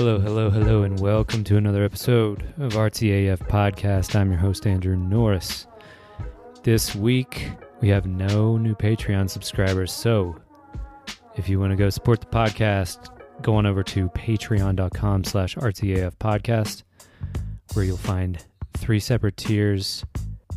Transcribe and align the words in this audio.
Hello, 0.00 0.18
hello, 0.18 0.48
hello, 0.48 0.82
and 0.84 0.98
welcome 0.98 1.44
to 1.44 1.58
another 1.58 1.84
episode 1.84 2.42
of 2.58 2.72
RTAF 2.72 3.36
Podcast. 3.50 4.16
I'm 4.16 4.30
your 4.30 4.40
host, 4.40 4.66
Andrew 4.66 4.96
Norris. 4.96 5.66
This 6.62 6.94
week, 6.94 7.50
we 7.82 7.90
have 7.90 8.06
no 8.06 8.56
new 8.56 8.74
Patreon 8.74 9.28
subscribers, 9.28 9.92
so 9.92 10.40
if 11.36 11.50
you 11.50 11.60
want 11.60 11.72
to 11.72 11.76
go 11.76 11.90
support 11.90 12.22
the 12.22 12.28
podcast, 12.28 13.10
go 13.42 13.56
on 13.56 13.66
over 13.66 13.82
to 13.82 14.08
patreon.com 14.08 15.22
slash 15.24 15.54
RTAF 15.56 16.16
Podcast, 16.16 16.82
where 17.74 17.84
you'll 17.84 17.98
find 17.98 18.42
three 18.78 19.00
separate 19.00 19.36
tiers 19.36 20.02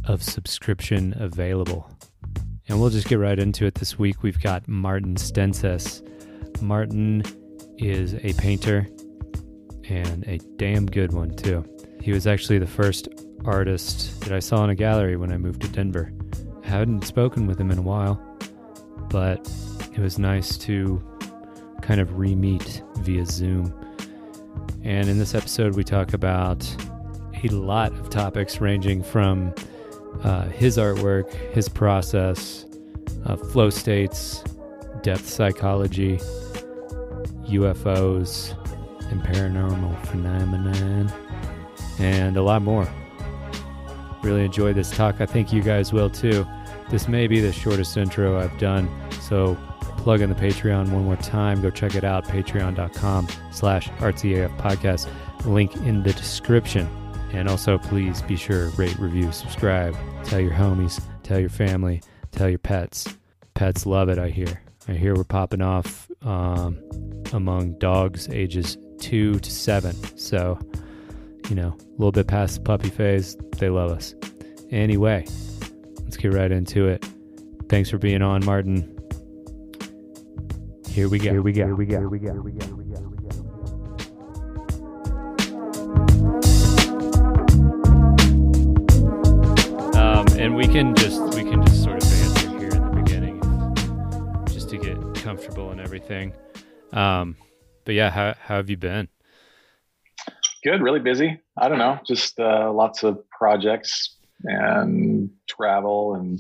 of 0.06 0.24
subscription 0.24 1.14
available. 1.20 1.92
And 2.70 2.80
we'll 2.80 2.92
just 2.92 3.10
get 3.10 3.20
right 3.20 3.38
into 3.38 3.66
it 3.66 3.76
this 3.76 4.00
week. 4.00 4.24
We've 4.24 4.40
got 4.40 4.70
Martin 4.70 5.16
Stensaas. 5.16 6.02
Martin 6.62 7.24
is 7.78 8.14
a 8.14 8.32
painter 8.36 8.88
and 9.90 10.24
a 10.28 10.38
damn 10.58 10.86
good 10.86 11.14
one, 11.14 11.36
too. 11.36 11.66
He 12.02 12.12
was 12.12 12.28
actually 12.28 12.60
the 12.60 12.68
first 12.68 13.08
artist 13.46 14.20
that 14.22 14.32
I 14.32 14.40
saw 14.40 14.64
in 14.64 14.70
a 14.70 14.76
gallery 14.76 15.18
when 15.18 15.32
I 15.32 15.38
moved 15.38 15.62
to 15.62 15.68
Denver. 15.68 16.12
I 16.64 16.68
hadn't 16.68 17.06
spoken 17.06 17.48
with 17.48 17.60
him 17.60 17.72
in 17.72 17.78
a 17.78 17.82
while, 17.82 18.22
but 19.10 19.50
it 19.94 20.00
was 20.00 20.18
nice 20.18 20.58
to 20.60 21.02
kind 21.82 22.00
of 22.00 22.18
re 22.18 22.36
meet 22.36 22.82
via 23.00 23.26
Zoom. 23.26 23.74
And 24.84 25.08
in 25.10 25.20
this 25.20 25.36
episode, 25.36 25.76
we 25.76 25.84
talk 25.84 26.14
about 26.14 26.68
a 27.44 27.48
lot 27.50 27.92
of 27.94 28.10
topics 28.10 28.62
ranging 28.62 29.04
from 29.04 29.54
uh, 30.24 30.48
his 30.48 30.78
artwork, 30.78 31.32
his 31.54 31.68
process, 31.68 32.66
uh, 33.26 33.36
flow 33.36 33.70
states, 33.70 34.44
depth 35.02 35.28
psychology, 35.28 36.18
UFOs, 37.48 38.56
and 39.14 39.24
paranormal 39.24 40.06
phenomenon, 40.08 41.12
and 42.00 42.36
a 42.36 42.42
lot 42.42 42.64
more. 42.64 42.88
Really 44.24 44.46
enjoyed 44.46 44.76
this 44.76 44.90
talk. 44.90 45.22
I 45.22 45.26
think 45.28 45.54
you 45.54 45.62
guys 45.62 45.94
will 45.94 46.10
too. 46.10 46.48
This 46.90 47.08
may 47.08 47.28
be 47.28 47.40
the 47.40 47.54
shortest 47.54 47.96
intro 47.96 48.40
I've 48.40 48.58
done, 48.58 48.90
so 49.22 49.56
plug 49.98 50.22
in 50.22 50.30
the 50.30 50.36
Patreon 50.36 50.90
one 50.90 51.06
more 51.06 51.16
time. 51.18 51.62
Go 51.62 51.70
check 51.70 51.96
it 51.96 52.04
out, 52.04 52.26
patreon.com 52.26 53.28
slash 53.52 53.90
podcast. 53.90 55.10
Link 55.46 55.76
in 55.78 56.04
the 56.04 56.14
description. 56.14 56.88
And 57.34 57.50
also, 57.50 57.78
please 57.78 58.22
be 58.22 58.36
sure, 58.36 58.70
rate, 58.72 58.98
review, 59.00 59.32
subscribe. 59.32 59.96
Tell 60.24 60.40
your 60.40 60.54
homies, 60.54 61.04
tell 61.24 61.40
your 61.40 61.50
family, 61.50 62.02
tell 62.32 62.50
your 62.50 62.60
pets. 62.60 63.08
Pets 63.54 63.86
love 63.86 64.10
it, 64.10 64.18
I 64.18 64.30
hear. 64.30 64.62
I 64.88 64.94
hear 64.94 65.16
we're 65.16 65.24
popping 65.24 65.62
off 65.62 66.10
um, 66.24 66.78
among 67.34 67.80
dogs 67.80 68.30
ages 68.30 68.78
two 69.00 69.40
to 69.40 69.52
seven. 69.52 69.96
So, 70.18 70.60
you 71.50 71.56
know, 71.56 71.70
a 71.70 71.92
little 71.98 72.12
bit 72.12 72.28
past 72.28 72.56
the 72.56 72.62
puppy 72.62 72.90
phase, 72.90 73.36
they 73.58 73.70
love 73.70 73.92
us. 73.92 74.16
Anyway, 74.72 75.26
let's 76.02 76.18
get 76.18 76.34
right 76.34 76.52
into 76.52 76.88
it. 76.88 77.06
Thanks 77.70 77.90
for 77.90 77.98
being 77.98 78.22
on, 78.22 78.44
Martin. 78.46 78.90
Here 80.88 81.10
we 81.10 81.18
go. 81.18 81.32
Here 81.32 81.42
we 81.42 81.54
go. 81.54 81.66
Here 81.66 81.76
we 81.76 81.86
go. 81.86 81.98
Here 81.98 82.10
we 82.10 82.20
go. 82.20 82.32
Here 82.34 82.42
we 82.42 82.52
go. 82.52 82.66
Here 82.66 82.76
we 82.76 82.84
go. 82.84 83.00
Um, 89.98 90.28
and 90.38 90.56
we 90.56 90.68
can 90.68 90.96
just 90.96 91.20
we 91.34 91.44
can 91.44 91.66
just 91.66 91.84
sort 91.84 92.04
of 92.04 92.10
banter 92.10 92.60
here 92.60 92.70
in 92.70 92.84
the 92.84 92.92
beginning, 93.02 93.42
just 94.48 94.70
to 94.70 94.78
get 94.78 94.98
comfortable 95.16 95.72
and 95.72 95.82
everything. 95.82 96.34
Um, 96.92 97.36
but 97.86 97.96
yeah, 97.96 98.10
how 98.10 98.36
how 98.40 98.56
have 98.56 98.70
you 98.70 98.78
been? 98.78 99.08
Good, 100.64 100.82
really 100.82 101.00
busy. 101.00 101.40
I 101.58 101.68
don't 101.68 101.78
know, 101.78 102.00
just 102.08 102.40
uh, 102.40 102.72
lots 102.72 103.04
of 103.04 103.30
projects 103.30 104.18
and 104.44 105.30
travel, 105.48 106.16
and 106.16 106.40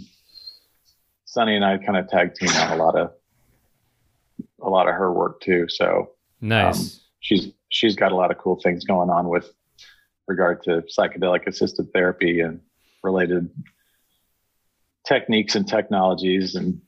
Sunny 1.25 1.55
and 1.55 1.65
I 1.65 1.77
kind 1.77 1.97
of 1.97 2.07
tag 2.07 2.35
team 2.35 2.49
on 2.49 2.71
a 2.71 2.75
lot 2.83 2.97
of 2.97 3.11
a 4.61 4.69
lot 4.69 4.87
of 4.87 4.95
her 4.95 5.11
work 5.11 5.41
too. 5.41 5.65
So 5.67 6.11
nice. 6.41 6.77
Um, 6.77 6.99
she's 7.19 7.51
she's 7.69 7.95
got 7.95 8.11
a 8.11 8.15
lot 8.15 8.31
of 8.31 8.37
cool 8.37 8.59
things 8.61 8.85
going 8.85 9.09
on 9.09 9.27
with 9.27 9.51
regard 10.27 10.63
to 10.63 10.83
psychedelic 10.97 11.47
assisted 11.47 11.91
therapy 11.91 12.39
and 12.39 12.61
related 13.03 13.49
techniques 15.05 15.55
and 15.55 15.67
technologies 15.67 16.55
and 16.55 16.81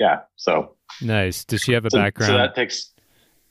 yeah 0.00 0.20
so 0.34 0.74
nice 1.00 1.44
does 1.44 1.60
she 1.60 1.72
have 1.72 1.84
a 1.84 1.90
so, 1.90 1.98
background 1.98 2.30
so 2.30 2.36
that 2.36 2.54
takes 2.54 2.92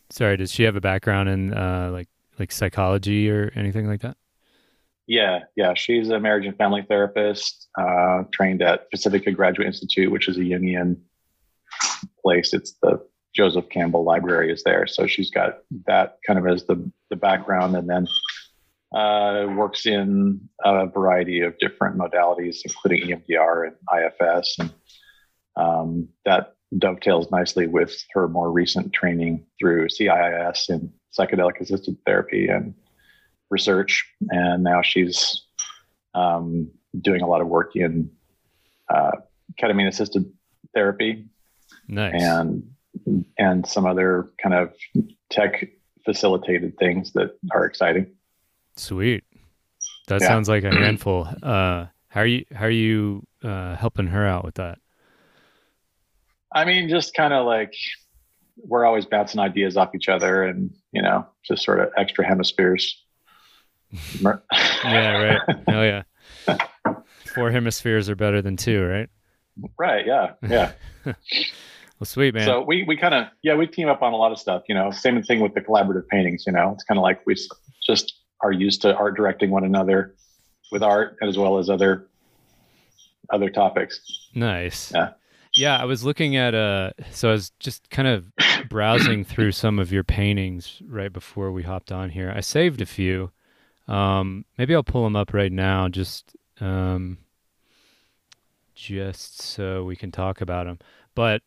sorry 0.09 0.38
does 0.38 0.51
she 0.51 0.63
have 0.63 0.75
a 0.75 0.81
background 0.81 1.29
in 1.29 1.53
uh 1.53 1.90
like 1.91 2.07
like 2.40 2.51
psychology 2.51 3.29
or 3.29 3.51
anything 3.56 3.88
like 3.88 4.01
that 4.01 4.18
yeah 5.07 5.40
yeah 5.56 5.73
she's 5.73 6.09
a 6.09 6.19
marriage 6.19 6.45
and 6.45 6.57
family 6.57 6.85
therapist 6.88 7.68
uh 7.79 8.23
trained 8.31 8.62
at 8.62 8.90
pacifica 8.91 9.31
graduate 9.31 9.68
institute 9.68 10.12
which 10.12 10.28
is 10.28 10.38
a 10.38 10.41
jungian 10.41 10.97
place 12.22 12.53
it's 12.53 12.73
the 12.81 13.00
joseph 13.35 13.69
campbell 13.69 14.03
library 14.03 14.51
is 14.51 14.63
there 14.63 14.88
so 14.88 15.07
she's 15.07 15.29
got 15.29 15.59
that 15.85 16.18
kind 16.25 16.39
of 16.39 16.47
as 16.47 16.66
the 16.66 16.91
the 17.09 17.16
background 17.16 17.75
and 17.75 17.89
then 17.89 18.07
uh, 18.94 19.47
works 19.56 19.85
in 19.85 20.39
a 20.63 20.88
variety 20.88 21.41
of 21.41 21.57
different 21.59 21.97
modalities, 21.97 22.59
including 22.63 23.09
EMDR 23.09 23.68
and 23.68 23.75
IFS. 23.94 24.57
And 24.59 24.72
um, 25.56 26.09
that 26.25 26.56
dovetails 26.78 27.31
nicely 27.31 27.67
with 27.67 27.95
her 28.11 28.28
more 28.28 28.51
recent 28.51 28.94
training 28.94 29.45
through 29.59 29.88
CIIS 29.88 30.69
in 30.69 30.91
psychedelic 31.17 31.59
assisted 31.59 31.97
therapy 32.05 32.47
and 32.47 32.73
research. 33.50 34.05
And 34.29 34.63
now 34.63 34.81
she's 34.81 35.44
um, 36.13 36.69
doing 37.00 37.22
a 37.22 37.27
lot 37.27 37.41
of 37.41 37.47
work 37.47 37.75
in 37.75 38.09
uh, 38.89 39.11
ketamine 39.61 39.88
assisted 39.88 40.31
therapy. 40.73 41.25
Nice. 41.88 42.22
And 42.22 42.63
and 43.38 43.66
some 43.66 43.85
other 43.85 44.27
kind 44.41 44.56
of 44.56 44.73
tech 45.29 45.69
facilitated 46.03 46.77
things 46.77 47.13
that 47.13 47.38
are 47.51 47.66
exciting. 47.66 48.07
Sweet. 48.75 49.23
That 50.07 50.22
yeah. 50.22 50.27
sounds 50.27 50.50
like 50.50 50.63
a 50.63 50.72
handful. 50.73 51.27
Uh, 51.44 51.88
how 52.07 52.22
are 52.22 52.25
you? 52.25 52.45
How 52.53 52.66
are 52.66 52.69
you 52.69 53.23
uh, 53.44 53.75
helping 53.75 54.07
her 54.07 54.25
out 54.25 54.44
with 54.44 54.56
that? 54.56 54.79
I 56.53 56.65
mean, 56.65 56.89
just 56.89 57.13
kind 57.13 57.33
of 57.33 57.45
like 57.45 57.73
we're 58.57 58.85
always 58.85 59.05
bouncing 59.05 59.39
ideas 59.39 59.77
off 59.77 59.93
each 59.95 60.09
other, 60.09 60.43
and 60.43 60.71
you 60.91 61.01
know, 61.01 61.25
just 61.45 61.63
sort 61.63 61.79
of 61.79 61.89
extra 61.97 62.25
hemispheres. 62.25 63.03
yeah. 64.21 65.17
Right. 65.17 65.39
Oh 65.67 65.83
yeah. 65.83 66.03
Four 67.33 67.51
hemispheres 67.51 68.09
are 68.09 68.15
better 68.15 68.41
than 68.41 68.57
two, 68.57 68.83
right? 68.83 69.09
Right. 69.77 70.05
Yeah. 70.05 70.33
Yeah. 70.47 70.71
well, 71.05 71.15
sweet 72.03 72.33
man. 72.33 72.45
So 72.45 72.61
we 72.61 72.83
we 72.83 72.97
kind 72.97 73.13
of 73.13 73.27
yeah 73.43 73.55
we 73.55 73.67
team 73.67 73.87
up 73.87 74.01
on 74.01 74.13
a 74.13 74.17
lot 74.17 74.31
of 74.31 74.39
stuff. 74.39 74.63
You 74.67 74.75
know, 74.75 74.91
same 74.91 75.21
thing 75.23 75.39
with 75.39 75.53
the 75.53 75.61
collaborative 75.61 76.07
paintings. 76.07 76.45
You 76.45 76.53
know, 76.53 76.71
it's 76.71 76.83
kind 76.83 76.97
of 76.97 77.03
like 77.03 77.21
we 77.25 77.35
just 77.85 78.13
are 78.41 78.51
used 78.51 78.81
to 78.83 78.95
art 78.95 79.15
directing 79.15 79.49
one 79.51 79.63
another 79.63 80.15
with 80.71 80.83
art 80.83 81.17
as 81.21 81.37
well 81.37 81.57
as 81.57 81.69
other 81.69 82.07
other 83.31 83.49
topics. 83.49 84.01
Nice. 84.33 84.91
Yeah. 84.93 85.11
Yeah, 85.57 85.78
I 85.78 85.85
was 85.85 86.03
looking 86.03 86.35
at 86.35 86.53
uh 86.53 86.91
so 87.12 87.29
I 87.29 87.31
was 87.31 87.51
just 87.59 87.90
kind 87.90 88.07
of 88.07 88.31
browsing 88.69 89.23
through 89.23 89.53
some 89.53 89.79
of 89.79 89.91
your 89.91 90.03
paintings 90.03 90.81
right 90.88 91.12
before 91.12 91.51
we 91.51 91.63
hopped 91.63 91.91
on 91.91 92.12
here. 92.12 92.31
I 92.35 92.41
saved 92.41 92.79
a 92.79 92.85
few. 92.85 93.31
Um 93.88 94.45
maybe 94.57 94.75
I'll 94.75 94.84
pull 94.84 95.03
them 95.03 95.16
up 95.16 95.34
right 95.34 95.51
now 95.51 95.90
just 95.90 96.35
um 96.62 97.18
just 98.75 99.42
so 99.42 99.83
we 99.83 99.95
can 99.95 100.12
talk 100.12 100.42
about 100.42 100.68
them. 100.68 100.77
But 101.15 101.42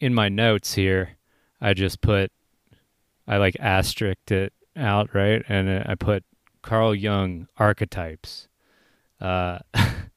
in 0.00 0.14
my 0.14 0.28
notes 0.28 0.74
here, 0.74 1.16
I 1.60 1.74
just 1.74 2.00
put 2.00 2.30
I 3.26 3.38
like 3.38 3.56
asterisked 3.58 4.30
it 4.30 4.52
out, 4.76 5.14
right? 5.14 5.42
And 5.48 5.68
uh, 5.68 5.82
I 5.86 5.96
put 5.96 6.24
Carl 6.62 6.94
Jung 6.94 7.48
archetypes. 7.56 8.46
Uh, 9.20 9.58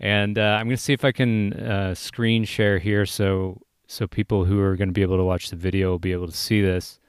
and 0.00 0.38
uh, 0.38 0.56
I'm 0.58 0.66
going 0.66 0.76
to 0.76 0.82
see 0.82 0.94
if 0.94 1.04
I 1.04 1.12
can 1.12 1.52
uh, 1.52 1.94
screen 1.94 2.44
share 2.44 2.78
here 2.78 3.04
so 3.06 3.60
so 3.86 4.06
people 4.06 4.44
who 4.44 4.60
are 4.60 4.76
going 4.76 4.88
to 4.88 4.92
be 4.92 5.02
able 5.02 5.16
to 5.16 5.24
watch 5.24 5.50
the 5.50 5.56
video 5.56 5.90
will 5.90 5.98
be 5.98 6.12
able 6.12 6.28
to 6.28 6.36
see 6.36 6.62
this. 6.62 7.00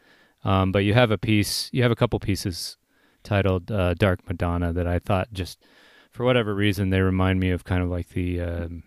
Um, 0.44 0.72
but 0.72 0.80
you 0.80 0.96
have 0.96 1.12
a 1.12 1.18
piece, 1.18 1.70
you 1.72 1.84
have 1.84 1.92
a 1.92 1.96
couple 1.96 2.20
pieces 2.20 2.78
titled 3.24 3.72
uh, 3.72 3.94
Dark 3.94 4.28
Madonna 4.28 4.74
that 4.74 4.88
I 4.88 4.98
thought 4.98 5.32
just 5.32 5.64
for 6.10 6.26
whatever 6.26 6.56
reason 6.56 6.90
they 6.90 7.02
remind 7.02 7.40
me 7.40 7.52
of 7.52 7.64
kind 7.64 7.84
of 7.84 7.90
like 7.90 8.10
the 8.10 8.42
um, 8.42 8.84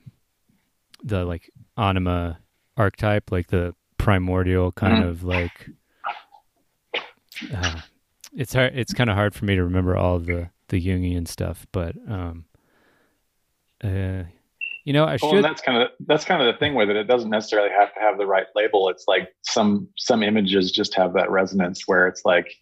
the 1.05 1.25
like 1.25 1.51
anima 1.79 2.41
archetype, 2.77 3.31
like 3.31 3.47
the 3.49 3.75
primordial 3.97 4.73
kind 4.73 4.99
mm-hmm. 4.99 5.09
of 5.09 5.23
like 5.23 5.71
uh, 7.55 7.81
it's 8.37 8.55
hard. 8.55 8.73
It's 8.75 8.93
kind 8.93 9.09
of 9.09 9.17
hard 9.17 9.35
for 9.35 9.45
me 9.45 9.55
to 9.55 9.63
remember 9.63 9.97
all 9.97 10.17
of 10.17 10.27
the 10.27 10.51
the 10.69 10.85
Jungian 10.85 11.29
stuff, 11.29 11.67
but 11.73 11.95
um, 12.09 12.47
uh, 13.85 14.25
you 14.85 14.93
know, 14.93 15.05
I 15.05 15.19
well, 15.21 15.33
should. 15.33 15.45
that's 15.45 15.63
kind 15.63 15.83
of 15.83 15.91
that's 16.07 16.25
kind 16.25 16.43
of 16.43 16.53
the 16.53 16.59
thing 16.59 16.75
with 16.75 16.91
it. 16.91 16.97
It 16.97 17.05
doesn't 17.05 17.31
necessarily 17.31 17.71
have 17.71 17.93
to 17.95 18.01
have 18.01 18.19
the 18.19 18.27
right 18.27 18.47
label. 18.55 18.89
It's 18.89 19.05
like 19.07 19.35
some 19.43 19.89
some 19.97 20.23
images 20.23 20.73
just 20.73 20.95
have 20.95 21.13
that 21.15 21.31
resonance 21.31 21.85
where 21.87 22.07
it's 22.07 22.25
like 22.25 22.55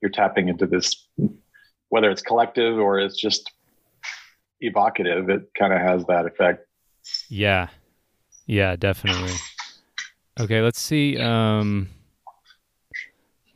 you're 0.00 0.10
tapping 0.10 0.48
into 0.48 0.66
this 0.66 1.08
whether 1.88 2.10
it's 2.10 2.22
collective 2.22 2.78
or 2.78 2.98
it's 2.98 3.20
just 3.20 3.52
evocative 4.60 5.28
it 5.28 5.42
kind 5.58 5.72
of 5.72 5.80
has 5.80 6.04
that 6.06 6.26
effect 6.26 6.66
yeah 7.28 7.68
yeah 8.46 8.76
definitely 8.76 9.32
okay 10.38 10.60
let's 10.60 10.80
see 10.80 11.18
um 11.18 11.88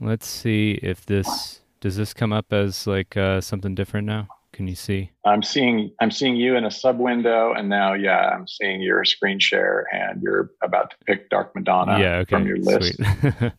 let's 0.01 0.27
see 0.27 0.73
if 0.83 1.05
this 1.07 1.61
does 1.81 1.97
this 1.97 2.15
come 2.15 2.33
up 2.33 2.53
as 2.53 2.87
like 2.87 3.17
uh 3.17 3.41
something 3.41 3.75
different 3.75 4.07
now 4.07 4.27
can 4.55 4.69
you 4.69 4.77
see? 4.77 5.11
I'm 5.25 5.43
seeing 5.43 5.91
i'm 6.01 6.13
seeing 6.13 6.37
you 6.37 6.57
in 6.57 6.65
a 6.65 6.71
sub 6.71 7.01
window 7.01 7.53
and 7.53 7.69
now 7.69 7.93
yeah 7.93 8.29
i'm 8.29 8.47
seeing 8.47 8.81
your 8.81 9.05
screen 9.05 9.41
share 9.41 9.87
and 9.93 10.23
you're 10.23 10.53
about 10.63 10.91
to 10.91 10.97
pick 11.07 11.29
dark 11.29 11.55
madonna 11.57 11.99
yeah 11.99 12.17
okay 12.19 12.37
from 12.37 12.47
your 12.47 12.59
list. 12.59 13.01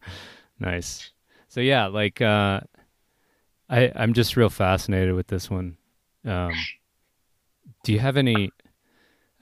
nice. 0.59 1.11
So 1.49 1.59
yeah 1.59 1.87
like 1.87 2.21
uh 2.21 2.61
i 3.69 3.91
i'm 3.95 4.13
just 4.13 4.37
real 4.37 4.49
fascinated 4.49 5.13
with 5.13 5.27
this 5.27 5.49
one. 5.49 5.75
Um 6.23 6.53
do 7.83 7.91
you 7.91 7.99
have 7.99 8.15
any 8.15 8.51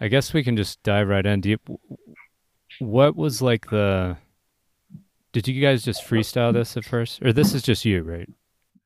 i 0.02 0.08
guess 0.08 0.34
we 0.34 0.44
can 0.44 0.58
just 0.58 0.82
dive 0.82 1.08
right 1.08 1.26
in. 1.26 1.40
Do 1.40 1.50
you 1.52 1.60
what 2.80 3.16
was 3.16 3.44
like 3.44 3.70
the 3.70 4.18
did 5.34 5.48
you 5.48 5.62
guys 5.62 5.84
just 5.84 6.04
freestyle 6.04 6.52
this 6.52 6.76
at 6.78 6.84
first? 6.84 7.22
Or 7.22 7.32
this 7.32 7.54
is 7.54 7.62
just 7.62 7.86
you 7.86 8.02
right 8.02 8.30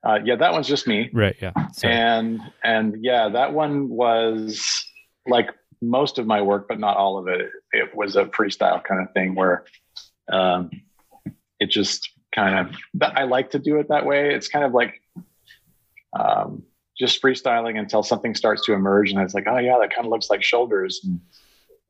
uh, 0.04 0.20
yeah 0.24 0.36
that 0.36 0.52
one's 0.52 0.68
just 0.68 0.88
me. 0.88 1.10
Right 1.14 1.36
yeah 1.42 1.54
Sorry. 1.74 1.94
and 1.94 2.42
and 2.64 3.04
yeah 3.04 3.30
that 3.30 3.54
one 3.54 3.90
was 3.90 4.66
like 5.28 5.50
most 5.82 6.18
of 6.18 6.26
my 6.26 6.42
work 6.42 6.68
but 6.68 6.80
not 6.80 6.98
all 6.98 7.18
of 7.18 7.28
it. 7.28 7.50
It 7.72 7.96
was 7.96 8.16
a 8.16 8.26
freestyle 8.26 8.84
kind 8.84 9.02
of 9.02 9.14
thing 9.14 9.36
where 9.36 9.66
um 10.32 10.70
it 11.60 11.70
just 11.72 12.12
kind 12.36 12.70
of 12.70 12.76
i 13.16 13.24
like 13.24 13.52
to 13.52 13.60
do 13.60 13.78
it 13.78 13.90
that 13.90 14.06
way. 14.06 14.34
It's 14.34 14.48
kind 14.48 14.66
of 14.66 14.74
like 14.74 15.02
um 16.18 16.64
just 16.98 17.22
freestyling 17.22 17.78
until 17.78 18.02
something 18.02 18.34
starts 18.34 18.66
to 18.66 18.74
emerge 18.74 19.12
and 19.12 19.22
it's 19.22 19.34
like 19.34 19.46
oh 19.48 19.58
yeah 19.58 19.78
that 19.80 19.94
kind 19.94 20.06
of 20.06 20.12
looks 20.12 20.30
like 20.30 20.44
shoulders 20.44 21.02
and, 21.04 21.20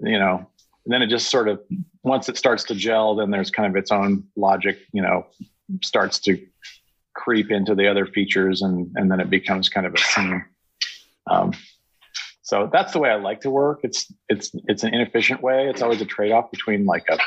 you 0.02 0.20
know 0.20 0.46
and 0.86 0.94
then 0.94 1.02
it 1.02 1.08
just 1.08 1.30
sort 1.30 1.48
of 1.48 1.62
once 2.04 2.30
it 2.30 2.38
starts 2.38 2.64
to 2.64 2.76
gel 2.76 3.16
then 3.16 3.32
there's 3.32 3.50
kind 3.50 3.70
of 3.70 3.76
its 3.76 3.92
own 3.92 4.24
logic 4.36 4.80
you 4.92 5.02
know 5.02 5.26
starts 5.82 6.20
to 6.20 6.38
creep 7.18 7.52
into 7.52 7.74
the 7.76 7.88
other 7.88 8.06
features 8.06 8.62
and 8.62 8.90
and 8.96 9.12
then 9.12 9.20
it 9.20 9.30
becomes 9.30 9.68
kind 9.70 9.86
of 9.88 9.94
a 9.94 9.98
scene 9.98 10.46
um, 11.30 11.52
so 12.44 12.70
that's 12.72 12.94
the 12.94 13.00
way 13.00 13.10
i 13.10 13.16
like 13.16 13.42
to 13.42 13.50
work 13.50 13.80
it's 13.84 14.12
it's 14.30 14.52
it's 14.68 14.84
an 14.84 14.94
inefficient 14.94 15.42
way 15.42 15.68
it's 15.68 15.82
always 15.82 16.00
a 16.02 16.06
trade-off 16.06 16.50
between 16.52 16.86
like 16.86 17.06
a 17.10 17.18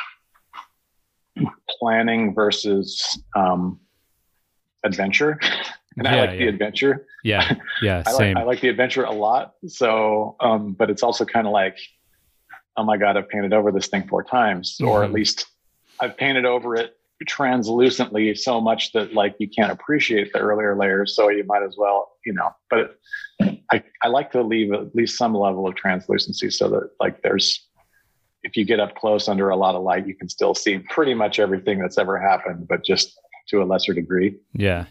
planning 1.78 2.34
versus 2.34 3.18
um, 3.36 3.80
adventure 4.84 5.38
and 5.96 6.06
Yeah, 6.06 6.14
i 6.14 6.20
like 6.20 6.30
yeah. 6.30 6.38
the 6.38 6.48
adventure 6.48 7.06
yeah 7.24 7.54
yeah 7.82 8.02
I 8.06 8.12
same 8.12 8.34
like, 8.34 8.42
I 8.42 8.46
like 8.46 8.60
the 8.60 8.68
adventure 8.68 9.04
a 9.04 9.12
lot. 9.12 9.54
So, 9.66 10.36
um, 10.40 10.72
but 10.72 10.88
it's 10.88 11.02
also 11.02 11.24
kind 11.24 11.46
of 11.46 11.52
like, 11.52 11.76
oh 12.76 12.84
my 12.84 12.96
God, 12.96 13.16
I've 13.18 13.28
painted 13.28 13.52
over 13.52 13.70
this 13.72 13.88
thing 13.88 14.08
four 14.08 14.22
times, 14.24 14.78
or 14.80 15.04
at 15.04 15.10
Mhm. 15.10 15.14
least 15.14 15.46
I've 16.00 16.16
painted 16.16 16.46
over 16.46 16.76
it 16.76 16.96
translucently 17.26 18.34
so 18.34 18.60
much 18.60 18.92
that 18.92 19.12
like 19.12 19.36
you 19.38 19.48
can't 19.48 19.70
appreciate 19.70 20.32
the 20.32 20.38
earlier 20.38 20.76
layers. 20.76 21.14
So 21.14 21.28
you 21.28 21.44
might 21.44 21.62
as 21.62 21.76
well, 21.76 22.12
you 22.24 22.32
know, 22.32 22.50
but 22.70 22.96
I, 23.70 23.82
I 24.02 24.08
like 24.08 24.30
to 24.32 24.42
leave 24.42 24.72
at 24.72 24.94
least 24.94 25.18
some 25.18 25.34
level 25.34 25.66
of 25.66 25.74
translucency 25.74 26.50
so 26.50 26.68
that 26.70 26.90
like 26.98 27.22
there's, 27.22 27.66
if 28.42 28.56
you 28.56 28.64
get 28.64 28.80
up 28.80 28.94
close 28.94 29.28
under 29.28 29.50
a 29.50 29.56
lot 29.56 29.74
of 29.74 29.82
light, 29.82 30.06
you 30.06 30.14
can 30.14 30.28
still 30.28 30.54
see 30.54 30.78
pretty 30.78 31.12
much 31.12 31.38
everything 31.38 31.78
that's 31.78 31.98
ever 31.98 32.18
happened, 32.18 32.66
but 32.66 32.84
just 32.84 33.18
to 33.48 33.62
a 33.62 33.64
lesser 33.64 33.92
degree. 33.92 34.36
Yeah. 34.54 34.86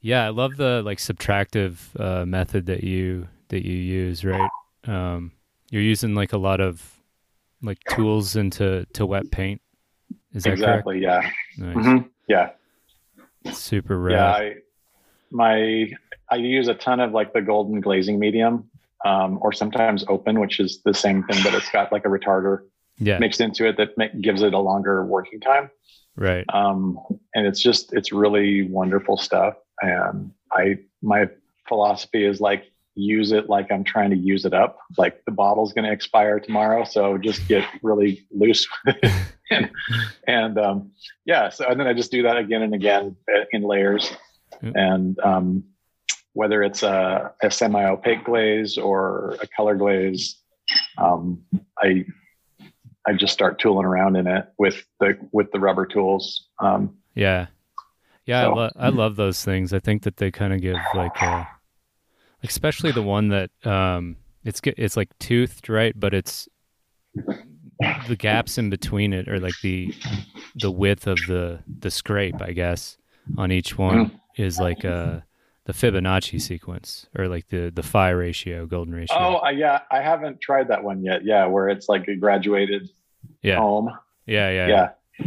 Yeah, 0.00 0.24
I 0.24 0.30
love 0.30 0.56
the 0.56 0.82
like 0.84 0.98
subtractive 0.98 1.78
uh, 1.98 2.26
method 2.26 2.66
that 2.66 2.82
you 2.82 3.28
that 3.48 3.64
you 3.64 3.74
use, 3.74 4.24
right? 4.24 4.50
Um, 4.84 5.32
you're 5.70 5.82
using 5.82 6.14
like 6.14 6.32
a 6.32 6.38
lot 6.38 6.60
of 6.60 7.00
like 7.62 7.78
tools 7.88 8.34
into 8.34 8.84
to 8.94 9.06
wet 9.06 9.30
paint. 9.30 9.60
Is 10.34 10.44
that 10.44 10.52
exactly. 10.54 11.00
Yeah. 11.00 11.20
correct? 11.22 11.34
Nice. 11.58 11.76
Mhm. 11.86 12.08
Yeah. 12.28 12.50
Super 13.52 13.98
rare. 13.98 14.16
Yeah. 14.16 14.32
I, 14.32 14.54
my 15.30 15.90
I 16.30 16.36
use 16.36 16.68
a 16.68 16.74
ton 16.74 17.00
of 17.00 17.12
like 17.12 17.32
the 17.32 17.42
golden 17.42 17.80
glazing 17.80 18.18
medium, 18.18 18.68
um, 19.04 19.38
or 19.42 19.52
sometimes 19.52 20.04
open, 20.08 20.40
which 20.40 20.60
is 20.60 20.80
the 20.84 20.94
same 20.94 21.22
thing, 21.24 21.42
but 21.42 21.54
it's 21.54 21.70
got 21.70 21.92
like 21.92 22.04
a 22.04 22.08
retarder 22.08 22.60
Yeah. 22.98 23.18
mixed 23.18 23.40
into 23.40 23.66
it 23.66 23.76
that 23.76 23.96
ma- 23.98 24.06
gives 24.20 24.42
it 24.42 24.54
a 24.54 24.58
longer 24.58 25.04
working 25.04 25.40
time. 25.40 25.70
right. 26.16 26.44
Um, 26.52 26.98
and 27.34 27.46
it's 27.46 27.60
just 27.62 27.92
it's 27.92 28.12
really 28.12 28.62
wonderful 28.62 29.16
stuff. 29.16 29.54
And 29.80 30.30
I 30.52 30.78
my 31.02 31.28
philosophy 31.68 32.24
is 32.24 32.40
like 32.40 32.70
use 32.94 33.32
it 33.32 33.48
like 33.48 33.70
I'm 33.72 33.84
trying 33.84 34.10
to 34.10 34.16
use 34.16 34.44
it 34.44 34.52
up. 34.54 34.78
Like 34.98 35.24
the 35.24 35.32
bottle's 35.32 35.72
going 35.72 35.84
to 35.84 35.92
expire 35.92 36.38
tomorrow, 36.40 36.84
so 36.84 37.16
just 37.18 37.46
get 37.48 37.64
really 37.82 38.26
loose 38.30 38.66
with 38.86 38.96
it. 39.02 39.12
and, 39.50 39.70
and 40.26 40.58
um, 40.58 40.92
yeah, 41.24 41.48
so 41.48 41.66
and 41.66 41.78
then 41.80 41.86
I 41.86 41.92
just 41.94 42.10
do 42.10 42.22
that 42.24 42.36
again 42.36 42.62
and 42.62 42.74
again 42.74 43.16
uh, 43.34 43.44
in 43.52 43.62
layers. 43.62 44.10
Yep. 44.62 44.72
And 44.76 45.18
um, 45.20 45.64
whether 46.34 46.62
it's 46.62 46.82
a, 46.82 47.32
a 47.42 47.50
semi-opaque 47.50 48.24
glaze 48.24 48.78
or 48.78 49.36
a 49.42 49.46
color 49.56 49.74
glaze, 49.74 50.36
um, 50.98 51.42
I 51.78 52.04
I 53.06 53.14
just 53.14 53.32
start 53.32 53.58
tooling 53.58 53.84
around 53.84 54.16
in 54.16 54.26
it 54.26 54.46
with 54.58 54.84
the 55.00 55.18
with 55.32 55.50
the 55.52 55.58
rubber 55.60 55.86
tools. 55.86 56.48
Um, 56.60 56.96
Yeah. 57.14 57.46
Yeah, 58.24 58.42
So- 58.42 58.50
I, 58.52 58.54
lo- 58.54 58.70
I 58.76 58.88
love 58.90 59.16
those 59.16 59.44
things. 59.44 59.72
I 59.72 59.80
think 59.80 60.04
that 60.04 60.16
they 60.18 60.30
kind 60.30 60.52
of 60.52 60.60
give 60.60 60.76
like 60.94 61.20
a, 61.20 61.48
especially 62.42 62.92
the 62.92 63.02
one 63.02 63.28
that 63.28 63.50
um 63.66 64.16
it's 64.44 64.60
it's 64.64 64.96
like 64.96 65.16
toothed, 65.18 65.68
right? 65.68 65.98
But 65.98 66.14
it's 66.14 66.48
the 67.14 68.16
gaps 68.16 68.58
in 68.58 68.70
between 68.70 69.12
it 69.12 69.28
or 69.28 69.38
like 69.38 69.58
the 69.62 69.94
the 70.56 70.70
width 70.70 71.06
of 71.06 71.18
the 71.28 71.60
the 71.80 71.90
scrape, 71.90 72.40
I 72.40 72.52
guess, 72.52 72.96
on 73.36 73.52
each 73.52 73.78
one 73.78 74.20
is 74.36 74.58
like 74.58 74.84
uh 74.84 75.20
the 75.64 75.72
Fibonacci 75.72 76.40
sequence 76.40 77.06
or 77.16 77.28
like 77.28 77.48
the 77.48 77.70
the 77.74 77.82
phi 77.82 78.10
ratio, 78.10 78.66
golden 78.66 78.94
ratio. 78.94 79.16
oh, 79.16 79.34
I, 79.36 79.50
yeah, 79.50 79.80
I 79.90 80.00
haven't 80.00 80.40
tried 80.40 80.68
that 80.68 80.82
one 80.82 81.04
yet. 81.04 81.24
Yeah, 81.24 81.46
where 81.46 81.68
it's 81.68 81.88
like 81.88 82.08
a 82.08 82.16
graduated 82.16 82.90
yeah. 83.42 83.56
home. 83.58 83.90
yeah, 84.26 84.50
yeah, 84.50 84.66
Yeah, 84.66 85.26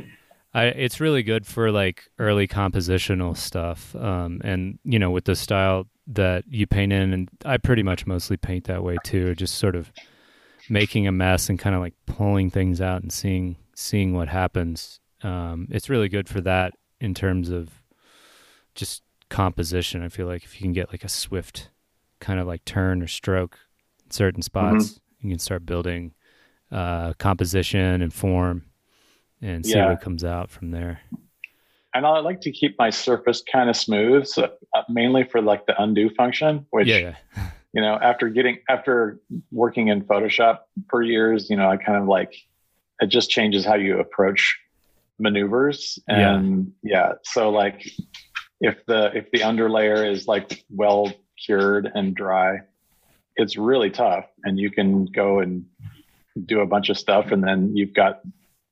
I, 0.53 0.65
it's 0.65 1.00
really 1.00 1.24
good 1.24 1.45
for 1.48 1.72
like 1.72 2.10
early 2.19 2.48
compositional 2.48 3.38
stuff. 3.38 3.95
Um, 3.95 4.41
and 4.43 4.77
you 4.84 5.00
know, 5.00 5.12
with 5.12 5.25
the 5.25 5.36
style 5.36 5.88
that 6.07 6.43
you 6.50 6.67
paint 6.67 6.93
in, 6.93 7.13
and 7.13 7.29
I 7.43 7.57
pretty 7.57 7.83
much 7.83 8.05
mostly 8.05 8.38
paint 8.38 8.65
that 8.65 8.83
way 8.83 8.97
too, 9.03 9.33
just 9.35 9.55
sort 9.55 9.75
of 9.75 9.91
making 10.69 11.07
a 11.07 11.12
mess 11.12 11.50
and 11.50 11.57
kind 11.59 11.75
of 11.75 11.81
like 11.81 11.93
pulling 12.05 12.50
things 12.50 12.81
out 12.81 13.01
and 13.01 13.12
seeing 13.12 13.55
seeing 13.75 14.13
what 14.13 14.27
happens. 14.27 15.00
Um, 15.24 15.67
it's 15.71 15.89
really 15.89 16.07
good 16.09 16.29
for 16.29 16.41
that 16.41 16.74
in 17.01 17.13
terms 17.13 17.50
of 17.50 17.69
just 18.75 19.01
composition. 19.29 20.03
I 20.03 20.09
feel 20.09 20.27
like 20.27 20.43
if 20.43 20.55
you 20.55 20.62
can 20.62 20.74
get 20.74 20.91
like 20.91 21.03
a 21.03 21.09
swift 21.09 21.69
kind 22.19 22.39
of 22.39 22.47
like 22.47 22.63
turn 22.65 23.01
or 23.01 23.07
stroke 23.07 23.57
in 24.03 24.12
certain 24.12 24.41
spots, 24.41 25.00
you 25.19 25.29
can 25.29 25.39
start 25.39 25.65
building 25.65 26.13
uh, 26.71 27.13
composition 27.13 28.01
and 28.01 28.13
form 28.13 28.65
and 29.41 29.65
see 29.65 29.74
Yeah. 29.75 29.89
what 29.89 30.01
comes 30.01 30.24
out 30.24 30.50
from 30.50 30.71
there. 30.71 31.01
And 31.96 32.06
I 32.06 32.20
like 32.20 32.42
to 32.42 32.52
keep 32.52 32.78
my 32.78 32.92
surface 32.92 33.42
kind 33.52 33.70
of 33.70 33.75
smooth, 33.75 34.28
so, 34.28 34.52
uh, 34.75 34.84
mainly 34.90 35.24
for 35.24 35.42
like 35.42 35.66
the 35.66 35.82
undo 35.82 36.10
function, 36.12 36.66
which 36.70 36.88
yeah, 36.88 37.16
yeah, 37.36 37.50
you 37.74 37.82
know 37.82 37.96
after 37.96 38.30
getting 38.30 38.60
after 38.70 39.20
working 39.52 39.88
in 39.88 40.04
photoshop 40.04 40.60
for 40.90 41.02
years 41.02 41.50
you 41.50 41.58
know 41.58 41.70
i 41.70 41.78
kind 41.78 41.98
of 42.02 42.08
like 42.08 42.36
it 43.02 43.08
just 43.08 43.30
changes 43.30 43.66
how 43.66 43.75
you 43.75 44.00
approach 44.00 44.58
maneuvers. 45.20 46.00
Yeah. 46.08 46.36
and 46.36 46.74
yeah, 46.84 47.14
so 47.24 47.50
like 47.50 47.90
if 48.62 48.86
the 48.86 49.12
if 49.16 49.32
the 49.32 49.40
underlayer 49.40 50.10
is 50.10 50.28
like 50.28 50.64
well 50.70 51.12
cured 51.44 51.92
and 51.94 52.16
dry 52.16 52.60
it's 53.38 53.58
really 53.58 53.90
tough. 53.90 54.25
And 54.44 54.60
you 54.60 54.72
can 54.72 55.06
go 55.06 55.40
and 55.40 55.66
do 56.46 56.62
a 56.62 56.66
bunch 56.66 56.90
of 56.90 56.98
stuff 56.98 57.32
and 57.32 57.44
then 57.44 57.75
you've 57.75 57.94
got 57.94 58.22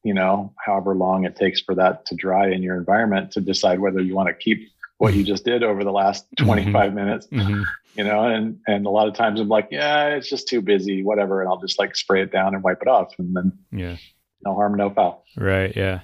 you 0.04 0.14
know 0.14 0.54
however 0.64 0.96
long 0.96 1.24
it 1.26 1.36
takes 1.36 1.62
for 1.62 1.76
that 1.76 2.06
to 2.06 2.16
dry 2.16 2.50
in 2.52 2.62
your 2.64 2.78
environment 2.78 3.32
to 3.32 3.42
decide 3.42 3.80
whether 3.80 4.02
you 4.02 4.14
want 4.16 4.28
to 4.28 4.34
keep 4.34 4.70
what 4.98 5.14
you 5.14 5.24
just 5.24 5.44
did 5.46 5.64
over 5.64 5.84
the 5.84 5.92
last 5.92 6.26
25 6.38 6.94
minutes 6.94 7.28
hmm 7.32 7.64
you 7.96 8.04
know 8.04 8.26
and 8.26 8.60
and 8.68 8.86
a 8.86 8.90
lot 8.90 9.08
of 9.08 9.14
times 9.14 9.40
i'm 9.40 9.48
like 9.48 9.68
yeah 9.72 10.08
it's 10.10 10.28
just 10.30 10.48
too 10.48 10.62
busy 10.62 11.04
whatever 11.04 11.42
and 11.42 11.50
i'll 11.50 11.60
just 11.62 11.78
like 11.78 11.96
spray 11.96 12.22
it 12.24 12.32
down 12.32 12.54
and 12.56 12.64
wipe 12.64 12.82
it 12.82 12.88
off 12.88 13.14
and 13.20 13.36
then 13.36 13.52
Yeah. 13.72 13.98
no 14.46 14.54
harm 14.56 14.76
no 14.76 14.90
foul 14.90 15.24
Right. 15.38 15.76
Yeah. 15.76 16.02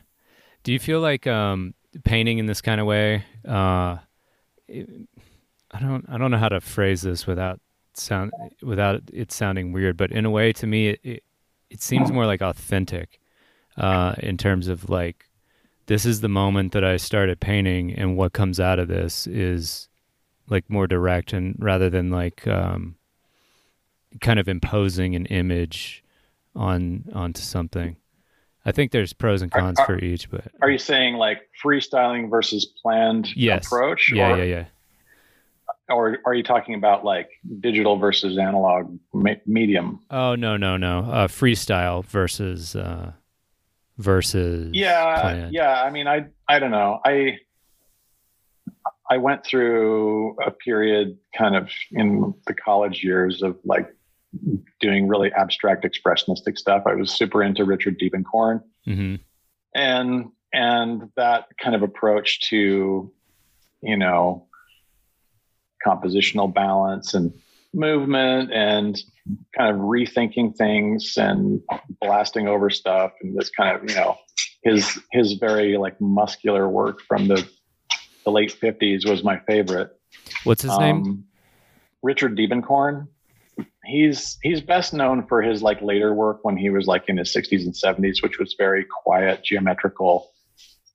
Do 0.63 0.71
you 0.73 0.79
feel 0.79 0.99
like 1.01 1.25
um, 1.27 1.73
painting 2.03 2.37
in 2.39 2.45
this 2.47 2.61
kind 2.61 2.81
of 2.81 2.87
way? 2.87 3.23
Uh, 3.47 3.97
it, 4.67 4.89
I 5.71 5.79
don't. 5.79 6.05
I 6.09 6.17
don't 6.17 6.31
know 6.31 6.37
how 6.37 6.49
to 6.49 6.59
phrase 6.61 7.01
this 7.01 7.25
without 7.27 7.59
sound 7.93 8.31
without 8.61 9.01
it 9.13 9.31
sounding 9.31 9.71
weird, 9.71 9.97
but 9.97 10.11
in 10.11 10.25
a 10.25 10.29
way, 10.29 10.51
to 10.53 10.67
me, 10.67 10.89
it 10.89 10.99
it, 11.03 11.23
it 11.69 11.81
seems 11.81 12.11
more 12.11 12.25
like 12.25 12.41
authentic 12.41 13.19
uh, 13.79 14.15
in 14.19 14.37
terms 14.37 14.67
of 14.67 14.89
like 14.89 15.25
this 15.87 16.05
is 16.05 16.21
the 16.21 16.29
moment 16.29 16.73
that 16.73 16.83
I 16.83 16.97
started 16.97 17.39
painting, 17.39 17.91
and 17.93 18.15
what 18.15 18.33
comes 18.33 18.59
out 18.59 18.77
of 18.77 18.87
this 18.87 19.25
is 19.25 19.87
like 20.49 20.69
more 20.69 20.87
direct 20.87 21.33
and 21.33 21.55
rather 21.59 21.89
than 21.89 22.11
like 22.11 22.45
um, 22.47 22.95
kind 24.21 24.39
of 24.39 24.47
imposing 24.47 25.15
an 25.15 25.25
image 25.27 26.03
on 26.55 27.05
onto 27.13 27.41
something. 27.41 27.95
I 28.65 28.71
think 28.71 28.91
there's 28.91 29.13
pros 29.13 29.41
and 29.41 29.51
cons 29.51 29.79
Are- 29.79 29.85
for 29.85 29.97
each, 29.97 30.29
but 30.29 30.45
Are 30.61 30.69
you 30.69 30.77
saying 30.77 31.15
like 31.15 31.49
freestyling 31.63 32.29
versus 32.29 32.65
planned 32.65 33.29
yes, 33.35 33.65
approach? 33.65 34.11
yeah, 34.13 34.33
or, 34.33 34.37
yeah, 34.37 34.43
yeah. 34.43 34.65
Or 35.89 36.17
are 36.25 36.35
you 36.35 36.43
talking 36.43 36.75
about 36.75 37.03
like 37.03 37.29
digital 37.61 37.97
versus 37.97 38.37
analog 38.37 38.95
me- 39.13 39.41
medium? 39.47 40.01
Oh 40.11 40.35
no, 40.35 40.55
no, 40.57 40.77
no. 40.77 40.99
Uh, 40.99 41.27
freestyle 41.27 42.05
versus 42.05 42.75
uh, 42.75 43.13
versus 43.99 44.71
Yeah, 44.73 45.49
yeah. 45.51 45.81
I 45.81 45.91
mean, 45.91 46.07
I 46.07 46.25
I 46.47 46.57
don't 46.57 46.71
know. 46.71 46.99
I 47.05 47.37
I 49.09 49.17
went 49.17 49.45
through 49.45 50.35
a 50.41 50.51
period 50.51 51.17
kind 51.37 51.55
of 51.55 51.69
in 51.91 52.33
the 52.47 52.53
college 52.53 53.03
years 53.03 53.43
of 53.43 53.57
like 53.63 53.87
doing 54.79 55.07
really 55.07 55.31
abstract 55.33 55.85
expressionistic 55.85 56.57
stuff. 56.57 56.83
I 56.85 56.95
was 56.95 57.11
super 57.11 57.43
into 57.43 57.63
Richard 57.65 57.99
Diebenkorn 57.99 58.61
hmm 58.85 59.15
and 59.75 60.29
and 60.51 61.09
that 61.15 61.45
kind 61.61 61.75
of 61.75 61.83
approach 61.83 62.49
to 62.49 63.11
you 63.81 63.97
know 63.97 64.47
compositional 65.85 66.53
balance 66.53 67.13
and 67.13 67.33
movement 67.73 68.51
and 68.51 68.99
kind 69.55 69.75
of 69.75 69.81
rethinking 69.81 70.55
things 70.55 71.13
and 71.17 71.61
blasting 72.01 72.47
over 72.47 72.69
stuff 72.69 73.11
and 73.21 73.37
this 73.37 73.51
kind 73.51 73.75
of 73.75 73.87
you 73.87 73.95
know 73.95 74.17
his 74.63 74.99
his 75.11 75.33
very 75.33 75.77
like 75.77 75.99
muscular 76.01 76.67
work 76.67 77.01
from 77.07 77.27
the 77.27 77.47
the 78.25 78.31
late 78.31 78.55
50s 78.59 79.07
was 79.07 79.23
my 79.23 79.39
favorite 79.47 79.91
What's 80.43 80.61
his 80.61 80.77
name? 80.77 80.95
um, 80.97 81.23
Richard 82.01 82.37
Diebenkorn. 82.37 83.07
He's 83.85 84.37
he's 84.41 84.61
best 84.61 84.93
known 84.93 85.27
for 85.27 85.41
his 85.41 85.61
like 85.61 85.81
later 85.81 86.13
work 86.13 86.39
when 86.43 86.55
he 86.55 86.69
was 86.69 86.87
like 86.87 87.05
in 87.07 87.17
his 87.17 87.33
60s 87.33 87.63
and 87.63 87.73
70s, 87.73 88.21
which 88.21 88.39
was 88.39 88.55
very 88.57 88.85
quiet, 89.03 89.43
geometrical, 89.43 90.31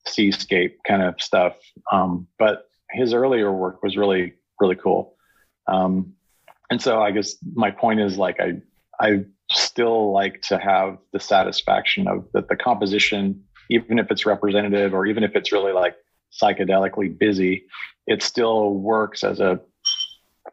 seascape 0.07 0.78
kind 0.87 1.02
of 1.02 1.21
stuff. 1.21 1.57
Um, 1.93 2.26
but 2.38 2.64
his 2.90 3.12
earlier 3.12 3.52
work 3.52 3.83
was 3.83 3.97
really 3.97 4.35
really 4.61 4.76
cool. 4.76 5.16
Um, 5.66 6.14
and 6.71 6.80
so 6.80 7.00
I 7.02 7.11
guess 7.11 7.37
my 7.54 7.71
point 7.71 8.00
is 8.00 8.16
like 8.18 8.38
I 8.40 8.61
I 9.00 9.25
still 9.50 10.12
like 10.12 10.40
to 10.42 10.59
have 10.59 10.99
the 11.12 11.21
satisfaction 11.21 12.09
of 12.09 12.26
that 12.33 12.49
the 12.49 12.56
composition, 12.56 13.42
even 13.71 13.99
if 13.99 14.11
it's 14.11 14.26
representative 14.26 14.94
or 14.94 15.06
even 15.06 15.23
if 15.25 15.35
it's 15.37 15.52
really 15.52 15.73
like 15.73 15.97
psychedelically 16.42 17.16
busy, 17.16 17.64
it 18.06 18.23
still 18.23 18.75
works 18.75 19.23
as 19.25 19.40
a 19.40 19.61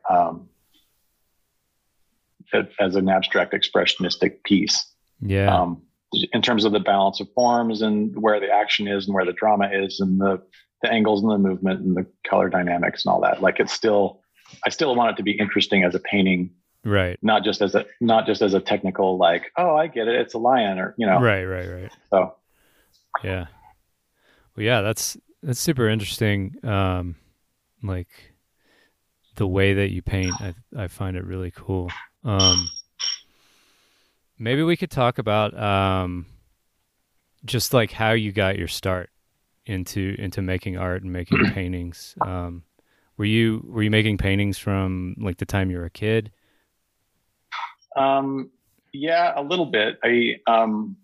um, 0.10 0.48
as 2.80 2.96
an 2.96 3.10
abstract 3.10 3.54
expressionistic 3.54 4.44
piece 4.44 4.94
Yeah. 5.22 5.56
um, 5.62 5.82
in 6.34 6.42
terms 6.42 6.66
of 6.66 6.74
the 6.74 6.80
balance 6.80 7.22
of 7.22 7.30
forms 7.34 7.82
and 7.82 8.14
where 8.22 8.40
the 8.40 8.52
action 8.52 8.88
is 8.88 9.06
and 9.08 9.14
where 9.16 9.26
the 9.26 9.34
drama 9.34 9.70
is 9.72 10.00
and 10.00 10.20
the 10.20 10.42
the 10.82 10.92
angles 10.92 11.22
and 11.22 11.32
the 11.32 11.38
movement 11.38 11.80
and 11.82 11.96
the 11.96 12.06
color 12.28 12.50
dynamics 12.50 13.06
and 13.06 13.14
all 13.14 13.22
that 13.22 13.42
like 13.42 13.60
it's 13.60 13.72
still 13.72 14.21
i 14.66 14.70
still 14.70 14.96
want 14.96 15.12
it 15.12 15.18
to 15.18 15.24
be 15.24 15.32
interesting 15.32 15.84
as 15.84 15.96
a 15.96 16.00
painting 16.00 16.50
right. 16.84 17.18
not 17.22 17.44
just 17.44 17.62
as 17.62 17.76
a 17.76 17.86
not 18.00 18.26
just 18.26 18.42
as 18.42 18.54
a 18.54 18.60
technical 18.60 19.18
like 19.18 19.52
oh 19.58 19.76
i 19.76 19.88
get 19.88 20.08
it 20.08 20.16
it's 20.20 20.34
a 20.34 20.38
lion 20.38 20.80
or 20.80 20.94
you 20.98 21.06
know 21.06 21.20
Right. 21.20 21.46
Right. 21.46 21.68
Right. 21.68 21.92
so 22.10 22.36
Yeah. 23.24 23.46
Well, 24.56 24.66
yeah, 24.66 24.82
that's 24.82 25.18
that's 25.44 25.60
super 25.60 25.88
interesting. 25.88 26.56
Um, 26.64 27.16
like 27.84 28.10
the 29.36 29.48
way 29.48 29.74
that 29.74 29.92
you 29.92 30.02
paint, 30.02 30.34
I 30.42 30.54
I 30.76 30.88
find 30.88 31.16
it 31.16 31.26
really 31.26 31.52
cool. 31.52 31.90
Um, 32.24 32.70
maybe 34.38 34.64
we 34.64 34.78
could 34.78 34.92
talk 34.92 35.18
about 35.18 35.58
um, 35.58 36.26
just 37.46 37.74
like 37.74 37.92
how 37.92 38.12
you 38.12 38.32
got 38.32 38.58
your 38.58 38.68
start 38.68 39.10
into 39.66 40.16
into 40.20 40.42
making 40.42 40.78
art 40.78 41.04
and 41.04 41.14
making 41.14 41.46
paintings. 41.54 42.16
Um, 42.22 42.64
were 43.22 43.26
you 43.26 43.64
were 43.68 43.84
you 43.84 43.92
making 43.92 44.18
paintings 44.18 44.58
from 44.58 45.16
like 45.20 45.38
the 45.38 45.46
time 45.46 45.70
you 45.70 45.78
were 45.78 45.86
a 45.86 45.92
kid? 45.92 46.32
Um, 47.96 48.50
yeah, 48.94 49.32
a 49.36 49.44
little 49.44 49.68
bit. 49.68 50.00
I 50.04 50.38
um, 50.48 50.98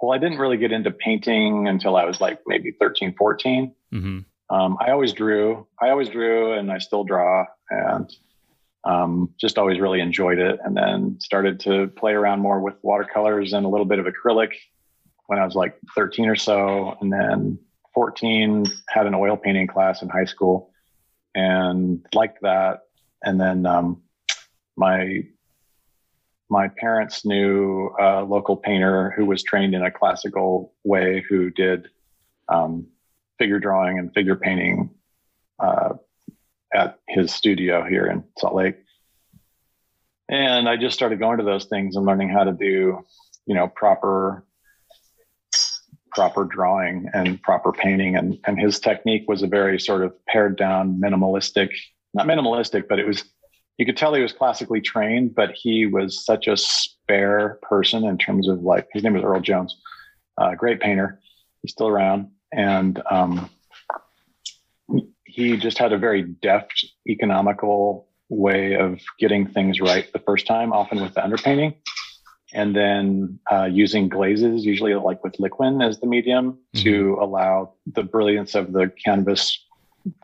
well, 0.00 0.12
I 0.12 0.18
didn't 0.18 0.38
really 0.38 0.56
get 0.56 0.70
into 0.70 0.92
painting 0.92 1.66
until 1.66 1.96
I 1.96 2.04
was 2.04 2.20
like 2.20 2.38
maybe 2.46 2.70
13, 2.70 3.16
14. 3.18 3.74
Mm-hmm. 3.92 4.54
Um, 4.54 4.76
I 4.80 4.92
always 4.92 5.12
drew. 5.12 5.66
I 5.82 5.90
always 5.90 6.10
drew, 6.10 6.52
and 6.52 6.70
I 6.70 6.78
still 6.78 7.02
draw, 7.02 7.46
and 7.70 8.14
um, 8.84 9.34
just 9.36 9.58
always 9.58 9.80
really 9.80 10.00
enjoyed 10.00 10.38
it. 10.38 10.60
And 10.64 10.76
then 10.76 11.16
started 11.18 11.58
to 11.60 11.88
play 11.88 12.12
around 12.12 12.38
more 12.38 12.60
with 12.60 12.76
watercolors 12.82 13.52
and 13.52 13.66
a 13.66 13.68
little 13.68 13.84
bit 13.84 13.98
of 13.98 14.06
acrylic 14.06 14.52
when 15.26 15.40
I 15.40 15.44
was 15.44 15.56
like 15.56 15.76
13 15.96 16.28
or 16.28 16.36
so, 16.36 16.96
and 17.00 17.12
then 17.12 17.58
14 17.94 18.64
had 18.88 19.08
an 19.08 19.14
oil 19.16 19.36
painting 19.36 19.66
class 19.66 20.02
in 20.02 20.08
high 20.08 20.24
school, 20.24 20.67
and 21.38 22.04
liked 22.14 22.42
that. 22.42 22.80
And 23.22 23.40
then 23.40 23.64
um, 23.64 24.02
my 24.76 25.22
my 26.50 26.68
parents 26.68 27.24
knew 27.24 27.90
a 28.00 28.24
local 28.24 28.56
painter 28.56 29.12
who 29.16 29.26
was 29.26 29.42
trained 29.42 29.74
in 29.74 29.82
a 29.82 29.90
classical 29.90 30.72
way 30.82 31.24
who 31.28 31.50
did 31.50 31.88
um, 32.48 32.86
figure 33.38 33.60
drawing 33.60 33.98
and 33.98 34.12
figure 34.14 34.36
painting 34.36 34.90
uh, 35.58 35.94
at 36.72 36.98
his 37.06 37.32
studio 37.32 37.84
here 37.84 38.06
in 38.06 38.24
Salt 38.38 38.54
Lake. 38.54 38.76
And 40.30 40.68
I 40.68 40.76
just 40.76 40.96
started 40.96 41.18
going 41.18 41.38
to 41.38 41.44
those 41.44 41.66
things 41.66 41.96
and 41.96 42.06
learning 42.06 42.30
how 42.30 42.44
to 42.44 42.52
do, 42.52 43.04
you 43.46 43.54
know, 43.54 43.68
proper 43.68 44.44
proper 46.10 46.44
drawing 46.44 47.08
and 47.14 47.40
proper 47.42 47.72
painting. 47.72 48.16
And 48.16 48.38
and 48.46 48.58
his 48.58 48.80
technique 48.80 49.24
was 49.28 49.42
a 49.42 49.46
very 49.46 49.78
sort 49.80 50.04
of 50.04 50.14
pared 50.26 50.56
down 50.56 51.00
minimalistic 51.00 51.70
not 52.14 52.26
minimalistic 52.26 52.88
but 52.88 52.98
it 52.98 53.06
was 53.06 53.24
you 53.78 53.86
could 53.86 53.96
tell 53.96 54.12
he 54.12 54.20
was 54.20 54.32
classically 54.32 54.80
trained, 54.80 55.34
but 55.34 55.52
he 55.52 55.86
was 55.86 56.24
such 56.24 56.48
a 56.48 56.56
spare 56.56 57.60
person 57.62 58.04
in 58.04 58.18
terms 58.18 58.48
of 58.48 58.60
like 58.60 58.88
his 58.92 59.04
name 59.04 59.14
was 59.14 59.22
Earl 59.22 59.40
Jones, 59.40 59.76
uh, 60.36 60.54
great 60.56 60.80
painter. 60.80 61.20
He's 61.62 61.72
still 61.72 61.86
around, 61.86 62.30
and 62.52 63.00
um, 63.08 63.48
he 65.24 65.56
just 65.56 65.78
had 65.78 65.92
a 65.92 65.98
very 65.98 66.22
deft, 66.22 66.86
economical 67.08 68.08
way 68.28 68.74
of 68.74 69.00
getting 69.18 69.46
things 69.46 69.80
right 69.80 70.12
the 70.12 70.18
first 70.18 70.46
time, 70.46 70.72
often 70.72 71.00
with 71.00 71.14
the 71.14 71.20
underpainting, 71.20 71.76
and 72.52 72.74
then 72.74 73.38
uh, 73.50 73.68
using 73.70 74.08
glazes, 74.08 74.64
usually 74.64 74.94
like 74.94 75.22
with 75.22 75.38
liquin 75.38 75.82
as 75.82 76.00
the 76.00 76.06
medium, 76.06 76.58
to 76.76 77.18
allow 77.20 77.74
the 77.86 78.02
brilliance 78.02 78.54
of 78.54 78.72
the 78.72 78.90
canvas, 79.04 79.62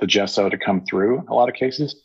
the 0.01 0.07
gesso, 0.07 0.49
to 0.49 0.57
come 0.57 0.85
through. 0.85 1.19
In 1.21 1.29
a 1.29 1.35
lot 1.35 1.49
of 1.49 1.55
cases 1.55 2.05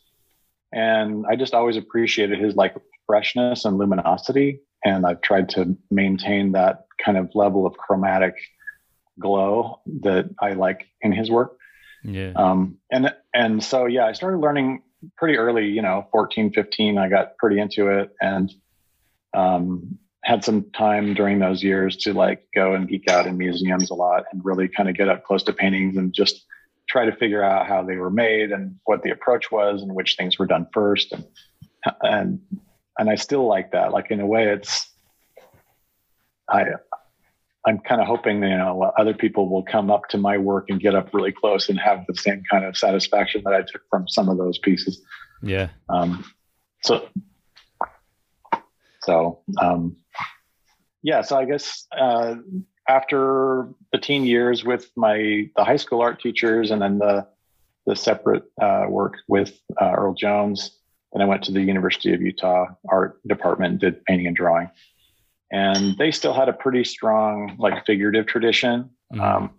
and 0.72 1.24
I 1.28 1.36
just 1.36 1.54
always 1.54 1.76
appreciated 1.76 2.38
his 2.38 2.54
like 2.54 2.74
freshness 3.06 3.64
and 3.64 3.78
luminosity, 3.78 4.60
and 4.84 5.04
I've 5.04 5.20
tried 5.20 5.48
to 5.50 5.76
maintain 5.90 6.52
that 6.52 6.86
kind 7.04 7.18
of 7.18 7.30
level 7.34 7.66
of 7.66 7.74
chromatic 7.74 8.34
glow 9.18 9.80
that 10.02 10.30
I 10.40 10.52
like 10.52 10.86
in 11.00 11.12
his 11.12 11.30
work. 11.30 11.56
Yeah. 12.04 12.32
Um, 12.36 12.78
and 12.90 13.12
and 13.34 13.62
so 13.62 13.86
yeah, 13.86 14.06
I 14.06 14.12
started 14.12 14.38
learning 14.38 14.82
pretty 15.16 15.36
early. 15.36 15.66
You 15.66 15.82
know, 15.82 16.06
14, 16.12 16.52
15, 16.52 16.98
I 16.98 17.08
got 17.08 17.36
pretty 17.36 17.58
into 17.60 17.88
it, 17.88 18.10
and 18.20 18.52
um, 19.34 19.98
had 20.24 20.44
some 20.44 20.70
time 20.72 21.14
during 21.14 21.38
those 21.38 21.62
years 21.62 21.96
to 21.96 22.12
like 22.12 22.46
go 22.54 22.74
and 22.74 22.88
geek 22.88 23.08
out 23.08 23.26
in 23.26 23.38
museums 23.38 23.90
a 23.90 23.94
lot 23.94 24.24
and 24.32 24.44
really 24.44 24.68
kind 24.68 24.88
of 24.88 24.96
get 24.96 25.08
up 25.08 25.24
close 25.24 25.42
to 25.44 25.52
paintings 25.52 25.96
and 25.96 26.12
just 26.12 26.44
try 26.88 27.04
to 27.04 27.16
figure 27.16 27.42
out 27.42 27.66
how 27.66 27.82
they 27.82 27.96
were 27.96 28.10
made 28.10 28.50
and 28.50 28.76
what 28.84 29.02
the 29.02 29.10
approach 29.10 29.50
was 29.50 29.82
and 29.82 29.94
which 29.94 30.16
things 30.16 30.38
were 30.38 30.46
done 30.46 30.66
first. 30.72 31.12
And 31.12 31.24
and 32.02 32.40
and 32.98 33.08
I 33.08 33.14
still 33.14 33.46
like 33.46 33.72
that. 33.72 33.92
Like 33.92 34.10
in 34.10 34.20
a 34.20 34.26
way 34.26 34.48
it's 34.48 34.90
I 36.48 36.64
I'm 37.66 37.78
kind 37.78 38.00
of 38.00 38.06
hoping 38.06 38.42
you 38.42 38.58
know 38.58 38.92
other 38.98 39.14
people 39.14 39.48
will 39.48 39.62
come 39.62 39.90
up 39.90 40.08
to 40.10 40.18
my 40.18 40.36
work 40.36 40.66
and 40.68 40.80
get 40.80 40.94
up 40.94 41.14
really 41.14 41.32
close 41.32 41.68
and 41.68 41.78
have 41.78 42.04
the 42.06 42.14
same 42.14 42.42
kind 42.50 42.64
of 42.64 42.76
satisfaction 42.76 43.42
that 43.44 43.54
I 43.54 43.62
took 43.62 43.82
from 43.88 44.08
some 44.08 44.28
of 44.28 44.36
those 44.36 44.58
pieces. 44.58 45.00
Yeah. 45.42 45.68
um 45.88 46.24
so 46.82 47.08
so 49.02 49.40
um 49.60 49.96
yeah 51.02 51.20
so 51.22 51.38
I 51.38 51.44
guess 51.44 51.86
uh 51.98 52.36
after 52.88 53.68
the 53.92 53.98
teen 53.98 54.24
years 54.24 54.64
with 54.64 54.90
my 54.96 55.48
the 55.56 55.64
high 55.64 55.76
school 55.76 56.00
art 56.00 56.20
teachers 56.20 56.70
and 56.70 56.82
then 56.82 56.98
the 56.98 57.26
the 57.86 57.96
separate 57.96 58.44
uh, 58.60 58.86
work 58.88 59.16
with 59.28 59.58
uh, 59.80 59.92
Earl 59.96 60.14
Jones. 60.14 60.76
Then 61.12 61.22
I 61.22 61.24
went 61.24 61.42
to 61.44 61.52
the 61.52 61.60
University 61.60 62.12
of 62.14 62.22
Utah 62.22 62.66
art 62.88 63.20
department, 63.26 63.72
and 63.72 63.80
did 63.80 64.04
painting 64.04 64.26
and 64.26 64.36
drawing, 64.36 64.70
and 65.50 65.96
they 65.98 66.10
still 66.10 66.32
had 66.32 66.48
a 66.48 66.52
pretty 66.52 66.84
strong 66.84 67.56
like 67.58 67.84
figurative 67.86 68.26
tradition. 68.26 68.90
Mhm. 69.12 69.20
Um, 69.20 69.50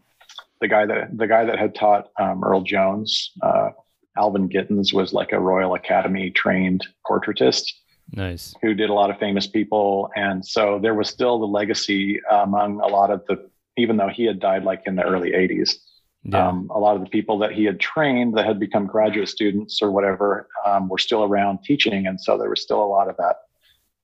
the 0.61 0.67
guy 0.67 0.85
that 0.85 1.17
the 1.17 1.27
guy 1.27 1.43
that 1.43 1.59
had 1.59 1.75
taught 1.75 2.09
um, 2.19 2.43
Earl 2.43 2.61
Jones, 2.61 3.31
uh, 3.41 3.71
Alvin 4.17 4.47
Gittins, 4.47 4.93
was 4.93 5.11
like 5.13 5.33
a 5.33 5.39
Royal 5.39 5.73
Academy 5.75 6.31
trained 6.31 6.85
portraitist. 7.05 7.65
Nice. 8.13 8.53
Who 8.61 8.73
did 8.73 8.89
a 8.89 8.93
lot 8.93 9.09
of 9.09 9.17
famous 9.19 9.47
people, 9.47 10.09
and 10.15 10.45
so 10.45 10.79
there 10.81 10.93
was 10.93 11.09
still 11.09 11.39
the 11.39 11.45
legacy 11.45 12.19
among 12.29 12.81
a 12.81 12.87
lot 12.87 13.09
of 13.09 13.23
the, 13.27 13.49
even 13.77 13.97
though 13.97 14.09
he 14.09 14.25
had 14.25 14.39
died 14.39 14.63
like 14.63 14.83
in 14.85 14.95
the 14.95 15.03
early 15.03 15.31
'80s. 15.31 15.75
Yeah. 16.23 16.47
Um, 16.47 16.69
a 16.69 16.79
lot 16.79 16.95
of 16.95 17.03
the 17.03 17.09
people 17.09 17.39
that 17.39 17.51
he 17.51 17.63
had 17.63 17.79
trained 17.79 18.37
that 18.37 18.45
had 18.45 18.59
become 18.59 18.85
graduate 18.85 19.27
students 19.27 19.81
or 19.81 19.91
whatever 19.91 20.47
um, 20.65 20.87
were 20.87 20.99
still 20.99 21.23
around 21.23 21.63
teaching, 21.63 22.05
and 22.05 22.19
so 22.19 22.37
there 22.37 22.49
was 22.49 22.61
still 22.61 22.83
a 22.83 22.85
lot 22.85 23.09
of 23.09 23.17
that 23.17 23.37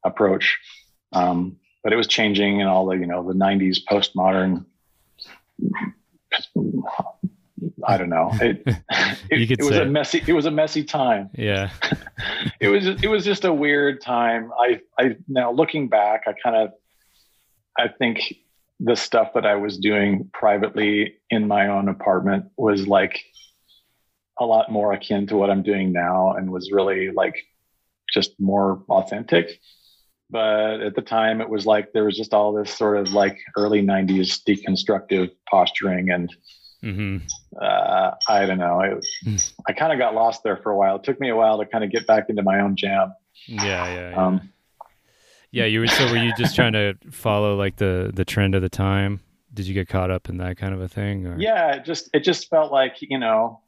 approach. 0.03 0.57
Um, 1.11 1.57
but 1.83 1.93
it 1.93 1.95
was 1.95 2.07
changing 2.07 2.59
in 2.59 2.67
all 2.67 2.85
the 2.85 2.97
you 2.97 3.05
know 3.05 3.27
the 3.27 3.33
'90s 3.33 3.79
postmodern 3.89 4.65
I 7.85 7.97
don't 7.97 8.09
know. 8.09 8.31
It, 8.41 8.63
it, 9.29 9.51
it 9.51 9.59
was 9.59 9.69
say. 9.69 9.81
a 9.81 9.85
messy. 9.85 10.23
It 10.25 10.33
was 10.33 10.45
a 10.45 10.51
messy 10.51 10.83
time. 10.83 11.29
Yeah. 11.33 11.69
it 12.59 12.69
was. 12.69 12.87
It 12.87 13.07
was 13.07 13.23
just 13.23 13.45
a 13.45 13.53
weird 13.53 14.01
time. 14.01 14.51
I. 14.59 14.81
I 14.97 15.17
now 15.27 15.51
looking 15.51 15.87
back, 15.87 16.23
I 16.27 16.33
kind 16.41 16.55
of. 16.55 16.71
I 17.77 17.87
think 17.87 18.19
the 18.79 18.95
stuff 18.95 19.33
that 19.35 19.45
I 19.45 19.55
was 19.55 19.77
doing 19.77 20.29
privately 20.33 21.15
in 21.29 21.47
my 21.47 21.67
own 21.67 21.89
apartment 21.89 22.45
was 22.57 22.87
like 22.87 23.19
a 24.39 24.45
lot 24.45 24.71
more 24.71 24.93
akin 24.93 25.27
to 25.27 25.37
what 25.37 25.49
I'm 25.49 25.63
doing 25.63 25.91
now, 25.91 26.33
and 26.33 26.51
was 26.51 26.71
really 26.71 27.11
like 27.11 27.35
just 28.11 28.39
more 28.39 28.83
authentic. 28.89 29.59
But 30.29 30.81
at 30.81 30.95
the 30.95 31.01
time, 31.01 31.41
it 31.41 31.49
was 31.49 31.65
like 31.65 31.93
there 31.93 32.03
was 32.03 32.17
just 32.17 32.33
all 32.33 32.53
this 32.53 32.75
sort 32.75 32.97
of 32.97 33.13
like 33.13 33.37
early 33.55 33.83
'90s 33.83 34.41
deconstructive 34.47 35.29
posturing 35.47 36.09
and 36.09 36.35
Mm-hmm. 36.83 37.17
Uh, 37.59 38.11
I 38.27 38.45
don't 38.45 38.59
know. 38.59 38.81
I. 38.81 39.39
I 39.67 39.73
kind 39.73 39.91
of 39.91 39.99
got 39.99 40.13
lost 40.13 40.43
there 40.43 40.57
for 40.57 40.71
a 40.71 40.77
while. 40.77 40.97
It 40.97 41.03
took 41.03 41.19
me 41.19 41.29
a 41.29 41.35
while 41.35 41.57
to 41.57 41.65
kind 41.65 41.83
of 41.83 41.91
get 41.91 42.07
back 42.07 42.29
into 42.29 42.43
my 42.43 42.59
own 42.59 42.75
jam. 42.75 43.13
Yeah, 43.47 43.63
yeah, 43.63 44.09
yeah. 44.09 44.25
Um, 44.25 44.49
yeah, 45.51 45.65
you 45.65 45.79
were 45.79 45.87
so 45.87 46.09
were 46.11 46.17
you 46.17 46.33
just 46.37 46.55
trying 46.55 46.73
to 46.73 46.95
follow 47.09 47.55
like 47.55 47.77
the 47.77 48.11
the 48.13 48.25
trend 48.25 48.55
of 48.55 48.61
the 48.61 48.69
time? 48.69 49.21
Did 49.53 49.65
you 49.65 49.73
get 49.73 49.87
caught 49.87 50.11
up 50.11 50.29
in 50.29 50.37
that 50.37 50.57
kind 50.57 50.73
of 50.73 50.81
a 50.81 50.87
thing? 50.87 51.25
Or? 51.25 51.39
Yeah, 51.39 51.75
it 51.75 51.85
just 51.85 52.09
it 52.13 52.19
just 52.19 52.49
felt 52.49 52.71
like 52.71 52.97
you 53.01 53.17
know, 53.17 53.61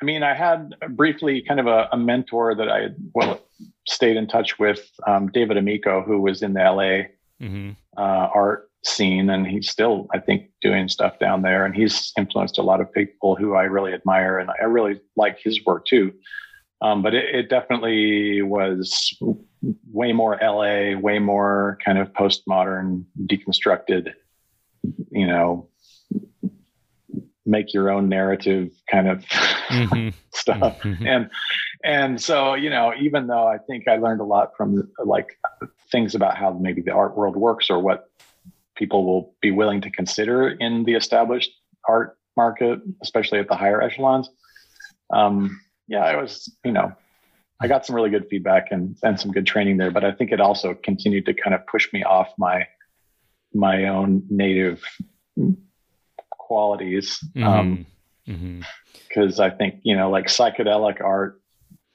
I 0.00 0.04
mean, 0.04 0.22
I 0.22 0.34
had 0.34 0.74
briefly 0.90 1.42
kind 1.42 1.58
of 1.58 1.66
a, 1.66 1.88
a 1.92 1.96
mentor 1.96 2.54
that 2.54 2.70
I 2.70 2.88
well 3.14 3.40
stayed 3.88 4.16
in 4.16 4.26
touch 4.26 4.58
with, 4.58 4.90
um, 5.06 5.28
David 5.28 5.56
Amico, 5.56 6.02
who 6.02 6.20
was 6.20 6.42
in 6.42 6.52
the 6.52 6.60
LA 6.60 7.08
mm-hmm. 7.40 7.70
uh, 7.96 8.28
art 8.34 8.70
scene 8.86 9.30
and 9.30 9.46
he's 9.46 9.70
still 9.70 10.06
i 10.14 10.18
think 10.18 10.48
doing 10.62 10.88
stuff 10.88 11.18
down 11.18 11.42
there 11.42 11.64
and 11.64 11.74
he's 11.74 12.12
influenced 12.16 12.58
a 12.58 12.62
lot 12.62 12.80
of 12.80 12.92
people 12.92 13.34
who 13.34 13.54
i 13.54 13.62
really 13.62 13.92
admire 13.92 14.38
and 14.38 14.50
i 14.60 14.64
really 14.64 15.00
like 15.16 15.38
his 15.42 15.64
work 15.64 15.84
too 15.86 16.12
um, 16.82 17.02
but 17.02 17.14
it, 17.14 17.34
it, 17.34 17.48
definitely 17.48 18.42
was 18.42 19.18
way 19.90 20.12
more 20.12 20.38
la 20.42 20.98
way 20.98 21.18
more 21.18 21.78
kind 21.84 21.98
of 21.98 22.12
postmodern 22.12 23.04
deconstructed 23.26 24.12
you 25.10 25.26
know 25.26 25.68
make 27.46 27.72
your 27.72 27.90
own 27.90 28.08
narrative 28.08 28.70
kind 28.90 29.08
of 29.08 29.24
mm-hmm. 29.24 30.08
stuff 30.34 30.78
mm-hmm. 30.80 31.06
and 31.06 31.30
and 31.84 32.20
so 32.20 32.54
you 32.54 32.68
know 32.68 32.92
even 33.00 33.26
though 33.26 33.46
i 33.46 33.56
think 33.58 33.88
i 33.88 33.96
learned 33.96 34.20
a 34.20 34.24
lot 34.24 34.50
from 34.56 34.88
like 35.04 35.38
things 35.90 36.14
about 36.14 36.36
how 36.36 36.52
maybe 36.52 36.82
the 36.82 36.90
art 36.90 37.16
world 37.16 37.36
works 37.36 37.70
or 37.70 37.78
what 37.78 38.10
people 38.76 39.04
will 39.04 39.34
be 39.40 39.50
willing 39.50 39.80
to 39.80 39.90
consider 39.90 40.48
in 40.48 40.84
the 40.84 40.94
established 40.94 41.50
art 41.88 42.16
market, 42.36 42.80
especially 43.02 43.38
at 43.38 43.48
the 43.48 43.56
higher 43.56 43.82
echelons. 43.82 44.28
Um, 45.12 45.60
yeah, 45.88 46.04
I 46.04 46.16
was, 46.16 46.52
you 46.64 46.72
know, 46.72 46.92
I 47.60 47.68
got 47.68 47.86
some 47.86 47.96
really 47.96 48.10
good 48.10 48.26
feedback 48.28 48.68
and, 48.70 48.96
and 49.02 49.18
some 49.18 49.32
good 49.32 49.46
training 49.46 49.78
there, 49.78 49.90
but 49.90 50.04
I 50.04 50.12
think 50.12 50.30
it 50.30 50.40
also 50.40 50.74
continued 50.74 51.26
to 51.26 51.34
kind 51.34 51.54
of 51.54 51.66
push 51.66 51.92
me 51.92 52.04
off 52.04 52.32
my 52.38 52.66
my 53.54 53.88
own 53.88 54.22
native 54.28 54.82
qualities. 56.30 57.18
Mm-hmm. 57.34 57.44
Um, 57.44 57.86
because 58.26 59.34
mm-hmm. 59.34 59.42
I 59.42 59.50
think 59.50 59.80
you 59.84 59.96
know, 59.96 60.10
like 60.10 60.26
psychedelic 60.26 61.00
art 61.00 61.40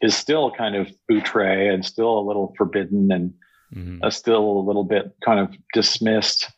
is 0.01 0.15
still 0.15 0.51
kind 0.51 0.75
of 0.75 0.89
outre 1.11 1.71
and 1.71 1.85
still 1.85 2.17
a 2.17 2.25
little 2.25 2.53
forbidden 2.57 3.11
and 3.11 3.33
mm-hmm. 3.75 4.09
still 4.09 4.43
a 4.43 4.65
little 4.65 4.83
bit 4.83 5.15
kind 5.23 5.39
of 5.39 5.55
dismissed 5.73 6.49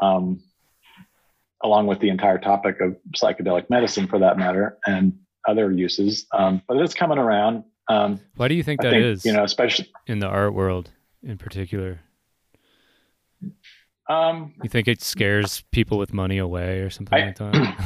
um, 0.00 0.40
along 1.62 1.86
with 1.86 2.00
the 2.00 2.08
entire 2.08 2.38
topic 2.38 2.80
of 2.80 2.96
psychedelic 3.16 3.70
medicine 3.70 4.06
for 4.06 4.18
that 4.18 4.38
matter 4.38 4.78
and 4.86 5.18
other 5.48 5.72
uses. 5.72 6.26
Um, 6.32 6.62
but 6.68 6.76
it's 6.78 6.94
coming 6.94 7.18
around. 7.18 7.64
Um, 7.88 8.20
Why 8.36 8.48
do 8.48 8.54
you 8.54 8.62
think 8.62 8.80
I 8.80 8.84
that 8.84 8.90
think, 8.90 9.04
is? 9.04 9.24
You 9.24 9.32
know, 9.32 9.44
especially 9.44 9.92
in 10.06 10.18
the 10.18 10.26
art 10.26 10.54
world 10.54 10.90
in 11.22 11.38
particular. 11.38 12.00
Um, 14.08 14.54
you 14.62 14.68
think 14.68 14.88
it 14.88 15.02
scares 15.02 15.64
people 15.72 15.98
with 15.98 16.12
money 16.12 16.38
away 16.38 16.80
or 16.80 16.90
something 16.90 17.18
I, 17.18 17.26
like 17.26 17.38
that? 17.38 17.80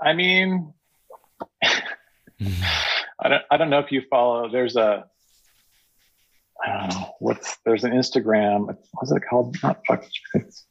I 0.00 0.12
mean, 0.12 0.74
I 1.62 3.28
don't. 3.28 3.42
I 3.50 3.56
don't 3.56 3.70
know 3.70 3.78
if 3.78 3.92
you 3.92 4.02
follow. 4.10 4.50
There's 4.50 4.76
a 4.76 5.06
uh, 6.66 7.04
what's 7.18 7.56
there's 7.64 7.84
an 7.84 7.92
Instagram. 7.92 8.76
What's 8.92 9.12
it 9.12 9.22
called? 9.28 9.56
Not 9.62 9.80
fuck. 9.86 10.04
It's 10.34 10.66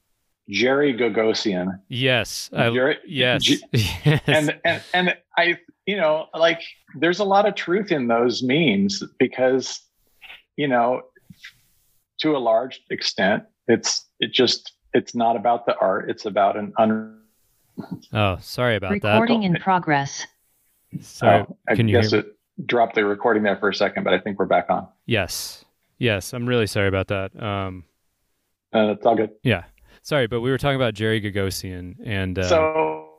Jerry 0.50 0.94
Gagosian. 0.94 1.80
Yes. 1.88 2.50
Jerry, 2.54 2.98
yes. 3.06 3.44
G- 3.44 3.64
yes. 3.74 4.22
And 4.28 4.60
and 4.66 4.84
and 4.94 5.18
I 5.38 5.58
you 5.86 5.98
know 5.98 6.28
like 6.34 6.62
there's 6.96 7.20
a 7.20 7.24
lot 7.24 7.48
of 7.48 7.56
truth 7.56 7.92
in 7.92 8.08
those 8.08 8.44
memes 8.44 9.04
because 9.20 9.82
you 10.58 10.68
know 10.68 11.02
to 12.20 12.36
a 12.36 12.40
large 12.40 12.82
extent 12.90 13.44
it's 13.68 14.06
it 14.20 14.32
just 14.32 14.74
it's 14.94 15.16
not 15.16 15.36
about 15.36 15.66
the 15.66 15.76
art 15.80 16.10
it's 16.10 16.26
about 16.26 16.58
an 16.58 16.74
un 16.78 17.20
oh 18.14 18.38
sorry 18.42 18.76
about 18.76 18.92
recording 18.92 19.10
that 19.10 19.22
recording 19.22 19.44
in 19.44 19.56
progress 19.56 20.28
sorry 21.02 21.46
oh, 21.50 21.58
i 21.68 21.76
guess 21.76 22.14
it 22.14 22.38
dropped 22.66 22.96
the 22.96 23.04
recording 23.04 23.44
there 23.44 23.58
for 23.58 23.70
a 23.70 23.76
second 23.76 24.04
but 24.04 24.14
i 24.14 24.20
think 24.20 24.38
we're 24.38 24.46
back 24.46 24.68
on 24.70 24.88
yes 25.06 25.66
Yes, 26.02 26.34
I'm 26.34 26.48
really 26.48 26.66
sorry 26.66 26.88
about 26.88 27.10
that. 27.10 27.40
Um, 27.40 27.84
uh, 28.74 28.94
it's 28.94 29.06
all 29.06 29.16
good. 29.16 29.30
Yeah, 29.44 29.66
sorry, 30.02 30.26
but 30.26 30.42
we 30.42 30.50
were 30.50 30.58
talking 30.58 30.76
about 30.76 30.96
Jerry 30.96 31.22
Gagosian, 31.22 31.94
and 32.04 32.40
uh, 32.40 32.50
so 32.50 33.10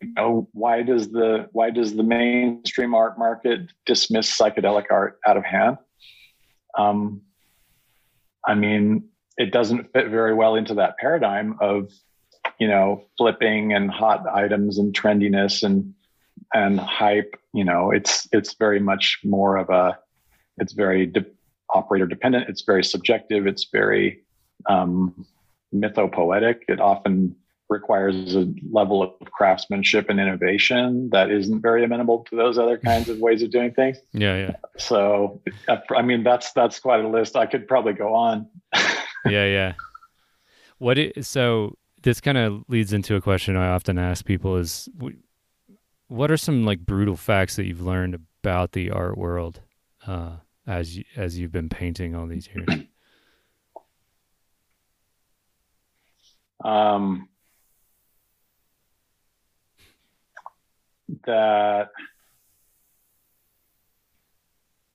you 0.00 0.12
know, 0.14 0.48
why 0.52 0.82
does 0.82 1.10
the 1.10 1.48
why 1.50 1.70
does 1.70 1.96
the 1.96 2.04
mainstream 2.04 2.94
art 2.94 3.18
market 3.18 3.72
dismiss 3.86 4.38
psychedelic 4.38 4.84
art 4.88 5.18
out 5.26 5.36
of 5.36 5.44
hand? 5.44 5.78
Um, 6.78 7.22
I 8.46 8.54
mean, 8.54 9.08
it 9.36 9.50
doesn't 9.50 9.92
fit 9.92 10.08
very 10.08 10.32
well 10.32 10.54
into 10.54 10.74
that 10.74 10.96
paradigm 10.98 11.56
of 11.60 11.90
you 12.60 12.68
know 12.68 13.02
flipping 13.16 13.72
and 13.72 13.90
hot 13.90 14.28
items 14.32 14.78
and 14.78 14.94
trendiness 14.94 15.64
and 15.64 15.92
and 16.54 16.78
hype. 16.78 17.34
You 17.52 17.64
know, 17.64 17.90
it's 17.90 18.28
it's 18.30 18.54
very 18.54 18.78
much 18.78 19.18
more 19.24 19.56
of 19.56 19.70
a 19.70 19.98
it's 20.58 20.72
very 20.72 21.06
de- 21.06 21.26
operator 21.74 22.06
dependent. 22.06 22.48
It's 22.48 22.62
very 22.62 22.84
subjective. 22.84 23.46
It's 23.46 23.68
very 23.72 24.22
um, 24.66 25.26
mythopoetic. 25.74 26.60
It 26.68 26.80
often 26.80 27.36
requires 27.68 28.34
a 28.34 28.46
level 28.72 29.02
of 29.02 29.30
craftsmanship 29.30 30.08
and 30.08 30.18
innovation 30.18 31.10
that 31.10 31.30
isn't 31.30 31.60
very 31.60 31.84
amenable 31.84 32.24
to 32.30 32.36
those 32.36 32.58
other 32.58 32.78
kinds 32.78 33.08
of 33.08 33.18
ways 33.18 33.42
of 33.42 33.50
doing 33.50 33.72
things. 33.72 33.98
Yeah, 34.12 34.36
yeah. 34.36 34.56
So, 34.78 35.40
I 35.94 36.02
mean, 36.02 36.24
that's 36.24 36.52
that's 36.52 36.80
quite 36.80 37.04
a 37.04 37.08
list. 37.08 37.36
I 37.36 37.46
could 37.46 37.68
probably 37.68 37.92
go 37.92 38.14
on. 38.14 38.48
yeah, 39.26 39.44
yeah. 39.44 39.72
What 40.78 40.98
is, 40.98 41.28
so 41.28 41.76
this 42.02 42.20
kind 42.20 42.38
of 42.38 42.64
leads 42.68 42.92
into 42.92 43.16
a 43.16 43.20
question 43.20 43.56
I 43.56 43.68
often 43.68 43.98
ask 43.98 44.24
people 44.24 44.56
is 44.56 44.88
what 46.08 46.30
are 46.30 46.36
some 46.36 46.64
like 46.64 46.80
brutal 46.80 47.16
facts 47.16 47.56
that 47.56 47.66
you've 47.66 47.82
learned 47.82 48.14
about 48.14 48.72
the 48.72 48.90
art 48.90 49.18
world? 49.18 49.60
Uh, 50.06 50.36
as 50.68 50.96
you, 50.96 51.04
as 51.16 51.38
you've 51.38 51.50
been 51.50 51.68
painting 51.68 52.14
all 52.14 52.26
these 52.26 52.48
years? 52.54 52.68
Um, 56.64 57.28
that 61.24 61.90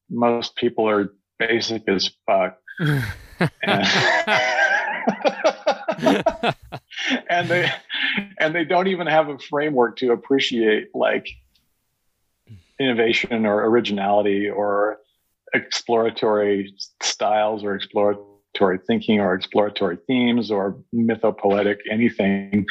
most 0.09 0.57
people 0.57 0.89
are 0.89 1.13
basic 1.39 1.87
as 1.87 2.11
fuck. 2.25 2.57
and, 2.79 3.01
and 7.29 7.47
they 7.47 7.71
and 8.39 8.53
they 8.53 8.65
don't 8.65 8.87
even 8.87 9.07
have 9.07 9.29
a 9.29 9.39
framework 9.39 9.95
to 9.97 10.11
appreciate 10.11 10.89
like 10.93 11.29
innovation 12.77 13.45
or 13.45 13.65
originality 13.65 14.49
or 14.49 14.99
exploratory 15.53 16.73
styles 17.01 17.63
or 17.63 17.75
exploratory 17.75 18.79
thinking 18.87 19.19
or 19.19 19.33
exploratory 19.33 19.97
themes 20.07 20.51
or 20.51 20.77
mythopoetic 20.93 21.77
anything 21.91 22.65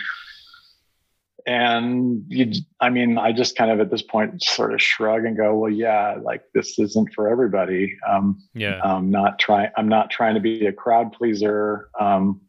and 1.47 2.25
you, 2.29 2.53
I 2.81 2.91
mean, 2.91 3.19
I 3.19 3.33
just 3.33 3.57
kind 3.57 3.71
of 3.71 3.81
at 3.81 3.91
this 3.91 4.03
point 4.03 4.43
sort 4.43 4.73
of 4.75 4.83
shrug 4.83 5.25
and 5.25 5.37
go, 5.37 5.57
well, 5.57 5.71
yeah, 5.71 6.17
like 6.23 6.43
this 6.55 6.79
isn't 6.79 7.13
for 7.15 7.29
everybody. 7.29 7.97
Um, 8.09 8.41
yeah. 8.55 8.81
I'm 8.83 9.11
not 9.11 9.39
trying, 9.39 9.71
I'm 9.77 9.89
not 9.89 10.11
trying 10.11 10.35
to 10.35 10.41
be 10.41 10.67
a 10.67 10.73
crowd 10.73 11.13
pleaser. 11.13 11.89
Um, 11.99 12.43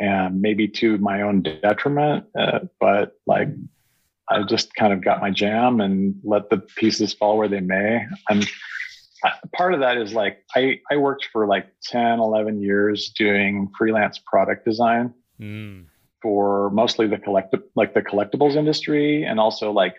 and 0.00 0.40
maybe 0.40 0.68
to 0.68 0.96
my 0.98 1.22
own 1.22 1.42
detriment, 1.42 2.26
uh, 2.38 2.60
but 2.80 3.12
like, 3.26 3.48
I 4.30 4.42
just 4.42 4.74
kind 4.74 4.92
of 4.92 5.02
got 5.02 5.20
my 5.20 5.30
jam 5.30 5.80
and 5.80 6.14
let 6.22 6.50
the 6.50 6.58
pieces 6.58 7.14
fall 7.14 7.38
where 7.38 7.48
they 7.48 7.60
may. 7.60 8.06
And 8.28 8.46
part 9.52 9.74
of 9.74 9.80
that 9.80 9.96
is 9.96 10.12
like, 10.12 10.44
I, 10.54 10.80
I 10.90 10.96
worked 10.96 11.28
for 11.32 11.46
like 11.46 11.66
10, 11.84 12.20
11 12.20 12.60
years 12.60 13.12
doing 13.16 13.70
freelance 13.76 14.20
product 14.26 14.64
design. 14.64 15.14
Mm 15.40 15.86
for 16.22 16.70
mostly 16.70 17.06
the 17.06 17.18
collect 17.18 17.54
like 17.76 17.94
the 17.94 18.02
collectibles 18.02 18.56
industry 18.56 19.24
and 19.24 19.38
also 19.38 19.70
like 19.70 19.94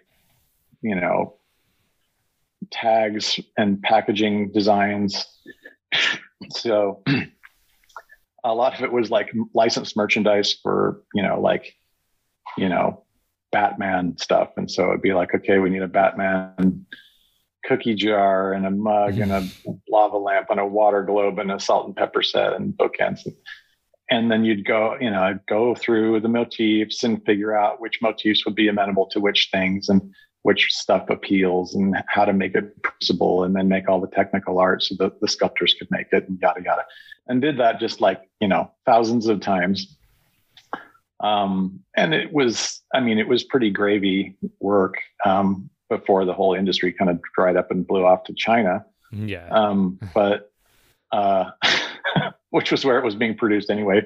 you 0.81 0.95
know 0.95 1.35
tags 2.71 3.39
and 3.57 3.81
packaging 3.81 4.51
designs 4.51 5.25
so 6.51 7.01
a 8.43 8.53
lot 8.53 8.75
of 8.75 8.81
it 8.83 8.91
was 8.91 9.09
like 9.09 9.31
licensed 9.53 9.95
merchandise 9.95 10.53
for 10.61 11.01
you 11.13 11.23
know 11.23 11.39
like 11.39 11.73
you 12.57 12.69
know 12.69 13.03
batman 13.51 14.15
stuff 14.17 14.49
and 14.57 14.69
so 14.69 14.89
it'd 14.89 15.01
be 15.01 15.13
like 15.13 15.33
okay 15.33 15.59
we 15.59 15.69
need 15.69 15.81
a 15.81 15.87
batman 15.87 16.85
cookie 17.65 17.95
jar 17.95 18.53
and 18.53 18.65
a 18.65 18.71
mug 18.71 19.17
and 19.17 19.31
a 19.31 19.47
lava 19.89 20.17
lamp 20.17 20.47
and 20.49 20.59
a 20.59 20.65
water 20.65 21.03
globe 21.03 21.39
and 21.39 21.51
a 21.51 21.59
salt 21.59 21.87
and 21.87 21.95
pepper 21.95 22.21
set 22.21 22.53
and 22.53 22.73
bookends 22.73 23.25
and 23.25 23.35
and 24.09 24.31
then 24.31 24.43
you'd 24.43 24.65
go, 24.65 24.97
you 24.99 25.09
know, 25.09 25.21
I'd 25.21 25.45
go 25.45 25.75
through 25.75 26.21
the 26.21 26.29
motifs 26.29 27.03
and 27.03 27.23
figure 27.25 27.55
out 27.55 27.79
which 27.79 27.99
motifs 28.01 28.43
would 28.45 28.55
be 28.55 28.67
amenable 28.67 29.07
to 29.11 29.19
which 29.19 29.49
things 29.51 29.87
and 29.87 30.01
which 30.41 30.71
stuff 30.71 31.09
appeals 31.09 31.75
and 31.75 31.95
how 32.07 32.25
to 32.25 32.33
make 32.33 32.55
it 32.55 32.73
possible 32.81 33.43
and 33.43 33.55
then 33.55 33.67
make 33.67 33.87
all 33.87 34.01
the 34.01 34.07
technical 34.07 34.57
art 34.57 34.81
so 34.81 34.95
that 34.97 35.19
the 35.21 35.27
sculptors 35.27 35.75
could 35.77 35.89
make 35.91 36.07
it 36.11 36.27
and 36.27 36.39
yada 36.41 36.61
yada. 36.63 36.85
And 37.27 37.41
did 37.41 37.59
that 37.59 37.79
just 37.79 38.01
like, 38.01 38.21
you 38.39 38.47
know, 38.47 38.71
thousands 38.85 39.27
of 39.27 39.41
times. 39.41 39.98
Um, 41.21 41.81
and 41.95 42.13
it 42.13 42.31
was, 42.31 42.81
I 42.93 43.01
mean, 43.01 43.19
it 43.19 43.27
was 43.27 43.43
pretty 43.43 43.69
gravy 43.71 44.37
work 44.59 44.95
um, 45.25 45.69
before 45.89 46.25
the 46.25 46.33
whole 46.33 46.53
industry 46.53 46.93
kind 46.93 47.09
of 47.11 47.19
dried 47.35 47.57
up 47.57 47.71
and 47.71 47.85
blew 47.85 48.05
off 48.05 48.23
to 48.25 48.33
China. 48.33 48.85
Yeah. 49.11 49.47
Um, 49.49 49.99
but 50.13 50.51
uh, 51.11 51.51
which 52.51 52.71
was 52.71 52.85
where 52.85 52.97
it 52.97 53.05
was 53.05 53.15
being 53.15 53.35
produced 53.35 53.69
anyway. 53.69 54.01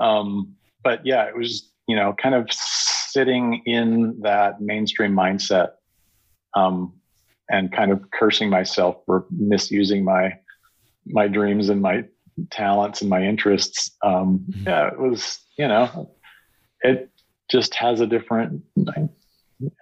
Um, 0.00 0.54
but 0.82 1.04
yeah, 1.04 1.24
it 1.24 1.36
was, 1.36 1.70
you 1.86 1.96
know, 1.96 2.14
kind 2.14 2.34
of 2.34 2.48
sitting 2.50 3.62
in 3.66 4.20
that 4.22 4.60
mainstream 4.60 5.12
mindset 5.12 5.72
um, 6.54 6.94
and 7.50 7.72
kind 7.72 7.92
of 7.92 8.10
cursing 8.10 8.50
myself 8.50 8.96
for 9.06 9.26
misusing 9.30 10.04
my 10.04 10.38
my 11.06 11.26
dreams 11.26 11.70
and 11.70 11.80
my 11.80 12.04
talents 12.50 13.00
and 13.00 13.10
my 13.10 13.22
interests. 13.22 13.96
Um, 14.02 14.44
mm-hmm. 14.50 14.68
yeah, 14.68 14.88
it 14.88 14.98
was, 14.98 15.38
you 15.56 15.66
know, 15.66 16.14
it 16.82 17.10
just 17.50 17.74
has 17.74 18.00
a 18.00 18.06
different. 18.06 18.62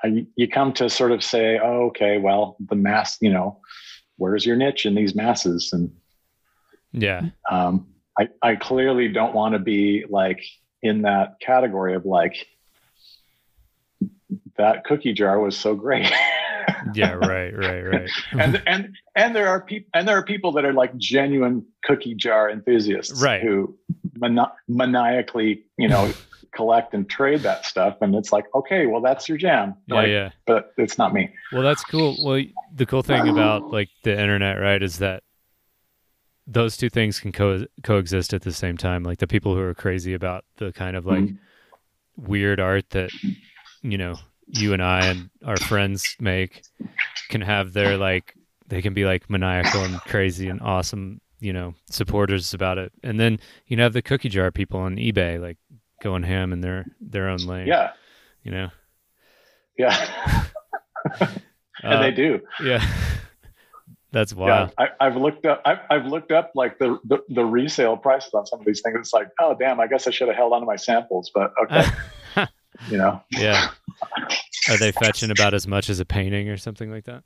You 0.02 0.48
come 0.48 0.72
to 0.74 0.90
sort 0.90 1.12
of 1.12 1.22
say, 1.22 1.58
oh, 1.62 1.87
okay, 1.87 2.18
well, 2.18 2.56
the 2.68 2.74
mass, 2.74 3.16
you 3.20 3.30
know, 3.30 3.61
where's 4.16 4.44
your 4.44 4.56
niche 4.56 4.87
in 4.87 4.94
these 4.94 5.14
masses? 5.14 5.72
And 5.72 5.92
yeah. 6.92 7.22
Um, 7.50 7.87
I, 8.18 8.28
I 8.42 8.56
clearly 8.56 9.08
don't 9.08 9.34
want 9.34 9.52
to 9.52 9.61
be 9.61 10.04
like 10.08 10.42
in 10.82 11.02
that 11.02 11.37
category 11.40 11.94
of 11.94 12.04
like 12.04 12.34
that 14.56 14.84
cookie 14.84 15.12
jar 15.12 15.38
was 15.38 15.56
so 15.56 15.74
great. 15.74 16.11
yeah, 16.94 17.12
right, 17.12 17.56
right, 17.56 17.80
right. 17.82 18.11
and 18.32 18.62
and 18.66 18.96
and 19.14 19.34
there 19.34 19.48
are 19.48 19.61
people 19.61 19.88
and 19.94 20.06
there 20.06 20.18
are 20.18 20.24
people 20.24 20.52
that 20.52 20.64
are 20.64 20.72
like 20.72 20.96
genuine 20.96 21.64
cookie 21.84 22.14
jar 22.14 22.50
enthusiasts, 22.50 23.22
right? 23.22 23.40
Who 23.42 23.76
mani- 24.16 24.52
maniacally, 24.68 25.64
you 25.76 25.88
know, 25.88 26.12
collect 26.52 26.94
and 26.94 27.08
trade 27.08 27.40
that 27.40 27.64
stuff, 27.64 27.96
and 28.00 28.14
it's 28.14 28.32
like, 28.32 28.46
okay, 28.54 28.87
well, 28.87 29.00
that's 29.00 29.28
your 29.28 29.38
jam. 29.38 29.74
Yeah, 29.87 29.94
like, 29.94 30.08
yeah. 30.08 30.30
But 30.46 30.72
it's 30.76 30.98
not 30.98 31.12
me. 31.12 31.30
Well, 31.52 31.62
that's 31.62 31.84
cool. 31.84 32.16
Well, 32.22 32.42
the 32.74 32.87
cool 32.87 33.02
thing 33.02 33.28
about 33.28 33.70
like 33.70 33.88
the 34.02 34.12
internet, 34.12 34.58
right, 34.61 34.82
is 34.82 34.98
that 34.98 35.22
those 36.48 36.76
two 36.78 36.88
things 36.88 37.20
can 37.20 37.30
co- 37.30 37.66
coexist 37.82 38.32
at 38.32 38.42
the 38.42 38.52
same 38.52 38.76
time. 38.76 39.02
Like 39.02 39.18
the 39.18 39.26
people 39.26 39.54
who 39.54 39.61
are 39.61 39.74
crazy 39.74 40.14
about 40.14 40.44
the 40.56 40.72
kind 40.72 40.96
of 40.96 41.04
like 41.04 41.20
mm-hmm. 41.20 42.26
weird 42.26 42.58
art 42.58 42.88
that 42.90 43.11
you 43.82 43.98
know 43.98 44.16
you 44.46 44.72
and 44.72 44.82
I 44.82 45.06
and 45.06 45.30
our 45.44 45.58
friends 45.58 46.16
make 46.18 46.62
can 47.28 47.42
have 47.42 47.74
their 47.74 47.98
like 47.98 48.34
they 48.66 48.80
can 48.80 48.94
be 48.94 49.04
like 49.04 49.28
maniacal 49.28 49.84
and 49.84 50.00
crazy 50.00 50.48
and 50.48 50.61
awesome, 50.62 51.20
you 51.38 51.52
know, 51.52 51.74
supporters 51.90 52.54
about 52.54 52.78
it. 52.78 52.92
And 53.02 53.20
then 53.20 53.38
you 53.66 53.76
know 53.76 53.84
have 53.84 53.92
the 53.92 54.02
cookie 54.02 54.30
jar 54.30 54.50
people 54.50 54.80
on 54.80 54.96
eBay 54.96 55.40
like 55.40 55.58
going 56.02 56.22
ham 56.22 56.52
in 56.52 56.61
their 56.61 56.87
their 57.00 57.28
own 57.28 57.38
lane. 57.38 57.66
Yeah. 57.66 57.92
You 58.42 58.50
know. 58.52 58.68
Yeah. 59.76 60.44
and 61.20 61.94
uh, 61.94 62.02
they 62.02 62.11
do. 62.11 62.40
Yeah. 62.62 62.84
That's 64.11 64.32
wild. 64.32 64.72
Yeah, 64.78 64.87
I, 65.00 65.04
have 65.04 65.16
looked 65.16 65.44
up. 65.44 65.61
I've, 65.66 65.80
I've, 65.90 66.06
looked 66.06 66.32
up 66.32 66.52
like 66.54 66.78
the, 66.78 66.98
the, 67.04 67.18
the 67.28 67.44
resale 67.44 67.96
prices 67.96 68.32
on 68.32 68.46
some 68.46 68.58
of 68.58 68.64
these 68.64 68.80
things. 68.80 68.96
It's 68.98 69.12
like, 69.12 69.28
oh 69.38 69.54
damn! 69.58 69.80
I 69.80 69.87
guess 69.87 70.06
I 70.06 70.11
should 70.11 70.28
have 70.28 70.37
held 70.37 70.54
on 70.54 70.61
to 70.61 70.66
my 70.66 70.76
samples, 70.76 71.30
but 71.34 71.52
okay. 71.62 71.84
you 72.90 72.96
know. 72.96 73.22
Yeah. 73.30 73.68
Are 74.70 74.78
they 74.78 74.92
fetching 74.92 75.30
about 75.30 75.52
as 75.52 75.66
much 75.66 75.90
as 75.90 76.00
a 76.00 76.06
painting 76.06 76.48
or 76.48 76.56
something 76.56 76.90
like 76.90 77.04
that? 77.04 77.22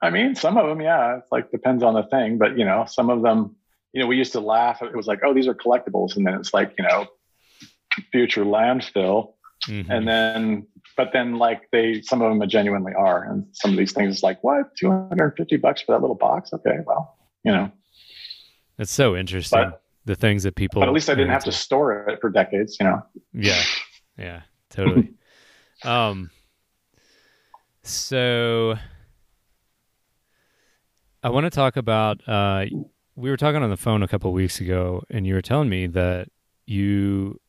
I 0.00 0.10
mean, 0.10 0.34
some 0.34 0.56
of 0.56 0.68
them, 0.68 0.80
yeah. 0.80 1.18
It's 1.18 1.30
like 1.30 1.50
depends 1.50 1.82
on 1.82 1.94
the 1.94 2.04
thing, 2.04 2.38
but 2.38 2.56
you 2.56 2.64
know, 2.64 2.86
some 2.88 3.10
of 3.10 3.22
them, 3.22 3.56
you 3.96 4.02
know, 4.02 4.08
we 4.08 4.18
used 4.18 4.32
to 4.32 4.40
laugh. 4.40 4.82
It 4.82 4.94
was 4.94 5.06
like, 5.06 5.20
oh, 5.24 5.32
these 5.32 5.48
are 5.48 5.54
collectibles, 5.54 6.16
and 6.16 6.26
then 6.26 6.34
it's 6.34 6.52
like, 6.52 6.74
you 6.78 6.84
know, 6.86 7.06
future 8.12 8.44
landfill, 8.44 9.32
mm-hmm. 9.66 9.90
and 9.90 10.06
then 10.06 10.66
but 10.98 11.14
then 11.14 11.36
like 11.36 11.62
they 11.72 12.02
some 12.02 12.20
of 12.20 12.28
them 12.28 12.46
genuinely 12.46 12.92
are. 12.92 13.24
And 13.24 13.46
some 13.52 13.70
of 13.70 13.78
these 13.78 13.94
things 13.94 14.16
is 14.16 14.22
like 14.22 14.44
what? 14.44 14.76
250 14.76 15.56
bucks 15.56 15.80
for 15.80 15.92
that 15.92 16.02
little 16.02 16.14
box? 16.14 16.52
Okay 16.52 16.76
well 16.86 17.16
you 17.42 17.52
know. 17.52 17.72
It's 18.78 18.92
so 18.92 19.16
interesting 19.16 19.70
but, 19.70 19.82
the 20.04 20.14
things 20.14 20.42
that 20.42 20.56
people 20.56 20.80
but 20.80 20.88
at 20.88 20.94
least 20.94 21.08
i 21.08 21.14
didn't 21.14 21.30
have 21.30 21.44
to 21.44 21.52
store 21.52 22.06
it 22.08 22.20
for 22.20 22.28
decades 22.28 22.76
you 22.78 22.84
know. 22.84 23.02
Yeah 23.32 23.62
yeah 24.18 24.42
totally. 24.68 25.14
Um 25.84 26.30
so 27.82 28.76
i 31.22 31.28
want 31.28 31.44
to 31.44 31.50
talk 31.50 31.76
about 31.76 32.26
uh 32.26 32.64
we 33.16 33.30
were 33.30 33.36
talking 33.36 33.62
on 33.62 33.70
the 33.70 33.76
phone 33.76 34.02
a 34.02 34.08
couple 34.08 34.30
weeks 34.32 34.60
ago 34.60 35.02
and 35.10 35.26
you 35.26 35.34
were 35.34 35.42
telling 35.42 35.68
me 35.68 35.86
that 35.86 36.28
you 36.66 37.40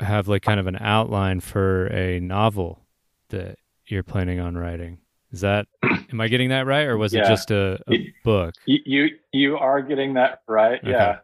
have 0.00 0.28
like 0.28 0.42
kind 0.42 0.60
of 0.60 0.66
an 0.66 0.76
outline 0.80 1.40
for 1.40 1.86
a 1.86 2.20
novel 2.20 2.84
that 3.30 3.58
you're 3.86 4.02
planning 4.02 4.38
on 4.38 4.56
writing. 4.56 4.98
Is 5.32 5.40
that 5.40 5.66
am 5.82 6.20
I 6.20 6.28
getting 6.28 6.50
that 6.50 6.66
right, 6.66 6.86
or 6.86 6.98
was 6.98 7.14
yeah. 7.14 7.24
it 7.24 7.28
just 7.28 7.50
a, 7.50 7.78
a 7.90 8.12
book? 8.22 8.54
You 8.66 9.08
you 9.32 9.56
are 9.56 9.80
getting 9.80 10.14
that 10.14 10.42
right. 10.46 10.78
Okay. 10.84 10.90
Yeah. 10.90 11.18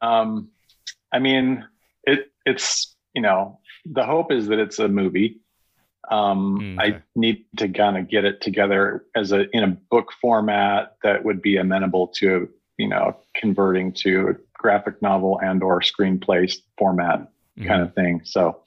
Um, 0.00 0.50
I 1.12 1.18
mean, 1.18 1.66
it 2.04 2.30
it's 2.46 2.94
you 3.14 3.22
know 3.22 3.58
the 3.84 4.04
hope 4.04 4.30
is 4.30 4.46
that 4.48 4.60
it's 4.60 4.78
a 4.78 4.86
movie. 4.86 5.40
Um, 6.10 6.58
mm, 6.60 6.80
okay. 6.80 6.96
I 6.96 7.02
need 7.16 7.44
to 7.56 7.68
kind 7.68 7.98
of 7.98 8.08
get 8.08 8.24
it 8.24 8.40
together 8.40 9.04
as 9.16 9.32
a 9.32 9.48
in 9.50 9.64
a 9.64 9.76
book 9.90 10.12
format 10.20 10.96
that 11.02 11.24
would 11.24 11.42
be 11.42 11.56
amenable 11.56 12.06
to 12.18 12.48
you 12.78 12.88
know 12.88 13.16
converting 13.34 13.92
to 13.92 14.28
a 14.28 14.34
graphic 14.54 15.00
novel 15.02 15.38
and 15.42 15.62
or 15.62 15.80
screenplay 15.80 16.50
format 16.78 17.20
mm-hmm. 17.20 17.66
kind 17.66 17.82
of 17.82 17.94
thing. 17.94 18.22
So 18.24 18.62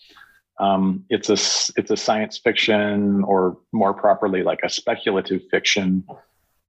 um, 0.59 1.05
it's 1.09 1.29
a 1.29 1.33
it's 1.79 1.89
a 1.89 1.97
science 1.97 2.37
fiction, 2.37 3.23
or 3.23 3.57
more 3.71 3.93
properly, 3.93 4.43
like 4.43 4.59
a 4.63 4.69
speculative 4.69 5.41
fiction 5.49 6.05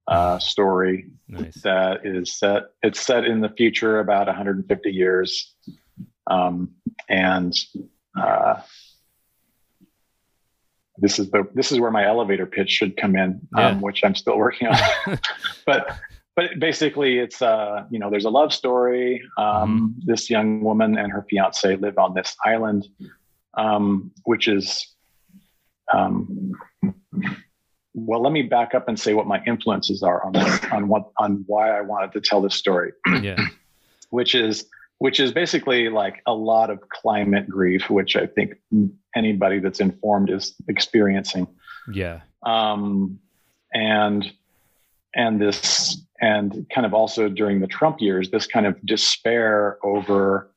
uh, 0.08 0.38
story 0.38 1.10
nice. 1.28 1.60
that 1.62 2.06
is 2.06 2.38
set. 2.38 2.62
It's 2.82 3.00
set 3.00 3.24
in 3.24 3.40
the 3.40 3.50
future, 3.50 4.00
about 4.00 4.28
150 4.28 4.90
years, 4.90 5.54
um, 6.26 6.70
and 7.08 7.54
uh, 8.18 8.60
this 10.96 11.18
is 11.18 11.30
the 11.30 11.46
this 11.54 11.70
is 11.70 11.78
where 11.78 11.90
my 11.90 12.06
elevator 12.06 12.46
pitch 12.46 12.70
should 12.70 12.96
come 12.96 13.14
in, 13.14 13.46
yeah. 13.56 13.68
um, 13.68 13.82
which 13.82 14.02
I'm 14.04 14.14
still 14.14 14.38
working 14.38 14.68
on. 14.68 15.18
but 15.66 15.98
but 16.36 16.58
basically 16.58 17.18
it's 17.18 17.42
uh 17.42 17.84
you 17.90 17.98
know 17.98 18.10
there's 18.10 18.24
a 18.24 18.30
love 18.30 18.52
story 18.52 19.22
um, 19.38 19.94
mm-hmm. 19.96 20.10
this 20.10 20.30
young 20.30 20.62
woman 20.62 20.96
and 20.98 21.12
her 21.12 21.24
fiance 21.28 21.76
live 21.76 21.98
on 21.98 22.14
this 22.14 22.36
island 22.44 22.88
um, 23.54 24.10
which 24.24 24.48
is 24.48 24.94
um, 25.92 26.52
well 27.94 28.22
let 28.22 28.32
me 28.32 28.42
back 28.42 28.74
up 28.74 28.88
and 28.88 28.98
say 28.98 29.14
what 29.14 29.26
my 29.26 29.42
influences 29.46 30.02
are 30.02 30.24
on 30.24 30.36
on 30.72 30.88
what 30.88 31.10
on 31.18 31.44
why 31.46 31.70
i 31.70 31.80
wanted 31.80 32.12
to 32.12 32.20
tell 32.20 32.40
this 32.40 32.54
story 32.54 32.92
yeah 33.20 33.36
which 34.10 34.34
is 34.34 34.66
which 35.02 35.18
is 35.18 35.32
basically 35.32 35.88
like 35.88 36.22
a 36.26 36.32
lot 36.32 36.70
of 36.70 36.88
climate 36.88 37.48
grief, 37.48 37.90
which 37.90 38.14
I 38.14 38.24
think 38.24 38.54
anybody 39.16 39.58
that's 39.58 39.80
informed 39.80 40.30
is 40.30 40.54
experiencing. 40.68 41.48
Yeah. 41.92 42.20
Um, 42.44 43.18
and 43.74 44.32
and 45.12 45.40
this 45.40 46.00
and 46.22 46.64
kind 46.72 46.86
of 46.86 46.94
also 46.94 47.28
during 47.28 47.60
the 47.60 47.66
Trump 47.66 48.00
years, 48.00 48.30
this 48.30 48.46
kind 48.46 48.64
of 48.64 48.80
despair 48.86 49.78
over 49.82 50.50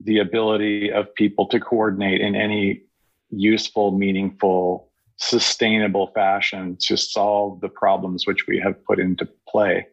the 0.00 0.18
ability 0.18 0.92
of 0.92 1.14
people 1.14 1.46
to 1.46 1.60
coordinate 1.60 2.20
in 2.20 2.34
any 2.34 2.82
useful, 3.30 3.92
meaningful, 3.92 4.90
sustainable 5.16 6.08
fashion 6.08 6.76
to 6.80 6.96
solve 6.96 7.60
the 7.60 7.68
problems 7.68 8.26
which 8.26 8.46
we 8.48 8.58
have 8.58 8.84
put 8.84 8.98
into 8.98 9.26
play. 9.48 9.86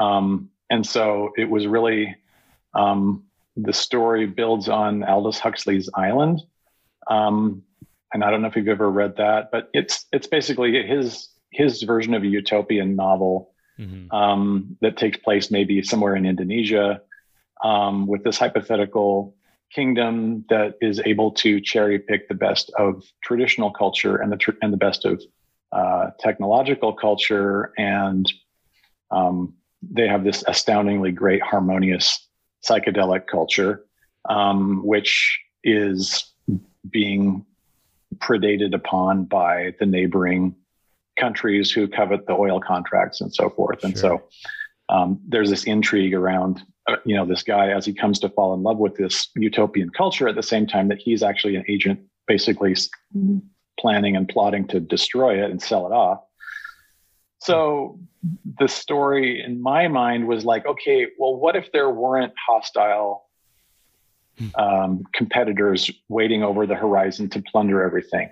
Um, 0.00 0.48
and 0.70 0.86
so 0.86 1.32
it 1.36 1.50
was 1.50 1.66
really 1.66 2.14
um, 2.74 3.24
the 3.56 3.72
story 3.72 4.26
builds 4.26 4.68
on 4.68 5.02
Aldous 5.02 5.40
Huxley's 5.40 5.90
Island. 5.94 6.40
Um, 7.08 7.62
and 8.14 8.22
I 8.22 8.30
don't 8.30 8.42
know 8.42 8.48
if 8.48 8.54
you've 8.54 8.68
ever 8.68 8.90
read 8.90 9.16
that, 9.16 9.50
but 9.50 9.70
it's 9.74 10.06
it's 10.12 10.28
basically 10.28 10.86
his 10.86 11.28
his 11.50 11.82
version 11.82 12.14
of 12.14 12.22
a 12.22 12.26
utopian 12.26 12.94
novel 12.94 13.52
mm-hmm. 13.78 14.14
um, 14.14 14.76
that 14.80 14.96
takes 14.96 15.18
place 15.18 15.50
maybe 15.50 15.82
somewhere 15.82 16.16
in 16.16 16.26
Indonesia 16.26 17.00
um, 17.64 18.06
with 18.06 18.24
this 18.24 18.38
hypothetical 18.38 19.34
kingdom 19.72 20.44
that 20.48 20.74
is 20.80 21.00
able 21.04 21.32
to 21.32 21.60
cherry 21.60 21.98
pick 21.98 22.28
the 22.28 22.34
best 22.34 22.70
of 22.78 23.02
traditional 23.22 23.70
culture 23.70 24.16
and 24.16 24.30
the 24.30 24.36
tr- 24.36 24.58
and 24.62 24.72
the 24.72 24.76
best 24.76 25.04
of 25.04 25.22
uh, 25.72 26.10
technological 26.20 26.92
culture, 26.92 27.72
and 27.76 28.32
um, 29.10 29.54
they 29.82 30.06
have 30.06 30.24
this 30.24 30.44
astoundingly 30.46 31.12
great 31.12 31.42
harmonious 31.42 32.28
psychedelic 32.64 33.26
culture, 33.26 33.84
um, 34.28 34.84
which 34.84 35.38
is 35.64 36.32
being 36.88 37.44
predated 38.18 38.74
upon 38.74 39.24
by 39.24 39.74
the 39.78 39.86
neighboring 39.86 40.54
countries 41.18 41.70
who 41.70 41.88
covet 41.88 42.26
the 42.26 42.32
oil 42.32 42.60
contracts 42.60 43.20
and 43.20 43.34
so 43.34 43.50
forth. 43.50 43.82
And 43.84 43.96
so 43.98 44.22
um, 44.88 45.20
there's 45.26 45.50
this 45.50 45.64
intrigue 45.64 46.14
around, 46.14 46.62
uh, 46.86 46.96
you 47.04 47.16
know, 47.16 47.26
this 47.26 47.42
guy 47.42 47.70
as 47.70 47.84
he 47.84 47.92
comes 47.92 48.18
to 48.20 48.28
fall 48.28 48.54
in 48.54 48.62
love 48.62 48.78
with 48.78 48.96
this 48.96 49.28
utopian 49.34 49.90
culture 49.90 50.28
at 50.28 50.34
the 50.34 50.42
same 50.42 50.66
time 50.66 50.88
that 50.88 50.98
he's 50.98 51.22
actually 51.22 51.56
an 51.56 51.64
agent, 51.68 52.00
basically 52.26 52.72
mm-hmm. 52.72 53.38
planning 53.80 54.16
and 54.16 54.28
plotting 54.28 54.66
to 54.68 54.80
destroy 54.80 55.42
it 55.42 55.50
and 55.50 55.60
sell 55.60 55.86
it 55.86 55.92
off. 55.92 56.20
So 57.38 57.98
the 58.58 58.68
story 58.68 59.42
in 59.42 59.60
my 59.60 59.88
mind 59.88 60.26
was 60.26 60.44
like, 60.44 60.66
okay, 60.66 61.08
well, 61.18 61.36
what 61.36 61.54
if 61.54 61.70
there 61.72 61.90
weren't 61.90 62.32
hostile 62.48 63.26
hmm. 64.38 64.48
um, 64.56 65.02
competitors 65.14 65.90
waiting 66.08 66.42
over 66.42 66.66
the 66.66 66.74
horizon 66.74 67.28
to 67.30 67.42
plunder 67.42 67.82
everything? 67.82 68.30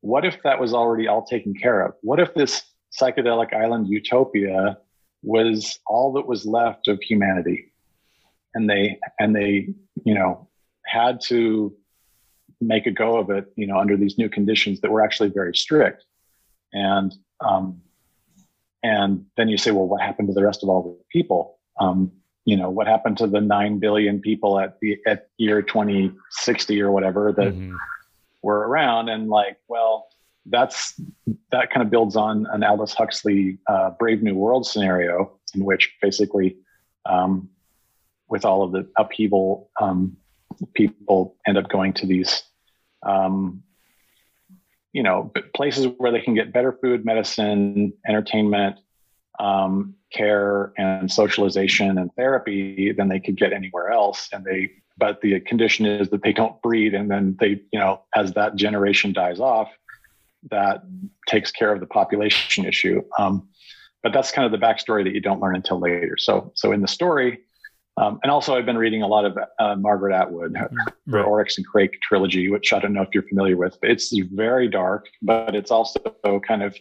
What 0.00 0.24
if 0.24 0.42
that 0.42 0.60
was 0.60 0.72
already 0.72 1.06
all 1.06 1.24
taken 1.24 1.54
care 1.54 1.82
of? 1.82 1.94
What 2.02 2.20
if 2.20 2.34
this 2.34 2.62
psychedelic 2.98 3.54
island 3.54 3.88
utopia 3.88 4.78
was 5.22 5.78
all 5.86 6.12
that 6.14 6.26
was 6.26 6.46
left 6.46 6.88
of 6.88 7.00
humanity? 7.02 7.72
And 8.54 8.68
they 8.68 8.98
and 9.18 9.34
they, 9.34 9.68
you 10.04 10.14
know, 10.14 10.48
had 10.86 11.20
to 11.26 11.74
make 12.60 12.86
a 12.86 12.90
go 12.90 13.16
of 13.16 13.30
it, 13.30 13.46
you 13.56 13.66
know, 13.66 13.78
under 13.78 13.96
these 13.96 14.18
new 14.18 14.28
conditions 14.28 14.80
that 14.80 14.90
were 14.90 15.02
actually 15.02 15.30
very 15.30 15.54
strict. 15.54 16.04
And 16.72 17.14
um, 17.40 17.80
and 18.82 19.26
then 19.36 19.48
you 19.48 19.58
say, 19.58 19.70
well, 19.70 19.86
what 19.86 20.00
happened 20.00 20.28
to 20.28 20.34
the 20.34 20.44
rest 20.44 20.62
of 20.62 20.68
all 20.68 20.82
the 20.82 21.04
people? 21.10 21.58
Um, 21.78 22.12
you 22.44 22.56
know, 22.56 22.70
what 22.70 22.86
happened 22.86 23.18
to 23.18 23.26
the 23.26 23.40
nine 23.40 23.78
billion 23.78 24.20
people 24.20 24.58
at 24.58 24.78
the 24.80 24.98
at 25.06 25.28
year 25.38 25.62
2060 25.62 26.80
or 26.80 26.90
whatever 26.90 27.32
that 27.32 27.54
mm-hmm. 27.54 27.76
Were 28.42 28.68
around? 28.68 29.08
And 29.08 29.28
like, 29.28 29.58
well, 29.68 30.08
that's 30.46 31.00
that 31.52 31.70
kind 31.70 31.82
of 31.82 31.90
builds 31.90 32.16
on 32.16 32.46
an 32.52 32.64
Aldous 32.64 32.94
Huxley 32.94 33.58
uh, 33.66 33.90
Brave 33.90 34.22
New 34.22 34.34
World 34.34 34.66
scenario 34.66 35.32
in 35.54 35.64
which 35.64 35.94
basically, 36.00 36.56
um, 37.06 37.48
with 38.28 38.44
all 38.44 38.62
of 38.62 38.72
the 38.72 38.88
upheaval, 38.96 39.70
um, 39.80 40.16
people 40.74 41.36
end 41.46 41.58
up 41.58 41.68
going 41.68 41.92
to 41.94 42.06
these 42.06 42.42
um, 43.02 43.62
you 44.92 45.02
know 45.02 45.32
places 45.54 45.86
where 45.98 46.12
they 46.12 46.20
can 46.20 46.34
get 46.34 46.52
better 46.52 46.72
food 46.72 47.04
medicine 47.04 47.92
entertainment 48.06 48.76
um, 49.38 49.94
care 50.12 50.72
and 50.76 51.10
socialization 51.10 51.98
and 51.98 52.12
therapy 52.14 52.92
than 52.92 53.08
they 53.08 53.20
could 53.20 53.36
get 53.36 53.52
anywhere 53.52 53.90
else 53.90 54.28
and 54.32 54.44
they 54.44 54.70
but 54.98 55.20
the 55.22 55.40
condition 55.40 55.86
is 55.86 56.10
that 56.10 56.22
they 56.22 56.32
don't 56.32 56.60
breed 56.62 56.94
and 56.94 57.10
then 57.10 57.36
they 57.40 57.60
you 57.72 57.78
know 57.78 58.00
as 58.14 58.32
that 58.32 58.56
generation 58.56 59.12
dies 59.12 59.40
off 59.40 59.68
that 60.50 60.82
takes 61.28 61.50
care 61.50 61.72
of 61.72 61.80
the 61.80 61.86
population 61.86 62.64
issue 62.64 63.02
um, 63.18 63.48
but 64.02 64.12
that's 64.12 64.30
kind 64.30 64.46
of 64.46 64.58
the 64.58 64.66
backstory 64.66 65.04
that 65.04 65.12
you 65.12 65.20
don't 65.20 65.40
learn 65.40 65.54
until 65.54 65.78
later 65.78 66.16
so 66.18 66.50
so 66.54 66.72
in 66.72 66.80
the 66.80 66.88
story 66.88 67.40
um, 68.00 68.18
and 68.22 68.32
also, 68.32 68.56
I've 68.56 68.64
been 68.64 68.78
reading 68.78 69.02
a 69.02 69.06
lot 69.06 69.26
of 69.26 69.36
uh, 69.58 69.74
Margaret 69.76 70.14
Atwood, 70.14 70.56
her, 70.56 70.70
right. 71.06 71.24
Oryx 71.24 71.58
and 71.58 71.66
Crake 71.66 72.00
trilogy, 72.00 72.48
which 72.48 72.72
I 72.72 72.78
don't 72.78 72.94
know 72.94 73.02
if 73.02 73.08
you're 73.12 73.24
familiar 73.24 73.58
with. 73.58 73.76
But 73.80 73.90
it's 73.90 74.16
very 74.32 74.68
dark, 74.68 75.06
but 75.20 75.54
it's 75.54 75.70
also 75.70 76.00
kind 76.46 76.62
of 76.62 76.74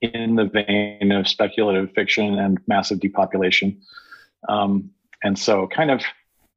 in 0.00 0.36
the 0.36 0.44
vein 0.44 1.12
of 1.12 1.28
speculative 1.28 1.92
fiction 1.92 2.38
and 2.38 2.58
massive 2.66 3.00
depopulation. 3.00 3.80
Um, 4.48 4.90
and 5.22 5.38
so, 5.38 5.66
kind 5.66 5.90
of 5.90 6.02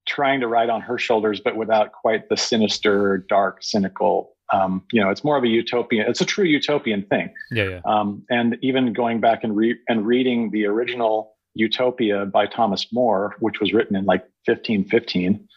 trying 0.08 0.40
to 0.42 0.48
ride 0.48 0.70
on 0.70 0.82
her 0.82 0.98
shoulders, 0.98 1.40
but 1.40 1.56
without 1.56 1.92
quite 1.92 2.30
the 2.30 2.38
sinister, 2.38 3.26
dark, 3.30 3.60
cynical. 3.62 4.36
Um, 4.54 4.84
you 4.92 5.02
know, 5.02 5.10
it's 5.10 5.24
more 5.24 5.38
of 5.38 5.44
a 5.44 5.48
utopian. 5.48 6.08
It's 6.10 6.22
a 6.22 6.26
true 6.26 6.46
utopian 6.46 7.04
thing. 7.04 7.34
Yeah, 7.52 7.70
yeah. 7.70 7.82
Um, 7.86 8.24
and 8.30 8.58
even 8.62 8.94
going 8.94 9.22
back 9.22 9.44
and 9.44 9.56
re- 9.56 9.80
and 9.88 10.06
reading 10.06 10.52
the 10.52 10.66
original 10.66 11.36
Utopia 11.54 12.26
by 12.26 12.48
Thomas 12.48 12.88
More, 12.92 13.36
which 13.40 13.60
was 13.60 13.74
written 13.74 13.96
in 13.96 14.06
like 14.06 14.22
1515. 14.46 15.48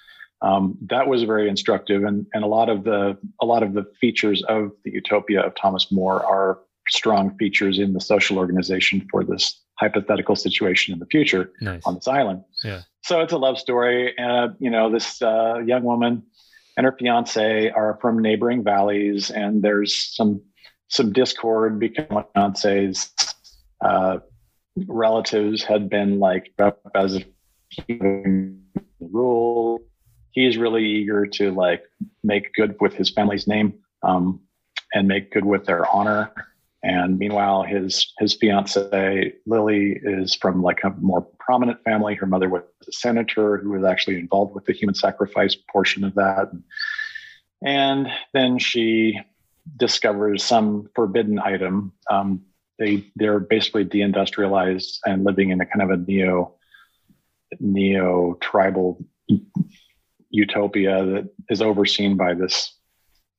Um, 0.42 0.76
that 0.90 1.06
was 1.08 1.22
very 1.22 1.48
instructive, 1.48 2.04
and 2.04 2.26
and 2.34 2.44
a 2.44 2.46
lot 2.46 2.68
of 2.68 2.84
the 2.84 3.16
a 3.40 3.46
lot 3.46 3.62
of 3.62 3.72
the 3.72 3.84
features 4.00 4.42
of 4.44 4.72
the 4.84 4.92
Utopia 4.92 5.40
of 5.40 5.54
Thomas 5.54 5.90
More 5.90 6.24
are 6.24 6.58
strong 6.88 7.36
features 7.38 7.78
in 7.78 7.92
the 7.92 8.00
social 8.00 8.38
organization 8.38 9.06
for 9.10 9.24
this 9.24 9.60
hypothetical 9.78 10.36
situation 10.36 10.92
in 10.92 11.00
the 11.00 11.06
future 11.06 11.52
nice. 11.60 11.82
on 11.84 11.94
this 11.94 12.06
island. 12.06 12.42
Yeah. 12.62 12.82
So 13.02 13.20
it's 13.20 13.32
a 13.32 13.38
love 13.38 13.58
story, 13.58 14.14
and 14.16 14.30
uh, 14.30 14.54
you 14.58 14.70
know 14.70 14.90
this 14.90 15.20
uh, 15.20 15.58
young 15.64 15.82
woman 15.82 16.22
and 16.76 16.84
her 16.86 16.96
fiance 16.98 17.70
are 17.70 17.98
from 18.00 18.20
neighboring 18.20 18.64
valleys, 18.64 19.30
and 19.30 19.62
there's 19.62 20.14
some 20.14 20.40
some 20.88 21.12
discord 21.12 21.78
because 21.78 22.06
fiance's 22.34 23.12
uh, 23.84 24.18
relatives 24.86 25.62
had 25.62 25.88
been 25.88 26.18
like 26.18 26.52
as 26.94 27.16
a 27.16 27.24
rule. 29.00 29.80
He's 30.32 30.56
really 30.56 30.84
eager 30.84 31.26
to 31.26 31.52
like 31.52 31.82
make 32.22 32.52
good 32.54 32.76
with 32.80 32.94
his 32.94 33.10
family's 33.10 33.46
name 33.46 33.74
um, 34.02 34.40
and 34.92 35.06
make 35.06 35.32
good 35.32 35.44
with 35.44 35.64
their 35.66 35.88
honor. 35.94 36.32
And 36.84 37.18
meanwhile, 37.18 37.62
his 37.62 38.12
his 38.18 38.34
fiance 38.34 39.32
Lily 39.46 39.98
is 40.02 40.34
from 40.34 40.62
like 40.62 40.84
a 40.84 40.90
more 41.00 41.22
prominent 41.38 41.82
family. 41.82 42.14
Her 42.14 42.26
mother 42.26 42.50
was 42.50 42.62
a 42.86 42.92
senator 42.92 43.56
who 43.56 43.70
was 43.70 43.84
actually 43.84 44.18
involved 44.18 44.54
with 44.54 44.66
the 44.66 44.74
human 44.74 44.94
sacrifice 44.94 45.54
portion 45.54 46.04
of 46.04 46.14
that. 46.16 46.50
And 47.64 48.08
then 48.34 48.58
she 48.58 49.18
discovers 49.78 50.44
some 50.44 50.90
forbidden 50.94 51.38
item 51.38 51.92
um, 52.10 52.42
they 52.78 53.10
they're 53.16 53.40
basically 53.40 53.84
deindustrialized 53.84 54.98
and 55.06 55.24
living 55.24 55.50
in 55.50 55.60
a 55.60 55.66
kind 55.66 55.82
of 55.82 55.90
a 55.90 55.96
neo 55.96 56.54
neo 57.60 58.36
tribal 58.40 59.02
utopia 60.30 61.04
that 61.04 61.30
is 61.48 61.62
overseen 61.62 62.16
by 62.16 62.34
this 62.34 62.76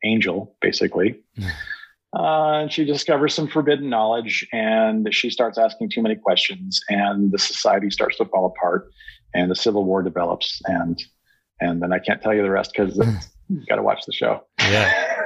angel, 0.03 0.55
basically. 0.61 1.21
Uh, 2.15 2.61
and 2.61 2.71
she 2.71 2.85
discovers 2.85 3.33
some 3.33 3.47
forbidden 3.47 3.89
knowledge 3.89 4.47
and 4.53 5.13
she 5.13 5.29
starts 5.29 5.57
asking 5.57 5.89
too 5.89 6.01
many 6.01 6.15
questions 6.15 6.79
and 6.89 7.31
the 7.31 7.39
society 7.39 7.89
starts 7.89 8.17
to 8.17 8.25
fall 8.25 8.45
apart 8.45 8.89
and 9.33 9.51
the 9.51 9.55
civil 9.55 9.83
war 9.83 10.01
develops 10.01 10.61
and 10.65 11.03
and 11.59 11.81
then 11.81 11.91
i 11.91 11.99
can't 11.99 12.21
tell 12.21 12.33
you 12.33 12.41
the 12.41 12.49
rest 12.49 12.71
because 12.73 12.97
you 13.49 13.65
got 13.67 13.75
to 13.75 13.83
watch 13.83 13.99
the 14.05 14.13
show 14.13 14.41
yeah 14.59 15.11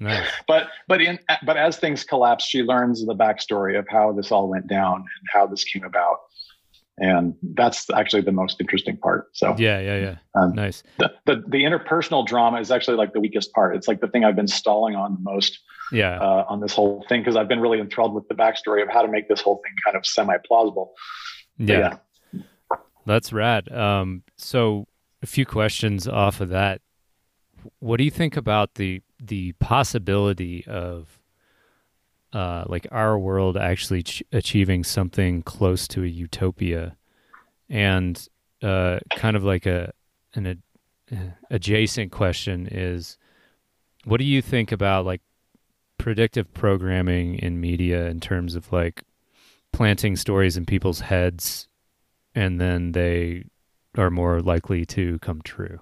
Nice. 0.00 0.28
But 0.46 0.68
but 0.86 1.02
in 1.02 1.18
but 1.44 1.56
as 1.56 1.76
things 1.76 2.04
collapse, 2.04 2.44
she 2.44 2.62
learns 2.62 3.04
the 3.04 3.14
backstory 3.14 3.78
of 3.78 3.86
how 3.90 4.12
this 4.12 4.30
all 4.30 4.48
went 4.48 4.68
down 4.68 4.96
and 4.96 5.28
how 5.32 5.46
this 5.46 5.64
came 5.64 5.82
about, 5.82 6.18
and 6.98 7.34
that's 7.54 7.90
actually 7.90 8.22
the 8.22 8.32
most 8.32 8.60
interesting 8.60 8.96
part. 8.96 9.26
So 9.32 9.56
yeah, 9.58 9.80
yeah, 9.80 9.96
yeah. 9.98 10.16
Um, 10.40 10.54
nice. 10.54 10.84
The, 10.98 11.12
the, 11.26 11.42
the 11.48 11.64
interpersonal 11.64 12.24
drama 12.24 12.60
is 12.60 12.70
actually 12.70 12.96
like 12.96 13.12
the 13.12 13.20
weakest 13.20 13.52
part. 13.52 13.74
It's 13.74 13.88
like 13.88 14.00
the 14.00 14.08
thing 14.08 14.24
I've 14.24 14.36
been 14.36 14.48
stalling 14.48 14.94
on 14.94 15.14
the 15.14 15.20
most. 15.20 15.58
Yeah. 15.92 16.18
Uh, 16.18 16.44
on 16.48 16.60
this 16.60 16.74
whole 16.74 17.04
thing 17.08 17.20
because 17.20 17.36
I've 17.36 17.48
been 17.48 17.60
really 17.60 17.80
enthralled 17.80 18.14
with 18.14 18.28
the 18.28 18.34
backstory 18.34 18.82
of 18.82 18.88
how 18.88 19.02
to 19.02 19.08
make 19.08 19.28
this 19.28 19.40
whole 19.40 19.60
thing 19.64 19.72
kind 19.84 19.96
of 19.96 20.06
semi 20.06 20.36
plausible. 20.46 20.94
Yeah. 21.56 21.96
yeah. 22.32 22.40
That's 23.06 23.32
rad. 23.32 23.72
Um, 23.72 24.22
so 24.36 24.86
a 25.22 25.26
few 25.26 25.46
questions 25.46 26.06
off 26.06 26.40
of 26.40 26.50
that. 26.50 26.80
What 27.80 27.96
do 27.96 28.04
you 28.04 28.10
think 28.10 28.36
about 28.36 28.74
the 28.74 29.02
the 29.18 29.52
possibility 29.52 30.64
of 30.66 31.18
uh, 32.32 32.64
like 32.66 32.86
our 32.92 33.18
world 33.18 33.56
actually 33.56 34.02
ch- 34.02 34.22
achieving 34.32 34.84
something 34.84 35.42
close 35.42 35.88
to 35.88 36.04
a 36.04 36.06
utopia, 36.06 36.96
and 37.68 38.28
uh, 38.62 38.98
kind 39.16 39.36
of 39.36 39.44
like 39.44 39.66
a 39.66 39.92
an 40.34 40.46
ad- 40.46 41.34
adjacent 41.50 42.12
question 42.12 42.68
is, 42.70 43.16
what 44.04 44.18
do 44.18 44.24
you 44.24 44.42
think 44.42 44.70
about 44.70 45.06
like 45.06 45.22
predictive 46.08 46.50
programming 46.54 47.34
in 47.34 47.60
media 47.60 48.06
in 48.06 48.18
terms 48.18 48.54
of 48.54 48.72
like 48.72 49.04
planting 49.74 50.16
stories 50.16 50.56
in 50.56 50.64
people's 50.64 51.00
heads, 51.00 51.68
and 52.34 52.58
then 52.58 52.92
they 52.92 53.44
are 53.94 54.08
more 54.08 54.40
likely 54.40 54.86
to 54.86 55.18
come 55.18 55.42
true? 55.42 55.78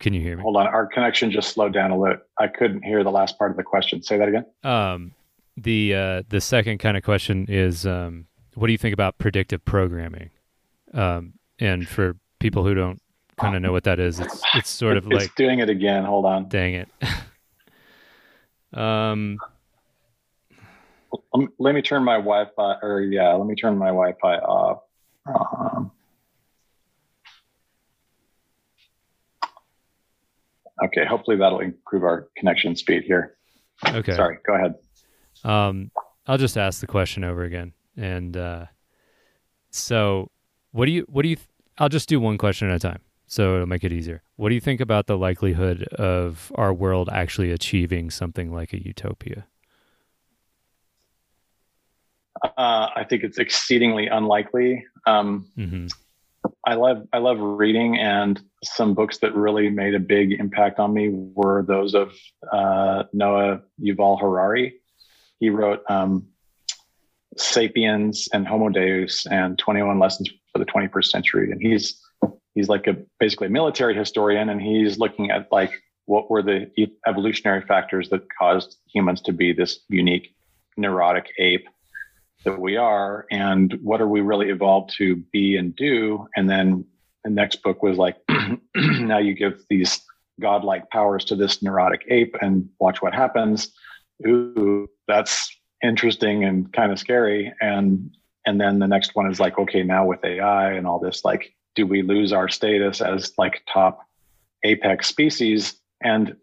Can 0.00 0.14
you 0.14 0.22
hear 0.22 0.38
me? 0.38 0.42
Hold 0.42 0.56
on, 0.56 0.68
our 0.68 0.86
connection 0.86 1.30
just 1.30 1.50
slowed 1.50 1.74
down 1.74 1.90
a 1.90 1.98
little. 1.98 2.16
I 2.38 2.46
couldn't 2.46 2.82
hear 2.82 3.04
the 3.04 3.10
last 3.10 3.36
part 3.36 3.50
of 3.50 3.58
the 3.58 3.62
question. 3.62 4.02
Say 4.02 4.16
that 4.16 4.26
again. 4.26 4.46
Um, 4.64 5.12
the 5.58 5.94
uh, 5.94 6.22
the 6.30 6.40
second 6.40 6.78
kind 6.78 6.96
of 6.96 7.02
question 7.02 7.44
is, 7.46 7.84
um, 7.84 8.24
what 8.54 8.68
do 8.68 8.72
you 8.72 8.78
think 8.78 8.94
about 8.94 9.18
predictive 9.18 9.62
programming? 9.66 10.30
Um, 10.94 11.34
and 11.58 11.86
for 11.86 12.16
people 12.38 12.64
who 12.64 12.72
don't 12.72 13.02
kind 13.38 13.56
of 13.56 13.62
know 13.62 13.72
what 13.72 13.84
that 13.84 13.98
is, 14.00 14.20
it's 14.20 14.42
it's 14.54 14.70
sort 14.70 14.96
of 14.96 15.06
it's 15.10 15.14
like 15.14 15.34
doing 15.34 15.60
it 15.60 15.70
again. 15.70 16.04
Hold 16.04 16.24
on. 16.26 16.48
dang 16.48 16.74
it. 16.74 16.88
um, 18.78 19.38
Um, 21.34 21.48
Let 21.58 21.74
me 21.74 21.80
turn 21.82 22.04
my 22.04 22.16
Wi-Fi, 22.16 22.76
or 22.82 23.00
yeah, 23.00 23.32
let 23.32 23.46
me 23.46 23.54
turn 23.54 23.78
my 23.78 23.86
Wi-Fi 23.88 24.36
off. 24.36 24.82
Um, 25.26 25.90
okay, 30.84 31.04
hopefully 31.06 31.36
that'll 31.36 31.60
improve 31.60 32.04
our 32.04 32.28
connection 32.36 32.76
speed 32.76 33.04
here. 33.04 33.34
okay. 33.86 34.14
Sorry, 34.14 34.38
go 34.46 34.54
ahead. 34.54 34.74
Um, 35.44 35.90
I'll 36.26 36.38
just 36.38 36.58
ask 36.58 36.80
the 36.80 36.86
question 36.86 37.24
over 37.24 37.44
again. 37.44 37.72
And 37.96 38.36
uh, 38.36 38.66
so, 39.70 40.30
what 40.72 40.86
do 40.86 40.92
you 40.92 41.06
what 41.08 41.22
do 41.22 41.28
you? 41.28 41.36
I'll 41.78 41.88
just 41.88 42.08
do 42.08 42.20
one 42.20 42.38
question 42.38 42.68
at 42.70 42.76
a 42.76 42.78
time, 42.78 43.00
so 43.28 43.54
it'll 43.54 43.66
make 43.66 43.84
it 43.84 43.92
easier. 43.92 44.22
What 44.36 44.48
do 44.48 44.56
you 44.56 44.60
think 44.60 44.80
about 44.80 45.06
the 45.06 45.16
likelihood 45.16 45.84
of 45.84 46.50
our 46.56 46.72
world 46.72 47.08
actually 47.12 47.52
achieving 47.52 48.10
something 48.10 48.52
like 48.52 48.72
a 48.72 48.82
utopia? 48.82 49.46
Uh, 52.42 52.88
I 52.96 53.04
think 53.08 53.22
it's 53.22 53.38
exceedingly 53.38 54.06
unlikely. 54.08 54.84
Um, 55.06 55.46
hmm 55.54 55.86
I 56.66 56.74
love 56.74 57.06
I 57.12 57.18
love 57.18 57.38
reading, 57.40 57.98
and 57.98 58.40
some 58.62 58.94
books 58.94 59.18
that 59.18 59.34
really 59.34 59.70
made 59.70 59.94
a 59.94 59.98
big 59.98 60.32
impact 60.32 60.78
on 60.78 60.94
me 60.94 61.10
were 61.10 61.62
those 61.62 61.94
of 61.94 62.12
uh, 62.52 63.04
Noah 63.12 63.60
Yuval 63.80 64.20
Harari. 64.20 64.76
He 65.40 65.50
wrote 65.50 65.82
um, 65.88 66.26
*Sapiens* 67.36 68.28
and 68.32 68.46
*Homo 68.46 68.68
Deus* 68.68 69.26
and 69.26 69.58
*21 69.58 70.00
Lessons 70.00 70.30
for 70.52 70.58
the 70.58 70.64
21st 70.64 71.04
Century*, 71.06 71.50
and 71.50 71.60
he's 71.60 72.00
he's 72.54 72.68
like 72.68 72.86
a 72.86 72.96
basically 73.18 73.48
a 73.48 73.50
military 73.50 73.94
historian, 73.94 74.48
and 74.48 74.60
he's 74.60 74.98
looking 74.98 75.30
at 75.30 75.48
like 75.50 75.72
what 76.06 76.30
were 76.30 76.42
the 76.42 76.70
evolutionary 77.06 77.62
factors 77.62 78.08
that 78.08 78.22
caused 78.38 78.78
humans 78.86 79.20
to 79.20 79.32
be 79.32 79.52
this 79.52 79.80
unique 79.88 80.34
neurotic 80.76 81.30
ape 81.38 81.68
that 82.44 82.58
we 82.58 82.76
are 82.76 83.26
and 83.30 83.78
what 83.82 84.00
are 84.00 84.08
we 84.08 84.20
really 84.20 84.48
evolved 84.48 84.94
to 84.96 85.16
be 85.32 85.56
and 85.56 85.76
do? 85.76 86.26
And 86.36 86.48
then 86.48 86.84
the 87.24 87.30
next 87.30 87.62
book 87.62 87.82
was 87.82 87.98
like 87.98 88.16
now 88.76 89.18
you 89.18 89.34
give 89.34 89.62
these 89.68 90.00
godlike 90.40 90.88
powers 90.88 91.24
to 91.26 91.36
this 91.36 91.62
neurotic 91.62 92.04
ape 92.08 92.36
and 92.40 92.68
watch 92.78 93.02
what 93.02 93.12
happens. 93.12 93.72
Ooh 94.26 94.88
that's 95.08 95.50
interesting 95.82 96.44
and 96.44 96.72
kind 96.72 96.92
of 96.92 97.00
scary. 97.00 97.52
And 97.60 98.14
and 98.46 98.60
then 98.60 98.78
the 98.78 98.86
next 98.86 99.16
one 99.16 99.28
is 99.28 99.40
like 99.40 99.58
okay 99.58 99.82
now 99.82 100.06
with 100.06 100.24
ai 100.24 100.72
and 100.72 100.86
all 100.86 101.00
this 101.00 101.24
like 101.24 101.52
do 101.78 101.86
we 101.86 102.02
lose 102.02 102.32
our 102.32 102.48
status 102.48 103.00
as 103.00 103.32
like 103.38 103.62
top 103.72 104.00
apex 104.64 105.06
species 105.06 105.80
and 106.02 106.36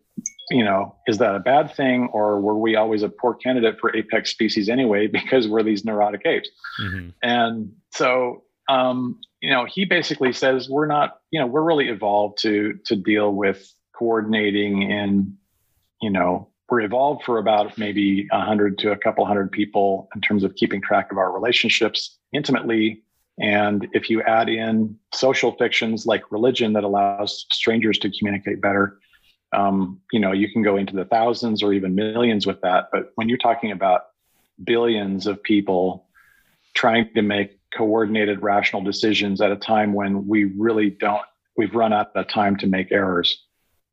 you 0.50 0.64
know, 0.64 0.96
is 1.08 1.18
that 1.18 1.36
a 1.36 1.40
bad 1.40 1.76
thing, 1.76 2.08
or 2.14 2.40
were 2.40 2.58
we 2.58 2.78
always 2.78 3.04
a 3.04 3.10
poor 3.10 3.34
candidate 3.34 3.78
for 3.82 3.94
apex 3.96 4.32
species 4.32 4.70
anyway 4.70 5.08
because 5.20 5.48
we're 5.48 5.64
these 5.64 5.84
neurotic 5.84 6.26
apes? 6.26 6.50
hmm 6.78 7.10
And 7.22 7.74
so, 7.92 8.44
um, 8.70 9.20
you 9.42 9.50
know, 9.50 9.66
he 9.66 9.84
basically 9.84 10.32
says 10.32 10.70
we're 10.70 10.88
not, 10.88 11.20
you 11.32 11.40
know, 11.40 11.48
we're 11.48 11.64
really 11.64 11.90
evolved 11.90 12.38
to 12.44 12.80
to 12.86 12.96
deal 12.96 13.34
with 13.34 13.70
coordinating 13.94 14.90
and, 14.90 15.34
you 16.02 16.10
know, 16.10 16.48
we're 16.70 16.82
evolved 16.82 17.24
for 17.26 17.38
about 17.38 17.78
maybe 17.78 18.28
a 18.32 18.42
hundred 18.42 18.78
to 18.80 18.92
a 18.92 18.98
couple 18.98 19.26
hundred 19.26 19.52
people 19.52 20.08
in 20.16 20.22
terms 20.22 20.44
of 20.44 20.56
keeping 20.56 20.82
track 20.82 21.12
of 21.12 21.18
our 21.18 21.32
relationships 21.32 22.18
intimately. 22.34 23.04
And 23.40 23.88
if 23.92 24.10
you 24.10 24.22
add 24.22 24.48
in 24.50 24.98
social 25.14 25.52
fictions 25.54 26.06
like 26.06 26.32
religion 26.32 26.74
that 26.74 26.84
allows 26.84 27.46
strangers 27.52 27.98
to 28.00 28.12
communicate 28.18 28.62
better, 28.62 29.00
um, 29.54 30.00
you 30.12 30.20
know, 30.20 30.32
you 30.32 30.52
can 30.52 30.64
go 30.64 30.78
into 30.78 30.96
the 30.96 31.06
thousands 31.06 31.62
or 31.62 31.74
even 31.74 31.96
millions 31.96 32.48
with 32.48 32.62
that. 32.62 32.90
But 32.92 33.12
when 33.16 33.28
you're 33.30 33.38
talking 33.38 33.72
about 33.72 34.02
billions 34.64 35.28
of 35.28 35.42
people 35.44 36.06
trying 36.74 37.14
to 37.14 37.22
make 37.22 37.60
coordinated, 37.76 38.42
rational 38.42 38.82
decisions 38.82 39.42
at 39.42 39.52
a 39.52 39.56
time 39.56 39.94
when 39.94 40.28
we 40.28 40.46
really 40.46 40.90
don't, 40.90 41.24
we've 41.58 41.76
run 41.76 41.94
out 41.94 42.16
of 42.16 42.28
time 42.28 42.56
to 42.58 42.68
make 42.68 42.92
errors. 42.92 43.44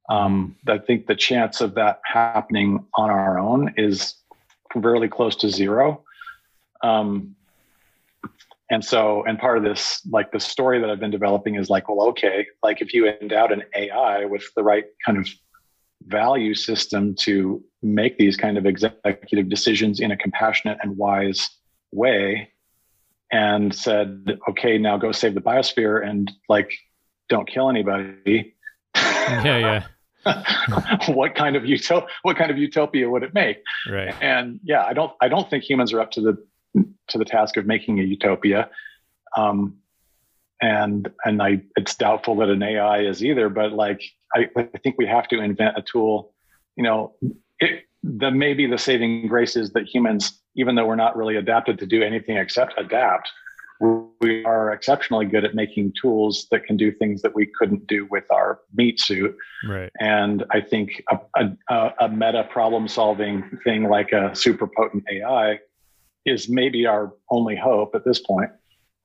Um, 0.09 0.57
I 0.67 0.79
think 0.79 1.07
the 1.07 1.15
chance 1.15 1.61
of 1.61 1.75
that 1.75 2.01
happening 2.05 2.85
on 2.97 3.11
our 3.11 3.39
own 3.39 3.75
is 3.77 4.15
fairly 4.73 5.09
close 5.09 5.37
to 5.37 5.49
zero. 5.49 6.05
Um, 6.83 7.37
and 8.73 8.83
so, 8.83 9.23
and 9.25 9.39
part 9.39 9.59
of 9.59 9.65
this, 9.65 10.01
like 10.11 10.33
the 10.33 10.41
story 10.41 10.81
that 10.81 10.89
I've 10.89 10.99
been 10.99 11.11
developing 11.11 11.57
is 11.57 11.69
like, 11.69 11.91
well, 11.91 12.09
okay, 12.09 12.47
like 12.63 12.81
if 12.81 12.95
you 12.95 13.07
endowed 13.07 13.53
an 13.53 13.65
AI 13.77 14.25
with 14.25 14.45
the 14.57 14.63
right 14.63 14.87
kind 15.05 15.19
of 15.19 15.29
value 16.07 16.55
system 16.55 17.15
to 17.17 17.63
make 17.83 18.17
these 18.17 18.35
kind 18.35 18.57
of 18.57 18.65
executive 18.65 19.51
decisions 19.51 20.01
in 20.01 20.11
a 20.11 20.17
compassionate 20.17 20.79
and 20.83 20.97
wise 20.97 21.51
way, 21.93 22.49
and 23.31 23.75
said, 23.75 24.39
okay, 24.49 24.79
now 24.79 24.97
go 24.97 25.13
save 25.13 25.35
the 25.35 25.43
biosphere 25.43 26.07
and 26.07 26.33
like 26.49 26.71
don't 27.29 27.47
kill 27.47 27.69
anybody. 27.69 28.55
Yeah, 28.95 29.85
yeah, 30.25 31.03
what 31.09 31.35
kind 31.35 31.57
of 31.57 31.67
utopia? 31.67 32.09
What 32.23 32.39
kind 32.39 32.51
of 32.51 32.57
utopia 32.57 33.11
would 33.11 33.23
it 33.23 33.35
make? 33.35 33.59
right. 33.91 34.15
and 34.23 34.61
yeah 34.63 34.85
i 34.85 34.93
don't 34.93 35.13
i 35.21 35.29
don't 35.29 35.51
think 35.51 35.65
humans 35.65 35.93
are 35.93 36.01
up 36.01 36.11
to 36.13 36.21
the 36.21 36.37
to 37.09 37.19
the 37.19 37.25
task 37.25 37.57
of 37.57 37.67
making 37.67 38.01
a 38.01 38.03
utopia 38.03 38.69
um 39.37 39.77
and 40.61 41.11
and 41.25 41.43
i 41.43 41.61
it's 41.77 41.95
doubtful 41.95 42.37
that 42.37 42.49
an 42.49 42.63
ai 42.63 43.01
is 43.01 43.25
either 43.25 43.49
but 43.49 43.73
like 43.73 44.03
i, 44.35 44.49
I 44.57 44.63
think 44.83 44.97
we 44.99 45.07
have 45.07 45.29
to 45.29 45.41
invent 45.41 45.77
a 45.77 45.83
tool 45.83 46.33
you 46.77 46.83
know 46.83 47.15
it 47.59 47.85
the 48.03 48.31
maybe 48.31 48.67
the 48.67 48.79
saving 48.79 49.29
grace 49.29 49.57
is 49.57 49.73
that 49.73 49.87
humans 49.87 50.41
even 50.57 50.75
though 50.75 50.87
we're 50.87 50.97
not 50.97 51.17
really 51.17 51.37
adapted 51.37 51.79
to 51.79 51.87
do 51.87 52.03
anything 52.03 52.37
except 52.37 52.75
adapt 52.79 53.31
we 54.21 54.45
are 54.45 54.73
exceptionally 54.73 55.27
good 55.27 55.45
at 55.45 55.57
making 55.57 55.93
tools 56.01 56.47
that 56.53 56.65
can 56.65 56.77
do 56.77 56.93
things 56.93 57.21
that 57.23 57.35
we 57.35 57.47
couldn't 57.59 57.85
do 57.89 58.07
with 58.11 58.25
our 58.31 58.61
meat 58.75 59.01
suit 59.01 59.37
Right. 59.69 59.91
and 60.01 60.45
I 60.53 60.61
think 60.61 61.03
a, 61.11 61.51
a, 61.69 61.93
a 62.01 62.09
meta 62.09 62.45
problem 62.51 62.87
solving 62.87 63.59
thing 63.65 63.89
like 63.89 64.13
a 64.13 64.35
super 64.35 64.69
potent 64.69 65.05
AI 65.11 65.59
is 66.25 66.49
maybe 66.49 66.87
our 66.87 67.13
only 67.31 67.57
hope 67.57 67.95
at 67.95 68.05
this 68.05 68.21
point. 68.21 68.51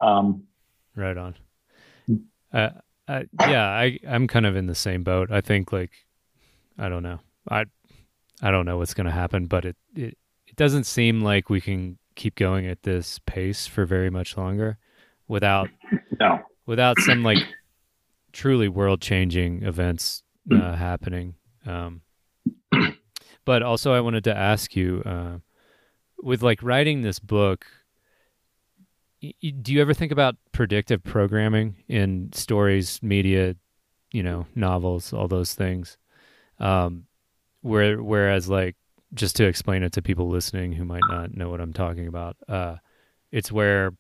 Um, 0.01 0.43
Right 0.95 1.17
on. 1.17 1.35
Uh, 2.51 2.69
I, 3.07 3.25
yeah, 3.41 3.67
I 3.67 3.99
I'm 4.07 4.27
kind 4.27 4.45
of 4.45 4.55
in 4.55 4.65
the 4.65 4.75
same 4.75 5.03
boat. 5.03 5.31
I 5.31 5.41
think 5.41 5.71
like 5.71 5.91
I 6.77 6.89
don't 6.89 7.03
know. 7.03 7.19
I 7.49 7.65
I 8.41 8.51
don't 8.51 8.65
know 8.65 8.77
what's 8.77 8.93
going 8.93 9.05
to 9.05 9.11
happen, 9.11 9.45
but 9.45 9.65
it, 9.65 9.75
it 9.95 10.17
it 10.47 10.55
doesn't 10.55 10.85
seem 10.85 11.21
like 11.21 11.49
we 11.49 11.61
can 11.61 11.97
keep 12.15 12.35
going 12.35 12.65
at 12.65 12.83
this 12.83 13.19
pace 13.25 13.67
for 13.67 13.85
very 13.85 14.09
much 14.09 14.37
longer 14.37 14.77
without 15.27 15.69
no, 16.19 16.39
without 16.65 16.99
some 16.99 17.23
like 17.23 17.37
truly 18.33 18.67
world 18.67 19.01
changing 19.01 19.63
events 19.63 20.23
uh, 20.51 20.73
happening. 20.75 21.35
Um, 21.65 22.01
but 23.45 23.63
also, 23.63 23.93
I 23.93 24.01
wanted 24.01 24.23
to 24.25 24.35
ask 24.35 24.75
you, 24.75 25.01
uh, 25.05 25.37
with 26.19 26.41
like 26.41 26.61
writing 26.63 27.01
this 27.01 27.19
book, 27.19 27.65
y- 29.21 29.33
do 29.61 29.73
you 29.73 29.81
ever 29.81 29.93
think 29.93 30.11
about 30.11 30.35
predictive 30.51 31.03
programming 31.03 31.75
in 31.87 32.31
stories, 32.33 33.01
media, 33.01 33.55
you 34.11 34.23
know, 34.23 34.45
novels, 34.55 35.13
all 35.13 35.27
those 35.27 35.53
things? 35.53 35.97
Um, 36.59 37.05
where 37.61 38.01
whereas 38.01 38.49
like 38.49 38.75
just 39.13 39.35
to 39.37 39.45
explain 39.45 39.83
it 39.83 39.93
to 39.93 40.01
people 40.01 40.29
listening 40.29 40.73
who 40.73 40.85
might 40.85 41.03
not 41.09 41.33
know 41.33 41.49
what 41.49 41.61
I'm 41.61 41.73
talking 41.73 42.07
about, 42.07 42.37
uh, 42.47 42.77
it's 43.31 43.51
where 43.51 43.91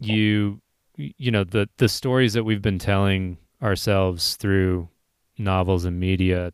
you 0.00 0.60
you 0.96 1.30
know 1.30 1.44
the 1.44 1.68
the 1.78 1.88
stories 1.88 2.32
that 2.34 2.44
we've 2.44 2.62
been 2.62 2.78
telling 2.78 3.38
ourselves 3.62 4.36
through 4.36 4.88
novels 5.38 5.84
and 5.84 5.98
media 5.98 6.52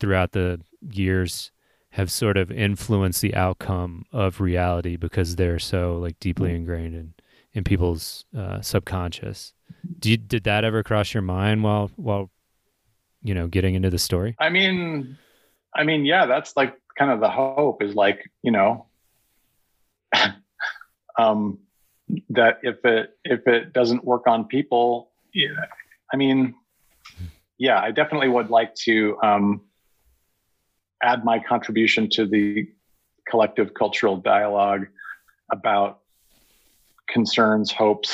throughout 0.00 0.32
the 0.32 0.60
years 0.90 1.50
have 1.94 2.10
sort 2.10 2.36
of 2.36 2.50
influenced 2.50 3.22
the 3.22 3.36
outcome 3.36 4.04
of 4.10 4.40
reality 4.40 4.96
because 4.96 5.36
they're 5.36 5.60
so 5.60 5.96
like 5.96 6.18
deeply 6.18 6.50
Mm. 6.50 6.56
ingrained 6.56 6.94
in 6.94 7.14
in 7.52 7.62
people's 7.62 8.24
uh, 8.36 8.60
subconscious. 8.60 9.52
You, 10.02 10.16
did 10.16 10.42
that 10.42 10.64
ever 10.64 10.82
cross 10.82 11.14
your 11.14 11.22
mind 11.22 11.62
while 11.62 11.92
while 11.94 12.30
you 13.22 13.32
know 13.32 13.46
getting 13.46 13.76
into 13.76 13.90
the 13.90 13.98
story? 13.98 14.34
I 14.40 14.50
mean, 14.50 15.16
I 15.72 15.84
mean, 15.84 16.04
yeah, 16.04 16.26
that's 16.26 16.56
like 16.56 16.74
kind 16.98 17.12
of 17.12 17.20
the 17.20 17.30
hope 17.30 17.80
is 17.80 17.94
like, 17.94 18.28
you 18.42 18.50
know, 18.50 18.86
um, 21.18 21.58
that 22.30 22.58
if 22.62 22.84
it 22.84 23.10
if 23.24 23.46
it 23.46 23.72
doesn't 23.72 24.04
work 24.04 24.26
on 24.26 24.46
people, 24.46 25.10
yeah, 25.32 25.50
I 26.12 26.16
mean, 26.16 26.54
yeah, 27.56 27.80
I 27.80 27.92
definitely 27.92 28.28
would 28.28 28.50
like 28.50 28.74
to 28.86 29.16
um, 29.22 29.60
add 31.10 31.24
my 31.24 31.38
contribution 31.38 32.08
to 32.16 32.22
the 32.26 32.66
collective 33.30 33.68
cultural 33.74 34.16
dialogue 34.16 34.84
about 35.52 36.00
concerns, 37.08 37.70
hopes, 37.70 38.12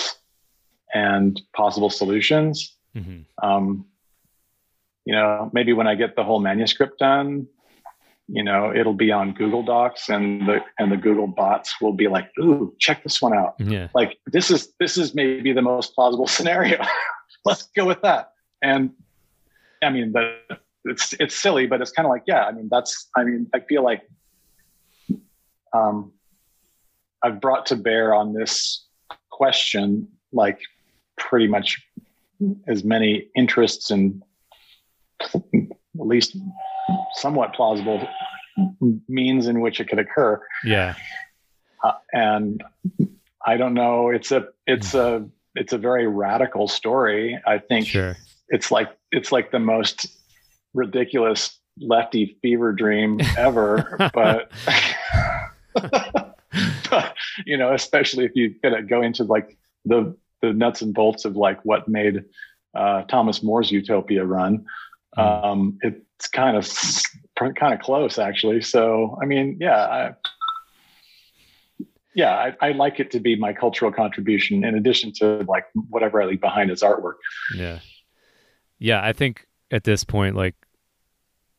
and 0.95 1.41
possible 1.55 1.91
solutions 1.91 2.77
Mm-hmm. 2.97 3.21
um, 3.49 3.87
you 5.07 5.15
know 5.15 5.49
maybe 5.53 5.73
when 5.73 5.87
i 5.87 5.95
get 5.95 6.17
the 6.17 6.25
whole 6.25 6.41
manuscript 6.41 6.99
done 6.99 7.47
you 8.27 8.43
know 8.43 8.73
it'll 8.75 8.99
be 9.07 9.13
on 9.13 9.33
google 9.33 9.63
docs 9.63 10.09
and 10.09 10.49
the 10.49 10.57
and 10.81 10.91
the 10.91 10.97
google 10.97 11.29
bots 11.29 11.71
will 11.81 11.93
be 12.03 12.09
like 12.09 12.27
ooh 12.41 12.75
check 12.81 12.99
this 13.05 13.23
one 13.23 13.33
out 13.33 13.55
Yeah. 13.61 13.87
like 13.95 14.19
this 14.27 14.51
is 14.51 14.75
this 14.81 14.99
is 14.99 15.15
maybe 15.15 15.53
the 15.53 15.63
most 15.63 15.95
plausible 15.95 16.27
scenario 16.37 16.83
let's 17.45 17.69
go 17.77 17.85
with 17.87 18.03
that 18.03 18.33
and 18.61 18.91
i 19.81 19.89
mean 19.91 20.11
but 20.11 20.27
it's 20.85 21.15
it's 21.21 21.35
silly 21.41 21.67
but 21.67 21.81
it's 21.81 21.91
kind 21.93 22.07
of 22.07 22.11
like 22.11 22.23
yeah 22.27 22.45
i 22.45 22.53
mean 22.53 22.69
that's 22.71 23.09
i 23.17 23.23
mean 23.25 23.47
i 23.55 23.61
feel 23.61 23.83
like 23.85 24.03
um 25.73 26.13
i've 27.23 27.41
brought 27.41 27.67
to 27.67 27.77
bear 27.77 28.15
on 28.15 28.33
this 28.33 28.87
question 29.31 30.09
like 30.33 30.59
pretty 31.19 31.47
much 31.47 31.81
as 32.67 32.85
many 32.85 33.29
interests 33.37 33.91
and 33.91 34.23
at 35.35 35.43
least 35.95 36.37
somewhat 37.15 37.53
plausible 37.55 38.07
means 39.09 39.47
in 39.47 39.61
which 39.61 39.81
it 39.81 39.89
could 39.89 39.99
occur 39.99 40.41
Yeah. 40.65 40.95
uh, 41.85 41.93
and 42.13 42.63
i 43.47 43.57
don't 43.57 43.75
know 43.75 44.09
it's 44.11 44.33
a 44.33 44.49
it's 44.67 44.95
a 44.95 45.27
it's 45.55 45.73
a 45.73 45.79
very 45.79 46.07
radical 46.07 46.69
story 46.69 47.39
i 47.47 47.59
think 47.59 47.87
Sure. 47.87 48.17
it's 48.49 48.71
like 48.71 48.89
it's 49.13 49.31
like 49.33 49.51
the 49.51 49.59
most 49.59 50.07
ridiculous 50.75 51.59
lefty 51.81 52.37
fever 52.43 52.73
dream 52.73 53.21
ever 53.39 53.97
but 54.15 54.51
but, 56.91 57.15
you 57.47 57.57
know 57.57 57.73
especially 57.73 58.25
if 58.25 58.33
you 58.35 58.55
gotta 58.63 58.83
go 58.83 59.03
into 59.03 59.25
like 59.25 59.57
the 59.85 60.15
the 60.43 60.53
nuts 60.53 60.83
and 60.83 60.95
bolts 60.95 61.25
of 61.25 61.37
like 61.37 61.65
what 61.65 61.89
made 61.89 62.25
uh, 62.75 63.03
thomas 63.03 63.43
more's 63.43 63.71
utopia 63.71 64.25
run 64.25 64.65
Mm. 65.19 65.45
um, 65.45 65.79
it's 65.83 66.29
kind 66.29 66.57
of 66.57 66.71
kind 67.57 67.75
of 67.75 67.81
close 67.81 68.17
actually 68.17 68.63
so 68.63 69.19
i 69.21 69.25
mean 69.27 69.57
yeah 69.61 69.77
I, 69.77 70.13
yeah 72.15 72.31
I, 72.61 72.69
I 72.69 72.73
like 72.73 73.01
it 73.01 73.11
to 73.11 73.19
be 73.19 73.35
my 73.35 73.53
cultural 73.53 73.91
contribution 73.91 74.63
in 74.63 74.77
addition 74.77 75.13
to 75.15 75.45
like 75.49 75.65
whatever 75.89 76.23
i 76.23 76.27
leave 76.27 76.41
behind 76.41 76.71
as 76.71 76.83
artwork 76.83 77.15
Yeah. 77.57 77.81
Yeah, 78.79 79.05
I 79.05 79.13
think 79.13 79.47
at 79.71 79.85
this 79.85 80.05
point 80.05 80.37
like 80.37 80.55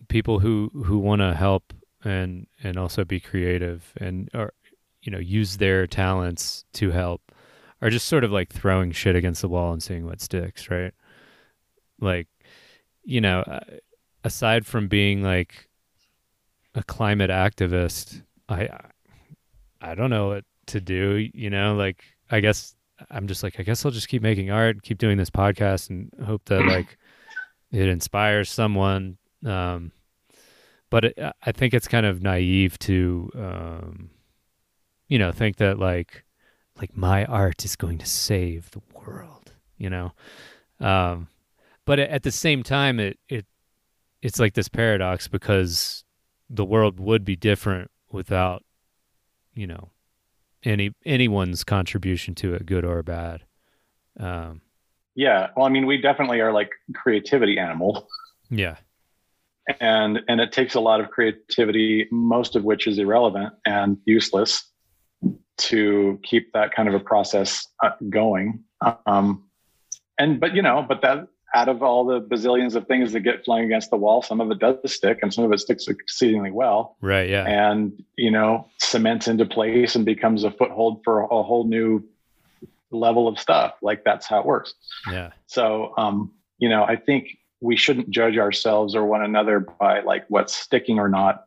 people 0.07 0.39
who 0.39 0.70
who 0.86 0.97
want 0.97 1.22
to 1.22 1.34
help 1.34 1.74
and 2.03 2.47
and 2.64 2.78
also 2.78 3.05
be 3.05 3.20
creative 3.20 3.93
and 3.97 4.30
or 4.34 4.53
you 5.01 5.12
know 5.12 5.20
use 5.20 5.57
their 5.57 5.88
talents 5.88 6.66
to 6.74 6.91
help 6.91 7.32
are 7.82 7.89
just 7.89 8.07
sort 8.07 8.24
of 8.24 8.32
like 8.32 8.49
throwing 8.49 8.91
shit 8.91 9.16
against 9.16 9.41
the 9.41 9.49
wall 9.49 9.74
and 9.74 9.82
seeing 9.82 10.05
what 10.05 10.22
sticks, 10.22 10.70
right? 10.70 10.93
Like 11.99 12.28
you 13.03 13.22
know, 13.22 13.41
uh, 13.41 13.59
aside 14.24 14.66
from 14.66 14.88
being 14.88 15.24
like 15.24 15.68
a 16.76 16.84
climate 16.84 17.32
activist, 17.32 18.22
I 18.47 18.70
I 19.82 19.95
don't 19.95 20.12
know 20.12 20.28
what 20.28 20.45
to 20.68 20.80
do, 20.80 21.30
you 21.34 21.49
know, 21.49 21.76
like 21.76 22.03
I 22.30 22.39
guess 22.39 22.76
I'm 23.09 23.28
just 23.28 23.41
like 23.41 23.59
I 23.59 23.64
guess 23.64 23.84
I'll 23.84 23.91
just 23.91 24.07
keep 24.07 24.22
making 24.22 24.51
art, 24.51 24.84
keep 24.84 24.99
doing 24.99 25.18
this 25.18 25.32
podcast 25.32 25.89
and 25.89 26.12
hope 26.24 26.45
that 26.45 26.66
like 26.66 26.97
it 27.72 27.88
inspires 27.88 28.50
someone 28.50 29.18
um 29.46 29.92
but 30.90 31.06
it, 31.06 31.18
I 31.18 31.52
think 31.52 31.74
it's 31.74 31.88
kind 31.88 32.06
of 32.06 32.22
naive 32.22 32.78
to 32.80 33.32
um 33.36 34.10
you 35.08 35.18
know 35.18 35.32
think 35.32 35.58
that 35.58 35.80
like 35.80 36.24
like 36.78 36.96
my 36.96 37.26
art 37.26 37.66
is 37.66 37.76
going 37.76 37.98
to 38.00 38.06
save 38.06 38.72
the 38.72 38.82
world, 38.94 39.52
you 39.78 39.90
know. 39.90 40.14
Um 40.80 41.28
but 41.86 42.00
at 42.00 42.24
the 42.24 42.32
same 42.32 42.64
time 42.64 43.00
it 43.00 43.20
it 43.28 43.46
it's 44.22 44.40
like 44.40 44.54
this 44.54 44.70
paradox 44.70 45.28
because 45.28 46.04
the 46.50 46.66
world 46.66 47.00
would 47.00 47.26
be 47.26 47.36
different 47.36 47.92
without 48.12 48.64
you 49.54 49.68
know 49.68 49.90
any 50.64 50.92
anyone's 51.06 51.64
contribution 51.64 52.36
to 52.36 52.54
it 52.54 52.66
good 52.66 52.86
or 52.86 53.02
bad 53.02 53.44
um 54.20 54.62
yeah. 55.16 55.49
Well 55.55 55.66
i 55.66 55.70
mean 55.70 55.86
we 55.86 55.99
definitely 56.01 56.39
are 56.41 56.51
like 56.51 56.70
creativity 56.95 57.59
animal. 57.59 58.07
yeah. 58.49 58.78
And 59.80 60.20
and 60.28 60.41
it 60.41 60.51
takes 60.51 60.76
a 60.76 60.80
lot 60.80 60.99
of 61.01 61.12
creativity 61.12 62.07
most 62.12 62.55
of 62.55 62.64
which 62.64 62.88
is 62.88 62.97
irrelevant 62.97 63.53
and 63.66 63.97
useless 64.05 64.68
to 65.57 66.20
keep 66.24 66.51
that 66.53 66.74
kind 66.74 66.89
of 66.89 66.95
a 66.95 66.99
process 66.99 67.68
uh, 67.84 67.91
going. 68.09 68.64
Um 69.05 69.47
and 70.18 70.39
but 70.39 70.55
you 70.55 70.62
know 70.62 70.84
but 70.88 71.01
that 71.01 71.28
out 71.53 71.68
of 71.68 71.84
all 71.84 72.05
the 72.05 72.22
bazillions 72.22 72.76
of 72.76 72.88
things 72.88 73.12
that 73.12 73.20
get 73.20 73.43
flung 73.43 73.62
against 73.62 73.89
the 73.89 73.97
wall 73.97 74.22
some 74.22 74.39
of 74.39 74.49
it 74.51 74.59
does 74.59 74.78
stick 74.86 75.20
and 75.22 75.34
some 75.34 75.43
of 75.43 75.51
it 75.51 75.59
sticks 75.59 75.88
exceedingly 75.88 76.51
well. 76.51 76.97
Right 77.01 77.30
yeah. 77.30 77.45
And 77.45 78.01
you 78.18 78.32
know 78.32 78.68
cements 78.80 79.28
into 79.28 79.45
place 79.45 79.95
and 79.95 80.05
becomes 80.05 80.43
a 80.43 80.51
foothold 80.51 81.01
for 81.03 81.22
a 81.22 81.28
whole 81.28 81.68
new 81.68 82.03
level 82.92 83.28
of 83.28 83.39
stuff. 83.39 83.74
Like 83.82 84.04
that's 84.04 84.28
how 84.28 84.39
it 84.39 84.46
works. 84.46 84.74
Yeah. 85.10 85.32
So 85.48 85.94
um 85.98 86.32
you 86.58 86.70
know 86.70 86.84
i 86.84 86.96
think 86.96 87.38
we 87.60 87.76
shouldn't 87.76 88.10
judge 88.10 88.38
ourselves 88.38 88.96
or 88.96 89.06
one 89.06 89.24
another 89.24 89.60
by 89.60 90.02
like 90.02 90.26
what's 90.30 90.56
sticking 90.56 91.00
or 91.00 91.10
not. 91.10 91.46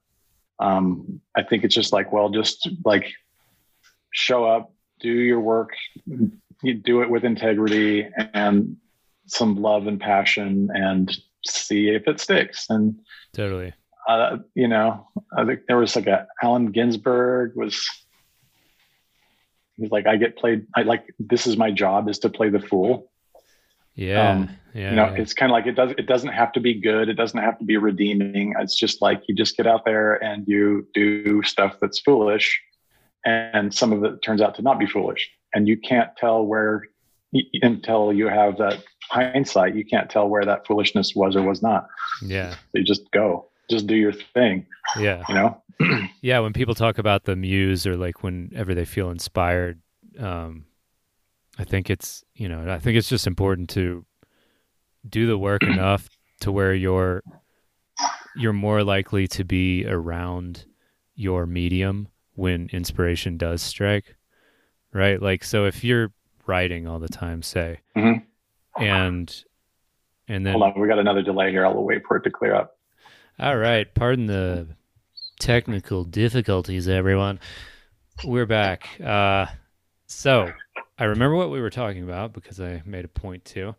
Um 0.59 1.20
i 1.36 1.42
think 1.42 1.64
it's 1.64 1.74
just 1.74 1.92
like 1.92 2.12
well 2.12 2.30
just 2.30 2.68
like 2.84 3.12
show 4.12 4.45
up 4.45 4.72
do 5.01 5.11
your 5.11 5.40
work 5.40 5.70
you 6.62 6.74
do 6.74 7.03
it 7.03 7.11
with 7.11 7.24
integrity 7.24 8.09
and 8.32 8.76
some 9.26 9.57
love 9.57 9.86
and 9.86 10.01
passion 10.01 10.68
and 10.74 11.16
see 11.47 11.88
if 11.88 12.07
it 12.07 12.20
sticks. 12.20 12.66
And 12.68 12.99
totally. 13.32 13.72
uh, 14.09 14.38
you 14.55 14.68
know, 14.68 15.09
I 15.36 15.45
think 15.45 15.61
there 15.66 15.76
was 15.76 15.97
like 15.97 16.07
a 16.07 16.26
Allen 16.42 16.72
Ginsberg 16.72 17.55
was 17.55 17.88
he 19.77 19.83
was 19.83 19.91
like, 19.91 20.07
I 20.07 20.16
get 20.16 20.37
played. 20.37 20.66
I 20.75 20.83
like 20.83 21.05
this 21.18 21.47
is 21.47 21.57
my 21.57 21.70
job 21.70 22.09
is 22.09 22.18
to 22.20 22.29
play 22.29 22.49
the 22.49 22.61
fool. 22.61 23.11
yeah 23.95 24.31
Um, 24.31 24.51
yeah 24.72 24.91
you 24.91 24.97
know, 24.97 25.07
yeah. 25.07 25.20
it's 25.22 25.35
kind 25.35 25.51
of 25.51 25.55
like 25.55 25.66
it 25.66 25.72
does. 25.72 25.93
It 25.93 26.07
doesn't 26.07 26.31
have 26.31 26.53
to 26.53 26.61
be 26.61 26.75
good. 26.75 27.09
It 27.09 27.14
doesn't 27.14 27.41
have 27.41 27.59
to 27.59 27.64
be 27.64 27.77
redeeming. 27.77 28.55
It's 28.59 28.77
just 28.77 29.03
like 29.03 29.22
you 29.29 29.35
just 29.35 29.57
get 29.57 29.66
out 29.66 29.85
there 29.85 30.22
and 30.22 30.47
you 30.47 30.87
do 30.95 31.43
stuff 31.43 31.77
that's 31.81 32.01
foolish, 32.01 32.61
and 33.25 33.72
some 33.75 33.93
of 33.93 34.05
it 34.05 34.22
turns 34.22 34.41
out 34.41 34.55
to 34.57 34.62
not 34.62 34.79
be 34.79 34.87
foolish. 34.87 35.31
And 35.55 35.68
you 35.68 35.77
can't 35.77 36.11
tell 36.16 36.45
where 36.45 36.83
until 37.62 38.12
you 38.12 38.29
have 38.29 38.59
that 38.59 38.83
hindsight. 39.11 39.75
You 39.75 39.85
can't 39.85 40.11
tell 40.11 40.29
where 40.29 40.45
that 40.45 40.66
foolishness 40.66 41.14
was 41.14 41.37
or 41.37 41.43
was 41.43 41.62
not. 41.62 41.89
yeah 42.22 42.55
You 42.72 42.85
just 42.85 43.11
go, 43.11 43.49
just 43.70 43.86
do 43.86 43.94
your 43.96 44.12
thing. 44.12 44.66
yeah 44.98 45.22
You 45.28 45.34
know. 45.34 45.62
yeah 46.22 46.38
when 46.40 46.52
people 46.52 46.74
talk 46.74 46.98
about 46.98 47.24
the 47.24 47.34
muse 47.36 47.86
or 47.86 47.96
like 47.96 48.22
whenever 48.22 48.74
they 48.74 48.84
feel 48.84 49.10
inspired 49.10 49.80
um 50.20 50.64
i 51.58 51.64
think 51.64 51.90
it's 51.90 52.22
you 52.34 52.48
know 52.48 52.70
i 52.72 52.78
think 52.78 52.96
it's 52.96 53.08
just 53.08 53.26
important 53.26 53.68
to 53.70 54.04
do 55.08 55.26
the 55.26 55.36
work 55.38 55.62
enough 55.76 56.08
to 56.40 56.52
where 56.52 56.72
you're 56.74 57.22
you're 58.36 58.52
more 58.52 58.84
likely 58.84 59.26
to 59.28 59.44
be 59.44 59.84
around 59.86 60.64
your 61.16 61.44
medium 61.46 62.08
when 62.34 62.68
inspiration 62.72 63.36
does 63.36 63.60
strike 63.62 64.14
right 64.92 65.20
like 65.20 65.42
so 65.42 65.64
if 65.66 65.82
you're 65.82 66.12
writing 66.46 66.86
all 66.86 66.98
the 67.00 67.08
time 67.08 67.42
say 67.42 67.80
Mhm. 67.96 68.22
and 68.78 69.44
and 70.28 70.46
then 70.46 70.52
Hold 70.58 70.74
on, 70.74 70.80
we 70.80 70.88
got 70.88 70.98
another 70.98 71.20
delay 71.22 71.50
here. 71.50 71.66
I'll 71.66 71.74
wait 71.84 72.00
for 72.08 72.16
it 72.16 72.22
to 72.22 72.30
clear 72.30 72.54
up. 72.54 72.78
All 73.39 73.57
right, 73.57 73.93
pardon 73.95 74.26
the 74.26 74.68
technical 75.41 76.05
difficulties, 76.05 76.89
everyone. 76.89 77.41
We're 78.24 78.47
back. 78.47 78.89
Uh, 79.01 79.47
So 80.07 80.53
I 80.99 81.05
remember 81.05 81.35
what 81.35 81.51
we 81.51 81.61
were 81.61 81.70
talking 81.70 82.05
about 82.05 82.32
because 82.32 82.61
I 82.61 82.82
made 82.87 83.05
a 83.05 83.09
point 83.09 83.45
to, 83.47 83.74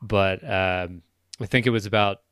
but 0.00 0.42
um, 0.42 1.02
I 1.40 1.46
think 1.46 1.66
it 1.66 1.70
was 1.70 1.84
about 1.84 2.22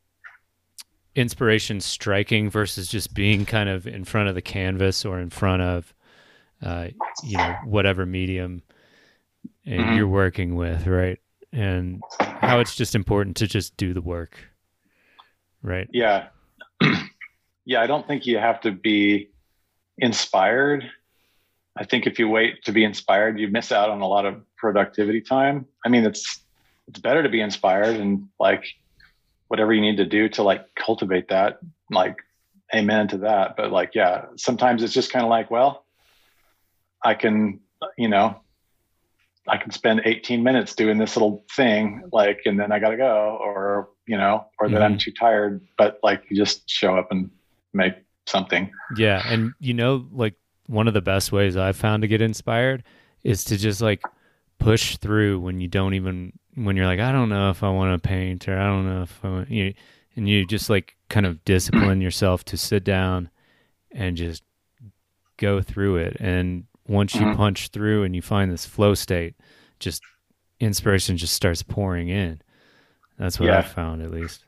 inspiration 1.15 1.81
striking 1.81 2.49
versus 2.49 2.89
just 2.89 3.13
being 3.13 3.45
kind 3.45 3.69
of 3.69 3.87
in 3.87 4.05
front 4.05 4.29
of 4.29 4.35
the 4.35 4.43
canvas 4.43 5.05
or 5.05 5.21
in 5.21 5.29
front 5.29 5.63
of, 5.63 5.93
uh, 6.63 6.89
you 7.23 7.37
know, 7.37 7.57
whatever 7.65 8.07
medium 8.07 8.63
mm-hmm. 9.67 9.95
you're 9.95 10.09
working 10.09 10.55
with, 10.55 10.87
right? 10.87 11.19
And 11.53 12.03
how 12.19 12.61
it's 12.61 12.75
just 12.75 12.95
important 12.95 13.37
to 13.37 13.47
just 13.47 13.77
do 13.77 13.93
the 13.93 14.01
work, 14.01 14.39
right? 15.63 15.89
Yeah. 15.93 16.29
yeah, 17.65 17.81
I 17.81 17.87
don't 17.87 18.07
think 18.07 18.27
you 18.27 18.39
have 18.39 18.61
to 18.63 18.73
be 18.73 19.31
inspired 19.99 20.91
I 21.77 21.85
think 21.85 22.07
if 22.07 22.19
you 22.19 22.29
wait 22.29 22.65
to 22.65 22.73
be 22.73 22.85
inspired, 22.85 23.39
you 23.39 23.49
miss 23.49 23.73
out 23.73 23.89
on 23.89 24.01
a 24.01 24.07
lot 24.07 24.27
of 24.27 24.43
productivity 24.57 25.21
time. 25.21 25.67
I 25.85 25.89
mean, 25.89 26.05
it's 26.05 26.41
it's 26.89 27.01
better 27.01 27.23
to 27.23 27.29
be 27.29 27.41
inspired 27.41 27.97
and 27.97 28.29
like 28.39 28.65
whatever 29.49 29.73
you 29.73 29.81
need 29.81 29.97
to 29.97 30.05
do 30.05 30.29
to 30.31 30.43
like 30.43 30.67
cultivate 30.75 31.29
that, 31.29 31.61
like 31.91 32.17
amen 32.75 33.09
to 33.09 33.19
that. 33.19 33.57
But 33.57 33.71
like, 33.73 33.95
yeah, 33.95 34.27
sometimes 34.37 34.83
it's 34.83 34.93
just 34.93 35.13
kind 35.13 35.25
of 35.25 35.31
like, 35.31 35.51
well, 35.51 35.85
I 37.03 37.15
can, 37.15 37.61
you 37.97 38.09
know, 38.09 38.41
I 39.49 39.57
can 39.57 39.71
spend 39.71 40.03
18 40.05 40.43
minutes 40.43 40.75
doing 40.75 40.99
this 40.99 41.17
little 41.17 41.45
thing, 41.55 42.03
like, 42.13 42.43
and 42.45 42.59
then 42.59 42.71
I 42.73 42.79
got 42.79 42.91
to 42.91 42.97
go, 42.97 43.39
or, 43.41 43.89
you 44.07 44.17
know, 44.17 44.47
or 44.59 44.69
that 44.69 44.75
mm-hmm. 44.75 44.85
I'm 44.85 44.99
too 44.99 45.13
tired, 45.13 45.61
but 45.79 45.99
like 46.03 46.25
you 46.29 46.37
just 46.37 46.69
show 46.69 46.97
up 46.97 47.09
and 47.11 47.31
make 47.73 47.95
something. 48.27 48.71
Yeah. 48.97 49.23
And, 49.27 49.53
you 49.61 49.75
know, 49.75 50.07
like 50.13 50.35
one 50.67 50.89
of 50.89 50.95
the 50.95 51.01
best 51.01 51.33
ways 51.33 51.57
I've 51.57 51.77
found 51.77 52.03
to 52.03 52.09
get 52.09 52.21
inspired 52.21 52.83
is 53.23 53.45
to 53.45 53.57
just 53.57 53.81
like 53.81 54.03
push 54.59 54.97
through 54.97 55.41
when 55.41 55.61
you 55.61 55.69
don't 55.69 55.95
even 55.95 56.33
when 56.55 56.77
you're 56.77 56.87
like 56.87 57.01
I 57.01 57.11
don't 57.11 57.29
know 57.29 57.51
if 57.51 57.63
I 57.63 57.71
want 57.71 58.01
to 58.01 58.09
paint 58.09 58.49
or 58.49 58.59
I 58.59 58.67
don't 58.67 58.87
know 58.87 59.03
if 59.03 59.21
I 59.25 59.29
want 59.29 59.51
you 59.51 59.75
and 60.15 60.29
you 60.29 60.47
just 60.47 60.71
like 60.71 60.97
kind 61.09 61.27
of 61.27 61.45
discipline 61.45 62.01
yourself 62.03 62.45
to 62.47 62.57
sit 62.57 62.85
down 62.85 63.31
and 63.91 64.17
just 64.17 64.43
go 65.37 65.61
through 65.61 65.97
it 65.97 66.17
and 66.21 66.65
once 66.87 67.15
you 67.15 67.23
mm-hmm. 67.23 67.37
punch 67.37 67.69
through 67.69 68.05
and 68.05 68.15
you 68.15 68.23
find 68.23 68.53
this 68.53 68.65
flow 68.65 68.95
state 68.95 69.35
just 69.81 70.03
inspiration 70.61 71.17
just 71.17 71.35
starts 71.35 71.63
pouring 71.63 72.09
in 72.09 72.41
that's 73.19 73.39
what 73.39 73.47
yeah. 73.47 73.59
i 73.59 73.63
found 73.63 74.03
at 74.03 74.11
least 74.11 74.45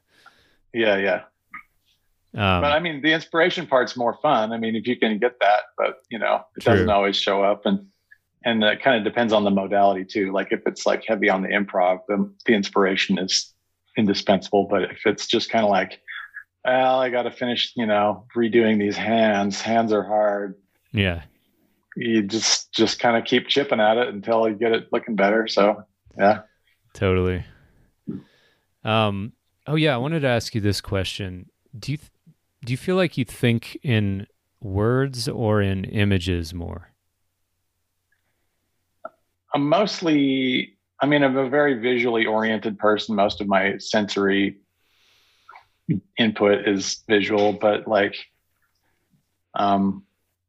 yeah 0.73 0.97
yeah 0.97 1.23
um, 2.37 2.63
but 2.63 2.73
I 2.73 2.81
mean, 2.81 3.01
the 3.01 3.13
inspiration 3.13 3.65
part's 3.65 3.97
more 3.97 4.19
fun. 4.21 4.53
I 4.53 4.59
mean, 4.59 4.75
if 4.75 4.89
you 4.89 4.99
can 4.99 5.19
get 5.19 5.39
that, 5.41 5.61
but 5.79 5.99
you 6.11 6.19
know, 6.19 6.45
it 6.57 6.63
true. 6.63 6.73
doesn't 6.73 6.91
always 6.91 7.17
show 7.17 7.45
up, 7.45 7.65
and 7.65 7.87
and 8.45 8.63
that 8.63 8.83
kind 8.83 8.97
of 8.97 9.05
depends 9.05 9.33
on 9.33 9.45
the 9.45 9.51
modality 9.51 10.05
too. 10.05 10.33
Like 10.33 10.49
if 10.51 10.61
it's 10.67 10.85
like 10.85 11.05
heavy 11.07 11.31
on 11.31 11.43
the 11.43 11.49
improv, 11.49 12.01
the 12.09 12.29
the 12.45 12.55
inspiration 12.55 13.19
is 13.19 13.53
indispensable. 13.97 14.67
But 14.69 14.83
if 14.83 15.07
it's 15.07 15.29
just 15.29 15.49
kind 15.49 15.65
of 15.65 15.71
like, 15.71 16.01
well, 16.65 16.99
I 16.99 17.09
got 17.11 17.23
to 17.23 17.31
finish, 17.31 17.73
you 17.77 17.87
know, 17.87 18.27
redoing 18.37 18.81
these 18.81 18.97
hands. 18.97 19.61
Hands 19.61 19.93
are 19.93 20.05
hard. 20.05 20.57
Yeah. 20.93 21.23
You 21.95 22.23
just 22.23 22.73
just 22.73 22.99
kind 22.99 23.17
of 23.17 23.25
keep 23.25 23.47
chipping 23.47 23.79
at 23.79 23.97
it 23.97 24.09
until 24.09 24.49
you 24.49 24.57
get 24.57 24.73
it 24.73 24.89
looking 24.91 25.15
better. 25.15 25.47
So 25.47 25.85
yeah. 26.19 26.41
Totally. 26.95 27.45
Um. 28.85 29.33
Oh 29.67 29.77
yeah, 29.77 29.95
I 29.95 29.99
wanted 29.99 30.21
to 30.21 30.29
ask 30.29 30.55
you 30.55 30.61
this 30.61 30.81
question. 30.81 31.49
Do 31.79 31.93
you 31.93 31.99
th- 31.99 32.11
do 32.65 32.73
you 32.73 32.77
feel 32.77 32.97
like 32.97 33.19
you 33.19 33.25
think 33.25 33.79
in 33.83 34.27
words 34.61 35.29
or 35.29 35.61
in 35.61 35.85
images 35.85 36.55
more? 36.55 36.95
I'm 39.55 39.69
mostly, 39.69 40.77
I 41.01 41.07
mean, 41.07 41.23
I'm 41.23 41.37
a 41.37 41.49
very 41.49 41.75
visually 41.75 42.27
oriented 42.27 42.79
person. 42.79 43.15
Most 43.15 43.41
of 43.41 43.47
my 43.47 43.79
sensory 43.79 44.57
input 46.19 46.67
is 46.67 47.03
visual, 47.07 47.53
but 47.53 47.87
like, 47.87 48.17
um, 49.55 50.03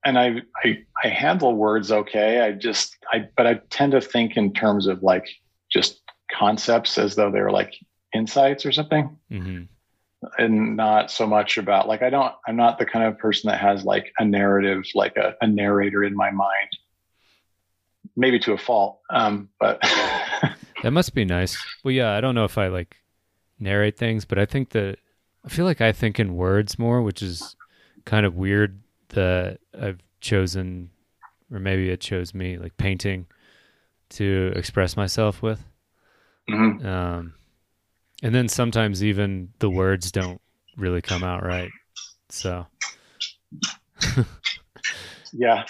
and 0.03 0.17
I, 0.17 0.41
I, 0.63 0.83
I 1.03 1.09
handle 1.09 1.53
words 1.53 1.91
okay. 1.91 2.41
I 2.41 2.53
just, 2.53 2.97
I, 3.11 3.27
but 3.35 3.45
I 3.45 3.55
tend 3.69 3.91
to 3.91 4.01
think 4.01 4.37
in 4.37 4.53
terms 4.53 4.87
of 4.87 5.03
like 5.03 5.27
just 5.71 6.01
concepts 6.31 6.97
as 6.97 7.15
though 7.15 7.29
they're 7.29 7.51
like 7.51 7.73
insights 8.15 8.65
or 8.65 8.71
something. 8.71 9.17
Mm-hmm 9.31 9.63
and 10.37 10.75
not 10.75 11.11
so 11.11 11.27
much 11.27 11.57
about 11.57 11.87
like 11.87 12.01
I 12.01 12.09
don't 12.09 12.33
I'm 12.47 12.55
not 12.55 12.77
the 12.77 12.85
kind 12.85 13.05
of 13.05 13.17
person 13.17 13.49
that 13.49 13.59
has 13.59 13.83
like 13.83 14.13
a 14.19 14.25
narrative 14.25 14.83
like 14.93 15.17
a, 15.17 15.35
a 15.41 15.47
narrator 15.47 16.03
in 16.03 16.15
my 16.15 16.31
mind. 16.31 16.69
Maybe 18.15 18.39
to 18.39 18.53
a 18.53 18.57
fault. 18.57 18.99
Um, 19.09 19.49
but 19.59 19.81
that 20.83 20.91
must 20.91 21.13
be 21.13 21.25
nice. 21.25 21.57
Well 21.83 21.91
yeah, 21.91 22.13
I 22.13 22.21
don't 22.21 22.35
know 22.35 22.45
if 22.45 22.57
I 22.57 22.67
like 22.67 22.97
narrate 23.59 23.97
things, 23.97 24.25
but 24.25 24.39
I 24.39 24.45
think 24.45 24.69
that 24.69 24.99
I 25.43 25.49
feel 25.49 25.65
like 25.65 25.81
I 25.81 25.91
think 25.91 26.19
in 26.19 26.35
words 26.35 26.79
more, 26.79 27.01
which 27.01 27.21
is 27.21 27.55
kind 28.05 28.25
of 28.25 28.35
weird 28.35 28.81
that 29.09 29.59
I've 29.79 29.99
chosen 30.21 30.89
or 31.51 31.59
maybe 31.59 31.89
it 31.89 32.01
chose 32.01 32.33
me 32.33 32.57
like 32.57 32.77
painting 32.77 33.27
to 34.09 34.51
express 34.55 34.97
myself 34.97 35.41
with. 35.41 35.63
Mm-hmm. 36.49 36.85
Um 36.85 37.33
and 38.23 38.33
then 38.33 38.47
sometimes 38.47 39.03
even 39.03 39.49
the 39.59 39.69
words 39.69 40.11
don't 40.11 40.41
really 40.77 41.01
come 41.01 41.23
out 41.23 41.43
right. 41.43 41.69
So 42.29 42.65
yeah. 45.33 45.65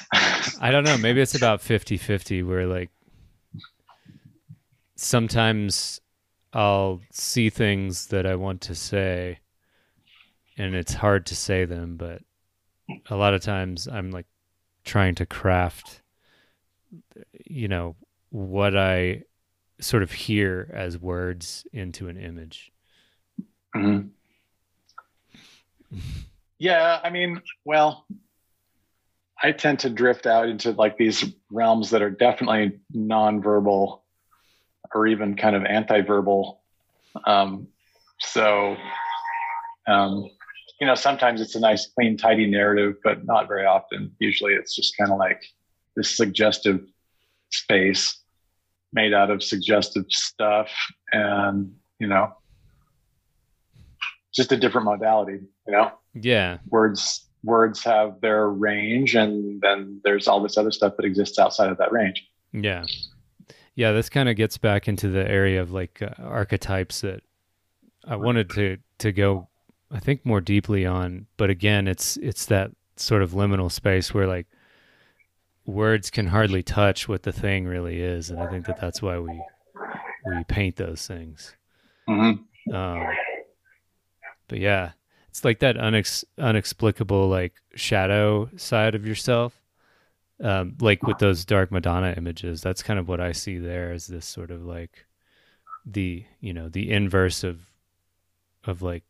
I 0.62 0.72
don't 0.72 0.84
know, 0.84 0.98
maybe 0.98 1.22
it's 1.22 1.36
about 1.36 1.62
50-50 1.62 2.46
where 2.46 2.66
like 2.66 2.90
sometimes 4.96 6.00
I'll 6.54 7.02
see 7.12 7.50
things 7.50 8.08
that 8.08 8.26
I 8.26 8.36
want 8.36 8.62
to 8.62 8.76
say 8.76 9.40
and 10.58 10.74
it's 10.74 10.94
hard 10.94 11.26
to 11.28 11.36
say 11.36 11.66
them, 11.66 11.98
but 11.98 12.22
a 13.10 13.16
lot 13.16 13.34
of 13.34 13.42
times 13.42 13.88
I'm 13.88 14.12
like 14.12 14.28
trying 14.86 15.16
to 15.16 15.26
craft 15.26 16.02
you 17.46 17.68
know 17.68 17.96
what 18.30 18.76
I 18.78 19.24
sort 19.80 20.04
of 20.04 20.12
hear 20.12 20.70
as 20.74 20.98
words 20.98 21.66
into 21.74 22.08
an 22.08 22.18
image. 22.18 22.72
Mm-hmm. 23.76 24.08
Yeah, 26.58 27.00
I 27.04 27.10
mean, 27.10 27.42
well, 27.66 28.06
I 29.42 29.52
tend 29.52 29.80
to 29.80 29.90
drift 29.90 30.26
out 30.26 30.48
into 30.48 30.72
like 30.72 30.98
these 30.98 31.26
realms 31.52 31.90
that 31.90 32.02
are 32.02 32.10
definitely 32.10 32.80
nonverbal 32.96 34.02
or 34.94 35.08
even 35.08 35.36
kind 35.36 35.56
of 35.56 35.66
anti-verbal. 35.66 36.62
Um, 37.26 37.68
so, 38.20 38.78
um, 39.88 40.30
you 40.80 40.88
know, 40.88 40.96
sometimes 40.96 41.42
it's 41.42 41.56
a 41.56 41.60
nice, 41.60 41.88
clean, 41.88 42.18
tidy 42.18 42.48
narrative, 42.48 42.96
but 43.04 43.26
not 43.26 43.48
very 43.48 43.66
often. 43.66 44.16
Usually, 44.20 44.54
it's 44.54 44.76
just 44.76 44.96
kind 44.98 45.12
of 45.12 45.18
like 45.18 45.42
this 45.96 46.16
suggestive 46.16 46.86
space 47.52 48.22
made 48.96 49.14
out 49.14 49.30
of 49.30 49.44
suggestive 49.44 50.06
stuff 50.10 50.70
and 51.12 51.72
you 52.00 52.08
know 52.08 52.34
just 54.34 54.52
a 54.52 54.58
different 54.58 54.86
modality 54.86 55.40
you 55.68 55.74
know? 55.74 55.92
Yeah. 56.14 56.58
Words 56.70 57.26
words 57.44 57.84
have 57.84 58.20
their 58.22 58.50
range 58.50 59.16
and 59.16 59.62
then 59.62 60.02
there's 60.04 60.28
all 60.28 60.42
this 60.42 60.58
other 60.58 60.72
stuff 60.72 60.94
that 60.98 61.06
exists 61.06 61.38
outside 61.38 61.70
of 61.70 61.78
that 61.78 61.92
range. 61.92 62.28
Yeah. 62.52 62.86
Yeah 63.76 63.92
this 63.92 64.10
kind 64.10 64.30
of 64.30 64.36
gets 64.36 64.58
back 64.58 64.88
into 64.88 65.10
the 65.10 65.30
area 65.30 65.62
of 65.62 65.72
like 65.72 66.02
uh, 66.02 66.10
archetypes 66.24 67.02
that 67.02 67.22
i 68.08 68.16
wanted 68.16 68.50
to 68.50 68.78
to 69.00 69.12
go 69.12 69.48
i 69.92 70.00
think 70.00 70.26
more 70.26 70.42
deeply 70.42 70.86
on. 70.86 71.28
But 71.38 71.50
again 71.50 71.88
it's 71.88 72.18
it's 72.18 72.46
that 72.48 72.72
sort 72.98 73.22
of 73.22 73.32
liminal 73.32 73.72
space 73.72 74.14
where 74.14 74.28
like 74.28 74.48
words 75.66 76.10
can 76.10 76.28
hardly 76.28 76.64
touch 76.64 77.08
what 77.08 77.24
the 77.24 77.32
thing 77.32 77.66
really 77.66 78.02
is, 78.02 78.30
and 78.30 78.40
I 78.40 78.48
think 78.50 78.66
that 78.68 78.80
that's 78.80 79.02
why 79.02 79.20
we 79.20 79.42
we 80.26 80.44
paint 80.46 80.76
those 80.76 81.06
things. 81.06 81.56
Mm-hmm. 82.08 82.74
Um, 82.74 83.08
but 84.48 84.60
yeah, 84.60 84.92
it's 85.30 85.44
like 85.44 85.60
that 85.60 85.76
unex- 85.76 86.24
unexplicable 86.38 87.28
like 87.28 87.54
shadow 87.76 88.50
side 88.58 88.96
of 88.96 89.06
yourself. 89.06 89.60
Um, 90.42 90.76
like 90.82 91.02
with 91.04 91.20
those 91.20 91.46
dark 91.46 91.72
Madonna 91.72 92.14
images, 92.18 92.62
that's 92.62 92.84
kind 92.84 93.00
of 93.00 93.08
what 93.08 93.22
I 93.22 93.32
see 93.32 93.58
there 93.58 93.92
as 93.92 94.08
this 94.08 94.26
sort 94.26 94.52
of 94.52 94.66
like 94.66 95.06
the 95.86 96.26
you 96.42 96.54
know 96.54 96.68
the 96.68 96.92
inverse 96.92 97.44
of 97.44 97.62
of 98.66 98.82
like 98.82 99.04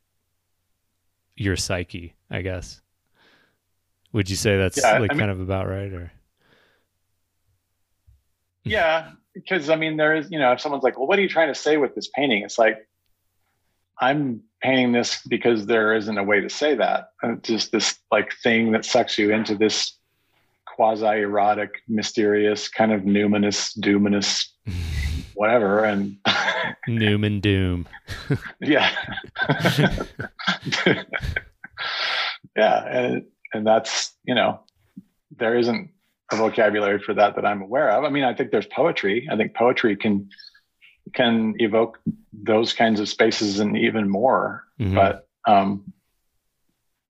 your 1.35 1.55
psyche, 1.55 2.15
I 2.29 2.41
guess. 2.41 2.81
Would 4.13 4.29
you 4.29 4.35
say 4.35 4.57
that's 4.57 4.77
yeah, 4.77 4.99
like 4.99 5.11
I 5.11 5.13
mean, 5.13 5.19
kind 5.19 5.31
of 5.31 5.41
about 5.41 5.67
right 5.67 5.91
or 5.91 6.11
yeah, 8.65 9.11
because 9.33 9.69
I 9.69 9.75
mean, 9.75 9.97
there 9.97 10.15
is, 10.15 10.29
you 10.31 10.39
know, 10.39 10.51
if 10.51 10.61
someone's 10.61 10.83
like, 10.83 10.97
well, 10.97 11.07
what 11.07 11.19
are 11.19 11.21
you 11.21 11.29
trying 11.29 11.49
to 11.49 11.59
say 11.59 11.77
with 11.77 11.93
this 11.95 12.09
painting? 12.15 12.43
It's 12.43 12.57
like, 12.57 12.87
I'm 13.99 14.41
painting 14.61 14.91
this 14.91 15.21
because 15.27 15.67
there 15.67 15.93
isn't 15.95 16.17
a 16.17 16.23
way 16.23 16.41
to 16.41 16.49
say 16.49 16.75
that. 16.75 17.09
It's 17.23 17.47
just 17.47 17.71
this 17.71 17.97
like 18.11 18.33
thing 18.43 18.71
that 18.71 18.83
sucks 18.83 19.17
you 19.17 19.31
into 19.31 19.55
this 19.55 19.97
quasi 20.65 21.21
erotic, 21.21 21.81
mysterious, 21.87 22.67
kind 22.67 22.91
of 22.91 23.01
numinous, 23.01 23.77
doominous, 23.79 24.47
whatever. 25.35 25.83
And 25.83 26.17
Newman 26.87 27.39
Doom. 27.39 27.87
yeah. 28.61 28.91
yeah. 32.57 32.85
And, 32.85 33.25
and 33.53 33.65
that's, 33.65 34.13
you 34.25 34.35
know, 34.35 34.59
there 35.37 35.57
isn't 35.57 35.91
a 36.31 36.35
vocabulary 36.35 36.99
for 36.99 37.13
that 37.13 37.35
that 37.35 37.45
I'm 37.45 37.61
aware 37.61 37.89
of. 37.91 38.03
I 38.03 38.09
mean, 38.09 38.23
I 38.23 38.33
think 38.33 38.51
there's 38.51 38.65
poetry. 38.67 39.27
I 39.31 39.37
think 39.37 39.53
poetry 39.53 39.95
can, 39.95 40.29
can 41.13 41.53
evoke 41.59 41.99
those 42.33 42.73
kinds 42.73 42.99
of 42.99 43.07
spaces 43.07 43.59
and 43.59 43.77
even 43.77 44.09
more. 44.09 44.63
Mhm. 44.79 44.95
But, 44.95 45.27
um, 45.47 45.93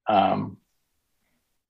um, 0.07 0.57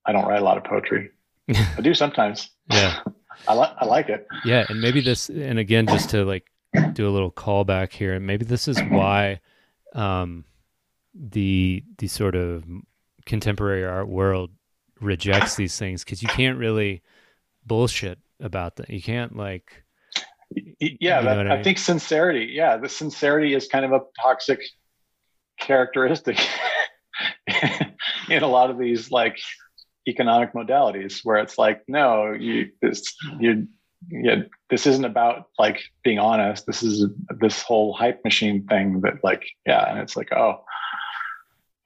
I 0.04 0.12
don't 0.12 0.26
write 0.26 0.40
a 0.40 0.44
lot 0.44 0.56
of 0.56 0.64
poetry. 0.64 1.10
I 1.48 1.80
do 1.80 1.94
sometimes. 1.94 2.50
yeah. 2.70 3.00
I 3.48 3.54
like 3.54 3.72
I 3.76 3.84
like 3.84 4.08
it. 4.08 4.26
Yeah, 4.44 4.64
and 4.68 4.80
maybe 4.80 5.00
this, 5.00 5.28
and 5.28 5.58
again, 5.58 5.86
just 5.86 6.10
to 6.10 6.24
like 6.24 6.46
do 6.94 7.06
a 7.06 7.10
little 7.10 7.30
callback 7.30 7.92
here, 7.92 8.14
and 8.14 8.26
maybe 8.26 8.44
this 8.44 8.66
is 8.66 8.80
why 8.82 9.40
um, 9.94 10.44
the 11.14 11.84
the 11.98 12.08
sort 12.08 12.34
of 12.34 12.64
contemporary 13.26 13.84
art 13.84 14.08
world 14.08 14.50
rejects 15.00 15.56
these 15.56 15.78
things 15.78 16.02
because 16.02 16.22
you 16.22 16.28
can't 16.28 16.58
really 16.58 17.02
bullshit 17.66 18.18
about 18.40 18.76
that. 18.76 18.90
You 18.90 19.02
can't 19.02 19.36
like, 19.36 19.84
Yeah, 20.50 21.20
You 21.20 21.26
know 21.26 21.36
that, 21.36 21.50
I 21.50 21.60
I, 21.60 21.62
think 21.62 21.78
sincerity. 21.78 22.50
Yeah, 22.52 22.76
the 22.76 22.88
sincerity 22.88 23.54
is 23.54 23.66
kind 23.66 23.84
of 23.84 23.92
a 23.92 24.00
toxic 24.20 24.60
characteristic 25.58 26.38
in 28.28 28.42
a 28.42 28.46
lot 28.46 28.70
of 28.70 28.78
these 28.78 29.10
like 29.10 29.38
economic 30.08 30.52
modalities, 30.52 31.20
where 31.24 31.38
it's 31.38 31.58
like, 31.58 31.82
no, 31.88 32.32
you 32.32 32.70
this 32.82 33.02
you 33.40 33.68
yeah, 34.08 34.42
this 34.70 34.86
isn't 34.86 35.04
about 35.04 35.46
like 35.58 35.80
being 36.04 36.18
honest. 36.18 36.66
This 36.66 36.82
is 36.82 37.06
this 37.40 37.62
whole 37.62 37.92
hype 37.92 38.22
machine 38.24 38.66
thing 38.66 39.00
that 39.00 39.24
like 39.24 39.44
yeah, 39.66 39.90
and 39.90 39.98
it's 39.98 40.16
like 40.16 40.32
oh, 40.32 40.64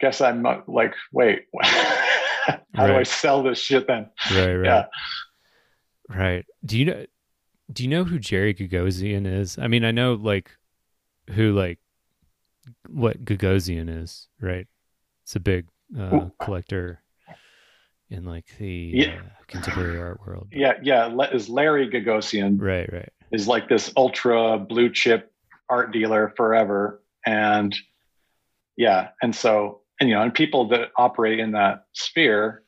guess 0.01 0.21
I'm 0.21 0.43
not 0.43 0.69
like 0.69 0.95
wait, 1.13 1.45
how 1.63 2.87
do 2.87 2.95
I 2.95 3.05
sell 3.05 3.43
this 3.43 3.59
shit 3.59 3.87
then? 3.87 4.11
right, 4.33 4.55
right, 4.55 4.65
Yeah. 4.65 4.85
Right. 6.15 6.45
Do 6.65 6.79
you 6.79 6.85
know? 6.85 7.07
Do 7.73 7.83
you 7.85 7.89
know 7.89 8.03
who 8.05 8.19
Jerry 8.19 8.53
Gagosian 8.53 9.27
is? 9.27 9.57
I 9.59 9.69
mean, 9.69 9.85
I 9.85 9.91
know 9.93 10.15
like 10.15 10.51
who 11.31 11.53
like 11.53 11.79
what 12.89 13.25
Gagosian 13.25 14.03
is, 14.03 14.27
right? 14.41 14.67
It's 15.23 15.37
a 15.37 15.41
big 15.41 15.67
uh, 15.99 16.31
collector 16.41 17.01
in 18.11 18.25
like 18.25 18.47
the 18.59 18.67
Yeah. 18.95 19.07
uh, 19.15 19.43
contemporary 19.47 20.01
art 20.01 20.21
world. 20.27 20.49
Yeah, 20.53 20.73
yeah. 20.83 21.09
Is 21.33 21.49
Larry 21.49 21.89
Gagosian 21.89 22.61
Right, 22.61 22.93
right. 22.93 23.13
is 23.31 23.47
like 23.47 23.69
this 23.69 23.93
ultra 23.97 24.59
blue 24.59 24.91
chip 24.93 25.33
art 25.69 25.93
dealer 25.93 26.33
forever 26.37 27.01
and 27.25 27.77
yeah 28.77 29.11
and 29.23 29.37
so 29.37 29.83
and 30.01 30.09
you 30.09 30.17
know 30.17 30.23
and 30.23 30.35
people 30.35 30.67
that 30.67 30.89
operate 30.97 31.39
in 31.39 31.53
that 31.53 31.85
sphere 31.93 32.65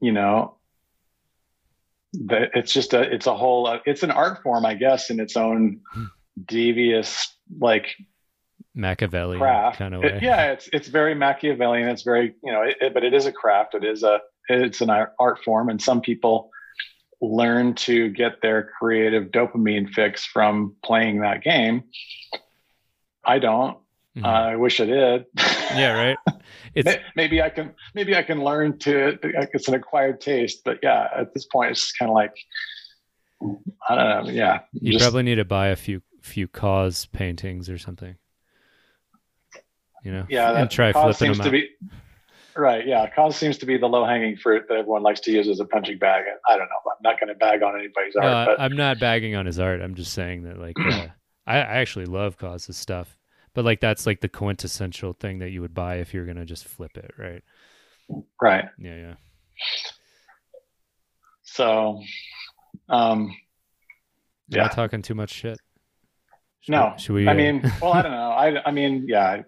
you 0.00 0.12
know 0.12 0.56
it's 2.30 2.72
just 2.72 2.94
a 2.94 3.02
it's 3.02 3.26
a 3.26 3.34
whole 3.34 3.66
uh, 3.66 3.78
it's 3.86 4.02
an 4.02 4.10
art 4.10 4.42
form 4.42 4.64
i 4.64 4.74
guess 4.74 5.10
in 5.10 5.18
its 5.20 5.36
own 5.36 5.80
Hmm. 5.92 6.04
devious 6.46 7.36
like 7.60 7.86
Machiavelli 8.76 9.38
craft. 9.38 9.78
kind 9.78 9.94
of 9.94 10.02
It- 10.04 10.22
yeah 10.22 10.50
it's 10.52 10.68
it's 10.72 10.88
very 10.88 11.14
machiavellian. 11.14 11.88
It's 11.88 12.02
very 12.02 12.34
you 12.42 12.52
know 12.52 12.62
it, 12.62 12.76
it- 12.80 12.94
but 12.94 13.04
it 13.04 13.14
is 13.14 13.24
a 13.26 13.32
craft. 13.32 13.74
It 13.74 13.84
is 13.84 14.02
a 14.02 14.20
it's 14.48 14.80
an 14.80 14.90
art 14.90 15.38
form. 15.44 15.68
And 15.68 15.80
some 15.80 16.00
people 16.00 16.50
learn 17.20 17.74
to 17.74 18.08
get 18.10 18.42
their 18.42 18.70
creative 18.78 19.30
dopamine 19.30 19.88
fix 19.90 20.24
from 20.26 20.74
playing 20.84 21.20
that 21.20 21.42
game. 21.42 21.84
I 23.24 23.38
don't 23.38 23.78
Mhm. 24.16 24.24
i 24.24 24.54
wish 24.56 24.80
i 24.80 24.84
did 24.84 25.24
yeah, 25.74 25.92
right. 25.92 26.16
It's 26.76 26.90
maybe 27.16 27.42
i 27.42 27.48
can 27.50 27.72
maybe 27.94 28.14
i 28.16 28.22
can 28.22 28.42
learn 28.44 28.78
to 28.80 29.18
it's 29.22 29.68
an 29.68 29.74
acquired 29.74 30.20
taste 30.20 30.62
but 30.64 30.78
yeah 30.82 31.08
at 31.16 31.32
this 31.34 31.46
point 31.46 31.70
it's 31.72 31.90
kind 31.92 32.10
of 32.10 32.14
like 32.14 32.34
i 33.88 33.94
don't 33.94 34.26
know 34.26 34.30
yeah 34.32 34.60
you 34.72 34.92
just- 34.92 35.02
probably 35.04 35.22
need 35.24 35.36
to 35.36 35.44
buy 35.44 35.68
a 35.68 35.76
few 35.76 36.00
few 36.22 36.48
KAWS 36.48 37.04
paintings 37.12 37.68
or 37.68 37.76
something. 37.76 38.16
You 40.02 40.12
know, 40.12 40.26
yeah 40.28 40.48
and 40.48 40.56
that 40.56 40.70
try 40.70 40.90
KAWS 40.92 41.18
flipping 41.18 41.34
seems 41.34 41.38
them 41.38 41.44
to 41.46 41.50
be 41.50 41.68
right 42.56 42.86
yeah 42.86 43.08
KAWS 43.08 43.36
seems 43.36 43.58
to 43.58 43.66
be 43.66 43.76
the 43.76 43.86
low-hanging 43.88 44.36
fruit 44.36 44.64
that 44.68 44.76
everyone 44.78 45.02
likes 45.02 45.20
to 45.20 45.30
use 45.32 45.48
as 45.48 45.60
a 45.60 45.64
punching 45.64 45.98
bag 45.98 46.24
i 46.48 46.56
don't 46.56 46.68
know 46.68 46.90
i'm 46.90 46.96
not 47.02 47.18
going 47.20 47.28
to 47.28 47.34
bag 47.34 47.62
on 47.62 47.74
anybody's 47.78 48.14
No, 48.14 48.22
art 48.22 48.48
but 48.48 48.60
I, 48.60 48.64
am 48.64 48.76
not 48.76 48.98
bagging 49.00 49.34
on 49.34 49.44
his 49.46 49.58
art. 49.58 49.80
I'm 49.80 49.94
just 49.94 50.12
saying 50.12 50.44
that 50.44 50.58
like 50.58 50.76
uh, 50.80 51.06
I, 51.46 51.56
I 51.56 51.58
actually 51.58 52.06
love 52.06 52.36
KAWS's 52.38 52.76
stuff, 52.76 53.16
but 53.54 53.64
like 53.64 53.80
that's 53.80 54.06
like 54.06 54.20
the 54.20 54.28
quintessential 54.28 55.12
thing 55.14 55.38
that 55.38 55.50
you 55.50 55.60
would 55.60 55.74
buy 55.74 55.96
if 55.96 56.12
you're 56.12 56.26
gonna 56.26 56.44
just 56.44 56.66
flip 56.66 56.96
it, 56.96 57.12
right? 57.18 57.42
right 58.40 58.64
Yeah, 58.78 58.96
yeah. 58.96 59.14
so 61.42 62.02
um 62.88 63.34
Yeah. 64.48 64.68
talking 64.68 65.02
too 65.02 65.14
much 65.14 65.30
shit? 65.30 65.58
Should 66.62 66.72
No, 66.72 66.92
we, 66.96 67.02
should 67.02 67.14
we? 67.14 67.28
I 67.28 67.32
uh, 67.32 67.34
mean, 67.34 67.62
well, 67.80 67.92
I 67.92 68.02
don't 68.02 68.12
know. 68.12 68.30
I, 68.30 68.68
I 68.68 68.70
mean, 68.70 69.04
yeah, 69.08 69.42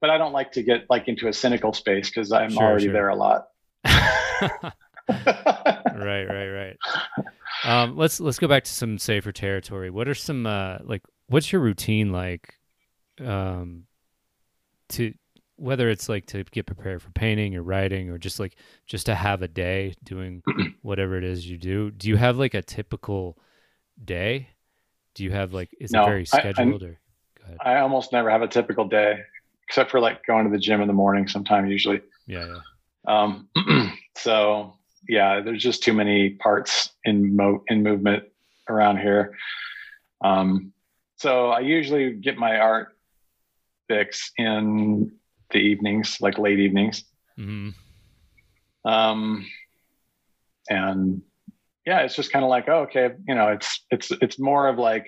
but 0.00 0.10
I 0.10 0.18
don't 0.18 0.32
like 0.32 0.52
to 0.52 0.62
get 0.62 0.84
like 0.90 1.08
into 1.08 1.28
a 1.28 1.32
cynical 1.32 1.72
space 1.72 2.10
because 2.10 2.30
I'm 2.32 2.50
Sure, 2.50 2.58
already 2.58 2.84
sure. 2.86 2.92
there 2.92 3.08
a 3.08 3.16
lot. 3.16 3.44
right, 5.08 6.24
right, 6.24 6.48
right. 6.48 6.76
Um, 7.64 7.96
let's 7.96 8.20
let's 8.20 8.38
go 8.38 8.46
back 8.48 8.64
to 8.64 8.70
some 8.70 8.98
safer 8.98 9.32
territory. 9.32 9.90
What 9.90 10.08
are 10.08 10.14
some 10.14 10.46
uh, 10.46 10.78
like? 10.84 11.02
What's 11.28 11.52
your 11.52 11.62
routine 11.62 12.12
like? 12.12 12.54
Um, 13.20 13.84
to 14.90 15.14
whether 15.56 15.88
it's 15.88 16.08
like 16.08 16.26
to 16.26 16.42
get 16.44 16.66
prepared 16.66 17.00
for 17.00 17.10
painting 17.12 17.54
or 17.54 17.62
writing 17.62 18.10
or 18.10 18.18
just 18.18 18.40
like 18.40 18.56
just 18.86 19.06
to 19.06 19.14
have 19.14 19.40
a 19.42 19.48
day 19.48 19.94
doing 20.02 20.42
whatever 20.82 21.16
it 21.16 21.24
is 21.24 21.48
you 21.48 21.56
do. 21.56 21.90
Do 21.92 22.08
you 22.08 22.16
have 22.16 22.38
like 22.38 22.54
a 22.54 22.62
typical 22.62 23.38
day? 24.04 24.48
Do 25.14 25.22
you 25.22 25.30
have 25.30 25.52
like 25.52 25.70
is 25.80 25.92
No, 25.92 26.02
it 26.02 26.06
very 26.06 26.24
I- 26.32 26.36
I- 26.36 26.40
scheduled 26.40 26.82
or? 26.82 26.98
Go 27.38 27.44
ahead. 27.46 27.58
I 27.64 27.78
almost 27.80 28.12
never 28.12 28.30
have 28.30 28.42
a 28.42 28.48
typical 28.48 28.86
day, 28.88 29.18
except 29.68 29.90
for 29.90 30.00
like 30.00 30.24
going 30.26 30.44
to 30.44 30.50
the 30.50 30.58
gym 30.58 30.80
in 30.80 30.88
the 30.88 30.92
morning. 30.94 31.28
Sometime, 31.28 31.66
usually. 31.66 32.00
Yeah, 32.26 32.46
yeah. 32.46 32.60
Um, 33.06 33.48
so 34.16 34.74
yeah, 35.08 35.40
there's 35.40 35.62
just 35.62 35.82
too 35.84 35.92
many 35.92 36.30
parts 36.30 36.90
in 37.04 37.36
mo 37.36 37.62
in 37.68 37.82
movement 37.82 38.24
around 38.68 38.98
here. 38.98 39.36
Um, 40.22 40.72
so 41.16 41.50
I 41.50 41.60
usually 41.60 42.12
get 42.14 42.38
my 42.38 42.56
art 42.58 42.93
fix 43.88 44.32
in 44.36 45.12
the 45.50 45.58
evenings, 45.58 46.18
like 46.20 46.38
late 46.38 46.58
evenings. 46.58 47.04
hmm 47.36 47.70
um 48.86 49.46
and 50.68 51.22
yeah 51.86 52.00
it's 52.00 52.14
just 52.14 52.30
kind 52.32 52.44
of 52.44 52.50
like 52.50 52.68
oh, 52.68 52.80
okay 52.80 53.10
you 53.26 53.34
know 53.34 53.48
it's 53.48 53.84
it's 53.90 54.10
it's 54.20 54.38
more 54.38 54.68
of 54.68 54.78
like 54.78 55.06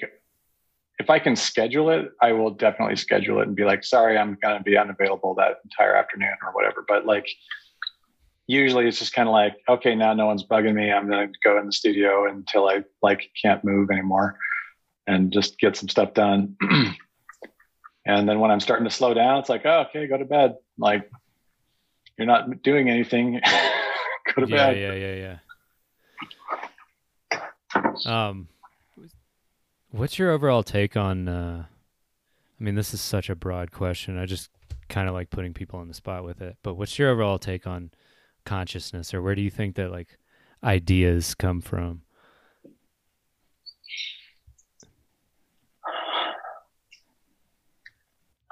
if 0.98 1.10
i 1.10 1.18
can 1.18 1.36
schedule 1.36 1.90
it 1.90 2.10
i 2.22 2.32
will 2.32 2.50
definitely 2.50 2.96
schedule 2.96 3.40
it 3.40 3.46
and 3.46 3.54
be 3.56 3.64
like 3.64 3.84
sorry 3.84 4.16
i'm 4.16 4.36
to 4.42 4.60
be 4.64 4.78
unavailable 4.78 5.34
that 5.34 5.58
entire 5.64 5.94
afternoon 5.94 6.34
or 6.42 6.52
whatever. 6.52 6.84
But 6.86 7.04
like 7.06 7.28
usually 8.46 8.86
it's 8.86 8.98
just 8.98 9.12
kind 9.12 9.28
of 9.28 9.32
like 9.32 9.56
okay 9.68 9.94
now 9.94 10.14
no 10.14 10.26
one's 10.26 10.44
bugging 10.44 10.74
me. 10.74 10.92
I'm 10.92 11.08
going 11.08 11.32
to 11.32 11.38
go 11.42 11.58
in 11.58 11.66
the 11.66 11.72
studio 11.72 12.26
until 12.28 12.68
i 12.68 12.84
like 13.02 13.30
can't 13.40 13.64
move 13.64 13.90
anymore 13.90 14.38
and 15.06 15.32
just 15.32 15.58
get 15.58 15.76
some 15.76 15.88
stuff 15.88 16.14
done 16.14 16.56
and 18.06 18.26
then 18.28 18.40
when 18.40 18.50
i'm 18.50 18.60
starting 18.60 18.84
to 18.84 18.90
slow 18.90 19.12
down 19.12 19.38
it's 19.38 19.48
like 19.50 19.62
oh, 19.66 19.84
okay 19.88 20.06
go 20.06 20.16
to 20.16 20.24
bed 20.24 20.56
like 20.78 21.10
you're 22.16 22.26
not 22.26 22.62
doing 22.62 22.88
anything 22.88 23.32
go 24.34 24.44
to 24.44 24.48
Yeah, 24.48 24.72
bed 24.72 24.78
yeah, 24.78 24.92
yeah, 24.94 25.38
yeah. 28.06 28.28
Um, 28.28 28.48
what's 29.90 30.18
your 30.18 30.30
overall 30.30 30.62
take 30.62 30.96
on? 30.96 31.28
Uh, 31.28 31.64
I 32.58 32.64
mean, 32.64 32.74
this 32.74 32.94
is 32.94 33.00
such 33.02 33.28
a 33.28 33.34
broad 33.34 33.70
question. 33.70 34.18
I 34.18 34.24
just 34.26 34.50
kind 34.88 35.08
of 35.08 35.14
like 35.14 35.28
putting 35.30 35.52
people 35.52 35.78
on 35.78 35.88
the 35.88 35.94
spot 35.94 36.24
with 36.24 36.40
it. 36.40 36.56
But 36.62 36.74
what's 36.74 36.98
your 36.98 37.10
overall 37.10 37.38
take 37.38 37.66
on 37.66 37.90
consciousness, 38.44 39.12
or 39.12 39.20
where 39.20 39.34
do 39.34 39.42
you 39.42 39.50
think 39.50 39.76
that 39.76 39.90
like 39.90 40.18
ideas 40.64 41.34
come 41.34 41.60
from? 41.60 42.02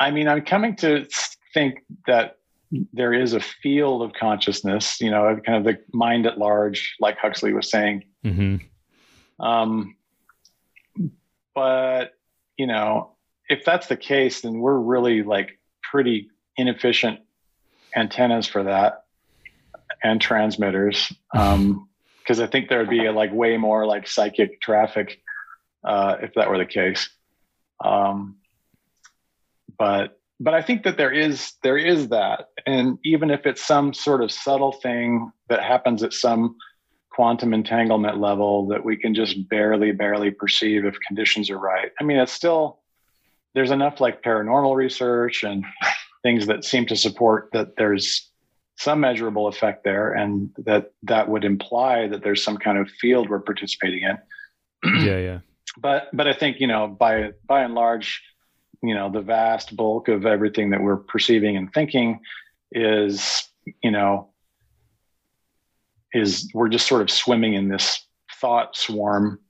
I 0.04 0.10
mean, 0.10 0.28
I'm 0.28 0.44
coming 0.44 0.76
to 0.76 1.06
think 1.54 1.82
that 2.06 2.36
there 2.92 3.14
is 3.14 3.32
a 3.32 3.40
field 3.40 4.02
of 4.02 4.12
consciousness, 4.12 5.00
you 5.00 5.10
know, 5.10 5.40
kind 5.46 5.56
of 5.56 5.64
the 5.64 5.82
mind 5.94 6.26
at 6.26 6.36
large, 6.36 6.94
like 7.00 7.16
Huxley 7.16 7.54
was 7.54 7.70
saying. 7.70 8.04
Mm-hmm. 8.22 9.42
Um, 9.42 9.96
but, 11.54 12.12
you 12.58 12.66
know, 12.66 13.12
if 13.48 13.64
that's 13.64 13.86
the 13.86 13.96
case, 13.96 14.42
then 14.42 14.58
we're 14.58 14.78
really 14.78 15.22
like 15.22 15.58
pretty 15.82 16.28
inefficient 16.58 17.20
antennas 17.96 18.46
for 18.46 18.64
that 18.64 19.04
and 20.02 20.20
transmitters. 20.20 21.10
Um, 21.34 21.88
because 22.18 22.40
I 22.40 22.46
think 22.46 22.68
there 22.68 22.80
would 22.80 22.90
be 22.90 23.06
a, 23.06 23.12
like 23.12 23.32
way 23.32 23.56
more 23.56 23.86
like 23.86 24.06
psychic 24.06 24.60
traffic 24.60 25.22
uh, 25.82 26.16
if 26.20 26.34
that 26.34 26.50
were 26.50 26.58
the 26.58 26.66
case. 26.66 27.08
Um, 27.82 28.36
but 29.78 30.18
but 30.40 30.54
I 30.54 30.62
think 30.62 30.82
that 30.82 30.96
there 30.96 31.12
is 31.12 31.52
there 31.62 31.78
is 31.78 32.08
that, 32.08 32.48
and 32.66 32.98
even 33.04 33.30
if 33.30 33.46
it's 33.46 33.64
some 33.64 33.94
sort 33.94 34.22
of 34.22 34.32
subtle 34.32 34.72
thing 34.72 35.30
that 35.48 35.62
happens 35.62 36.02
at 36.02 36.12
some 36.12 36.56
quantum 37.10 37.54
entanglement 37.54 38.18
level 38.18 38.66
that 38.66 38.84
we 38.84 38.96
can 38.96 39.14
just 39.14 39.48
barely 39.48 39.92
barely 39.92 40.32
perceive 40.32 40.84
if 40.84 40.96
conditions 41.06 41.48
are 41.48 41.58
right. 41.58 41.92
I 42.00 42.04
mean, 42.04 42.18
it's 42.18 42.32
still 42.32 42.80
there's 43.54 43.70
enough 43.70 44.00
like 44.00 44.22
paranormal 44.22 44.74
research 44.74 45.44
and 45.44 45.64
things 46.22 46.46
that 46.46 46.64
seem 46.64 46.86
to 46.86 46.96
support 46.96 47.50
that 47.52 47.76
there's 47.76 48.30
some 48.76 49.00
measurable 49.00 49.46
effect 49.46 49.84
there 49.84 50.12
and 50.12 50.50
that 50.58 50.92
that 51.04 51.28
would 51.28 51.44
imply 51.44 52.08
that 52.08 52.24
there's 52.24 52.42
some 52.42 52.56
kind 52.56 52.76
of 52.76 52.90
field 52.90 53.30
we're 53.30 53.38
participating 53.38 54.02
in 54.02 55.04
yeah 55.04 55.18
yeah 55.18 55.38
but 55.78 56.08
but 56.12 56.26
i 56.26 56.32
think 56.32 56.58
you 56.58 56.66
know 56.66 56.88
by 56.88 57.30
by 57.46 57.62
and 57.62 57.74
large 57.74 58.20
you 58.86 58.94
know 58.94 59.10
the 59.10 59.20
vast 59.20 59.76
bulk 59.76 60.08
of 60.08 60.26
everything 60.26 60.70
that 60.70 60.82
we're 60.82 60.96
perceiving 60.96 61.56
and 61.56 61.72
thinking 61.72 62.20
is 62.72 63.48
you 63.82 63.90
know 63.90 64.28
is 66.12 66.50
we're 66.54 66.68
just 66.68 66.86
sort 66.86 67.02
of 67.02 67.10
swimming 67.10 67.54
in 67.54 67.68
this 67.68 68.06
thought 68.40 68.76
swarm 68.76 69.40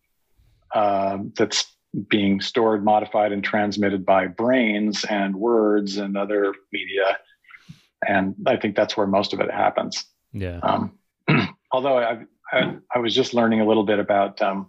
uh, 0.74 1.18
that's 1.36 1.66
being 2.08 2.40
stored 2.40 2.84
modified 2.84 3.30
and 3.32 3.44
transmitted 3.44 4.04
by 4.04 4.26
brains 4.26 5.04
and 5.04 5.36
words 5.36 5.96
and 5.96 6.16
other 6.16 6.54
media. 6.72 7.18
And 8.06 8.34
i 8.46 8.56
think 8.56 8.76
that's 8.76 8.96
where 8.96 9.06
most 9.06 9.32
of 9.32 9.40
it 9.40 9.50
happens. 9.50 10.04
Yeah. 10.32 10.58
Um, 10.62 10.98
although 11.72 11.98
I, 11.98 12.24
I, 12.52 12.76
I 12.94 12.98
was 12.98 13.14
just 13.14 13.34
learning 13.34 13.60
a 13.60 13.66
little 13.66 13.84
bit 13.84 13.98
about 13.98 14.42
um, 14.42 14.68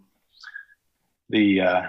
the 1.29 1.61
uh, 1.61 1.81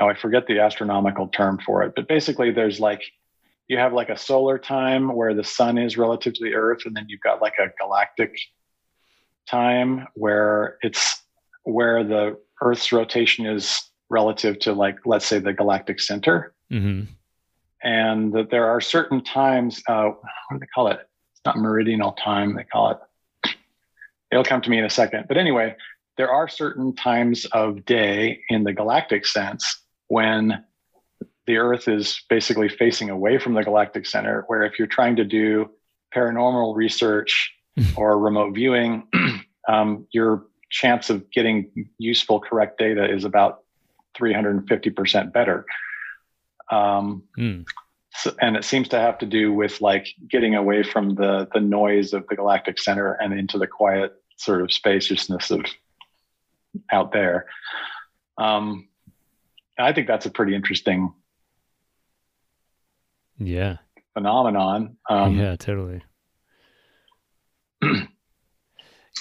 oh, 0.00 0.08
I 0.08 0.14
forget 0.14 0.46
the 0.46 0.60
astronomical 0.60 1.28
term 1.28 1.58
for 1.64 1.82
it, 1.82 1.92
but 1.96 2.08
basically 2.08 2.50
there's 2.50 2.80
like 2.80 3.02
you 3.68 3.78
have 3.78 3.92
like 3.92 4.10
a 4.10 4.16
solar 4.16 4.58
time 4.58 5.14
where 5.14 5.34
the 5.34 5.44
sun 5.44 5.76
is 5.76 5.96
relative 5.96 6.34
to 6.34 6.44
the 6.44 6.54
earth 6.54 6.82
and 6.86 6.94
then 6.94 7.06
you've 7.08 7.20
got 7.20 7.42
like 7.42 7.54
a 7.58 7.68
galactic 7.80 8.36
time 9.48 10.06
where 10.14 10.78
it's 10.82 11.22
where 11.64 12.04
the 12.04 12.38
earth's 12.62 12.92
rotation 12.92 13.44
is 13.44 13.90
relative 14.08 14.58
to 14.60 14.72
like 14.72 14.98
let's 15.04 15.26
say 15.26 15.38
the 15.38 15.52
galactic 15.52 16.00
center. 16.00 16.52
Mm-hmm. 16.72 17.02
and 17.84 18.32
that 18.32 18.50
there 18.50 18.66
are 18.66 18.80
certain 18.80 19.22
times 19.22 19.80
uh, 19.88 20.06
what 20.06 20.18
do 20.50 20.58
they 20.58 20.66
call 20.74 20.88
it? 20.88 20.98
It's 21.32 21.42
not 21.44 21.56
meridional 21.56 22.12
time 22.12 22.56
they 22.56 22.64
call 22.64 22.90
it. 22.90 23.54
It'll 24.32 24.42
come 24.42 24.60
to 24.62 24.70
me 24.70 24.78
in 24.78 24.84
a 24.84 24.90
second. 24.90 25.26
But 25.28 25.36
anyway 25.36 25.76
there 26.16 26.30
are 26.30 26.48
certain 26.48 26.94
times 26.94 27.44
of 27.46 27.84
day 27.84 28.40
in 28.48 28.64
the 28.64 28.72
galactic 28.72 29.26
sense 29.26 29.82
when 30.08 30.64
the 31.46 31.58
Earth 31.58 31.88
is 31.88 32.22
basically 32.28 32.68
facing 32.68 33.10
away 33.10 33.38
from 33.38 33.54
the 33.54 33.62
galactic 33.62 34.06
center, 34.06 34.44
where 34.48 34.64
if 34.64 34.78
you're 34.78 34.88
trying 34.88 35.16
to 35.16 35.24
do 35.24 35.70
paranormal 36.14 36.74
research 36.74 37.52
or 37.96 38.18
remote 38.18 38.54
viewing, 38.54 39.06
um, 39.68 40.06
your 40.12 40.46
chance 40.70 41.10
of 41.10 41.30
getting 41.30 41.88
useful, 41.98 42.40
correct 42.40 42.78
data 42.78 43.08
is 43.10 43.24
about 43.24 43.60
350% 44.18 45.32
better. 45.32 45.64
Um, 46.70 47.22
mm. 47.38 47.64
so, 48.12 48.34
and 48.40 48.56
it 48.56 48.64
seems 48.64 48.88
to 48.88 48.98
have 48.98 49.18
to 49.18 49.26
do 49.26 49.52
with 49.52 49.80
like 49.80 50.08
getting 50.28 50.56
away 50.56 50.82
from 50.82 51.14
the 51.14 51.48
the 51.54 51.60
noise 51.60 52.12
of 52.12 52.26
the 52.26 52.34
galactic 52.34 52.78
center 52.80 53.12
and 53.12 53.38
into 53.38 53.56
the 53.56 53.68
quiet 53.68 54.14
sort 54.36 54.62
of 54.62 54.72
spaciousness 54.72 55.52
of 55.52 55.64
out 56.90 57.12
there. 57.12 57.46
Um, 58.36 58.88
I 59.78 59.92
think 59.92 60.06
that's 60.06 60.26
a 60.26 60.30
pretty 60.30 60.54
interesting 60.54 61.12
yeah 63.38 63.76
phenomenon. 64.16 64.96
Um, 65.10 65.36
yeah, 65.38 65.56
totally. 65.56 66.02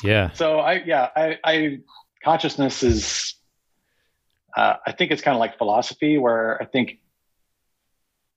yeah. 0.04 0.32
So 0.32 0.60
I 0.60 0.84
yeah 0.86 1.10
I, 1.14 1.38
I 1.44 1.80
consciousness 2.24 2.82
is 2.82 3.36
uh, 4.56 4.76
I 4.88 4.94
think 4.94 5.12
it's 5.12 5.22
kind 5.22 5.36
of 5.36 5.40
like 5.42 5.58
philosophy 5.58 6.18
where 6.18 6.62
I 6.62 6.66
think 6.66 7.00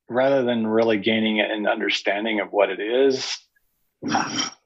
rather 0.09 0.43
than 0.43 0.67
really 0.67 0.99
gaining 0.99 1.41
an 1.41 1.69
understanding 1.69 2.41
of 2.41 2.51
what 2.51 2.71
it 2.71 2.81
is, 2.81 3.39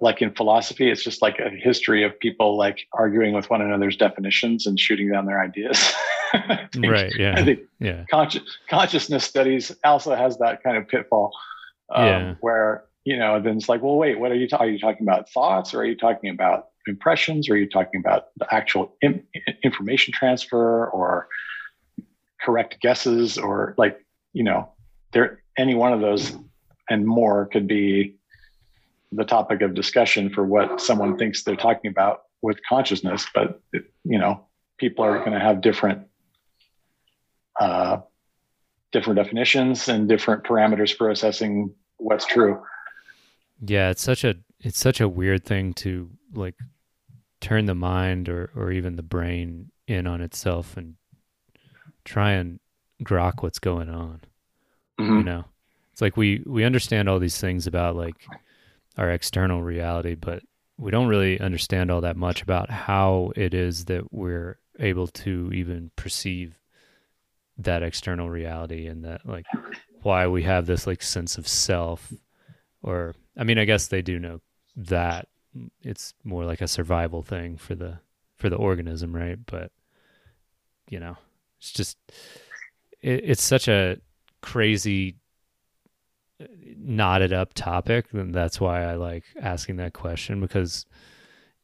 like 0.01 0.23
in 0.23 0.33
philosophy, 0.33 0.91
it's 0.91 1.05
just 1.05 1.21
like 1.21 1.39
a 1.41 1.51
history 1.51 2.05
of 2.05 2.19
people 2.21 2.57
like 2.57 2.87
arguing 2.95 3.35
with 3.35 3.51
one 3.51 3.61
another's 3.61 3.99
definitions 3.99 4.67
and 4.67 4.81
shooting 4.81 5.13
down 5.13 5.27
their 5.27 5.43
ideas. 5.43 5.93
think, 6.73 6.87
right. 6.87 7.13
Yeah. 7.17 7.35
I 7.37 7.45
think 7.45 7.61
yeah. 7.79 8.05
Consci- 8.13 8.43
consciousness 8.69 9.25
studies 9.25 9.73
also 9.85 10.15
has 10.15 10.39
that 10.39 10.63
kind 10.63 10.77
of 10.77 10.89
pitfall 10.89 11.33
um, 11.95 12.07
yeah. 12.07 12.35
where, 12.41 12.85
you 13.05 13.17
know, 13.17 13.41
then 13.41 13.57
it's 13.57 13.69
like, 13.69 13.83
well, 13.83 13.97
wait, 13.97 14.19
what 14.19 14.31
are 14.31 14.37
you, 14.37 14.49
talking? 14.49 14.69
are 14.69 14.71
you 14.71 14.79
talking 14.79 15.07
about 15.07 15.31
thoughts 15.31 15.75
or 15.75 15.81
are 15.81 15.85
you 15.85 15.97
talking 15.97 16.31
about 16.31 16.69
impressions 16.87 17.49
or 17.49 17.55
are 17.55 17.57
you 17.57 17.69
talking 17.69 18.01
about 18.01 18.27
the 18.37 18.55
actual 18.55 18.97
information 19.63 20.13
transfer 20.13 20.89
or 20.89 21.29
correct 22.41 22.79
guesses 22.81 23.39
or 23.39 23.75
like, 23.79 24.05
you 24.33 24.43
know, 24.43 24.71
there, 25.13 25.43
any 25.59 25.75
one 25.75 25.93
of 25.93 26.01
those 26.01 26.37
and 26.89 27.07
more 27.07 27.47
could 27.47 27.67
be 27.67 28.17
the 29.13 29.25
topic 29.25 29.61
of 29.63 29.75
discussion 29.75 30.31
for 30.31 30.45
what 30.45 30.81
someone 30.81 31.17
thinks 31.19 31.43
they're 31.43 31.57
talking 31.57 31.91
about 31.91 32.23
with 32.41 32.59
consciousness 32.69 33.27
but 33.35 33.61
it, 33.73 33.85
you 34.05 34.19
know 34.19 34.47
people 34.79 35.05
are 35.05 35.19
going 35.19 35.33
to 35.33 35.39
have 35.39 35.61
different 35.61 36.07
uh, 37.63 38.01
different 38.93 39.17
definitions 39.17 39.89
and 39.89 40.09
different 40.09 40.45
parameters 40.45 40.95
for 40.95 41.11
assessing 41.11 41.73
what's 41.97 42.27
true 42.27 42.61
yeah 43.65 43.91
it's 43.91 44.03
such 44.03 44.25
a 44.25 44.35
it's 44.61 44.79
such 44.79 45.01
a 45.01 45.09
weird 45.09 45.45
thing 45.45 45.73
to 45.73 46.11
like 46.35 46.57
turn 47.41 47.67
the 47.67 47.75
mind 47.75 48.29
or 48.29 48.51
or 48.57 48.73
even 48.73 48.97
the 48.97 49.03
brain 49.03 49.71
in 49.87 50.07
on 50.07 50.21
itself 50.21 50.77
and 50.77 50.95
try 52.05 52.33
and 52.33 52.59
grok 53.05 53.43
what's 53.43 53.59
going 53.59 53.89
on 53.89 54.21
mm-hmm. 54.99 55.19
you 55.19 55.25
know 55.25 55.45
it's 55.93 56.01
like 56.01 56.17
we 56.17 56.43
we 56.47 56.65
understand 56.65 57.09
all 57.09 57.19
these 57.19 57.41
things 57.41 57.67
about 57.67 57.95
like 57.95 58.17
our 58.97 59.11
external 59.11 59.63
reality, 59.63 60.15
but 60.15 60.43
we 60.79 60.91
don't 60.91 61.09
really 61.09 61.41
understand 61.41 61.91
all 61.91 62.01
that 62.01 62.17
much 62.17 62.43
about 62.43 62.71
how 62.71 63.33
it 63.37 63.55
is 63.55 63.87
that 63.87 64.13
we're 64.13 64.59
able 64.79 65.07
to 65.07 65.51
even 65.55 65.91
perceive 65.97 66.59
that 67.59 67.83
external 67.83 68.31
reality 68.31 68.87
and 68.87 69.05
that 69.05 69.27
like 69.27 69.47
why 70.03 70.27
we 70.27 70.43
have 70.43 70.67
this 70.67 70.87
like 70.87 71.03
sense 71.03 71.39
of 71.39 71.47
self 71.47 72.13
or 72.83 73.15
I 73.37 73.45
mean 73.45 73.59
I 73.59 73.65
guess 73.65 73.87
they 73.87 74.03
do 74.03 74.19
know 74.19 74.41
that 74.77 75.29
it's 75.83 76.15
more 76.25 76.45
like 76.45 76.61
a 76.61 76.69
survival 76.69 77.23
thing 77.23 77.57
for 77.57 77.75
the 77.75 77.99
for 78.37 78.49
the 78.51 78.57
organism, 78.57 79.15
right? 79.15 79.39
But 79.47 79.71
you 80.89 80.99
know, 80.99 81.17
it's 81.59 81.73
just 81.73 81.97
it, 83.01 83.23
it's 83.25 83.43
such 83.43 83.69
a 83.69 83.99
crazy 84.41 85.17
knotted 86.77 87.33
up 87.33 87.55
topic, 87.55 88.07
and 88.13 88.35
that's 88.35 88.61
why 88.61 88.85
I 88.85 88.95
like 88.95 89.25
asking 89.41 89.77
that 89.77 89.93
question 89.93 90.41
because 90.41 90.87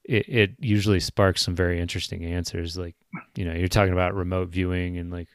it, 0.04 0.28
it 0.28 0.50
usually 0.58 1.00
sparks 1.00 1.42
some 1.42 1.54
very 1.54 1.80
interesting 1.80 2.24
answers. 2.24 2.78
Like, 2.78 2.94
you 3.34 3.44
know, 3.44 3.52
you're 3.52 3.68
talking 3.68 3.92
about 3.92 4.14
remote 4.14 4.48
viewing 4.48 4.98
and 4.98 5.10
like 5.10 5.28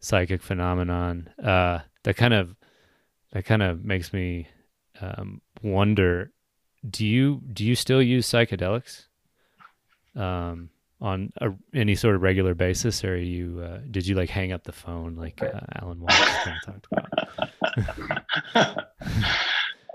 psychic 0.00 0.42
phenomenon. 0.42 1.28
Uh, 1.42 1.80
that 2.04 2.16
kind 2.16 2.34
of 2.34 2.54
that 3.32 3.44
kind 3.44 3.62
of 3.62 3.84
makes 3.84 4.12
me 4.12 4.48
um, 5.00 5.40
wonder. 5.62 6.32
Do 6.88 7.06
you 7.06 7.42
do 7.52 7.64
you 7.64 7.74
still 7.74 8.02
use 8.02 8.26
psychedelics 8.26 9.06
um, 10.14 10.70
on 11.00 11.32
a, 11.40 11.50
any 11.74 11.94
sort 11.94 12.14
of 12.14 12.22
regular 12.22 12.54
basis, 12.54 13.04
or 13.04 13.16
you 13.16 13.60
uh, 13.60 13.80
did 13.90 14.06
you 14.06 14.14
like 14.14 14.30
hang 14.30 14.52
up 14.52 14.64
the 14.64 14.72
phone 14.72 15.16
like 15.16 15.42
uh, 15.42 15.60
Alan 15.80 16.00
Watts 16.00 16.16
kind 16.44 16.56
of 16.56 16.82
talked 16.82 16.86
about? 18.54 18.86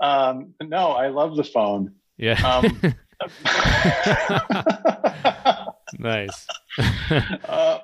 um, 0.00 0.54
no, 0.62 0.92
I 0.92 1.08
love 1.08 1.36
the 1.36 1.44
phone. 1.44 1.94
Yeah. 2.16 2.40
Um, 2.46 2.80
nice. 5.98 6.46
Uh, 6.78 7.78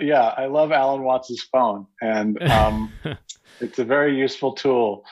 yeah, 0.00 0.34
I 0.36 0.46
love 0.46 0.72
Alan 0.72 1.02
Watts's 1.02 1.42
phone, 1.42 1.86
and 2.00 2.42
um, 2.42 2.92
it's 3.60 3.78
a 3.78 3.84
very 3.84 4.18
useful 4.18 4.52
tool. 4.52 5.04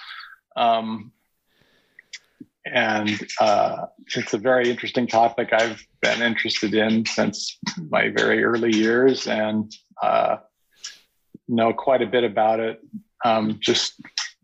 Um, 0.57 1.13
and 2.65 3.21
uh, 3.41 3.87
it's 4.15 4.35
a 4.35 4.39
very 4.39 4.71
interesting 4.71 5.09
topic 5.09 5.53
I've 5.53 5.85
been 6.01 6.23
interested 6.23 6.75
in 6.75 7.05
since 7.07 7.59
my 7.91 8.11
very 8.11 8.45
early 8.45 8.75
years, 8.75 9.27
and 9.27 9.73
uh, 10.01 10.37
know 11.49 11.73
quite 11.73 12.03
a 12.03 12.07
bit 12.07 12.25
about 12.25 12.61
it 12.61 12.81
um, 13.25 13.59
just 13.61 13.95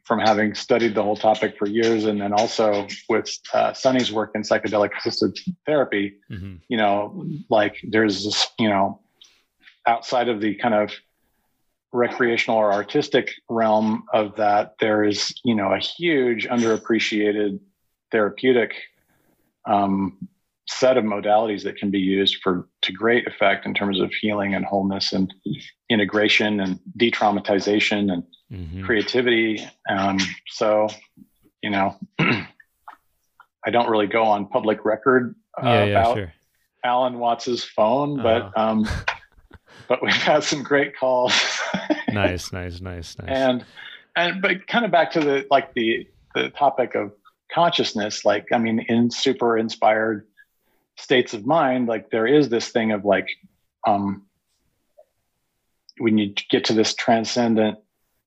from 0.08 0.18
having 0.18 0.54
studied 0.54 0.94
the 0.94 1.02
whole 1.02 1.16
topic 1.16 1.58
for 1.58 1.68
years, 1.68 2.06
and 2.06 2.18
then 2.18 2.32
also 2.32 2.88
with 3.10 3.30
uh, 3.52 3.74
Sunny's 3.74 4.10
work 4.10 4.30
in 4.34 4.40
psychedelic 4.40 4.96
assisted 4.96 5.38
therapy, 5.66 6.16
mm-hmm. 6.30 6.54
you 6.68 6.78
know, 6.78 7.26
like 7.50 7.76
there's 7.86 8.24
this, 8.24 8.48
you 8.58 8.70
know, 8.70 9.00
outside 9.86 10.30
of 10.30 10.40
the 10.40 10.54
kind 10.54 10.74
of 10.74 10.90
recreational 11.92 12.58
or 12.58 12.72
artistic 12.72 13.32
realm 13.50 14.04
of 14.14 14.34
that, 14.36 14.76
there 14.80 15.04
is, 15.04 15.34
you 15.44 15.54
know, 15.54 15.74
a 15.74 15.78
huge 15.78 16.48
underappreciated 16.48 17.60
therapeutic 18.10 18.72
um, 19.66 20.16
set 20.68 20.98
of 20.98 21.04
modalities 21.04 21.62
that 21.64 21.76
can 21.76 21.90
be 21.90 21.98
used 21.98 22.36
for 22.42 22.68
to 22.82 22.92
great 22.92 23.26
effect 23.26 23.64
in 23.64 23.72
terms 23.72 24.00
of 24.00 24.12
healing 24.12 24.54
and 24.54 24.64
wholeness 24.64 25.12
and 25.12 25.32
integration 25.88 26.60
and 26.60 26.78
de-traumatization 26.96 28.12
and 28.12 28.22
mm-hmm. 28.52 28.84
creativity. 28.84 29.66
Um, 29.88 30.18
so, 30.48 30.88
you 31.62 31.70
know, 31.70 31.96
I 32.18 33.70
don't 33.70 33.88
really 33.88 34.06
go 34.06 34.24
on 34.24 34.46
public 34.46 34.84
record 34.84 35.34
uh, 35.60 35.66
yeah, 35.66 35.84
yeah, 35.84 36.00
about 36.00 36.16
sure. 36.16 36.32
Alan 36.84 37.18
Watts's 37.18 37.64
phone, 37.64 38.22
but 38.22 38.42
uh-huh. 38.42 38.62
um, 38.62 38.88
but 39.88 40.02
we've 40.02 40.12
had 40.12 40.44
some 40.44 40.62
great 40.62 40.96
calls. 40.96 41.32
nice, 42.10 42.52
nice, 42.52 42.80
nice, 42.80 43.16
nice. 43.18 43.28
And 43.28 43.64
and 44.16 44.42
but 44.42 44.66
kind 44.66 44.84
of 44.84 44.90
back 44.90 45.10
to 45.12 45.20
the 45.20 45.46
like 45.50 45.74
the 45.74 46.06
the 46.34 46.50
topic 46.50 46.94
of 46.94 47.12
consciousness. 47.52 48.24
Like 48.24 48.46
I 48.52 48.58
mean, 48.58 48.80
in 48.88 49.10
super 49.10 49.58
inspired 49.58 50.26
states 50.98 51.32
of 51.32 51.46
mind, 51.46 51.88
like 51.88 52.10
there 52.10 52.26
is 52.26 52.48
this 52.48 52.68
thing 52.68 52.92
of 52.92 53.04
like 53.04 53.28
um, 53.86 54.26
when 55.98 56.18
you 56.18 56.34
get 56.50 56.64
to 56.66 56.74
this 56.74 56.94
transcendent 56.94 57.78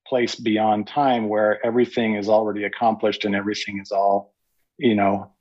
place 0.07 0.35
beyond 0.35 0.87
time 0.87 1.29
where 1.29 1.65
everything 1.65 2.15
is 2.15 2.27
already 2.27 2.63
accomplished 2.63 3.23
and 3.23 3.35
everything 3.35 3.79
is 3.79 3.91
all 3.91 4.33
you 4.77 4.93
know 4.95 5.31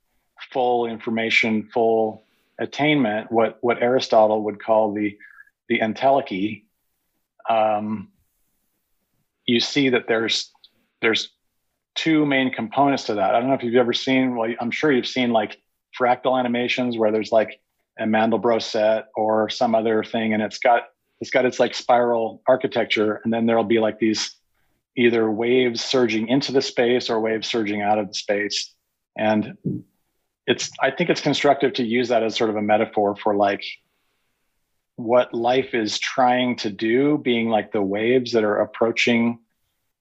full 0.51 0.85
information 0.85 1.67
full 1.73 2.23
attainment 2.57 3.29
what 3.31 3.57
what 3.59 3.81
aristotle 3.83 4.43
would 4.43 4.63
call 4.63 4.93
the 4.93 5.17
the 5.67 5.79
entelechy 5.79 6.63
um, 7.49 8.09
you 9.45 9.59
see 9.59 9.89
that 9.89 10.07
there's 10.07 10.51
there's 11.01 11.29
two 11.95 12.25
main 12.25 12.53
components 12.53 13.05
to 13.05 13.15
that. 13.15 13.35
I 13.35 13.39
don't 13.39 13.49
know 13.49 13.55
if 13.55 13.63
you've 13.63 13.75
ever 13.75 13.93
seen 13.93 14.35
well 14.37 14.49
i'm 14.61 14.71
sure 14.71 14.91
you've 14.91 15.07
seen 15.07 15.31
like 15.31 15.60
fractal 15.99 16.39
animations 16.39 16.97
where 16.97 17.11
there's 17.11 17.31
like 17.31 17.59
a 17.99 18.03
mandelbrot 18.03 18.61
set 18.61 19.07
or 19.15 19.49
some 19.49 19.75
other 19.75 20.03
thing 20.03 20.33
and 20.33 20.41
it's 20.41 20.57
got 20.57 20.83
it's 21.19 21.29
got 21.29 21.45
its 21.45 21.59
like 21.59 21.75
spiral 21.75 22.41
architecture 22.47 23.21
and 23.23 23.31
then 23.31 23.45
there'll 23.45 23.63
be 23.63 23.79
like 23.79 23.99
these 23.99 24.35
either 24.95 25.29
waves 25.29 25.83
surging 25.83 26.27
into 26.27 26.51
the 26.51 26.61
space 26.61 27.09
or 27.09 27.19
waves 27.19 27.47
surging 27.47 27.81
out 27.81 27.97
of 27.97 28.07
the 28.07 28.13
space. 28.13 28.73
And 29.17 29.83
it's, 30.47 30.71
I 30.81 30.91
think 30.91 31.09
it's 31.09 31.21
constructive 31.21 31.73
to 31.73 31.83
use 31.83 32.09
that 32.09 32.23
as 32.23 32.35
sort 32.35 32.49
of 32.49 32.55
a 32.55 32.61
metaphor 32.61 33.15
for 33.15 33.35
like 33.35 33.63
what 34.95 35.33
life 35.33 35.73
is 35.73 35.97
trying 35.97 36.57
to 36.57 36.69
do, 36.69 37.17
being 37.17 37.49
like 37.49 37.71
the 37.71 37.81
waves 37.81 38.33
that 38.33 38.43
are 38.43 38.59
approaching 38.59 39.39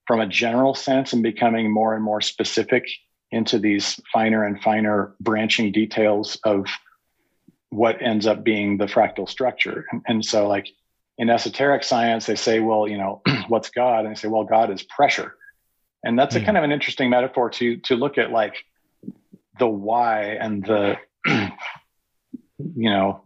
from 0.06 0.20
a 0.20 0.26
general 0.26 0.74
sense 0.74 1.12
and 1.12 1.22
becoming 1.22 1.72
more 1.72 1.94
and 1.94 2.02
more 2.02 2.20
specific 2.20 2.88
into 3.32 3.58
these 3.58 4.00
finer 4.12 4.44
and 4.44 4.60
finer 4.62 5.14
branching 5.20 5.72
details 5.72 6.38
of 6.44 6.66
what 7.70 8.02
ends 8.02 8.26
up 8.26 8.42
being 8.42 8.76
the 8.76 8.86
fractal 8.86 9.28
structure. 9.28 9.86
And, 9.92 10.02
and 10.06 10.24
so, 10.24 10.48
like, 10.48 10.68
in 11.18 11.30
esoteric 11.30 11.84
science, 11.84 12.26
they 12.26 12.34
say, 12.34 12.60
well, 12.60 12.88
you 12.88 12.98
know, 12.98 13.22
what's 13.48 13.70
God? 13.70 14.04
And 14.04 14.16
they 14.16 14.18
say, 14.18 14.28
well, 14.28 14.44
God 14.44 14.70
is 14.70 14.82
pressure. 14.82 15.36
And 16.02 16.18
that's 16.18 16.34
mm. 16.34 16.38
a 16.38 16.40
hmm. 16.40 16.46
kind 16.46 16.58
of 16.58 16.64
an 16.64 16.72
interesting 16.72 17.10
metaphor 17.10 17.50
to 17.50 17.76
to 17.76 17.94
look 17.94 18.16
at 18.16 18.30
like 18.30 18.54
the 19.58 19.68
why 19.68 20.22
and 20.22 20.64
the 20.64 20.96
you 22.76 22.90
know, 22.90 23.22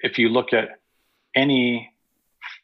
if 0.00 0.18
you 0.18 0.28
look 0.28 0.52
at 0.52 0.80
any 1.34 1.92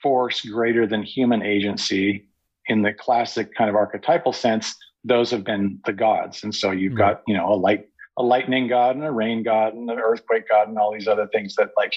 force 0.02 0.40
greater 0.42 0.86
than 0.86 1.02
human 1.02 1.42
agency 1.42 2.26
in 2.66 2.82
the 2.82 2.92
classic 2.92 3.54
kind 3.54 3.70
of 3.70 3.76
archetypal 3.76 4.32
sense, 4.32 4.76
those 5.04 5.30
have 5.30 5.44
been 5.44 5.80
the 5.84 5.92
gods. 5.92 6.44
And 6.44 6.54
so 6.54 6.70
you've 6.70 6.94
mm. 6.94 6.98
got, 6.98 7.22
you 7.26 7.34
know, 7.34 7.52
a 7.52 7.56
light 7.56 7.88
a 8.18 8.22
lightning 8.22 8.68
god 8.68 8.94
and 8.94 9.04
a 9.04 9.10
rain 9.10 9.42
god 9.42 9.74
and 9.74 9.90
an 9.90 9.98
earthquake 9.98 10.46
god 10.48 10.68
and 10.68 10.78
all 10.78 10.92
these 10.92 11.08
other 11.08 11.26
things 11.28 11.54
that 11.56 11.70
like 11.78 11.94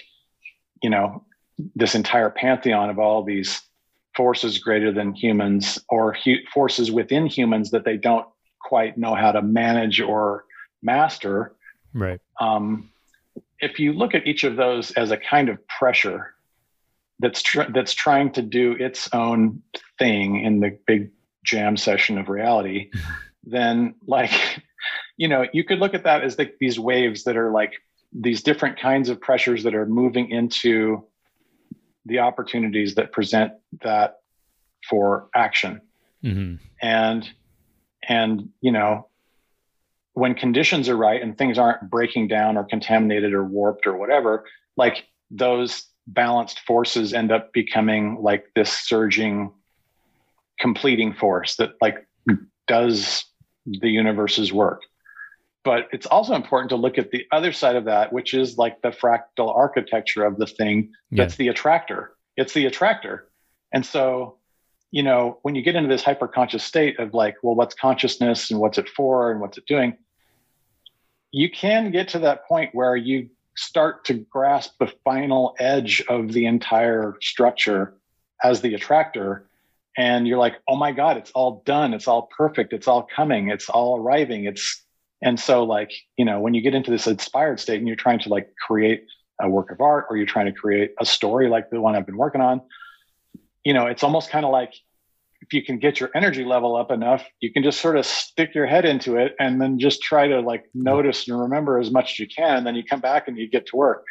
you 0.82 0.90
know 0.90 1.24
this 1.76 1.96
entire 1.96 2.30
pantheon 2.30 2.90
of 2.90 3.00
all 3.00 3.24
these 3.24 3.62
forces 4.16 4.58
greater 4.58 4.92
than 4.92 5.14
humans 5.14 5.80
or 5.90 6.14
hu- 6.14 6.44
forces 6.54 6.92
within 6.92 7.26
humans 7.26 7.72
that 7.72 7.86
they 7.86 7.98
don't 7.98 8.26
quite 8.62 8.98
know 8.98 9.14
how 9.14 9.32
to 9.32 9.42
manage 9.42 10.02
or 10.02 10.46
master. 10.82 11.54
Right. 11.94 12.20
Um, 12.40 12.90
if 13.60 13.80
you 13.80 13.94
look 13.94 14.16
at 14.16 14.26
each 14.26 14.44
of 14.44 14.56
those 14.56 14.92
as 14.92 15.12
a 15.12 15.18
kind 15.18 15.50
of 15.50 15.66
pressure 15.68 16.34
that's 17.20 17.42
tr- 17.42 17.72
that's 17.74 17.94
trying 17.94 18.32
to 18.34 18.42
do 18.42 18.74
its 18.74 19.10
own 19.14 19.62
thing 19.98 20.42
in 20.44 20.60
the 20.60 20.78
big 20.86 21.12
jam 21.46 21.78
session 21.78 22.18
of 22.18 22.28
reality, 22.28 22.92
then 23.46 23.96
like 24.06 24.32
you 25.18 25.28
know 25.28 25.46
you 25.54 25.64
could 25.64 25.80
look 25.80 25.94
at 25.94 26.04
that 26.04 26.24
as 26.24 26.38
like 26.38 26.58
these 26.60 26.80
waves 26.80 27.24
that 27.24 27.38
are 27.38 27.52
like 27.52 27.74
these 28.12 28.44
different 28.44 28.80
kinds 28.80 29.10
of 29.10 29.20
pressures 29.22 29.64
that 29.64 29.76
are 29.76 29.86
moving 29.86 30.30
into 30.30 31.04
the 32.06 32.20
opportunities 32.20 32.96
that 32.96 33.12
present 33.12 33.54
that 33.82 34.18
for 34.88 35.30
action 35.36 35.82
mm-hmm. 36.24 36.56
and 36.82 37.30
and 38.08 38.50
you 38.62 38.72
know 38.72 39.08
when 40.14 40.34
conditions 40.34 40.88
are 40.88 40.96
right 40.96 41.22
and 41.22 41.38
things 41.38 41.58
aren't 41.58 41.90
breaking 41.90 42.28
down 42.28 42.58
or 42.58 42.64
contaminated 42.64 43.34
or 43.34 43.44
warped 43.44 43.86
or 43.86 43.98
whatever 43.98 44.46
like 44.78 45.06
those 45.32 45.88
balanced 46.08 46.60
forces 46.60 47.14
end 47.14 47.32
up 47.32 47.52
becoming 47.52 48.18
like 48.22 48.46
this 48.56 48.72
surging 48.72 49.52
completing 50.60 51.14
force 51.14 51.56
that 51.58 51.72
like 51.82 52.08
does 52.68 53.26
the 53.66 53.90
universe's 53.90 54.54
work 54.54 54.82
but 55.66 55.90
it's 55.92 56.06
also 56.06 56.36
important 56.36 56.70
to 56.70 56.76
look 56.76 57.00
at 57.00 57.10
the 57.10 57.26
other 57.32 57.52
side 57.52 57.76
of 57.76 57.86
that, 57.86 58.14
which 58.14 58.36
is 58.36 58.56
like 58.58 58.82
the 58.84 58.90
fractal 58.90 59.54
architecture 59.54 60.24
of 60.24 60.38
the 60.38 60.46
thing 60.46 60.94
that's 61.12 61.34
yeah. 61.34 61.38
the 61.38 61.48
attractor. 61.48 62.16
It's 62.38 62.54
the 62.54 62.68
attractor. 62.68 63.28
And 63.74 63.84
so, 63.84 64.38
you 64.92 65.02
know, 65.02 65.40
when 65.42 65.56
you 65.56 65.64
get 65.64 65.76
into 65.76 65.90
this 65.90 66.04
hyperconscious 66.04 66.62
state 66.62 67.00
of 67.00 67.16
like, 67.16 67.38
well, 67.42 67.56
what's 67.56 67.74
consciousness 67.74 68.52
and 68.52 68.60
what's 68.60 68.78
it 68.78 68.88
for 68.88 69.32
and 69.32 69.42
what's 69.42 69.58
it 69.58 69.66
doing? 69.66 69.98
You 71.32 71.50
can 71.50 71.90
get 71.92 72.10
to 72.10 72.20
that 72.20 72.48
point 72.48 72.76
where 72.76 72.96
you 72.96 73.30
start 73.56 74.06
to 74.06 74.14
grasp 74.14 74.74
the 74.80 74.94
final 75.04 75.56
edge 75.58 76.04
of 76.08 76.32
the 76.32 76.46
entire 76.46 77.18
structure 77.22 77.96
as 78.44 78.62
the 78.62 78.76
attractor 78.76 79.48
and 79.98 80.28
you're 80.28 80.38
like 80.38 80.56
oh 80.68 80.76
my 80.76 80.92
god 80.92 81.18
it's 81.18 81.32
all 81.32 81.64
done. 81.66 81.94
It's 81.94 82.08
all 82.08 82.30
perfect. 82.38 82.74
It's 82.74 82.88
all 82.88 83.08
coming. 83.16 83.50
It's 83.50 83.70
all 83.70 84.00
arriving. 84.00 84.46
It's 84.46 84.86
and 85.22 85.40
so, 85.40 85.64
like, 85.64 85.92
you 86.18 86.26
know, 86.26 86.40
when 86.40 86.54
you 86.54 86.62
get 86.62 86.76
into 86.76 86.92
this 86.92 87.08
inspired 87.08 87.60
state 87.60 87.80
and 87.80 87.88
you're 87.88 87.96
trying 87.96 88.20
to 88.20 88.30
like 88.30 88.54
create 88.68 89.06
a 89.42 89.50
work 89.50 89.72
of 89.72 89.82
art 89.82 90.06
or 90.10 90.18
you're 90.18 90.26
trying 90.26 90.46
to 90.46 90.52
create 90.52 90.92
a 91.00 91.06
story 91.06 91.50
like 91.50 91.70
the 91.70 91.82
one 91.82 91.96
I've 91.96 92.06
been 92.06 92.18
working 92.18 92.42
on, 92.42 92.62
you 93.64 93.74
know, 93.74 93.88
it's 93.88 94.04
almost 94.04 94.30
kind 94.30 94.46
of 94.46 94.52
like 94.52 94.74
if 95.42 95.54
you 95.54 95.64
can 95.64 95.80
get 95.80 96.00
your 96.00 96.10
energy 96.16 96.44
level 96.44 96.76
up 96.76 96.92
enough, 96.92 97.26
you 97.40 97.52
can 97.52 97.64
just 97.64 97.82
sort 97.82 97.98
of 97.98 98.06
stick 98.06 98.54
your 98.54 98.66
head 98.66 98.86
into 98.86 99.18
it 99.18 99.36
and 99.40 99.60
then 99.60 99.80
just 99.80 100.02
try 100.02 100.28
to 100.28 100.42
like 100.42 100.66
notice 100.74 101.28
and 101.28 101.40
remember 101.40 101.80
as 101.80 101.92
much 101.92 102.14
as 102.14 102.20
you 102.20 102.28
can. 102.28 102.64
Then 102.64 102.76
you 102.76 102.84
come 102.84 103.00
back 103.00 103.28
and 103.28 103.38
you 103.38 103.50
get 103.50 103.66
to 103.68 103.76
work. 103.76 104.04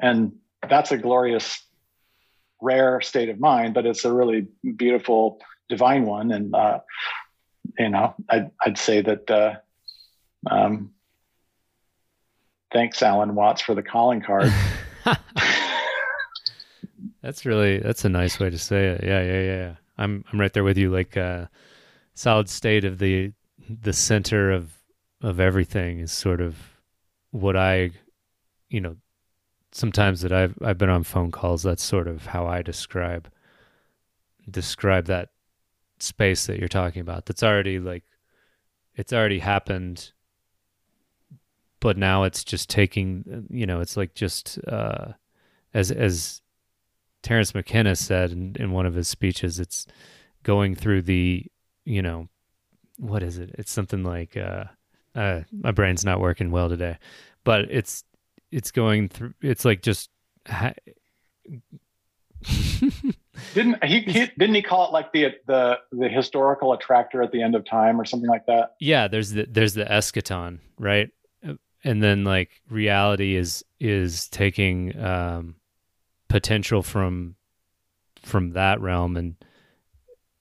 And 0.00 0.32
that's 0.68 0.92
a 0.92 0.98
glorious, 0.98 1.62
rare 2.64 3.00
state 3.00 3.28
of 3.28 3.38
mind, 3.38 3.74
but 3.74 3.86
it's 3.86 4.04
a 4.04 4.12
really 4.12 4.46
beautiful, 4.76 5.38
divine 5.68 6.06
one. 6.06 6.32
And, 6.32 6.54
uh, 6.54 6.80
you 7.78 7.90
know, 7.90 8.14
I'd, 8.28 8.50
I'd 8.64 8.78
say 8.78 9.02
that, 9.02 9.30
uh, 9.30 9.54
um, 10.50 10.90
thanks, 12.72 13.02
Alan 13.02 13.34
Watts, 13.34 13.62
for 13.62 13.74
the 13.74 13.82
calling 13.82 14.20
card. 14.22 14.52
that's 17.22 17.46
really 17.46 17.78
that's 17.78 18.04
a 18.04 18.08
nice 18.08 18.38
way 18.38 18.50
to 18.50 18.58
say 18.58 18.88
it. 18.88 19.02
Yeah, 19.02 19.22
yeah, 19.22 19.42
yeah. 19.42 19.74
I'm 19.96 20.24
I'm 20.30 20.40
right 20.40 20.52
there 20.52 20.64
with 20.64 20.76
you. 20.76 20.90
Like 20.90 21.16
uh, 21.16 21.46
solid 22.14 22.48
state 22.48 22.84
of 22.84 22.98
the 22.98 23.32
the 23.68 23.92
center 23.92 24.50
of 24.52 24.72
of 25.22 25.40
everything 25.40 26.00
is 26.00 26.12
sort 26.12 26.40
of 26.40 26.56
what 27.30 27.56
I, 27.56 27.90
you 28.68 28.80
know, 28.80 28.96
sometimes 29.74 30.22
that 30.22 30.32
I've 30.32 30.56
I've 30.62 30.78
been 30.78 30.88
on 30.88 31.02
phone 31.02 31.30
calls. 31.30 31.62
That's 31.62 31.82
sort 31.82 32.08
of 32.08 32.26
how 32.26 32.46
I 32.46 32.62
describe 32.62 33.28
describe 34.50 35.06
that 35.06 35.30
space 35.98 36.46
that 36.46 36.58
you're 36.58 36.68
talking 36.68 37.00
about. 37.00 37.26
That's 37.26 37.42
already 37.42 37.78
like 37.78 38.04
it's 38.94 39.12
already 39.12 39.40
happened 39.40 40.12
but 41.84 41.98
now 41.98 42.22
it's 42.22 42.42
just 42.42 42.70
taking 42.70 43.46
you 43.50 43.66
know 43.66 43.80
it's 43.80 43.94
like 43.94 44.14
just 44.14 44.58
uh, 44.66 45.08
as 45.74 45.90
as 45.90 46.40
Terence 47.22 47.54
McKenna 47.54 47.94
said 47.94 48.30
in, 48.32 48.56
in 48.58 48.72
one 48.72 48.86
of 48.86 48.94
his 48.94 49.06
speeches 49.06 49.60
it's 49.60 49.86
going 50.44 50.74
through 50.74 51.02
the 51.02 51.44
you 51.84 52.00
know 52.00 52.28
what 52.96 53.22
is 53.22 53.36
it? 53.36 53.50
It's 53.58 53.70
something 53.70 54.02
like 54.02 54.34
uh, 54.34 54.64
uh, 55.14 55.42
my 55.52 55.72
brain's 55.72 56.06
not 56.06 56.20
working 56.20 56.50
well 56.50 56.70
today, 56.70 56.96
but 57.44 57.66
it's 57.70 58.02
it's 58.54 58.70
going 58.70 59.08
through. 59.08 59.34
It's 59.42 59.64
like 59.64 59.82
just. 59.82 60.10
Ha- 60.46 60.74
didn't 63.54 63.82
he, 63.84 64.00
he, 64.00 64.26
didn't 64.38 64.54
he 64.54 64.62
call 64.62 64.86
it 64.86 64.92
like 64.92 65.12
the 65.12 65.34
the 65.46 65.78
the 65.92 66.08
historical 66.08 66.72
attractor 66.72 67.22
at 67.22 67.32
the 67.32 67.42
end 67.42 67.54
of 67.54 67.64
time 67.64 67.98
or 67.98 68.04
something 68.04 68.28
like 68.28 68.44
that 68.46 68.74
yeah 68.80 69.08
there's 69.08 69.30
the 69.30 69.46
there's 69.48 69.72
the 69.72 69.84
eschaton 69.84 70.58
right 70.78 71.10
and 71.84 72.02
then 72.02 72.22
like 72.24 72.50
reality 72.68 73.34
is 73.34 73.64
is 73.80 74.28
taking 74.28 74.98
um 75.02 75.54
potential 76.28 76.82
from 76.82 77.34
from 78.22 78.50
that 78.50 78.80
realm 78.80 79.16
and 79.16 79.36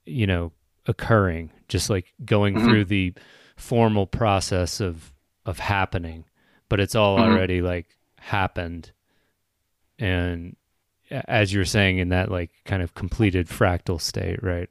you 0.05 0.28
know 0.28 0.51
occurring 0.88 1.51
just 1.70 1.89
like 1.89 2.14
going 2.26 2.55
mm-hmm. 2.55 2.66
through 2.66 2.86
the 2.86 3.14
formal 3.55 4.05
process 4.05 4.82
of 4.82 5.14
of 5.45 5.59
happening 5.59 6.26
but 6.68 6.82
it's 6.82 6.95
all 6.95 7.18
mm-hmm. 7.18 7.32
already 7.32 7.61
like 7.61 7.88
happened. 8.24 8.91
And 9.99 10.55
as 11.09 11.53
you're 11.53 11.65
saying 11.65 11.97
in 11.97 12.09
that 12.09 12.32
like 12.32 12.51
kind 12.65 12.82
of 12.82 12.95
completed 12.95 13.47
fractal 13.47 13.99
state 14.01 14.41
right? 14.41 14.69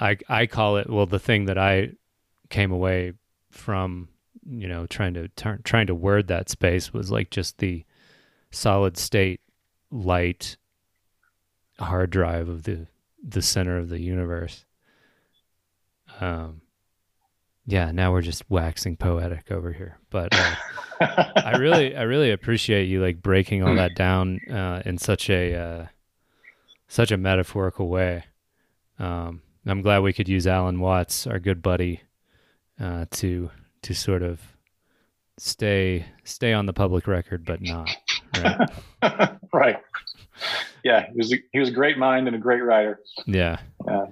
I 0.00 0.18
i 0.28 0.46
call 0.46 0.76
it 0.76 0.88
well 0.88 1.06
the 1.06 1.18
thing 1.18 1.46
that 1.46 1.58
i 1.58 1.90
came 2.50 2.70
away 2.70 3.14
from 3.50 4.08
you 4.48 4.68
know 4.68 4.86
trying 4.86 5.14
to 5.14 5.28
turn 5.28 5.60
trying 5.64 5.86
to 5.88 5.94
word 5.94 6.28
that 6.28 6.48
space 6.48 6.92
was 6.92 7.10
like 7.10 7.30
just 7.30 7.58
the 7.58 7.84
solid 8.50 8.96
state 8.96 9.40
light 9.90 10.56
hard 11.78 12.10
drive 12.10 12.48
of 12.48 12.64
the 12.64 12.86
the 13.22 13.42
center 13.42 13.78
of 13.78 13.88
the 13.88 14.00
universe. 14.00 14.64
Um 16.20 16.62
yeah 17.68 17.92
now 17.92 18.10
we're 18.10 18.22
just 18.22 18.42
waxing 18.50 18.96
poetic 18.96 19.52
over 19.52 19.72
here 19.72 19.98
but 20.10 20.34
uh, 20.34 20.54
I 21.00 21.56
really, 21.58 21.96
I 21.96 22.02
really 22.02 22.30
appreciate 22.30 22.84
you 22.84 23.00
like 23.00 23.22
breaking 23.22 23.62
all 23.62 23.74
that 23.76 23.94
down 23.94 24.40
uh, 24.50 24.82
in 24.84 24.98
such 24.98 25.30
a 25.30 25.54
uh, 25.54 25.86
such 26.88 27.12
a 27.12 27.16
metaphorical 27.16 27.88
way. 27.88 28.24
Um, 28.98 29.42
I'm 29.66 29.82
glad 29.82 30.00
we 30.00 30.12
could 30.12 30.28
use 30.28 30.46
Alan 30.46 30.80
Watts, 30.80 31.26
our 31.26 31.38
good 31.38 31.62
buddy, 31.62 32.02
uh, 32.80 33.06
to 33.12 33.50
to 33.82 33.94
sort 33.94 34.22
of 34.22 34.40
stay 35.36 36.04
stay 36.24 36.52
on 36.52 36.66
the 36.66 36.72
public 36.72 37.06
record, 37.06 37.44
but 37.44 37.60
not 37.60 37.88
right. 38.36 39.30
right. 39.52 39.76
Yeah, 40.84 41.06
he 41.10 41.16
was 41.16 41.32
a, 41.32 41.36
he 41.52 41.58
was 41.60 41.68
a 41.68 41.72
great 41.72 41.98
mind 41.98 42.26
and 42.26 42.34
a 42.34 42.40
great 42.40 42.62
writer. 42.62 43.00
Yeah. 43.26 43.58
Yeah. 43.86 44.06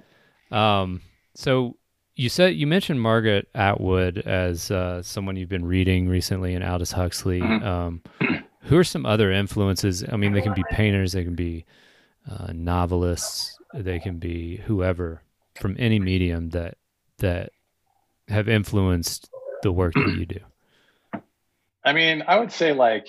Um. 0.51 1.01
So 1.35 1.75
you 2.17 2.29
said 2.29 2.55
you 2.55 2.65
mentioned 2.65 2.99
Margaret 2.99 3.47
Atwood 3.53 4.17
as 4.17 4.71
uh, 4.71 5.03
someone 5.03 5.35
you've 5.35 5.49
been 5.49 5.65
reading 5.65 6.09
recently, 6.09 6.55
and 6.55 6.63
Aldous 6.63 6.91
Huxley. 6.91 7.39
Mm-hmm. 7.39 7.65
Um, 7.65 8.01
who 8.63 8.77
are 8.77 8.83
some 8.83 9.05
other 9.05 9.31
influences? 9.31 10.03
I 10.11 10.17
mean, 10.17 10.33
they 10.33 10.41
can 10.41 10.55
be 10.55 10.63
painters, 10.71 11.13
they 11.13 11.23
can 11.23 11.35
be 11.35 11.65
uh, 12.29 12.51
novelists, 12.53 13.57
they 13.73 13.99
can 13.99 14.17
be 14.17 14.57
whoever 14.57 15.21
from 15.55 15.75
any 15.79 15.99
medium 15.99 16.49
that 16.49 16.77
that 17.19 17.51
have 18.27 18.49
influenced 18.49 19.29
the 19.61 19.71
work 19.71 19.93
that 19.93 20.15
you 20.17 20.25
do. 20.25 20.39
I 21.85 21.93
mean, 21.93 22.23
I 22.27 22.39
would 22.39 22.51
say 22.51 22.73
like 22.73 23.07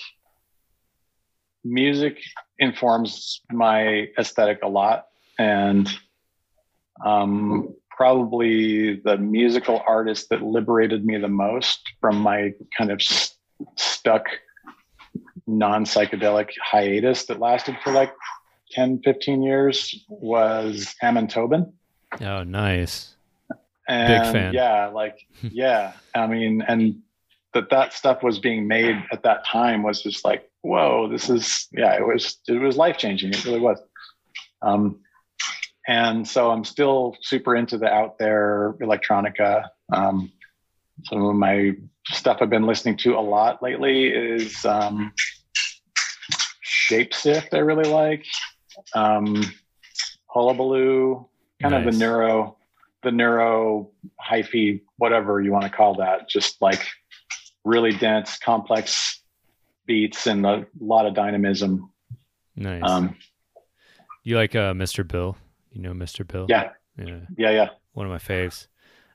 music 1.65 2.21
informs 2.59 3.41
my 3.51 4.09
aesthetic 4.19 4.61
a 4.63 4.69
lot, 4.69 5.07
and 5.39 5.89
um, 7.05 7.75
probably 7.99 8.95
the 9.01 9.19
musical 9.19 9.83
artist 9.85 10.29
that 10.29 10.41
liberated 10.41 11.05
me 11.05 11.19
the 11.19 11.27
most 11.27 11.81
from 12.01 12.17
my 12.17 12.55
kind 12.77 12.93
of 12.93 13.03
st- 13.03 13.37
stuck 13.75 14.25
non 15.49 15.85
psychedelic 15.85 16.51
hiatus 16.63 17.25
that 17.25 17.41
lasted 17.41 17.77
for 17.83 17.93
like 17.93 18.13
10, 18.71 19.01
15 19.03 19.43
years 19.43 20.05
was 20.09 20.95
Amon 21.03 21.27
Tobin. 21.27 21.73
Oh, 22.21 22.45
nice. 22.45 23.17
And 23.89 24.23
Big 24.23 24.33
fan. 24.33 24.55
Yeah, 24.55 24.87
like, 24.87 25.19
yeah. 25.43 25.95
I 26.15 26.29
mean, 26.29 26.63
and 26.69 27.01
that 27.53 27.69
that 27.71 27.95
stuff 27.95 28.23
was 28.23 28.39
being 28.39 28.69
made 28.69 29.03
at 29.11 29.25
that 29.25 29.45
time 29.45 29.83
was 29.83 30.03
just 30.05 30.25
like, 30.25 30.49
whoa, 30.61 31.09
this 31.11 31.29
is, 31.29 31.67
yeah, 31.73 31.95
it 31.95 32.07
was, 32.07 32.39
it 32.47 32.61
was 32.61 32.77
life 32.77 32.97
changing. 32.97 33.31
It 33.31 33.45
really 33.45 33.59
was. 33.59 33.81
Um, 34.63 35.01
and 35.89 36.29
so 36.29 36.51
I'm 36.51 36.65
still 36.65 37.17
super 37.23 37.57
into 37.57 37.79
the 37.79 37.89
out 37.89 38.19
there 38.19 38.75
electronica. 38.81 39.65
Um, 39.91 40.31
some 41.05 41.25
of 41.25 41.35
my 41.35 41.77
stuff 42.09 42.39
I've 42.43 42.51
been 42.51 42.67
listening 42.67 42.99
to 42.99 43.15
a 43.15 43.21
lot 43.21 43.63
lately 43.63 44.09
is 44.09 44.67
um, 44.67 45.13
Shapeshift. 46.63 47.55
I 47.55 47.59
really 47.59 47.89
like 47.89 48.27
um, 48.95 49.43
Hullabaloo, 50.27 51.27
kind 51.63 51.73
nice. 51.73 51.87
of 51.87 51.93
the 51.93 51.99
neuro, 51.99 52.59
the 53.03 53.11
neuro 53.11 53.91
hyphy, 54.21 54.83
whatever 54.99 55.41
you 55.41 55.53
want 55.53 55.65
to 55.65 55.71
call 55.71 55.95
that. 55.97 56.29
Just 56.29 56.61
like 56.61 56.87
really 57.65 57.93
dense, 57.93 58.39
complex 58.39 59.23
beats 59.87 60.27
and 60.27 60.45
a 60.45 60.67
lot 60.79 61.07
of 61.07 61.15
dynamism. 61.15 61.91
Nice. 62.57 62.83
Um, 62.85 63.17
you 64.23 64.37
like 64.37 64.55
uh, 64.55 64.75
Mr. 64.75 65.09
Bill? 65.09 65.39
You 65.73 65.83
know 65.83 65.93
Mr. 65.93 66.27
Bill? 66.27 66.47
Yeah. 66.49 66.71
Yeah. 66.99 67.21
Yeah. 67.37 67.51
Yeah. 67.51 67.69
One 67.93 68.07
of 68.07 68.13
my 68.13 68.19
faves. 68.19 68.67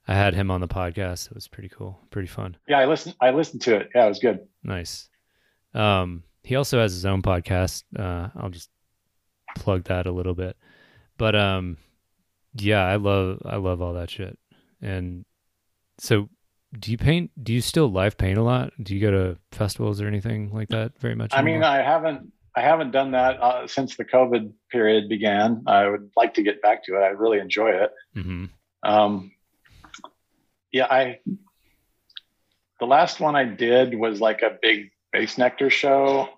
I 0.07 0.15
had 0.15 0.33
him 0.33 0.51
on 0.51 0.59
the 0.61 0.67
podcast. 0.67 1.27
It 1.27 1.35
was 1.35 1.47
pretty 1.47 1.69
cool, 1.69 1.97
pretty 2.11 2.27
fun. 2.27 2.57
Yeah, 2.67 2.79
I 2.79 2.85
listened. 2.85 3.15
I 3.21 3.31
listened 3.31 3.61
to 3.63 3.77
it. 3.77 3.89
Yeah, 3.95 4.05
it 4.05 4.09
was 4.09 4.19
good. 4.19 4.39
Nice. 4.63 5.09
Um, 5.73 6.23
he 6.43 6.55
also 6.55 6.79
has 6.79 6.91
his 6.93 7.05
own 7.05 7.21
podcast. 7.21 7.83
Uh, 7.97 8.29
I'll 8.35 8.49
just 8.49 8.69
plug 9.55 9.85
that 9.85 10.05
a 10.05 10.11
little 10.11 10.33
bit. 10.35 10.57
But 11.17 11.35
um, 11.35 11.77
yeah, 12.55 12.83
I 12.83 12.97
love 12.97 13.41
I 13.45 13.55
love 13.55 13.81
all 13.81 13.93
that 13.93 14.09
shit. 14.09 14.37
And 14.81 15.23
so, 15.99 16.27
do 16.77 16.91
you 16.91 16.97
paint? 16.97 17.31
Do 17.41 17.53
you 17.53 17.61
still 17.61 17.89
live 17.89 18.17
paint 18.17 18.37
a 18.37 18.43
lot? 18.43 18.73
Do 18.81 18.93
you 18.93 18.99
go 18.99 19.11
to 19.11 19.37
festivals 19.51 20.01
or 20.01 20.07
anything 20.07 20.51
like 20.53 20.67
that 20.69 20.99
very 20.99 21.15
much? 21.15 21.33
I 21.33 21.37
anymore? 21.39 21.59
mean, 21.59 21.63
I 21.63 21.77
haven't 21.81 22.33
I 22.55 22.61
haven't 22.61 22.91
done 22.91 23.11
that 23.11 23.41
uh, 23.41 23.67
since 23.67 23.97
the 23.97 24.05
COVID 24.05 24.51
period 24.71 25.09
began. 25.09 25.63
I 25.65 25.87
would 25.87 26.11
like 26.15 26.35
to 26.35 26.43
get 26.43 26.61
back 26.61 26.83
to 26.85 26.95
it. 26.95 26.99
I 26.99 27.07
really 27.07 27.39
enjoy 27.39 27.69
it. 27.69 27.91
Mm-hmm. 28.15 28.45
Um, 28.83 29.31
yeah, 30.71 30.85
I. 30.85 31.19
The 32.79 32.85
last 32.85 33.19
one 33.19 33.35
I 33.35 33.45
did 33.45 33.97
was 33.97 34.19
like 34.19 34.41
a 34.41 34.57
big 34.61 34.91
Bassnectar 35.15 35.71
show. 35.71 36.29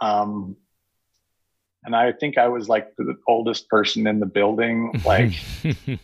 Um, 0.00 0.56
and 1.84 1.96
I 1.96 2.12
think 2.12 2.38
I 2.38 2.48
was 2.48 2.68
like 2.68 2.94
the 2.96 3.16
oldest 3.26 3.68
person 3.68 4.06
in 4.06 4.20
the 4.20 4.26
building, 4.26 4.92
like 5.04 5.32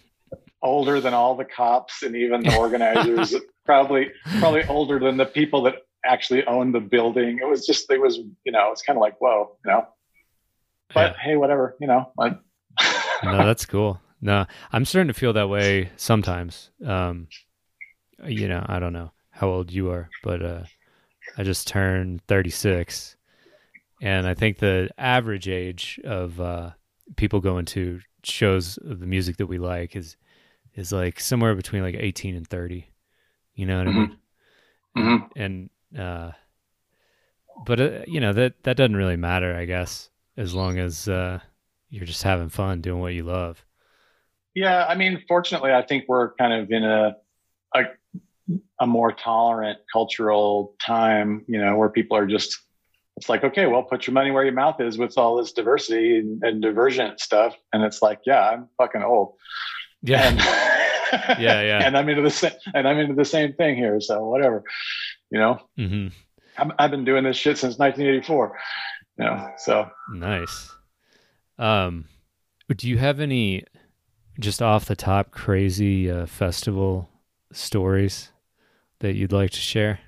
older 0.62 1.00
than 1.00 1.14
all 1.14 1.36
the 1.36 1.44
cops 1.44 2.02
and 2.02 2.16
even 2.16 2.42
the 2.42 2.56
organizers. 2.56 3.34
probably, 3.64 4.10
probably 4.38 4.64
older 4.64 4.98
than 4.98 5.16
the 5.16 5.26
people 5.26 5.62
that 5.62 5.76
actually 6.04 6.44
owned 6.46 6.74
the 6.74 6.80
building. 6.80 7.38
It 7.40 7.46
was 7.46 7.66
just, 7.66 7.90
it 7.90 8.00
was, 8.00 8.18
you 8.44 8.52
know, 8.52 8.70
it's 8.72 8.82
kind 8.82 8.96
of 8.96 9.00
like, 9.00 9.20
whoa, 9.20 9.56
you 9.64 9.70
know, 9.70 9.86
but 10.94 11.12
yeah. 11.12 11.22
hey, 11.22 11.36
whatever, 11.36 11.76
you 11.80 11.86
know, 11.86 12.10
like. 12.16 12.38
no, 13.24 13.38
that's 13.38 13.66
cool. 13.66 14.00
No, 14.20 14.46
I'm 14.72 14.84
starting 14.84 15.08
to 15.08 15.18
feel 15.18 15.32
that 15.32 15.48
way 15.48 15.90
sometimes. 15.96 16.70
Um, 16.84 17.28
you 18.24 18.48
know, 18.48 18.64
I 18.68 18.78
don't 18.78 18.92
know 18.92 19.12
how 19.30 19.48
old 19.48 19.72
you 19.72 19.90
are, 19.90 20.08
but, 20.22 20.44
uh, 20.44 20.62
I 21.36 21.42
just 21.44 21.66
turned 21.66 22.22
36 22.26 23.16
and 24.00 24.26
I 24.26 24.34
think 24.34 24.58
the 24.58 24.90
average 24.98 25.48
age 25.48 26.00
of, 26.04 26.40
uh, 26.40 26.70
people 27.16 27.40
going 27.40 27.64
to 27.66 28.00
shows 28.24 28.78
of 28.78 29.00
the 29.00 29.06
music 29.06 29.36
that 29.36 29.46
we 29.46 29.58
like 29.58 29.96
is, 29.96 30.16
is 30.74 30.92
like 30.92 31.20
somewhere 31.20 31.54
between 31.54 31.82
like 31.82 31.96
18 31.98 32.36
and 32.36 32.46
30. 32.46 32.88
You 33.54 33.66
know 33.66 33.78
what 33.78 33.86
mm-hmm. 33.86 33.98
I 33.98 34.00
mean? 34.00 34.18
Mm-hmm. 34.96 35.40
And 35.40 35.70
uh, 35.98 36.32
but 37.64 37.80
uh, 37.80 38.00
you 38.06 38.20
know 38.20 38.32
that 38.32 38.62
that 38.64 38.76
doesn't 38.76 38.96
really 38.96 39.16
matter, 39.16 39.54
I 39.54 39.64
guess, 39.64 40.10
as 40.36 40.54
long 40.54 40.78
as 40.78 41.08
uh, 41.08 41.40
you're 41.90 42.06
just 42.06 42.22
having 42.22 42.48
fun 42.48 42.80
doing 42.80 43.00
what 43.00 43.14
you 43.14 43.24
love. 43.24 43.64
Yeah, 44.54 44.84
I 44.86 44.94
mean, 44.94 45.22
fortunately, 45.28 45.72
I 45.72 45.82
think 45.82 46.04
we're 46.08 46.34
kind 46.34 46.52
of 46.52 46.70
in 46.70 46.84
a 46.84 47.16
a, 47.74 47.84
a 48.80 48.86
more 48.86 49.12
tolerant 49.12 49.78
cultural 49.92 50.74
time, 50.84 51.44
you 51.46 51.58
know, 51.58 51.76
where 51.76 51.88
people 51.88 52.16
are 52.16 52.26
just 52.26 52.58
it's 53.16 53.28
like, 53.28 53.44
okay, 53.44 53.66
well, 53.66 53.82
put 53.82 54.06
your 54.06 54.14
money 54.14 54.30
where 54.30 54.42
your 54.42 54.54
mouth 54.54 54.80
is 54.80 54.96
with 54.96 55.18
all 55.18 55.36
this 55.36 55.52
diversity 55.52 56.18
and, 56.18 56.42
and 56.42 56.62
divergent 56.62 57.20
stuff. 57.20 57.54
And 57.72 57.84
it's 57.84 58.00
like, 58.00 58.20
yeah, 58.24 58.48
I'm 58.48 58.68
fucking 58.78 59.02
old. 59.02 59.34
Yeah. 60.02 60.28
And, 60.28 60.38
yeah, 61.40 61.60
yeah. 61.60 61.86
And 61.86 61.96
I'm 61.96 62.08
into 62.08 62.22
the 62.22 62.30
same, 62.30 62.52
and 62.74 62.88
I'm 62.88 62.98
into 62.98 63.14
the 63.14 63.24
same 63.24 63.52
thing 63.52 63.76
here. 63.76 64.00
So 64.00 64.24
whatever 64.26 64.64
you 65.32 65.38
know 65.38 65.58
mm-hmm. 65.78 66.08
I've 66.78 66.90
been 66.90 67.04
doing 67.04 67.24
this 67.24 67.36
shit 67.36 67.58
since 67.58 67.78
1984 67.78 68.58
you 69.18 69.24
know 69.24 69.50
so 69.56 69.90
nice 70.12 70.70
um 71.58 72.04
do 72.76 72.88
you 72.88 72.98
have 72.98 73.20
any 73.20 73.64
just 74.38 74.62
off 74.62 74.86
the 74.86 74.96
top 74.96 75.30
crazy 75.30 76.10
uh, 76.10 76.26
festival 76.26 77.08
stories 77.52 78.30
that 79.00 79.14
you'd 79.14 79.32
like 79.32 79.50
to 79.50 79.60
share? 79.60 80.00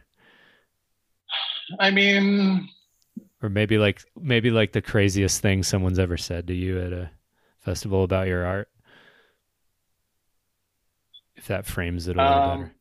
I 1.78 1.90
mean, 1.90 2.68
or 3.42 3.48
maybe 3.48 3.78
like 3.78 4.02
maybe 4.20 4.50
like 4.50 4.72
the 4.72 4.82
craziest 4.82 5.40
thing 5.40 5.62
someone's 5.62 5.98
ever 5.98 6.16
said 6.16 6.46
to 6.48 6.54
you 6.54 6.80
at 6.80 6.92
a 6.92 7.10
festival 7.60 8.04
about 8.04 8.26
your 8.26 8.44
art. 8.44 8.68
If 11.36 11.48
that 11.48 11.66
frames 11.66 12.08
it 12.08 12.16
a 12.16 12.22
little 12.22 12.38
um, 12.38 12.60
better. 12.60 12.73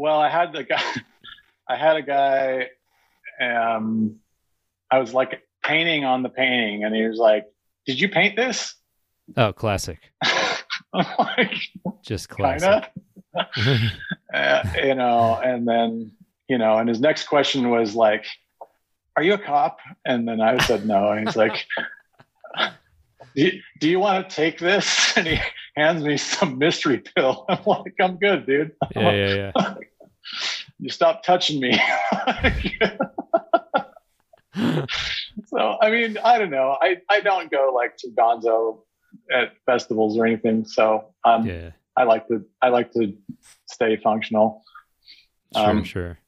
Well, 0.00 0.18
I 0.18 0.30
had 0.30 0.54
the 0.54 0.64
guy. 0.64 0.82
I 1.68 1.76
had 1.76 1.96
a 1.96 2.02
guy. 2.02 2.68
Um, 3.38 4.16
I 4.90 4.98
was 4.98 5.12
like 5.12 5.42
painting 5.62 6.06
on 6.06 6.22
the 6.22 6.30
painting, 6.30 6.84
and 6.84 6.94
he 6.94 7.06
was 7.06 7.18
like, 7.18 7.44
"Did 7.86 8.00
you 8.00 8.08
paint 8.08 8.34
this?" 8.34 8.76
Oh, 9.36 9.52
classic. 9.52 9.98
like, 10.94 11.54
Just 12.02 12.30
classic. 12.30 12.90
uh, 14.34 14.62
you 14.82 14.94
know, 14.94 15.38
and 15.44 15.68
then 15.68 16.12
you 16.48 16.56
know, 16.56 16.78
and 16.78 16.88
his 16.88 17.00
next 17.00 17.28
question 17.28 17.68
was 17.68 17.94
like, 17.94 18.24
"Are 19.18 19.22
you 19.22 19.34
a 19.34 19.38
cop?" 19.38 19.80
And 20.06 20.26
then 20.26 20.40
I 20.40 20.56
said 20.64 20.86
no, 20.86 21.10
and 21.10 21.28
he's 21.28 21.36
like, 21.36 21.66
do 23.34 23.42
you, 23.42 23.60
"Do 23.80 23.90
you 23.90 24.00
want 24.00 24.30
to 24.30 24.34
take 24.34 24.58
this?" 24.58 25.14
And 25.16 25.26
he 25.26 25.38
hands 25.76 26.02
me 26.02 26.16
some 26.16 26.56
mystery 26.56 27.02
pill. 27.14 27.44
I'm 27.50 27.62
like, 27.66 27.94
"I'm 28.00 28.16
good, 28.16 28.46
dude." 28.46 28.72
Yeah, 28.96 29.12
yeah, 29.12 29.50
yeah. 29.56 29.74
You 30.80 30.88
stop 30.88 31.22
touching 31.22 31.60
me. 31.60 31.72
so 35.46 35.76
I 35.80 35.90
mean, 35.90 36.18
I 36.24 36.38
don't 36.38 36.50
know. 36.50 36.76
I 36.80 36.98
I 37.08 37.20
don't 37.20 37.50
go 37.50 37.72
like 37.74 37.96
to 37.98 38.08
Gonzo 38.08 38.80
at 39.32 39.52
festivals 39.66 40.16
or 40.18 40.26
anything. 40.26 40.64
So 40.64 41.12
um, 41.24 41.46
yeah, 41.46 41.70
I 41.96 42.04
like 42.04 42.26
to 42.28 42.44
I 42.62 42.68
like 42.68 42.92
to 42.92 43.14
stay 43.66 43.96
functional. 43.96 44.62
Sure, 45.54 45.68
um, 45.68 45.84
sure. 45.84 46.18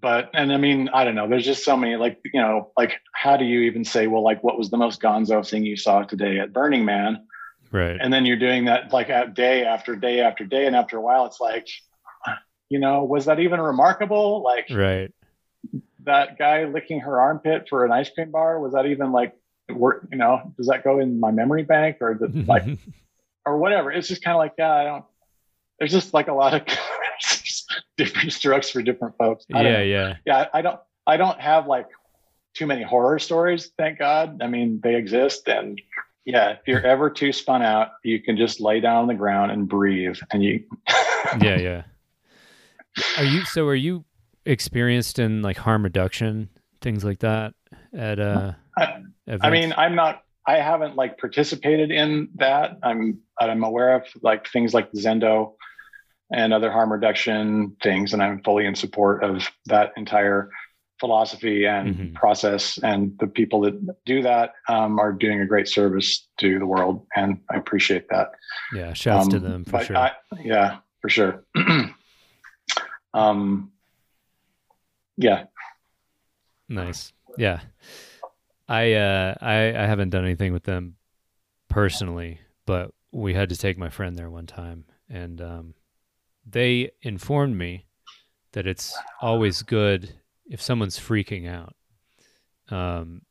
But 0.00 0.30
and 0.32 0.52
I 0.52 0.56
mean, 0.56 0.88
I 0.94 1.04
don't 1.04 1.14
know. 1.14 1.28
There's 1.28 1.44
just 1.44 1.64
so 1.64 1.76
many 1.76 1.96
like 1.96 2.20
you 2.32 2.40
know, 2.40 2.70
like 2.76 3.00
how 3.12 3.36
do 3.36 3.44
you 3.44 3.60
even 3.62 3.84
say, 3.84 4.06
well, 4.06 4.22
like 4.22 4.42
what 4.42 4.56
was 4.56 4.70
the 4.70 4.76
most 4.76 5.02
Gonzo 5.02 5.48
thing 5.48 5.64
you 5.64 5.76
saw 5.76 6.02
today 6.02 6.38
at 6.38 6.52
Burning 6.52 6.84
Man? 6.84 7.26
Right. 7.72 7.98
And 8.00 8.12
then 8.12 8.26
you're 8.26 8.38
doing 8.38 8.64
that 8.64 8.92
like 8.92 9.10
at 9.10 9.34
day 9.34 9.64
after 9.64 9.94
day 9.94 10.20
after 10.20 10.44
day, 10.44 10.66
and 10.66 10.74
after 10.74 10.96
a 10.96 11.00
while, 11.00 11.26
it's 11.26 11.40
like, 11.40 11.68
you 12.70 12.78
know, 12.78 13.04
was 13.04 13.26
that 13.26 13.40
even 13.40 13.60
remarkable? 13.60 14.42
Like, 14.42 14.68
right. 14.70 15.12
That 16.04 16.38
guy 16.38 16.64
licking 16.64 17.00
her 17.00 17.20
armpit 17.20 17.68
for 17.68 17.84
an 17.84 17.92
ice 17.92 18.08
cream 18.08 18.30
bar 18.30 18.58
was 18.58 18.72
that 18.72 18.86
even 18.86 19.12
like 19.12 19.34
work, 19.68 20.08
you 20.10 20.16
know, 20.16 20.54
does 20.56 20.68
that 20.68 20.82
go 20.82 20.98
in 21.00 21.20
my 21.20 21.30
memory 21.30 21.64
bank 21.64 21.98
or 22.00 22.16
the, 22.18 22.28
like, 22.46 22.64
or 23.44 23.58
whatever? 23.58 23.92
It's 23.92 24.08
just 24.08 24.22
kind 24.22 24.34
of 24.34 24.38
like, 24.38 24.54
yeah, 24.56 24.72
I 24.72 24.84
don't, 24.84 25.04
there's 25.78 25.92
just 25.92 26.14
like 26.14 26.28
a 26.28 26.32
lot 26.32 26.54
of 26.54 26.62
different 27.98 28.32
strokes 28.32 28.70
for 28.70 28.80
different 28.82 29.18
folks. 29.18 29.44
yeah. 29.50 29.82
Yeah. 29.82 30.16
Yeah. 30.24 30.46
I 30.54 30.62
don't, 30.62 30.80
I 31.06 31.16
don't 31.16 31.40
have 31.40 31.66
like 31.66 31.88
too 32.54 32.66
many 32.66 32.82
horror 32.82 33.18
stories. 33.18 33.72
Thank 33.76 33.98
God. 33.98 34.40
I 34.42 34.46
mean, 34.46 34.80
they 34.82 34.94
exist. 34.94 35.48
And 35.48 35.80
yeah, 36.24 36.52
if 36.52 36.60
you're 36.66 36.84
ever 36.86 37.10
too 37.10 37.32
spun 37.32 37.62
out, 37.62 37.88
you 38.04 38.20
can 38.22 38.36
just 38.36 38.60
lay 38.60 38.80
down 38.80 39.02
on 39.02 39.08
the 39.08 39.14
ground 39.14 39.50
and 39.50 39.68
breathe 39.68 40.16
and 40.30 40.42
you. 40.42 40.64
yeah. 41.40 41.58
Yeah. 41.58 41.82
Are 43.18 43.24
you, 43.24 43.44
so 43.44 43.66
are 43.66 43.74
you 43.74 44.04
experienced 44.44 45.18
in 45.18 45.42
like 45.42 45.56
harm 45.56 45.82
reduction, 45.82 46.48
things 46.80 47.04
like 47.04 47.20
that 47.20 47.54
at, 47.96 48.20
uh, 48.20 48.52
I, 48.76 49.02
I 49.40 49.50
mean, 49.50 49.74
I'm 49.76 49.94
not. 49.94 50.22
I 50.46 50.56
haven't 50.56 50.96
like 50.96 51.18
participated 51.18 51.90
in 51.90 52.30
that. 52.36 52.78
I'm 52.82 53.20
I'm 53.38 53.62
aware 53.62 53.94
of 53.94 54.04
like 54.22 54.48
things 54.48 54.74
like 54.74 54.90
Zendo 54.92 55.54
and 56.32 56.52
other 56.52 56.70
harm 56.70 56.92
reduction 56.92 57.76
things, 57.82 58.12
and 58.12 58.22
I'm 58.22 58.42
fully 58.42 58.66
in 58.66 58.74
support 58.74 59.22
of 59.22 59.42
that 59.66 59.92
entire 59.96 60.50
philosophy 60.98 61.66
and 61.66 61.94
mm-hmm. 61.94 62.14
process. 62.14 62.78
And 62.82 63.16
the 63.20 63.26
people 63.26 63.60
that 63.62 64.04
do 64.06 64.22
that 64.22 64.54
um, 64.68 64.98
are 64.98 65.12
doing 65.12 65.40
a 65.40 65.46
great 65.46 65.68
service 65.68 66.26
to 66.38 66.58
the 66.58 66.66
world, 66.66 67.06
and 67.16 67.40
I 67.50 67.56
appreciate 67.56 68.08
that. 68.10 68.32
Yeah, 68.74 68.92
shouts 68.92 69.26
um, 69.26 69.30
to 69.30 69.38
them 69.40 69.64
for 69.64 69.84
sure. 69.84 69.96
I, 69.96 70.12
yeah, 70.42 70.78
for 71.00 71.08
sure. 71.08 71.44
um, 73.14 73.72
yeah. 75.16 75.44
Nice. 76.68 77.12
Yeah. 77.36 77.60
I 78.68 78.92
uh 78.92 79.34
I 79.40 79.54
I 79.68 79.86
haven't 79.86 80.10
done 80.10 80.24
anything 80.24 80.52
with 80.52 80.62
them 80.62 80.96
personally, 81.68 82.40
but 82.66 82.92
we 83.12 83.34
had 83.34 83.48
to 83.48 83.56
take 83.56 83.76
my 83.76 83.90
friend 83.90 84.16
there 84.16 84.30
one 84.30 84.46
time 84.46 84.84
and 85.08 85.40
um 85.40 85.74
they 86.48 86.90
informed 87.02 87.56
me 87.56 87.86
that 88.52 88.66
it's 88.66 88.96
always 89.20 89.62
good 89.62 90.14
if 90.46 90.62
someone's 90.62 90.98
freaking 90.98 91.48
out 91.48 91.74
um 92.70 93.22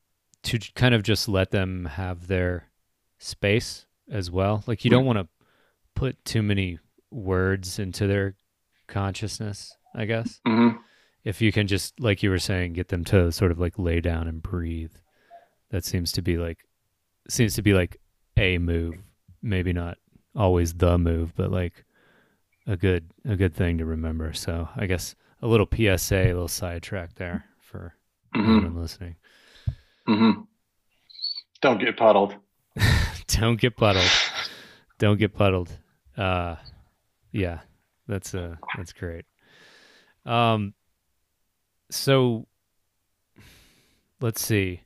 to 0.43 0.59
kind 0.75 0.93
of 0.93 1.03
just 1.03 1.27
let 1.27 1.51
them 1.51 1.85
have 1.85 2.27
their 2.27 2.69
space 3.17 3.85
as 4.11 4.29
well. 4.29 4.63
Like 4.67 4.83
you 4.83 4.91
don't 4.91 5.05
want 5.05 5.19
to 5.19 5.27
put 5.95 6.23
too 6.25 6.41
many 6.41 6.79
words 7.11 7.79
into 7.79 8.07
their 8.07 8.35
consciousness, 8.89 9.75
I 9.95 10.05
guess. 10.05 10.41
Mm-hmm. 10.47 10.77
If 11.23 11.41
you 11.41 11.51
can 11.51 11.67
just 11.67 11.99
like 11.99 12.23
you 12.23 12.29
were 12.29 12.39
saying 12.39 12.73
get 12.73 12.89
them 12.89 13.03
to 13.05 13.31
sort 13.31 13.51
of 13.51 13.59
like 13.59 13.77
lay 13.77 14.01
down 14.01 14.27
and 14.27 14.41
breathe 14.41 14.93
that 15.69 15.85
seems 15.85 16.11
to 16.13 16.21
be 16.21 16.37
like 16.37 16.65
seems 17.29 17.55
to 17.55 17.61
be 17.61 17.73
like 17.73 17.99
a 18.37 18.57
move 18.57 18.95
maybe 19.41 19.73
not 19.73 19.97
always 20.35 20.73
the 20.73 20.97
move 20.97 21.33
but 21.35 21.51
like 21.51 21.85
a 22.67 22.75
good 22.75 23.09
a 23.25 23.35
good 23.35 23.53
thing 23.53 23.77
to 23.77 23.85
remember 23.85 24.33
so 24.33 24.67
i 24.75 24.85
guess 24.85 25.15
a 25.41 25.47
little 25.47 25.67
psa 25.67 26.15
a 26.15 26.27
little 26.27 26.47
sidetrack 26.47 27.15
there 27.15 27.45
for 27.59 27.95
mm-hmm. 28.35 28.51
anyone 28.51 28.81
listening 28.81 29.15
mm-hmm. 30.07 30.41
don't 31.61 31.79
get 31.79 31.97
puddled 31.97 32.35
don't 33.27 33.59
get 33.59 33.75
puddled 33.75 34.09
don't 34.97 35.19
get 35.19 35.33
puddled 35.33 35.69
uh 36.17 36.55
yeah 37.31 37.59
that's 38.09 38.35
uh 38.35 38.55
that's 38.75 38.91
great 38.91 39.23
um 40.25 40.73
so 41.89 42.45
let's 44.19 44.41
see 44.41 44.81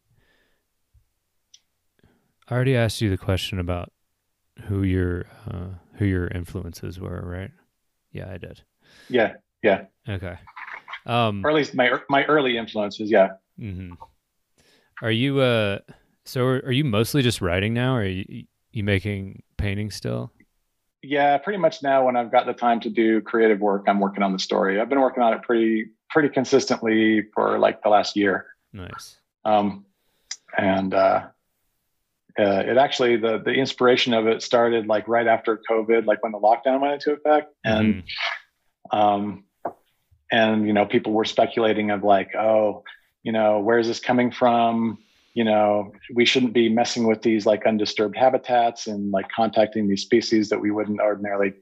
I 2.49 2.55
already 2.55 2.75
asked 2.75 3.01
you 3.01 3.09
the 3.09 3.17
question 3.17 3.59
about 3.59 3.91
who 4.65 4.83
your 4.83 5.25
uh, 5.49 5.69
who 5.95 6.05
your 6.05 6.27
influences 6.27 6.99
were, 6.99 7.21
right? 7.25 7.51
Yeah, 8.11 8.29
I 8.31 8.37
did. 8.37 8.61
Yeah, 9.09 9.33
yeah. 9.63 9.85
Okay. 10.07 10.37
Um, 11.05 11.43
or 11.43 11.49
at 11.49 11.55
least 11.55 11.73
my 11.73 11.91
my 12.09 12.25
early 12.25 12.57
influences, 12.57 13.09
yeah. 13.09 13.29
Mm-hmm. 13.59 13.93
Are 15.01 15.11
you 15.11 15.39
uh? 15.39 15.79
So 16.25 16.45
are, 16.45 16.57
are 16.65 16.71
you 16.71 16.83
mostly 16.83 17.21
just 17.21 17.41
writing 17.41 17.73
now, 17.73 17.95
or 17.95 18.01
are 18.01 18.05
you, 18.05 18.45
you 18.71 18.83
making 18.83 19.43
paintings 19.57 19.95
still? 19.95 20.31
Yeah, 21.03 21.37
pretty 21.37 21.59
much 21.59 21.83
now. 21.83 22.05
When 22.05 22.15
I've 22.15 22.31
got 22.31 22.45
the 22.45 22.53
time 22.53 22.79
to 22.81 22.89
do 22.89 23.19
creative 23.21 23.59
work, 23.59 23.83
I'm 23.87 23.99
working 23.99 24.23
on 24.23 24.31
the 24.31 24.39
story. 24.39 24.79
I've 24.79 24.87
been 24.87 25.01
working 25.01 25.21
on 25.21 25.33
it 25.33 25.41
pretty 25.43 25.87
pretty 26.09 26.29
consistently 26.29 27.25
for 27.33 27.59
like 27.59 27.83
the 27.83 27.89
last 27.89 28.15
year. 28.15 28.45
Nice. 28.71 29.17
Um, 29.43 29.85
and 30.57 30.93
uh, 30.93 31.27
uh, 32.39 32.63
it 32.65 32.77
actually 32.77 33.17
the 33.17 33.41
the 33.43 33.51
inspiration 33.51 34.13
of 34.13 34.27
it 34.27 34.41
started 34.41 34.87
like 34.87 35.07
right 35.09 35.27
after 35.27 35.61
COVID, 35.69 36.05
like 36.05 36.23
when 36.23 36.31
the 36.31 36.39
lockdown 36.39 36.79
went 36.79 36.93
into 36.93 37.11
effect, 37.11 37.53
and 37.65 37.95
mm-hmm. 37.95 38.97
um, 38.97 39.43
and 40.31 40.65
you 40.65 40.71
know 40.71 40.85
people 40.85 41.11
were 41.11 41.25
speculating 41.25 41.91
of 41.91 42.03
like, 42.03 42.33
oh, 42.33 42.83
you 43.23 43.33
know, 43.33 43.59
where 43.59 43.77
is 43.77 43.87
this 43.87 43.99
coming 43.99 44.31
from? 44.31 44.99
You 45.33 45.43
know, 45.43 45.91
we 46.13 46.25
shouldn't 46.25 46.53
be 46.53 46.69
messing 46.69 47.07
with 47.07 47.21
these 47.21 47.45
like 47.45 47.65
undisturbed 47.65 48.15
habitats 48.15 48.87
and 48.87 49.11
like 49.11 49.25
contacting 49.35 49.87
these 49.87 50.03
species 50.03 50.49
that 50.49 50.59
we 50.59 50.71
wouldn't 50.71 50.99
ordinarily 50.99 51.53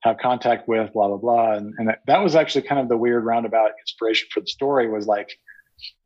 have 0.00 0.18
contact 0.18 0.66
with, 0.66 0.92
blah 0.92 1.08
blah 1.08 1.16
blah. 1.18 1.52
And, 1.52 1.74
and 1.78 1.94
that 2.06 2.22
was 2.22 2.34
actually 2.34 2.62
kind 2.62 2.80
of 2.80 2.88
the 2.88 2.96
weird 2.96 3.24
roundabout 3.24 3.72
inspiration 3.80 4.28
for 4.32 4.40
the 4.40 4.46
story 4.46 4.88
was 4.88 5.06
like, 5.06 5.30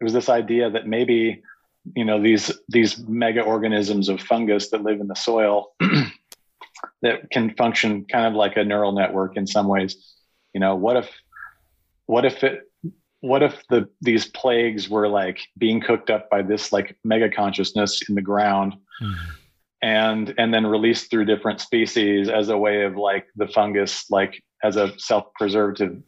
it 0.00 0.04
was 0.04 0.12
this 0.12 0.28
idea 0.28 0.70
that 0.70 0.86
maybe 0.86 1.42
you 1.94 2.04
know 2.04 2.20
these 2.20 2.52
these 2.68 2.98
mega 3.06 3.42
organisms 3.42 4.08
of 4.08 4.20
fungus 4.20 4.70
that 4.70 4.82
live 4.82 5.00
in 5.00 5.06
the 5.06 5.14
soil 5.14 5.72
that 7.02 7.30
can 7.30 7.54
function 7.54 8.04
kind 8.06 8.26
of 8.26 8.34
like 8.34 8.56
a 8.56 8.64
neural 8.64 8.92
network 8.92 9.36
in 9.36 9.46
some 9.46 9.68
ways 9.68 9.96
you 10.52 10.60
know 10.60 10.74
what 10.74 10.96
if 10.96 11.10
what 12.06 12.24
if 12.24 12.42
it 12.42 12.65
what 13.26 13.42
if 13.42 13.62
the 13.68 13.88
these 14.00 14.26
plagues 14.26 14.88
were 14.88 15.08
like 15.08 15.40
being 15.58 15.80
cooked 15.80 16.10
up 16.10 16.30
by 16.30 16.42
this 16.42 16.72
like 16.72 16.96
mega 17.04 17.28
consciousness 17.28 18.02
in 18.08 18.14
the 18.14 18.22
ground 18.22 18.74
mm. 19.02 19.14
and 19.82 20.32
and 20.38 20.54
then 20.54 20.66
released 20.66 21.10
through 21.10 21.24
different 21.24 21.60
species 21.60 22.28
as 22.28 22.48
a 22.48 22.56
way 22.56 22.82
of 22.82 22.96
like 22.96 23.26
the 23.34 23.48
fungus 23.48 24.04
like 24.10 24.40
as 24.62 24.76
a 24.76 24.96
self-preservative 24.98 26.00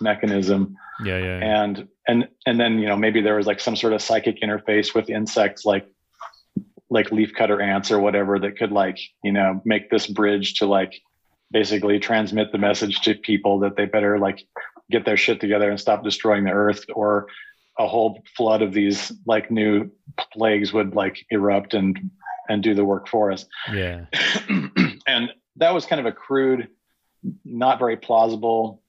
mechanism 0.00 0.76
yeah, 1.04 1.18
yeah, 1.18 1.38
yeah. 1.38 1.62
And 1.62 1.88
and 2.06 2.28
and 2.46 2.60
then 2.60 2.78
you 2.78 2.86
know 2.86 2.96
maybe 2.96 3.20
there 3.20 3.36
was 3.36 3.46
like 3.46 3.60
some 3.60 3.76
sort 3.76 3.92
of 3.92 4.02
psychic 4.02 4.40
interface 4.40 4.94
with 4.94 5.10
insects 5.10 5.64
like 5.64 5.86
like 6.90 7.10
leaf 7.10 7.32
cutter 7.34 7.60
ants 7.60 7.90
or 7.90 7.98
whatever 7.98 8.38
that 8.38 8.56
could 8.56 8.72
like 8.72 8.98
you 9.22 9.32
know 9.32 9.60
make 9.64 9.90
this 9.90 10.06
bridge 10.06 10.54
to 10.54 10.66
like 10.66 11.00
basically 11.50 11.98
transmit 11.98 12.52
the 12.52 12.58
message 12.58 13.00
to 13.00 13.14
people 13.14 13.60
that 13.60 13.76
they 13.76 13.86
better 13.86 14.18
like 14.18 14.46
get 14.90 15.04
their 15.04 15.16
shit 15.16 15.40
together 15.40 15.70
and 15.70 15.80
stop 15.80 16.04
destroying 16.04 16.44
the 16.44 16.50
earth 16.50 16.84
or 16.94 17.26
a 17.78 17.86
whole 17.86 18.22
flood 18.36 18.62
of 18.62 18.72
these 18.72 19.12
like 19.26 19.50
new 19.50 19.90
plagues 20.32 20.72
would 20.72 20.94
like 20.94 21.24
erupt 21.30 21.74
and 21.74 22.10
and 22.48 22.62
do 22.62 22.74
the 22.74 22.84
work 22.84 23.08
for 23.08 23.32
us. 23.32 23.46
Yeah. 23.72 24.04
and 25.06 25.30
that 25.56 25.72
was 25.72 25.86
kind 25.86 26.00
of 26.00 26.06
a 26.06 26.12
crude 26.12 26.68
not 27.44 27.78
very 27.78 27.96
plausible 27.96 28.82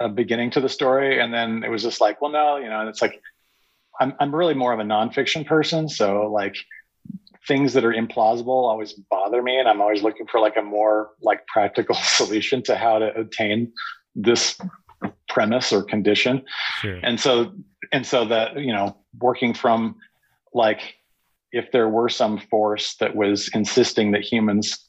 uh, 0.00 0.08
beginning 0.08 0.50
to 0.52 0.60
the 0.60 0.70
story. 0.70 1.20
And 1.20 1.32
then 1.32 1.62
it 1.64 1.70
was 1.70 1.82
just 1.82 2.00
like 2.00 2.20
well 2.20 2.30
no 2.30 2.56
you 2.56 2.68
know 2.68 2.80
and 2.80 2.88
it's 2.88 3.02
like 3.02 3.20
I'm, 4.00 4.14
I'm 4.20 4.34
really 4.34 4.54
more 4.54 4.72
of 4.72 4.78
a 4.78 4.84
nonfiction 4.84 5.46
person. 5.46 5.88
So 5.88 6.30
like 6.32 6.56
things 7.46 7.72
that 7.72 7.84
are 7.84 7.92
implausible 7.92 8.68
always 8.68 8.92
bother 8.92 9.42
me. 9.42 9.58
And 9.58 9.68
i'm 9.68 9.80
always 9.80 10.02
looking 10.02 10.26
for 10.26 10.40
like 10.40 10.56
a 10.56 10.62
more 10.62 11.10
like 11.20 11.46
practical 11.46 11.94
solution 12.02 12.62
to 12.64 12.76
how 12.76 12.98
to 12.98 13.16
attain 13.18 13.72
this 14.14 14.58
premise 15.28 15.72
or 15.72 15.82
condition. 15.82 16.42
Sure. 16.80 17.00
and 17.02 17.18
so 17.20 17.52
and 17.92 18.06
so 18.06 18.24
that 18.26 18.58
you 18.58 18.72
know 18.72 18.96
working 19.20 19.54
from 19.54 19.96
like 20.52 20.96
if 21.52 21.70
there 21.72 21.88
were 21.88 22.08
some 22.08 22.38
force 22.38 22.96
that 22.96 23.16
was 23.16 23.48
insisting 23.54 24.12
that 24.12 24.22
humans 24.22 24.88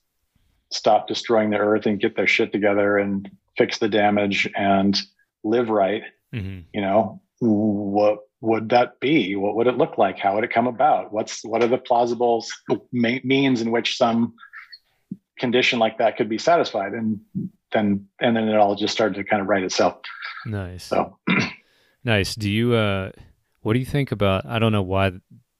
stop 0.71 1.07
destroying 1.07 1.49
the 1.49 1.57
earth 1.57 1.85
and 1.85 1.99
get 1.99 2.15
their 2.15 2.27
shit 2.27 2.51
together 2.51 2.97
and 2.97 3.29
fix 3.57 3.79
the 3.79 3.89
damage 3.89 4.49
and 4.55 4.99
live 5.43 5.69
right 5.69 6.03
hmm 6.31 6.59
you 6.73 6.81
know 6.81 7.21
what 7.39 8.19
would 8.41 8.69
that 8.69 8.99
be? 8.99 9.35
What 9.35 9.55
would 9.55 9.67
it 9.67 9.77
look 9.77 9.97
like? 9.97 10.17
How 10.17 10.35
would 10.35 10.43
it 10.43 10.53
come 10.53 10.67
about? 10.67 11.11
What's 11.11 11.43
what 11.43 11.63
are 11.63 11.67
the 11.67 11.77
plausible 11.77 12.45
means 12.91 13.61
in 13.61 13.71
which 13.71 13.97
some 13.97 14.33
condition 15.37 15.79
like 15.79 15.97
that 15.97 16.17
could 16.17 16.29
be 16.29 16.37
satisfied? 16.37 16.93
And 16.93 17.19
then 17.71 18.07
and 18.19 18.35
then 18.35 18.47
it 18.47 18.55
all 18.55 18.75
just 18.75 18.93
started 18.93 19.15
to 19.15 19.23
kind 19.23 19.41
of 19.41 19.47
write 19.47 19.63
itself 19.63 19.97
Nice. 20.45 20.83
so 20.83 21.17
Nice. 22.03 22.35
Do 22.35 22.49
you 22.49 22.73
uh 22.73 23.11
what 23.61 23.73
do 23.73 23.79
you 23.79 23.85
think 23.85 24.11
about 24.11 24.45
I 24.45 24.59
don't 24.59 24.71
know 24.71 24.81
why 24.81 25.11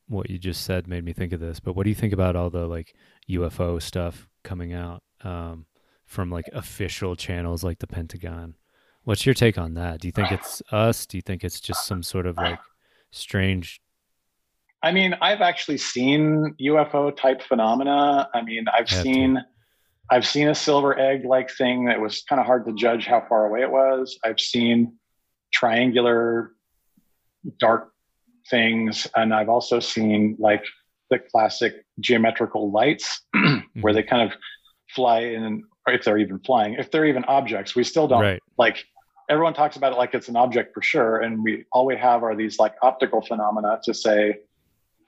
what 0.07 0.29
you 0.29 0.39
just 0.39 0.63
said 0.63 0.87
made 0.87 1.03
me 1.03 1.13
think 1.13 1.33
of 1.33 1.39
this, 1.39 1.59
but 1.59 1.75
what 1.75 1.83
do 1.83 1.89
you 1.89 1.95
think 1.95 2.13
about 2.13 2.35
all 2.35 2.49
the 2.49 2.65
like 2.65 2.95
UFO 3.29 3.81
stuff 3.81 4.27
coming 4.43 4.73
out 4.73 5.03
um 5.21 5.65
from 6.05 6.31
like 6.31 6.45
official 6.53 7.15
channels 7.15 7.63
like 7.63 7.79
the 7.79 7.87
Pentagon? 7.87 8.55
What's 9.03 9.25
your 9.25 9.35
take 9.35 9.57
on 9.57 9.73
that? 9.75 9.99
Do 10.01 10.07
you 10.07 10.11
think 10.11 10.31
it's 10.31 10.61
us? 10.71 11.05
Do 11.05 11.17
you 11.17 11.21
think 11.21 11.43
it's 11.43 11.59
just 11.59 11.85
some 11.85 12.03
sort 12.03 12.25
of 12.25 12.37
like 12.37 12.59
strange 13.11 13.81
I 14.81 14.93
mean, 14.93 15.13
I've 15.21 15.41
actually 15.41 15.77
seen 15.77 16.55
UFO 16.61 17.13
type 17.13 17.41
phenomena. 17.41 18.29
I 18.33 18.41
mean, 18.41 18.65
I've 18.73 18.89
seen 18.89 19.35
to. 19.35 19.45
I've 20.11 20.27
seen 20.27 20.47
a 20.47 20.55
silver 20.55 20.97
egg 20.97 21.25
like 21.25 21.51
thing 21.51 21.85
that 21.85 21.99
was 21.99 22.23
kind 22.27 22.39
of 22.39 22.45
hard 22.45 22.65
to 22.65 22.73
judge 22.73 23.05
how 23.05 23.25
far 23.29 23.45
away 23.45 23.61
it 23.61 23.71
was. 23.71 24.17
I've 24.23 24.39
seen 24.39 24.97
triangular 25.51 26.53
dark 27.59 27.91
things 28.49 29.07
and 29.15 29.33
I've 29.33 29.49
also 29.49 29.79
seen 29.79 30.35
like 30.39 30.63
the 31.09 31.19
classic 31.19 31.85
geometrical 31.99 32.71
lights 32.71 33.21
where 33.81 33.93
they 33.93 34.03
kind 34.03 34.31
of 34.31 34.37
fly 34.95 35.21
in 35.21 35.63
or 35.87 35.93
if 35.93 36.03
they're 36.03 36.17
even 36.17 36.39
flying, 36.39 36.73
if 36.73 36.91
they're 36.91 37.05
even 37.05 37.23
objects. 37.25 37.75
We 37.75 37.83
still 37.83 38.07
don't 38.07 38.21
right. 38.21 38.41
like 38.57 38.85
everyone 39.29 39.53
talks 39.53 39.75
about 39.75 39.93
it 39.93 39.97
like 39.97 40.13
it's 40.13 40.27
an 40.27 40.35
object 40.35 40.73
for 40.73 40.81
sure 40.81 41.17
and 41.17 41.43
we 41.43 41.65
all 41.71 41.85
we 41.85 41.95
have 41.95 42.23
are 42.23 42.35
these 42.35 42.57
like 42.57 42.73
optical 42.81 43.21
phenomena 43.21 43.79
to 43.83 43.93
say 43.93 44.35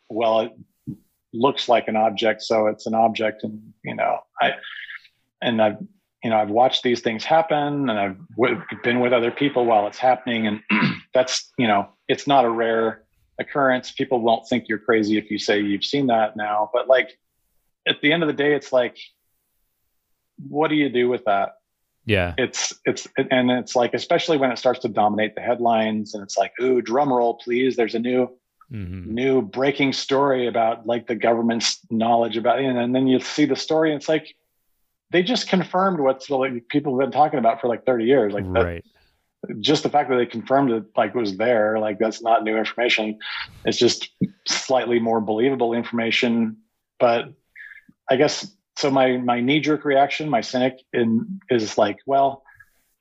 well 0.10 0.50
looks 1.34 1.70
like 1.70 1.88
an 1.88 1.96
object 1.96 2.42
so 2.42 2.68
it's 2.68 2.86
an 2.86 2.94
object 2.94 3.44
and 3.44 3.62
you 3.84 3.96
know 3.96 4.18
i 4.42 4.52
and 5.42 5.62
i've 5.62 5.78
you 6.24 6.30
know 6.30 6.38
i've 6.38 6.50
watched 6.50 6.84
these 6.84 7.00
things 7.02 7.24
happen 7.24 7.90
and 7.90 8.00
i've 8.00 8.18
w- 8.38 8.62
been 8.84 9.00
with 9.00 9.14
other 9.14 9.32
people 9.32 9.66
while 9.66 9.88
it's 9.88 9.98
happening 9.98 10.46
and 10.48 10.62
that's 11.14 11.52
you 11.58 11.68
know 11.68 11.88
it's 12.08 12.28
not 12.28 12.44
a 12.46 12.50
rare 12.50 13.04
occurrence 13.40 13.92
people 13.92 14.22
won't 14.22 14.48
think 14.48 14.68
you're 14.68 14.78
crazy 14.78 15.18
if 15.18 15.32
you 15.32 15.40
say 15.40 15.60
you've 15.60 15.86
seen 15.86 16.08
that 16.08 16.36
now 16.36 16.70
but 16.74 16.88
like 16.88 17.10
at 17.88 18.00
the 18.02 18.12
end 18.12 18.24
of 18.24 18.28
the 18.28 18.34
day 18.34 18.54
it's 18.54 18.72
like 18.74 18.98
what 20.50 20.68
do 20.68 20.76
you 20.76 20.90
do 20.90 21.08
with 21.10 21.24
that 21.26 21.54
Yeah. 22.06 22.34
it's 22.38 22.74
it's 22.86 23.08
and 23.32 23.50
it's 23.50 23.76
like 23.76 23.94
especially 23.94 24.38
when 24.38 24.52
it 24.52 24.58
starts 24.58 24.80
to 24.82 24.90
dominate 24.90 25.34
the 25.36 25.42
headlines 25.42 26.14
and 26.14 26.22
it's 26.24 26.38
like 26.38 26.52
ooh 26.62 26.82
drum 26.82 27.12
roll 27.12 27.36
please 27.36 27.76
there's 27.76 27.96
a 27.96 28.00
new 28.00 28.28
hmm 28.72 29.02
new 29.06 29.42
breaking 29.42 29.92
story 29.94 30.48
about 30.48 30.86
like 30.88 31.08
the 31.08 31.16
government's 31.16 31.80
knowledge 31.90 32.38
about 32.38 32.60
it 32.60 32.66
and 32.66 32.96
then 32.96 33.08
you 33.08 33.20
see 33.20 33.46
the 33.46 33.56
story 33.56 33.92
and 33.92 34.00
it's 34.00 34.08
like 34.10 34.36
they 35.12 35.22
just 35.22 35.48
confirmed 35.50 36.00
what's 36.00 36.30
like 36.30 36.68
people 36.70 36.98
have 36.98 37.06
been 37.06 37.12
talking 37.12 37.40
about 37.40 37.62
for 37.62 37.68
like 37.68 37.86
30 37.86 38.06
years. 38.06 38.34
Like 38.34 38.46
that, 38.54 38.62
Right. 38.62 38.86
just 39.60 39.84
the 39.84 39.90
fact 39.90 40.10
that 40.10 40.16
they 40.16 40.26
confirmed 40.26 40.72
it 40.72 40.86
like 40.96 41.14
was 41.14 41.38
there 41.38 41.80
like 41.80 42.00
that's 42.00 42.22
not 42.22 42.44
new 42.44 42.58
information. 42.58 43.20
It's 43.66 43.78
just 43.78 44.10
slightly 44.48 45.00
more 45.00 45.22
believable 45.22 45.74
information. 45.74 46.58
But 47.00 47.34
i 48.10 48.16
guess 48.16 48.56
so 48.78 48.90
my 48.90 49.18
my 49.18 49.42
knee 49.42 49.60
jerk 49.60 49.86
reaction 49.86 50.30
my 50.30 50.42
cynic 50.42 50.80
in 50.94 51.40
is 51.50 51.78
like 51.78 52.00
well 52.06 52.44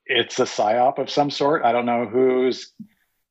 it's 0.07 0.39
a 0.39 0.45
psyop 0.45 0.99
of 0.99 1.09
some 1.09 1.31
sort. 1.31 1.65
I 1.65 1.73
don't 1.73 1.87
know 1.87 2.07
who's 2.07 2.73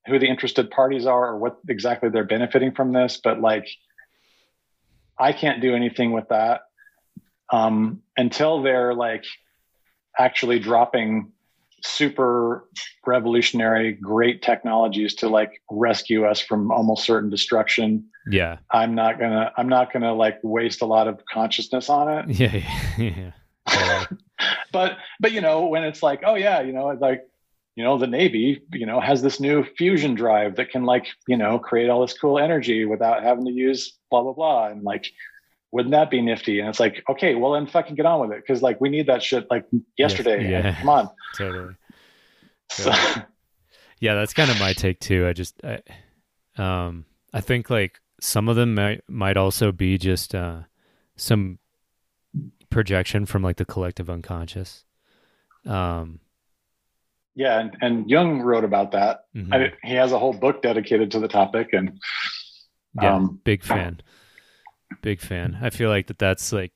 who 0.07 0.17
the 0.19 0.27
interested 0.27 0.69
parties 0.71 1.05
are 1.05 1.27
or 1.29 1.37
what 1.37 1.57
exactly 1.67 2.09
they're 2.09 2.23
benefiting 2.23 2.71
from 2.71 2.93
this 2.93 3.19
but 3.23 3.39
like 3.41 3.67
i 5.17 5.31
can't 5.31 5.61
do 5.61 5.75
anything 5.75 6.11
with 6.11 6.27
that 6.29 6.61
um, 7.51 8.03
until 8.15 8.61
they're 8.61 8.93
like 8.93 9.25
actually 10.17 10.59
dropping 10.59 11.31
super 11.83 12.65
revolutionary 13.07 13.93
great 13.93 14.41
technologies 14.41 15.15
to 15.15 15.29
like 15.29 15.61
rescue 15.71 16.25
us 16.25 16.39
from 16.41 16.71
almost 16.71 17.05
certain 17.05 17.29
destruction 17.29 18.05
Yeah. 18.29 18.57
i'm 18.71 18.95
not 18.95 19.17
gonna 19.19 19.51
i'm 19.57 19.69
not 19.69 19.93
gonna 19.93 20.13
like 20.13 20.39
waste 20.43 20.81
a 20.81 20.85
lot 20.85 21.07
of 21.07 21.21
consciousness 21.31 21.89
on 21.89 22.09
it 22.09 22.29
Yeah. 22.39 22.61
Yeah. 22.97 23.31
yeah. 23.67 24.05
But 24.71 24.97
but 25.19 25.31
you 25.31 25.41
know 25.41 25.65
when 25.65 25.83
it's 25.83 26.03
like 26.03 26.21
oh 26.25 26.35
yeah 26.35 26.61
you 26.61 26.71
know 26.73 26.87
like 26.87 27.23
you 27.79 27.85
know 27.85 27.97
the 27.97 28.07
navy 28.07 28.61
you 28.73 28.85
know 28.85 28.99
has 28.99 29.21
this 29.21 29.39
new 29.39 29.63
fusion 29.63 30.13
drive 30.13 30.57
that 30.57 30.69
can 30.69 30.83
like 30.83 31.07
you 31.27 31.37
know 31.37 31.57
create 31.57 31.89
all 31.89 32.01
this 32.01 32.17
cool 32.17 32.37
energy 32.37 32.85
without 32.85 33.23
having 33.23 33.45
to 33.45 33.51
use 33.51 33.97
blah 34.11 34.21
blah 34.21 34.33
blah 34.33 34.67
and 34.67 34.83
like 34.83 35.05
wouldn't 35.71 35.91
that 35.91 36.11
be 36.11 36.21
nifty 36.21 36.59
and 36.59 36.67
it's 36.67 36.79
like 36.79 37.01
okay 37.09 37.35
well 37.35 37.53
then 37.53 37.65
fucking 37.65 37.95
get 37.95 38.05
on 38.05 38.19
with 38.19 38.31
it 38.31 38.43
because 38.45 38.61
like 38.61 38.81
we 38.81 38.89
need 38.89 39.07
that 39.07 39.23
shit 39.23 39.47
like 39.49 39.65
yesterday 39.97 40.51
yeah. 40.51 40.75
come 40.79 40.89
on 40.89 41.09
totally. 41.37 41.75
so, 42.69 42.91
Yeah, 43.99 44.15
that's 44.15 44.33
kind 44.33 44.49
of 44.49 44.59
my 44.59 44.73
take 44.73 44.99
too. 44.99 45.27
I 45.27 45.33
just, 45.33 45.61
I, 45.63 45.81
um, 46.57 47.05
I 47.33 47.41
think 47.41 47.69
like 47.69 47.99
some 48.21 48.47
of 48.47 48.55
them 48.55 48.75
might 48.75 49.03
might 49.07 49.37
also 49.37 49.71
be 49.71 49.97
just 49.97 50.33
uh, 50.33 50.61
some 51.17 51.59
projection 52.69 53.25
from 53.25 53.43
like 53.43 53.57
the 53.57 53.65
collective 53.65 54.09
unconscious. 54.09 54.85
Um, 55.65 56.21
yeah 57.39 57.59
and, 57.59 57.77
and 57.81 58.09
jung 58.09 58.41
wrote 58.41 58.63
about 58.63 58.91
that 58.91 59.21
mhm. 59.35 59.53
I, 59.53 59.73
he 59.87 59.95
has 59.95 60.11
a 60.11 60.19
whole 60.19 60.33
book 60.33 60.61
dedicated 60.61 61.09
to 61.11 61.19
the 61.19 61.27
topic 61.27 61.69
and 61.73 61.99
yeah, 62.95 63.15
um, 63.15 63.39
big 63.43 63.63
fan, 63.63 64.01
big 65.01 65.21
fan. 65.21 65.57
I 65.61 65.69
feel 65.69 65.89
like 65.89 66.07
that 66.07 66.17
that's 66.17 66.51
like 66.51 66.71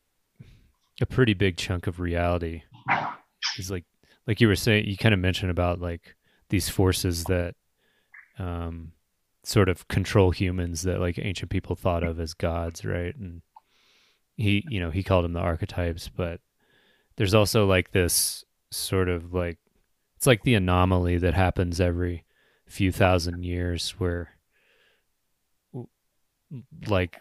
a 1.01 1.05
pretty 1.05 1.33
big 1.33 1.57
chunk 1.57 1.87
of 1.87 1.99
reality. 1.99 2.63
Is 3.57 3.71
like 3.71 3.85
like 4.27 4.39
you 4.39 4.47
were 4.47 4.55
saying, 4.55 4.85
you 4.85 4.97
kind 4.97 5.13
of 5.13 5.19
mentioned 5.19 5.51
about 5.51 5.81
like 5.81 6.15
these 6.49 6.69
forces 6.69 7.23
that 7.25 7.55
um 8.37 8.91
sort 9.43 9.69
of 9.69 9.87
control 9.87 10.31
humans 10.31 10.83
that 10.83 10.99
like 10.99 11.19
ancient 11.19 11.51
people 11.51 11.75
thought 11.75 12.03
of 12.03 12.19
as 12.19 12.33
gods, 12.33 12.85
right? 12.85 13.15
And 13.15 13.41
he, 14.35 14.63
you 14.69 14.79
know, 14.79 14.91
he 14.91 15.03
called 15.03 15.25
them 15.25 15.33
the 15.33 15.39
archetypes, 15.39 16.09
but 16.09 16.39
there's 17.17 17.33
also 17.33 17.65
like 17.65 17.91
this 17.91 18.43
sort 18.71 19.09
of 19.09 19.33
like 19.33 19.57
it's 20.23 20.27
like 20.27 20.43
the 20.43 20.55
anomaly 20.55 21.17
that 21.17 21.33
happens 21.33 21.81
every 21.81 22.23
few 22.65 22.93
thousand 22.93 23.43
years 23.43 23.89
where 23.97 24.29
like 26.87 27.19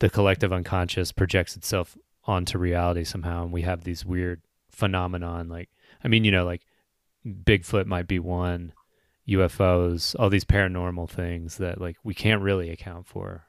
the 0.00 0.10
collective 0.10 0.52
unconscious 0.52 1.10
projects 1.10 1.56
itself 1.56 1.96
onto 2.24 2.58
reality 2.58 3.02
somehow 3.02 3.44
and 3.44 3.50
we 3.52 3.62
have 3.62 3.84
these 3.84 4.04
weird 4.04 4.42
phenomenon 4.70 5.48
like 5.48 5.70
i 6.04 6.08
mean 6.08 6.22
you 6.22 6.30
know 6.30 6.44
like 6.44 6.60
bigfoot 7.26 7.86
might 7.86 8.06
be 8.06 8.18
one 8.18 8.74
ufos 9.26 10.14
all 10.18 10.28
these 10.28 10.44
paranormal 10.44 11.08
things 11.08 11.56
that 11.56 11.80
like 11.80 11.96
we 12.04 12.12
can't 12.12 12.42
really 12.42 12.68
account 12.68 13.06
for 13.06 13.44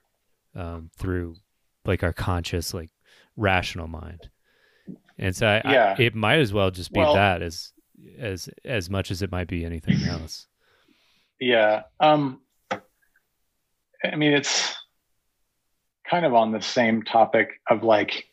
um, 0.56 0.90
through 0.98 1.36
like 1.84 2.02
our 2.02 2.14
conscious 2.14 2.74
like 2.74 2.92
rational 3.36 3.88
mind 3.90 4.30
and 5.18 5.36
so 5.36 5.48
I, 5.48 5.62
I- 5.66 5.74
Yeah. 5.74 5.96
it 6.00 6.16
might 6.16 6.40
as 6.40 6.54
well 6.54 6.72
just 6.72 6.94
be 6.94 7.02
Well- 7.02 7.16
that 7.16 7.42
as 7.42 7.73
as 8.20 8.50
as 8.66 8.90
much 8.90 9.12
as 9.12 9.22
it 9.22 9.32
might 9.32 9.48
be 9.48 9.66
anything 9.66 10.04
else 10.10 10.48
Yeah. 11.40 11.84
Um, 12.00 12.40
I 12.72 14.16
mean, 14.16 14.34
it's 14.34 14.76
kind 16.10 16.26
of 16.26 16.34
on 16.34 16.52
the 16.52 16.62
same 16.62 17.04
topic 17.04 17.62
of 17.70 17.84
like 17.84 18.26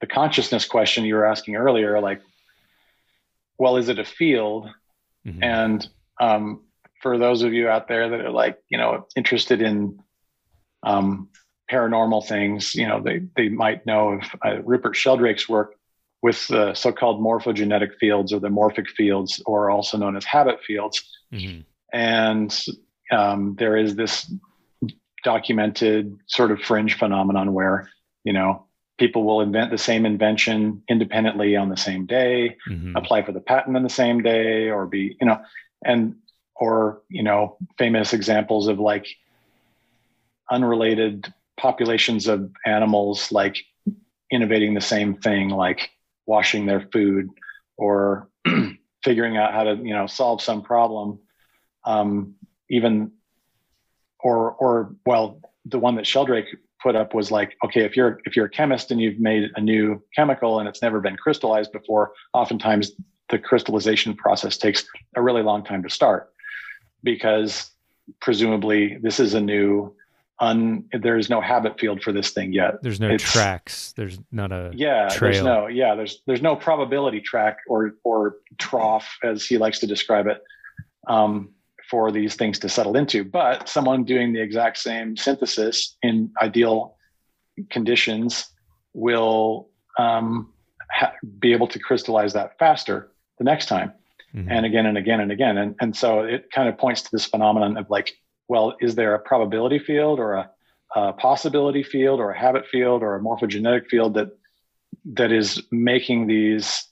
the 0.00 0.06
consciousness 0.06 0.66
question 0.66 1.04
you 1.04 1.14
were 1.14 1.26
asking 1.26 1.56
earlier, 1.56 2.00
like, 2.00 2.20
well, 3.58 3.76
is 3.76 3.88
it 3.88 3.98
a 3.98 4.04
field? 4.04 4.68
Mm-hmm. 5.26 5.42
And 5.42 5.88
um, 6.20 6.64
for 7.00 7.18
those 7.18 7.42
of 7.42 7.52
you 7.52 7.68
out 7.68 7.88
there 7.88 8.08
that 8.10 8.20
are 8.20 8.30
like, 8.30 8.58
you 8.68 8.78
know, 8.78 9.06
interested 9.16 9.62
in 9.62 9.98
um, 10.82 11.28
paranormal 11.70 12.26
things, 12.26 12.74
you 12.74 12.86
know, 12.86 13.00
they, 13.00 13.22
they 13.36 13.48
might 13.48 13.86
know 13.86 14.14
of 14.14 14.22
uh, 14.44 14.62
Rupert 14.62 14.96
Sheldrake's 14.96 15.48
work 15.48 15.74
with 16.24 16.48
the 16.48 16.72
so-called 16.72 17.20
morphogenetic 17.20 17.94
fields 18.00 18.32
or 18.32 18.40
the 18.40 18.48
morphic 18.48 18.88
fields, 18.96 19.42
or 19.44 19.70
also 19.70 19.98
known 19.98 20.16
as 20.16 20.24
habit 20.24 20.58
fields. 20.66 20.96
Mm-hmm. 21.30 21.60
And 21.92 22.64
um, 23.12 23.56
there 23.58 23.76
is 23.76 23.94
this 23.94 24.32
documented 25.22 26.16
sort 26.26 26.50
of 26.50 26.62
fringe 26.62 26.96
phenomenon 26.96 27.52
where, 27.52 27.90
you 28.24 28.32
know, 28.32 28.64
people 28.96 29.24
will 29.24 29.42
invent 29.42 29.70
the 29.70 29.76
same 29.76 30.06
invention 30.06 30.82
independently 30.88 31.56
on 31.56 31.68
the 31.68 31.76
same 31.76 32.06
day, 32.06 32.56
mm-hmm. 32.70 32.96
apply 32.96 33.22
for 33.22 33.32
the 33.32 33.40
patent 33.40 33.76
on 33.76 33.82
the 33.82 33.90
same 33.90 34.22
day, 34.22 34.70
or 34.70 34.86
be, 34.86 35.18
you 35.20 35.26
know, 35.26 35.38
and 35.84 36.14
or 36.56 37.02
you 37.10 37.22
know, 37.22 37.58
famous 37.76 38.14
examples 38.14 38.66
of 38.66 38.78
like 38.78 39.06
unrelated 40.50 41.30
populations 41.60 42.28
of 42.28 42.50
animals 42.64 43.30
like 43.30 43.58
innovating 44.30 44.72
the 44.72 44.80
same 44.80 45.14
thing, 45.16 45.50
like 45.50 45.90
washing 46.26 46.66
their 46.66 46.88
food 46.92 47.28
or 47.76 48.28
figuring 49.04 49.36
out 49.36 49.52
how 49.52 49.64
to 49.64 49.76
you 49.76 49.94
know 49.94 50.06
solve 50.06 50.40
some 50.40 50.62
problem 50.62 51.18
um, 51.84 52.34
even 52.70 53.10
or 54.20 54.52
or 54.52 54.94
well 55.06 55.40
the 55.66 55.78
one 55.78 55.96
that 55.96 56.06
sheldrake 56.06 56.46
put 56.82 56.96
up 56.96 57.14
was 57.14 57.30
like 57.30 57.56
okay 57.64 57.80
if 57.80 57.96
you're 57.96 58.20
if 58.24 58.36
you're 58.36 58.46
a 58.46 58.50
chemist 58.50 58.90
and 58.90 59.00
you've 59.00 59.18
made 59.18 59.50
a 59.56 59.60
new 59.60 60.02
chemical 60.14 60.60
and 60.60 60.68
it's 60.68 60.82
never 60.82 61.00
been 61.00 61.16
crystallized 61.16 61.72
before 61.72 62.12
oftentimes 62.32 62.92
the 63.30 63.38
crystallization 63.38 64.14
process 64.14 64.56
takes 64.56 64.84
a 65.16 65.22
really 65.22 65.42
long 65.42 65.64
time 65.64 65.82
to 65.82 65.90
start 65.90 66.32
because 67.02 67.70
presumably 68.20 68.98
this 69.02 69.18
is 69.18 69.34
a 69.34 69.40
new 69.40 69.94
un 70.40 70.84
there's 70.92 71.30
no 71.30 71.40
habit 71.40 71.78
field 71.78 72.02
for 72.02 72.12
this 72.12 72.30
thing 72.30 72.52
yet. 72.52 72.82
There's 72.82 73.00
no 73.00 73.10
it's, 73.10 73.22
tracks. 73.22 73.92
There's 73.96 74.18
not 74.32 74.50
a 74.52 74.72
yeah 74.74 75.08
trail. 75.08 75.32
there's 75.32 75.44
no 75.44 75.66
yeah 75.68 75.94
there's 75.94 76.22
there's 76.26 76.42
no 76.42 76.56
probability 76.56 77.20
track 77.20 77.58
or 77.68 77.94
or 78.02 78.36
trough 78.58 79.08
as 79.22 79.46
he 79.46 79.58
likes 79.58 79.78
to 79.80 79.86
describe 79.86 80.26
it 80.26 80.42
um, 81.06 81.50
for 81.88 82.10
these 82.10 82.34
things 82.34 82.58
to 82.60 82.68
settle 82.68 82.96
into. 82.96 83.24
But 83.24 83.68
someone 83.68 84.04
doing 84.04 84.32
the 84.32 84.40
exact 84.40 84.78
same 84.78 85.16
synthesis 85.16 85.96
in 86.02 86.30
ideal 86.42 86.96
conditions 87.70 88.46
will 88.92 89.70
um, 89.98 90.52
ha- 90.90 91.12
be 91.38 91.52
able 91.52 91.68
to 91.68 91.78
crystallize 91.78 92.32
that 92.32 92.58
faster 92.58 93.12
the 93.38 93.44
next 93.44 93.66
time. 93.66 93.92
Mm-hmm. 94.34 94.50
and 94.50 94.66
again 94.66 94.86
and 94.86 94.98
again 94.98 95.20
and 95.20 95.30
again. 95.30 95.58
And, 95.58 95.76
and 95.80 95.96
so 95.96 96.20
it 96.20 96.50
kind 96.50 96.68
of 96.68 96.76
points 96.76 97.02
to 97.02 97.08
this 97.12 97.24
phenomenon 97.24 97.76
of 97.76 97.88
like 97.88 98.16
well, 98.48 98.76
is 98.80 98.94
there 98.94 99.14
a 99.14 99.18
probability 99.18 99.78
field 99.78 100.18
or 100.18 100.34
a, 100.34 100.50
a 100.96 101.12
possibility 101.12 101.82
field 101.82 102.20
or 102.20 102.30
a 102.30 102.38
habit 102.38 102.66
field 102.66 103.02
or 103.02 103.16
a 103.16 103.20
morphogenetic 103.20 103.86
field 103.86 104.14
that 104.14 104.36
that 105.14 105.32
is 105.32 105.62
making 105.70 106.26
these 106.26 106.86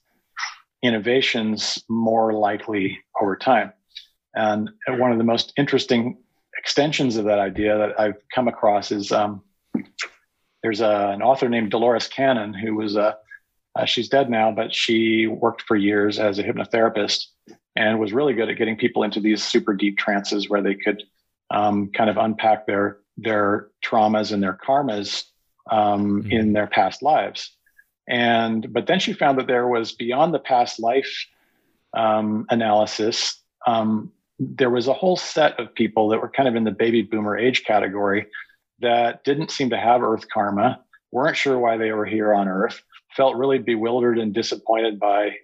innovations 0.83 1.83
more 1.89 2.33
likely 2.33 2.99
over 3.20 3.37
time? 3.37 3.73
And 4.35 4.70
one 4.89 5.12
of 5.12 5.19
the 5.19 5.24
most 5.24 5.53
interesting 5.57 6.19
extensions 6.59 7.16
of 7.16 7.24
that 7.27 7.39
idea 7.39 7.77
that 7.77 8.01
I've 8.01 8.16
come 8.35 8.49
across 8.49 8.91
is 8.91 9.12
um, 9.12 9.43
there's 10.62 10.81
a, 10.81 11.11
an 11.15 11.23
author 11.23 11.49
named 11.49 11.70
Dolores 11.70 12.09
Cannon 12.09 12.55
who 12.55 12.74
was 12.74 12.97
a 12.97 13.16
uh, 13.74 13.87
she's 13.87 14.09
dead 14.09 14.29
now, 14.29 14.53
but 14.53 14.74
she 14.74 15.27
worked 15.27 15.62
for 15.62 15.77
years 15.77 16.19
as 16.19 16.39
a 16.39 16.45
hypnotherapist 16.45 17.29
and 17.74 17.99
was 17.99 18.12
really 18.12 18.35
good 18.35 18.51
at 18.51 18.59
getting 18.59 18.77
people 18.77 19.03
into 19.03 19.19
these 19.19 19.43
super 19.43 19.73
deep 19.73 19.97
trances 19.97 20.49
where 20.49 20.61
they 20.61 20.74
could 20.74 21.03
um, 21.53 21.91
kind 21.93 22.11
of 22.11 22.16
unpack 22.16 22.66
their 22.66 22.99
their 23.16 23.69
traumas 23.85 24.33
and 24.33 24.43
their 24.43 24.59
karmas 24.66 25.24
um, 25.70 26.23
mm-hmm. 26.23 26.33
in 26.33 26.53
their 26.53 26.66
past 26.66 27.03
lives. 27.03 27.57
And 28.09 28.73
but 28.73 28.87
then 28.87 28.99
she 28.99 29.12
found 29.12 29.39
that 29.39 29.47
there 29.47 29.69
was 29.69 29.93
beyond 29.93 30.35
the 30.35 30.41
past 30.41 30.81
life 30.81 31.27
um, 31.95 32.47
analysis, 32.51 33.41
um, 33.66 34.12
there 34.39 34.70
was 34.70 34.89
a 34.89 34.93
whole 34.93 35.16
set 35.16 35.59
of 35.61 35.74
people 35.74 36.09
that 36.09 36.20
were 36.20 36.31
kind 36.31 36.49
of 36.49 36.57
in 36.57 36.65
the 36.65 36.70
baby 36.70 37.03
boomer 37.03 37.37
age 37.37 37.65
category 37.65 38.27
that 38.81 39.23
didn't 39.24 39.51
seem 39.51 39.70
to 39.70 39.77
have 39.77 40.03
Earth 40.03 40.24
karma, 40.33 40.81
weren't 41.12 41.37
sure 41.37 41.59
why 41.59 41.77
they 41.77 41.93
were 41.93 42.07
here 42.07 42.35
on 42.35 42.49
Earth, 42.49 42.83
felt 43.16 43.37
really 43.37 43.59
bewildered 43.59 44.19
and 44.19 44.33
disappointed 44.33 44.99
by 44.99 45.37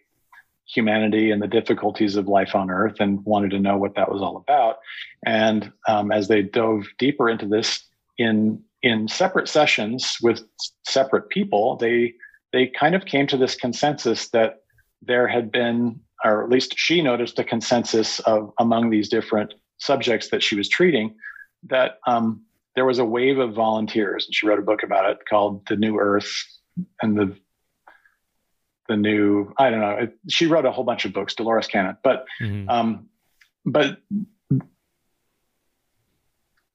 humanity 0.68 1.30
and 1.30 1.40
the 1.40 1.48
difficulties 1.48 2.16
of 2.16 2.28
life 2.28 2.54
on 2.54 2.70
earth 2.70 2.96
and 3.00 3.24
wanted 3.24 3.50
to 3.50 3.58
know 3.58 3.76
what 3.76 3.94
that 3.96 4.10
was 4.10 4.22
all 4.22 4.36
about. 4.36 4.76
And 5.24 5.72
um, 5.88 6.12
as 6.12 6.28
they 6.28 6.42
dove 6.42 6.84
deeper 6.98 7.28
into 7.28 7.46
this 7.46 7.84
in 8.16 8.62
in 8.80 9.08
separate 9.08 9.48
sessions 9.48 10.18
with 10.22 10.40
separate 10.86 11.28
people 11.30 11.76
they 11.76 12.14
they 12.52 12.68
kind 12.68 12.94
of 12.94 13.04
came 13.06 13.26
to 13.26 13.36
this 13.36 13.56
consensus 13.56 14.28
that 14.28 14.62
there 15.02 15.26
had 15.26 15.50
been 15.50 15.98
or 16.24 16.44
at 16.44 16.50
least 16.50 16.74
she 16.76 17.02
noticed 17.02 17.38
a 17.38 17.44
consensus 17.44 18.20
of 18.20 18.52
among 18.58 18.90
these 18.90 19.08
different 19.08 19.54
subjects 19.78 20.30
that 20.30 20.42
she 20.42 20.56
was 20.56 20.68
treating 20.68 21.14
that 21.64 21.98
um, 22.06 22.42
there 22.74 22.84
was 22.84 22.98
a 22.98 23.04
wave 23.04 23.38
of 23.38 23.54
volunteers. 23.54 24.26
And 24.26 24.34
she 24.34 24.46
wrote 24.46 24.58
a 24.58 24.62
book 24.62 24.82
about 24.82 25.10
it 25.10 25.18
called 25.28 25.66
the 25.68 25.76
new 25.76 25.98
earth 25.98 26.30
and 27.02 27.18
the 27.18 27.36
the 28.88 28.96
new 28.96 29.52
i 29.58 29.70
don't 29.70 29.80
know 29.80 29.90
it, 29.90 30.18
she 30.28 30.46
wrote 30.46 30.64
a 30.64 30.72
whole 30.72 30.84
bunch 30.84 31.04
of 31.04 31.12
books 31.12 31.34
dolores 31.34 31.66
cannon 31.66 31.96
but 32.02 32.24
mm-hmm. 32.40 32.68
um 32.68 33.06
but 33.64 33.98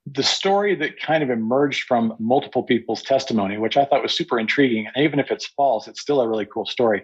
the 0.06 0.22
story 0.22 0.74
that 0.74 1.00
kind 1.00 1.22
of 1.22 1.30
emerged 1.30 1.84
from 1.84 2.14
multiple 2.18 2.62
people's 2.62 3.02
testimony 3.02 3.58
which 3.58 3.76
i 3.76 3.84
thought 3.84 4.02
was 4.02 4.14
super 4.14 4.38
intriguing 4.38 4.86
and 4.86 5.04
even 5.04 5.18
if 5.18 5.30
it's 5.30 5.46
false 5.46 5.88
it's 5.88 6.00
still 6.00 6.20
a 6.20 6.28
really 6.28 6.46
cool 6.46 6.66
story 6.66 7.02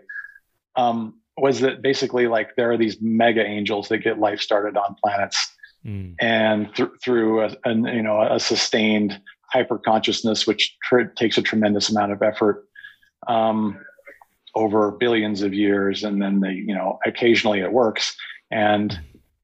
um, 0.76 1.14
was 1.36 1.60
that 1.60 1.82
basically 1.82 2.26
like 2.26 2.54
there 2.56 2.70
are 2.70 2.76
these 2.76 3.00
mega 3.00 3.44
angels 3.44 3.88
that 3.88 3.98
get 3.98 4.18
life 4.18 4.40
started 4.40 4.76
on 4.76 4.94
planets 5.02 5.52
mm. 5.84 6.14
and 6.20 6.74
th- 6.74 6.90
through 7.02 7.42
a, 7.42 7.56
a, 7.64 7.74
you 7.74 8.02
know 8.02 8.22
a 8.22 8.38
sustained 8.38 9.20
hyper 9.52 9.78
consciousness 9.78 10.46
which 10.46 10.76
tr- 10.82 11.02
takes 11.16 11.38
a 11.38 11.42
tremendous 11.42 11.90
amount 11.90 12.12
of 12.12 12.22
effort 12.22 12.66
um, 13.26 13.78
over 14.54 14.90
billions 14.92 15.42
of 15.42 15.54
years 15.54 16.02
and 16.04 16.20
then 16.20 16.40
they 16.40 16.52
you 16.52 16.74
know 16.74 16.98
occasionally 17.06 17.60
it 17.60 17.72
works. 17.72 18.16
And 18.50 18.98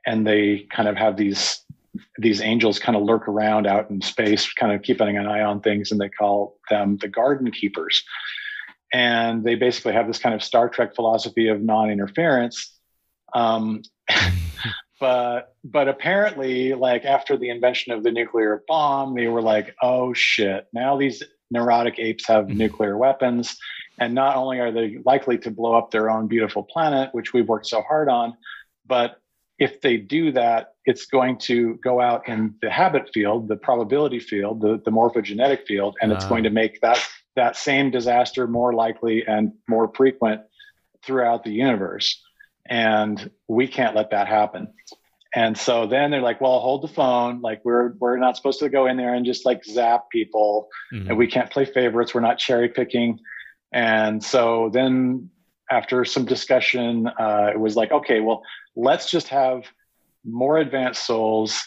and 0.06 0.26
they 0.26 0.66
kind 0.70 0.88
of 0.88 0.96
have 0.96 1.16
these 1.16 1.60
these 2.18 2.40
angels 2.40 2.78
kind 2.78 2.96
of 2.96 3.02
lurk 3.02 3.26
around 3.28 3.66
out 3.66 3.90
in 3.90 4.00
space 4.00 4.52
kind 4.52 4.72
of 4.72 4.82
keeping 4.82 5.16
an 5.16 5.26
eye 5.26 5.42
on 5.42 5.60
things 5.60 5.90
and 5.90 6.00
they 6.00 6.08
call 6.08 6.58
them 6.70 6.98
the 7.00 7.08
garden 7.08 7.50
keepers. 7.50 8.02
And 8.92 9.44
they 9.44 9.54
basically 9.54 9.92
have 9.94 10.06
this 10.06 10.18
kind 10.18 10.34
of 10.34 10.42
star 10.42 10.68
trek 10.68 10.94
philosophy 10.94 11.48
of 11.48 11.60
non-interference. 11.60 12.72
Um, 13.34 13.82
but 15.00 15.54
but 15.64 15.88
apparently 15.88 16.74
like 16.74 17.04
after 17.04 17.36
the 17.36 17.50
invention 17.50 17.92
of 17.92 18.02
the 18.02 18.10
nuclear 18.10 18.62
bomb 18.66 19.14
they 19.14 19.26
were 19.26 19.42
like 19.42 19.74
oh 19.82 20.14
shit. 20.14 20.66
Now 20.72 20.96
these 20.96 21.22
neurotic 21.50 21.98
apes 21.98 22.26
have 22.26 22.46
mm-hmm. 22.46 22.58
nuclear 22.58 22.96
weapons 22.96 23.56
and 23.98 24.14
not 24.14 24.36
only 24.36 24.60
are 24.60 24.72
they 24.72 24.98
likely 25.04 25.38
to 25.38 25.50
blow 25.50 25.74
up 25.74 25.90
their 25.90 26.10
own 26.10 26.28
beautiful 26.28 26.62
planet, 26.62 27.10
which 27.12 27.32
we've 27.32 27.48
worked 27.48 27.66
so 27.66 27.82
hard 27.82 28.08
on, 28.08 28.36
but 28.86 29.20
if 29.58 29.80
they 29.80 29.96
do 29.96 30.32
that, 30.32 30.74
it's 30.84 31.06
going 31.06 31.38
to 31.38 31.74
go 31.82 32.00
out 32.00 32.28
in 32.28 32.54
the 32.60 32.70
habit 32.70 33.10
field, 33.12 33.48
the 33.48 33.56
probability 33.56 34.20
field, 34.20 34.60
the, 34.60 34.80
the 34.84 34.90
morphogenetic 34.90 35.66
field, 35.66 35.96
and 36.00 36.12
it's 36.12 36.26
going 36.26 36.44
to 36.44 36.50
make 36.50 36.80
that 36.82 37.02
that 37.36 37.56
same 37.56 37.90
disaster 37.90 38.46
more 38.46 38.72
likely 38.72 39.24
and 39.26 39.52
more 39.68 39.92
frequent 39.94 40.42
throughout 41.04 41.44
the 41.44 41.50
universe. 41.50 42.22
And 42.68 43.30
we 43.46 43.68
can't 43.68 43.94
let 43.94 44.10
that 44.10 44.26
happen. 44.26 44.68
And 45.34 45.56
so 45.56 45.86
then 45.86 46.10
they're 46.10 46.22
like, 46.22 46.40
well, 46.40 46.58
hold 46.60 46.82
the 46.82 46.88
phone. 46.88 47.42
Like 47.42 47.60
we're 47.62 47.92
we're 47.98 48.16
not 48.16 48.36
supposed 48.36 48.60
to 48.60 48.70
go 48.70 48.86
in 48.86 48.96
there 48.96 49.12
and 49.12 49.26
just 49.26 49.44
like 49.44 49.64
zap 49.64 50.08
people. 50.10 50.68
Mm-hmm. 50.92 51.10
And 51.10 51.18
we 51.18 51.26
can't 51.26 51.50
play 51.50 51.66
favorites. 51.66 52.14
We're 52.14 52.22
not 52.22 52.38
cherry 52.38 52.70
picking. 52.70 53.20
And 53.76 54.24
so 54.24 54.70
then 54.72 55.28
after 55.70 56.06
some 56.06 56.24
discussion, 56.24 57.08
uh, 57.08 57.50
it 57.52 57.60
was 57.60 57.76
like, 57.76 57.92
okay, 57.92 58.20
well, 58.20 58.42
let's 58.74 59.10
just 59.10 59.28
have 59.28 59.64
more 60.24 60.56
advanced 60.56 61.04
souls 61.06 61.62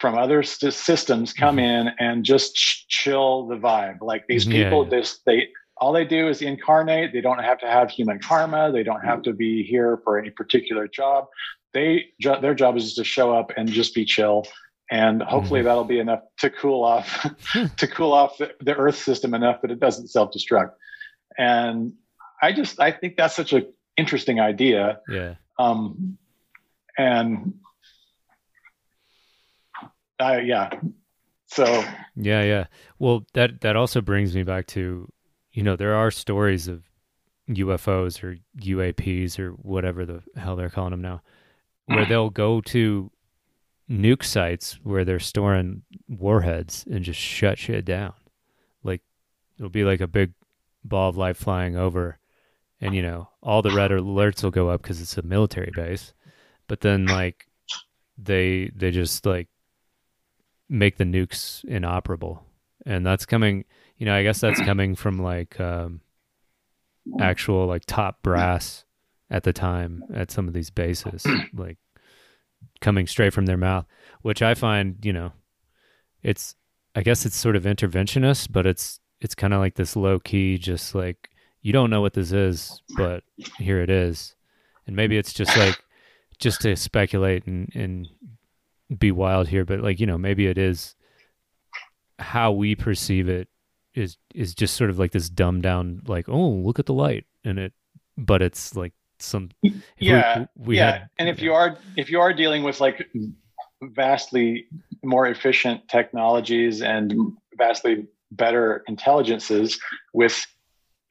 from 0.00 0.16
other 0.16 0.42
st- 0.42 0.72
systems 0.72 1.34
come 1.34 1.58
mm-hmm. 1.58 1.88
in 1.88 1.94
and 1.98 2.24
just 2.24 2.54
ch- 2.54 2.86
chill 2.88 3.46
the 3.46 3.56
vibe. 3.56 3.98
Like 4.00 4.24
these 4.28 4.46
people, 4.46 4.84
yeah. 4.84 4.90
this 4.90 5.20
they 5.26 5.48
all 5.76 5.92
they 5.92 6.06
do 6.06 6.26
is 6.28 6.40
incarnate. 6.40 7.12
They 7.12 7.20
don't 7.20 7.42
have 7.44 7.58
to 7.58 7.66
have 7.66 7.90
human 7.90 8.18
karma. 8.18 8.72
They 8.72 8.82
don't 8.82 9.04
have 9.04 9.22
to 9.24 9.34
be 9.34 9.62
here 9.62 10.00
for 10.04 10.18
any 10.18 10.30
particular 10.30 10.88
job. 10.88 11.26
They 11.74 12.06
jo- 12.18 12.40
their 12.40 12.54
job 12.54 12.78
is 12.78 12.84
just 12.84 12.96
to 12.96 13.04
show 13.04 13.34
up 13.34 13.52
and 13.58 13.68
just 13.68 13.94
be 13.94 14.06
chill 14.06 14.46
and 14.90 15.22
hopefully 15.22 15.60
Mhm. 15.60 15.64
that'll 15.64 15.84
be 15.84 15.98
enough 15.98 16.20
to 16.38 16.50
cool 16.50 16.82
off 16.82 17.26
to 17.76 17.86
cool 17.88 18.12
off 18.12 18.38
the, 18.38 18.54
the 18.60 18.74
Earth 18.74 18.96
system 18.96 19.34
enough 19.34 19.60
that 19.62 19.70
it 19.70 19.80
doesn't 19.80 20.08
self 20.08 20.30
destruct. 20.30 20.72
And 21.38 21.94
I 22.42 22.52
just 22.52 22.80
I 22.80 22.90
think 22.90 23.16
that's 23.16 23.34
such 23.34 23.52
an 23.52 23.66
interesting 23.96 24.40
idea. 24.40 25.00
Yeah. 25.08 25.34
Um, 25.58 26.18
and 26.96 27.54
uh, 30.20 30.40
yeah, 30.44 30.70
so 31.46 31.64
Yeah, 32.16 32.42
yeah. 32.42 32.66
Well, 32.98 33.24
that 33.34 33.60
that 33.62 33.76
also 33.76 34.00
brings 34.00 34.34
me 34.34 34.42
back 34.42 34.66
to, 34.68 35.08
you 35.52 35.62
know, 35.62 35.76
there 35.76 35.94
are 35.94 36.10
stories 36.10 36.68
of 36.68 36.82
UFOs 37.48 38.22
or 38.22 38.38
UAPs 38.60 39.38
or 39.38 39.50
whatever 39.50 40.04
the 40.04 40.22
hell 40.36 40.56
they're 40.56 40.70
calling 40.70 40.92
them 40.92 41.02
now, 41.02 41.22
where 41.86 42.04
they'll 42.08 42.30
go 42.30 42.60
to 42.62 43.10
nuke 43.90 44.24
sites 44.24 44.78
where 44.82 45.04
they're 45.04 45.18
storing 45.18 45.82
warheads 46.08 46.86
and 46.90 47.04
just 47.04 47.20
shut 47.20 47.58
shit 47.58 47.84
down. 47.84 48.14
Like 48.82 49.02
it'll 49.58 49.68
be 49.70 49.84
like 49.84 50.00
a 50.00 50.06
big 50.06 50.32
ball 50.84 51.08
of 51.08 51.16
light 51.16 51.36
flying 51.36 51.76
over, 51.76 52.18
and 52.80 52.94
you 52.94 53.02
know 53.02 53.28
all 53.42 53.62
the 53.62 53.74
red 53.74 53.90
alerts 53.90 54.42
will 54.42 54.50
go 54.50 54.68
up 54.68 54.82
because 54.82 55.00
it's 55.00 55.18
a 55.18 55.22
military 55.22 55.72
base, 55.74 56.12
but 56.68 56.80
then 56.80 57.06
like 57.06 57.46
they 58.18 58.70
they 58.74 58.90
just 58.90 59.26
like 59.26 59.48
make 60.68 60.96
the 60.96 61.04
nukes 61.04 61.64
inoperable. 61.64 62.44
And 62.86 63.06
that's 63.06 63.24
coming 63.24 63.64
you 63.98 64.06
know 64.06 64.14
i 64.14 64.22
guess 64.22 64.40
that's 64.40 64.60
coming 64.60 64.94
from 64.94 65.18
like 65.18 65.58
um 65.60 66.00
actual 67.20 67.66
like 67.66 67.84
top 67.86 68.22
brass 68.22 68.84
at 69.30 69.42
the 69.44 69.52
time 69.52 70.02
at 70.14 70.30
some 70.30 70.48
of 70.48 70.54
these 70.54 70.70
bases 70.70 71.26
like 71.54 71.78
coming 72.80 73.06
straight 73.06 73.32
from 73.32 73.46
their 73.46 73.56
mouth 73.56 73.84
which 74.22 74.42
i 74.42 74.54
find 74.54 75.04
you 75.04 75.12
know 75.12 75.32
it's 76.22 76.54
i 76.94 77.02
guess 77.02 77.26
it's 77.26 77.36
sort 77.36 77.56
of 77.56 77.64
interventionist 77.64 78.48
but 78.50 78.66
it's 78.66 79.00
it's 79.20 79.34
kind 79.34 79.54
of 79.54 79.60
like 79.60 79.74
this 79.74 79.96
low 79.96 80.18
key 80.18 80.58
just 80.58 80.94
like 80.94 81.30
you 81.62 81.72
don't 81.72 81.90
know 81.90 82.00
what 82.00 82.12
this 82.14 82.32
is 82.32 82.80
but 82.96 83.22
here 83.58 83.80
it 83.80 83.90
is 83.90 84.34
and 84.86 84.94
maybe 84.96 85.16
it's 85.16 85.32
just 85.32 85.56
like 85.56 85.78
just 86.38 86.60
to 86.60 86.74
speculate 86.76 87.46
and 87.46 87.70
and 87.74 88.08
be 88.98 89.10
wild 89.10 89.48
here, 89.48 89.64
but 89.64 89.80
like 89.80 89.98
you 89.98 90.06
know, 90.06 90.18
maybe 90.18 90.46
it 90.46 90.58
is 90.58 90.94
how 92.18 92.52
we 92.52 92.74
perceive 92.74 93.28
it 93.28 93.48
is 93.94 94.16
is 94.34 94.54
just 94.54 94.76
sort 94.76 94.90
of 94.90 94.98
like 94.98 95.12
this 95.12 95.30
dumbed 95.30 95.62
down, 95.62 96.02
like 96.06 96.28
oh 96.28 96.48
look 96.50 96.78
at 96.78 96.86
the 96.86 96.92
light, 96.92 97.24
and 97.44 97.58
it, 97.58 97.72
but 98.18 98.42
it's 98.42 98.76
like 98.76 98.92
some 99.18 99.50
if 99.62 99.72
we- 99.72 99.80
yeah, 100.06 100.46
we 100.56 100.76
yeah. 100.76 100.92
had- 100.92 101.08
and 101.18 101.28
if 101.28 101.40
you 101.40 101.52
are 101.54 101.78
if 101.96 102.10
you 102.10 102.20
are 102.20 102.32
dealing 102.34 102.62
with 102.62 102.80
like 102.80 103.08
vastly 103.82 104.66
more 105.02 105.26
efficient 105.28 105.88
technologies 105.88 106.82
and 106.82 107.14
vastly 107.56 108.06
better 108.36 108.82
intelligences 108.88 109.78
with 110.12 110.46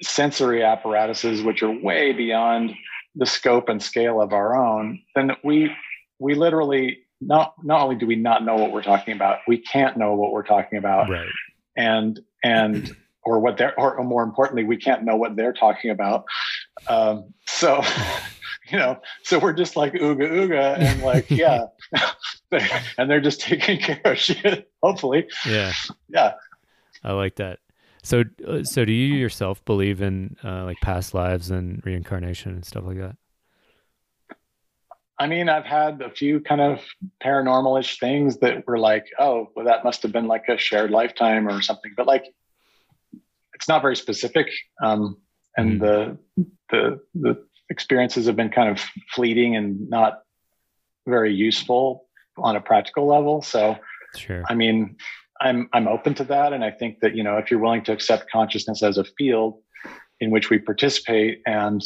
sensory 0.02 0.64
apparatuses 0.64 1.41
which 1.44 1.64
are 1.64 1.72
way 1.72 2.12
beyond 2.12 2.74
the 3.16 3.26
scope 3.26 3.70
and 3.70 3.82
scale 3.82 4.22
of 4.22 4.34
our 4.34 4.56
own 4.56 5.00
then 5.16 5.32
we 5.44 5.72
we 6.20 6.36
literally 6.36 7.04
not 7.28 7.54
not 7.64 7.82
only 7.82 7.95
do 7.95 8.06
we 8.06 8.16
not 8.16 8.44
know 8.44 8.56
what 8.56 8.72
we're 8.72 8.84
talking 8.84 9.14
about 9.14 9.40
we 9.48 9.58
can't 9.58 9.98
know 9.98 10.14
what 10.16 10.32
we're 10.32 10.44
talking 10.44 10.78
about. 10.78 11.10
Right, 11.10 11.30
and 11.76 12.20
and 12.44 12.95
or 13.24 13.40
what 13.40 13.58
they're 13.58 13.78
or 13.80 14.04
more 14.04 14.24
importantly 14.24 14.64
we 14.64 14.78
can't 14.78 15.04
know 15.04 15.16
what 15.16 15.36
they're 15.36 15.54
talking 15.54 15.91
about. 15.91 16.26
Um 16.88 17.34
so 17.45 17.82
you 18.72 18.78
know 18.78 19.00
so 19.24 19.40
we're 19.40 19.54
just 19.54 19.76
like 19.76 19.94
ooga 19.94 20.30
ooga 20.30 20.78
and 20.78 21.02
like 21.04 21.30
yeah 21.30 21.66
and 22.98 23.10
they're 23.10 23.22
just 23.22 23.41
taking 23.41 23.80
care 23.80 24.02
of 24.06 24.18
shit 24.18 24.70
hopefully. 24.82 25.28
Yeah, 25.45 25.74
yeah 26.10 26.34
I 27.04 27.12
like 27.14 27.36
that. 27.36 27.60
So, 28.04 28.24
uh, 28.48 28.64
so 28.64 28.84
do 28.86 28.92
you 28.92 29.16
yourself 29.16 29.64
believe 29.66 30.02
in 30.02 30.36
uh, 30.44 30.66
like 30.66 30.78
past 30.82 31.14
lives 31.14 31.52
and 31.52 31.82
reincarnation 31.86 32.52
and 32.52 32.66
stuff 32.66 32.84
like 32.86 32.98
that? 32.98 33.16
i 35.20 35.28
mean 35.28 35.48
i've 35.48 35.64
had 35.64 36.02
a 36.02 36.10
few 36.10 36.40
kind 36.40 36.60
of 36.60 36.82
paranormalish 37.24 38.00
things 38.00 38.38
that 38.40 38.66
were 38.66 38.80
like 38.80 39.06
oh 39.20 39.48
well 39.56 39.64
that 39.64 39.84
must 39.84 40.02
have 40.02 40.12
been 40.12 40.26
like 40.26 40.46
a 40.50 40.58
shared 40.58 40.90
lifetime 40.90 41.48
or 41.48 41.62
something 41.62 41.94
but 41.96 42.08
like 42.08 42.26
it's 43.54 43.68
not 43.68 43.84
very 43.84 43.96
specific 43.96 44.48
um 44.84 45.16
and 45.56 45.80
Mhm. 45.80 45.80
the 45.80 46.18
the 46.72 47.00
the 47.14 47.48
experiences 47.70 48.26
have 48.26 48.36
been 48.36 48.50
kind 48.50 48.70
of 48.70 48.84
fleeting 49.14 49.56
and 49.56 49.88
not 49.88 50.24
very 51.08 51.34
useful 51.34 52.06
on 52.38 52.56
a 52.56 52.62
practical 52.62 53.06
level 53.06 53.44
so 53.44 53.78
Sure. 54.16 54.44
I 54.48 54.54
mean, 54.54 54.98
I'm 55.42 55.70
I'm 55.74 55.88
open 55.88 56.14
to 56.16 56.24
that, 56.26 56.54
and 56.54 56.64
I 56.64 56.72
think 56.72 57.00
that 57.02 57.16
you 57.16 57.24
know 57.24 57.38
if 57.38 57.52
you're 57.52 57.60
willing 57.60 57.84
to 57.86 57.92
accept 57.92 58.32
consciousness 58.32 58.84
as 58.84 58.98
a 58.98 59.04
field 59.04 59.62
in 60.20 60.32
which 60.32 60.50
we 60.50 60.60
participate 60.60 61.42
and 61.46 61.82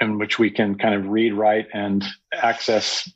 in 0.00 0.18
which 0.18 0.38
we 0.38 0.50
can 0.50 0.76
kind 0.76 0.94
of 0.94 1.06
read, 1.08 1.34
write, 1.34 1.68
and 1.72 2.04
access, 2.32 3.10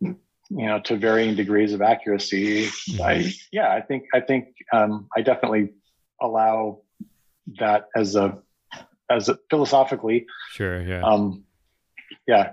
you 0.00 0.16
know, 0.50 0.80
to 0.80 0.96
varying 0.96 1.36
degrees 1.36 1.72
of 1.72 1.82
accuracy. 1.82 2.68
I 3.02 3.32
yeah, 3.52 3.72
I 3.72 3.80
think 3.80 4.04
I 4.14 4.20
think 4.20 4.48
um, 4.72 5.08
I 5.16 5.22
definitely 5.22 5.74
allow 6.20 6.80
that 7.58 7.88
as 7.96 8.16
a 8.16 8.38
as 9.10 9.28
a, 9.28 9.38
philosophically 9.50 10.26
Sure. 10.52 10.80
Yeah. 10.82 11.02
um, 11.02 11.44
yeah, 12.26 12.52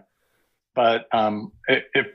but 0.76 1.08
um, 1.12 1.52
if 1.68 2.08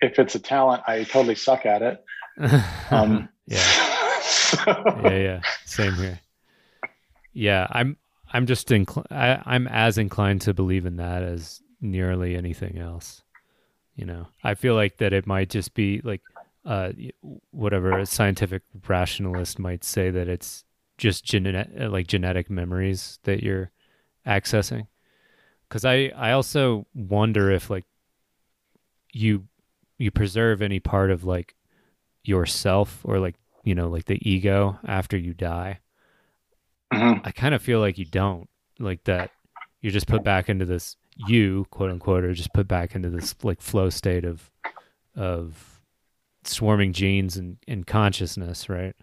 if 0.00 0.18
it's 0.18 0.34
a 0.34 0.40
talent, 0.40 0.82
I 0.86 1.04
totally 1.04 1.34
suck 1.34 1.66
at 1.66 1.82
it. 1.82 2.04
Um, 2.90 3.28
yeah. 3.48 4.20
so- 4.22 4.60
yeah, 5.04 5.16
yeah. 5.18 5.40
Same 5.64 5.94
here. 5.94 6.20
Yeah, 7.32 7.66
I'm 7.70 7.96
I'm 8.32 8.46
just 8.46 8.68
incl- 8.68 9.06
I, 9.10 9.40
I'm 9.46 9.66
as 9.68 9.98
inclined 9.98 10.42
to 10.42 10.54
believe 10.54 10.86
in 10.86 10.96
that 10.96 11.22
as 11.22 11.60
nearly 11.80 12.36
anything 12.36 12.78
else. 12.78 13.22
You 13.94 14.04
know, 14.06 14.26
I 14.44 14.54
feel 14.54 14.74
like 14.74 14.98
that 14.98 15.12
it 15.12 15.26
might 15.26 15.50
just 15.50 15.74
be 15.74 16.00
like 16.04 16.22
uh 16.64 16.92
whatever 17.50 17.98
a 17.98 18.06
scientific 18.06 18.62
rationalist 18.86 19.58
might 19.58 19.84
say 19.84 20.10
that 20.10 20.28
it's 20.28 20.64
just 20.98 21.24
genetic 21.24 21.68
like 21.90 22.06
genetic 22.06 22.50
memories 22.50 23.18
that 23.24 23.42
you're 23.42 23.70
accessing. 24.26 24.86
Cuz 25.70 25.84
I 25.84 26.12
I 26.16 26.32
also 26.32 26.86
wonder 26.94 27.50
if 27.50 27.70
like 27.70 27.84
you 29.12 29.46
you 29.96 30.10
preserve 30.10 30.62
any 30.62 30.80
part 30.80 31.10
of 31.10 31.24
like 31.24 31.54
yourself 32.28 33.00
or 33.04 33.18
like 33.18 33.34
you 33.64 33.74
know 33.74 33.88
like 33.88 34.04
the 34.04 34.18
ego 34.28 34.78
after 34.86 35.16
you 35.16 35.32
die 35.34 35.78
Mhm. 36.92 37.20
i 37.24 37.30
kind 37.32 37.54
of 37.54 37.60
feel 37.62 37.80
like 37.80 37.98
you 37.98 38.04
don't 38.04 38.48
like 38.78 39.04
that 39.04 39.30
you're 39.80 39.92
just 39.92 40.06
put 40.06 40.22
back 40.24 40.48
into 40.48 40.64
this 40.64 40.96
you 41.28 41.66
quote 41.70 41.90
unquote 41.90 42.24
or 42.24 42.32
just 42.32 42.52
put 42.54 42.68
back 42.68 42.94
into 42.94 43.10
this 43.10 43.34
like 43.42 43.60
flow 43.60 43.90
state 43.90 44.24
of 44.24 44.50
of 45.16 45.80
swarming 46.44 46.92
genes 46.92 47.36
and, 47.36 47.58
and 47.66 47.86
consciousness 47.86 48.68
right 48.68 48.94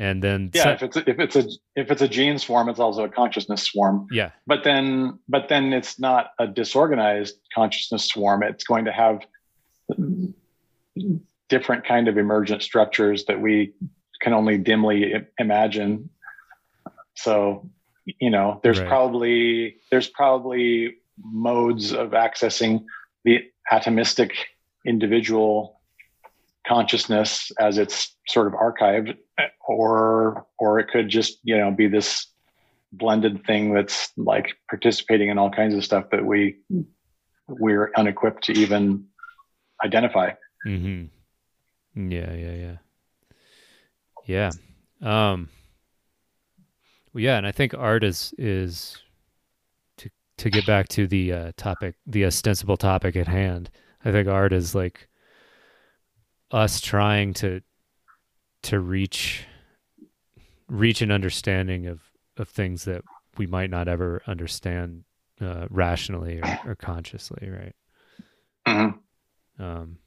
and 0.00 0.22
then 0.22 0.50
Yeah, 0.54 0.62
se- 0.62 0.72
if 0.74 0.82
it's 0.84 0.96
a, 0.96 1.10
if 1.10 1.18
it's 1.18 1.36
a 1.36 1.44
if 1.74 1.90
it's 1.90 2.02
a 2.02 2.08
gene 2.08 2.38
swarm, 2.38 2.68
it's 2.68 2.78
also 2.78 3.02
a 3.04 3.08
consciousness 3.08 3.64
swarm. 3.64 4.06
yeah 4.12 4.30
But 4.46 4.62
then 4.62 5.18
but 5.28 5.48
then 5.48 5.72
it's 5.72 5.98
not 5.98 6.30
a 6.38 6.46
disorganized 6.46 7.34
consciousness 7.52 8.04
swarm. 8.06 8.44
It's 8.44 8.62
going 8.62 8.84
to 8.84 8.92
have 8.92 9.26
different 11.48 11.84
kind 11.86 12.08
of 12.08 12.18
emergent 12.18 12.62
structures 12.62 13.24
that 13.26 13.40
we 13.40 13.72
can 14.20 14.32
only 14.32 14.58
dimly 14.58 15.14
i- 15.14 15.26
imagine. 15.38 16.10
So, 17.14 17.70
you 18.04 18.30
know, 18.30 18.60
there's 18.62 18.78
Right. 18.78 18.88
probably 18.88 19.76
there's 19.90 20.08
probably 20.08 20.96
modes 21.22 21.92
of 21.92 22.10
accessing 22.10 22.84
the 23.24 23.40
atomistic 23.72 24.32
individual 24.86 25.80
consciousness 26.66 27.50
as 27.58 27.78
it's 27.78 28.14
sort 28.28 28.46
of 28.46 28.52
archived 28.52 29.16
or 29.66 30.46
or 30.58 30.78
it 30.78 30.88
could 30.88 31.08
just 31.08 31.38
you 31.42 31.56
know 31.56 31.70
be 31.70 31.88
this 31.88 32.26
blended 32.92 33.44
thing 33.44 33.72
that's 33.74 34.12
like 34.16 34.54
participating 34.68 35.28
in 35.28 35.38
all 35.38 35.50
kinds 35.50 35.74
of 35.74 35.84
stuff 35.84 36.04
that 36.10 36.24
we 36.24 36.56
we're 37.48 37.90
unequipped 37.96 38.44
to 38.44 38.52
even 38.52 39.04
identify 39.84 40.30
hmm 40.64 41.04
Yeah, 41.94 42.32
yeah, 42.34 42.54
yeah. 42.54 42.76
Yeah. 44.24 44.50
Um 45.00 45.48
well, 47.12 47.22
yeah, 47.24 47.38
and 47.38 47.46
I 47.46 47.52
think 47.52 47.74
art 47.74 48.04
is 48.04 48.34
is 48.38 48.98
to 49.98 50.10
to 50.38 50.50
get 50.50 50.66
back 50.66 50.88
to 50.88 51.06
the 51.06 51.32
uh, 51.32 51.52
topic, 51.56 51.94
the 52.06 52.24
ostensible 52.26 52.76
topic 52.76 53.16
at 53.16 53.26
hand. 53.28 53.70
I 54.04 54.12
think 54.12 54.28
art 54.28 54.52
is 54.52 54.74
like 54.74 55.08
us 56.50 56.80
trying 56.80 57.34
to 57.34 57.60
to 58.64 58.80
reach 58.80 59.44
reach 60.68 61.00
an 61.02 61.10
understanding 61.10 61.86
of 61.86 62.02
of 62.36 62.48
things 62.48 62.84
that 62.84 63.02
we 63.36 63.46
might 63.46 63.70
not 63.70 63.88
ever 63.88 64.22
understand 64.26 65.04
uh, 65.40 65.66
rationally 65.70 66.38
or, 66.38 66.58
or 66.64 66.74
consciously, 66.74 67.48
right? 67.48 67.74
Mhm. 68.66 68.98
Um, 69.58 69.98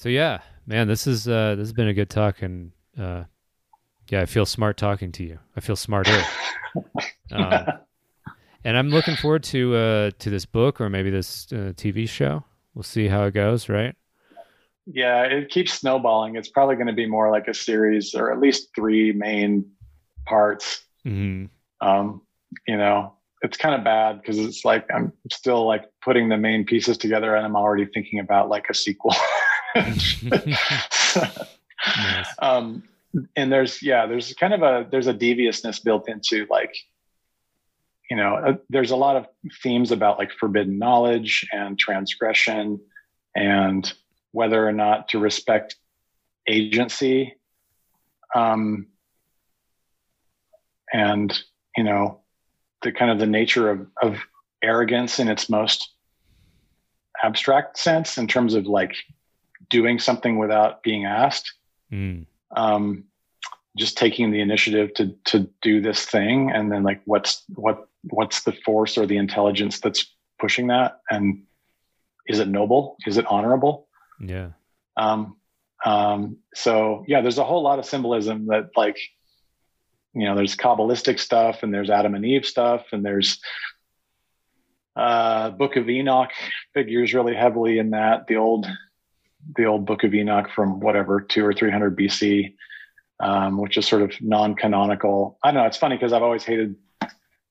So 0.00 0.08
yeah, 0.08 0.40
man, 0.66 0.88
this 0.88 1.06
is 1.06 1.28
uh, 1.28 1.56
this 1.56 1.64
has 1.64 1.74
been 1.74 1.88
a 1.88 1.92
good 1.92 2.08
talk, 2.08 2.40
and 2.40 2.72
uh, 2.98 3.24
yeah, 4.08 4.22
I 4.22 4.24
feel 4.24 4.46
smart 4.46 4.78
talking 4.78 5.12
to 5.12 5.22
you. 5.22 5.38
I 5.54 5.60
feel 5.60 5.76
smarter. 5.76 6.24
um, 7.32 7.66
and 8.64 8.78
I'm 8.78 8.88
looking 8.88 9.14
forward 9.16 9.42
to 9.42 9.76
uh, 9.76 10.10
to 10.20 10.30
this 10.30 10.46
book 10.46 10.80
or 10.80 10.88
maybe 10.88 11.10
this 11.10 11.48
uh, 11.52 11.74
TV 11.76 12.08
show. 12.08 12.42
We'll 12.74 12.82
see 12.82 13.08
how 13.08 13.24
it 13.24 13.34
goes, 13.34 13.68
right? 13.68 13.94
Yeah, 14.86 15.24
it 15.24 15.50
keeps 15.50 15.74
snowballing. 15.74 16.34
It's 16.34 16.48
probably 16.48 16.76
going 16.76 16.86
to 16.86 16.94
be 16.94 17.04
more 17.04 17.30
like 17.30 17.46
a 17.46 17.52
series, 17.52 18.14
or 18.14 18.32
at 18.32 18.40
least 18.40 18.70
three 18.74 19.12
main 19.12 19.70
parts. 20.24 20.82
Mm-hmm. 21.06 21.44
Um, 21.86 22.22
you 22.66 22.78
know, 22.78 23.16
it's 23.42 23.58
kind 23.58 23.74
of 23.74 23.84
bad 23.84 24.22
because 24.22 24.38
it's 24.38 24.64
like 24.64 24.86
I'm 24.94 25.12
still 25.30 25.66
like 25.66 25.90
putting 26.00 26.30
the 26.30 26.38
main 26.38 26.64
pieces 26.64 26.96
together, 26.96 27.36
and 27.36 27.44
I'm 27.44 27.54
already 27.54 27.84
thinking 27.84 28.18
about 28.18 28.48
like 28.48 28.64
a 28.70 28.74
sequel. 28.74 29.14
nice. 29.74 31.18
um, 32.38 32.82
and 33.36 33.52
there's 33.52 33.82
yeah, 33.82 34.06
there's 34.06 34.32
kind 34.34 34.54
of 34.54 34.62
a 34.62 34.86
there's 34.90 35.06
a 35.06 35.12
deviousness 35.12 35.80
built 35.80 36.08
into 36.08 36.46
like 36.50 36.74
you 38.10 38.16
know 38.16 38.34
uh, 38.34 38.56
there's 38.68 38.90
a 38.90 38.96
lot 38.96 39.16
of 39.16 39.26
themes 39.62 39.92
about 39.92 40.18
like 40.18 40.32
forbidden 40.32 40.78
knowledge 40.78 41.46
and 41.52 41.78
transgression 41.78 42.80
and 43.36 43.92
whether 44.32 44.66
or 44.66 44.72
not 44.72 45.08
to 45.08 45.18
respect 45.18 45.76
agency 46.48 47.34
um, 48.34 48.86
and 50.92 51.42
you 51.76 51.84
know 51.84 52.20
the 52.82 52.92
kind 52.92 53.10
of 53.10 53.18
the 53.18 53.26
nature 53.26 53.70
of, 53.70 53.86
of 54.02 54.18
arrogance 54.62 55.18
in 55.18 55.28
its 55.28 55.48
most 55.48 55.94
abstract 57.22 57.78
sense 57.78 58.18
in 58.18 58.26
terms 58.26 58.54
of 58.54 58.66
like 58.66 58.94
doing 59.70 59.98
something 59.98 60.36
without 60.36 60.82
being 60.82 61.06
asked. 61.06 61.54
Mm. 61.92 62.26
um, 62.54 63.04
just 63.76 63.96
taking 63.96 64.30
the 64.30 64.40
initiative 64.40 64.92
to 64.94 65.14
to 65.24 65.48
do 65.62 65.80
this 65.80 66.04
thing 66.04 66.50
and 66.50 66.70
then 66.70 66.82
like 66.82 67.00
what's 67.04 67.44
what 67.54 67.88
what's 68.10 68.42
the 68.42 68.52
force 68.52 68.98
or 68.98 69.06
the 69.06 69.16
intelligence 69.16 69.80
that's 69.80 70.14
pushing 70.38 70.66
that? 70.68 71.00
And 71.10 71.42
is 72.26 72.38
it 72.38 72.48
noble? 72.48 72.96
Is 73.06 73.16
it 73.16 73.26
honorable? 73.26 73.88
Yeah. 74.20 74.50
Um 74.96 75.36
um 75.84 76.36
so 76.54 77.04
yeah 77.08 77.22
there's 77.22 77.38
a 77.38 77.44
whole 77.44 77.62
lot 77.62 77.78
of 77.78 77.86
symbolism 77.86 78.46
that 78.48 78.70
like 78.76 78.98
you 80.14 80.26
know 80.26 80.34
there's 80.34 80.56
kabbalistic 80.56 81.18
stuff 81.18 81.62
and 81.62 81.72
there's 81.72 81.88
adam 81.88 82.14
and 82.14 82.26
eve 82.26 82.44
stuff 82.44 82.86
and 82.92 83.02
there's 83.02 83.40
uh 84.96 85.48
book 85.50 85.76
of 85.76 85.88
enoch 85.88 86.32
figures 86.74 87.14
really 87.14 87.34
heavily 87.34 87.78
in 87.78 87.90
that. 87.90 88.26
The 88.26 88.36
old 88.36 88.66
the 89.56 89.64
old 89.64 89.86
book 89.86 90.04
of 90.04 90.14
enoch 90.14 90.48
from 90.54 90.80
whatever 90.80 91.20
two 91.20 91.44
or 91.44 91.52
three 91.52 91.70
hundred 91.70 91.96
bc 91.96 92.52
um, 93.20 93.58
which 93.58 93.76
is 93.76 93.86
sort 93.86 94.02
of 94.02 94.12
non-canonical. 94.20 95.38
I 95.42 95.48
don't 95.50 95.62
know 95.62 95.66
it's 95.66 95.76
funny 95.76 95.96
because 95.96 96.12
i've 96.12 96.22
always 96.22 96.44
hated 96.44 96.74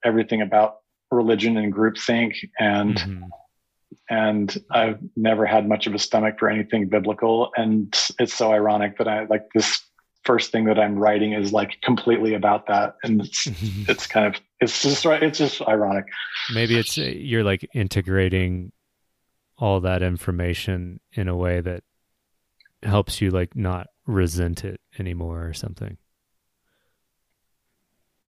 everything 0.03 0.41
about 0.41 0.77
religion 1.11 1.57
and 1.57 1.73
groupthink 1.73 2.35
and 2.59 2.95
mm-hmm. 2.95 3.23
and 4.09 4.63
i've 4.71 4.99
never 5.15 5.45
had 5.45 5.67
much 5.67 5.87
of 5.87 5.93
a 5.93 5.99
stomach 5.99 6.39
for 6.39 6.49
anything 6.49 6.89
biblical. 6.89 7.51
And 7.55 7.95
it's 8.19 8.33
so 8.33 8.51
ironic 8.51 8.97
that 8.97 9.07
i 9.07 9.25
like 9.25 9.49
this 9.53 9.81
first 10.25 10.51
thing 10.51 10.65
that 10.65 10.77
i'm 10.77 10.97
writing 10.97 11.33
is 11.33 11.53
like 11.53 11.79
completely 11.81 12.33
about 12.33 12.67
that. 12.67 12.95
And 13.03 13.21
it's 13.21 13.47
it's 13.87 14.07
kind 14.07 14.25
of 14.25 14.41
it's 14.59 14.81
just 14.81 15.05
right 15.05 15.21
it's 15.21 15.37
just 15.37 15.61
ironic. 15.61 16.05
Maybe 16.53 16.77
it's 16.77 16.97
uh, 16.97 17.03
you're 17.03 17.43
like 17.43 17.67
integrating 17.73 18.71
all 19.59 19.81
that 19.81 20.01
information 20.01 20.99
in 21.13 21.27
a 21.27 21.35
way 21.35 21.61
that 21.61 21.83
helps 22.83 23.21
you 23.21 23.29
like 23.29 23.55
not 23.55 23.87
resent 24.07 24.63
it 24.63 24.79
anymore 24.97 25.45
or 25.45 25.53
something? 25.53 25.97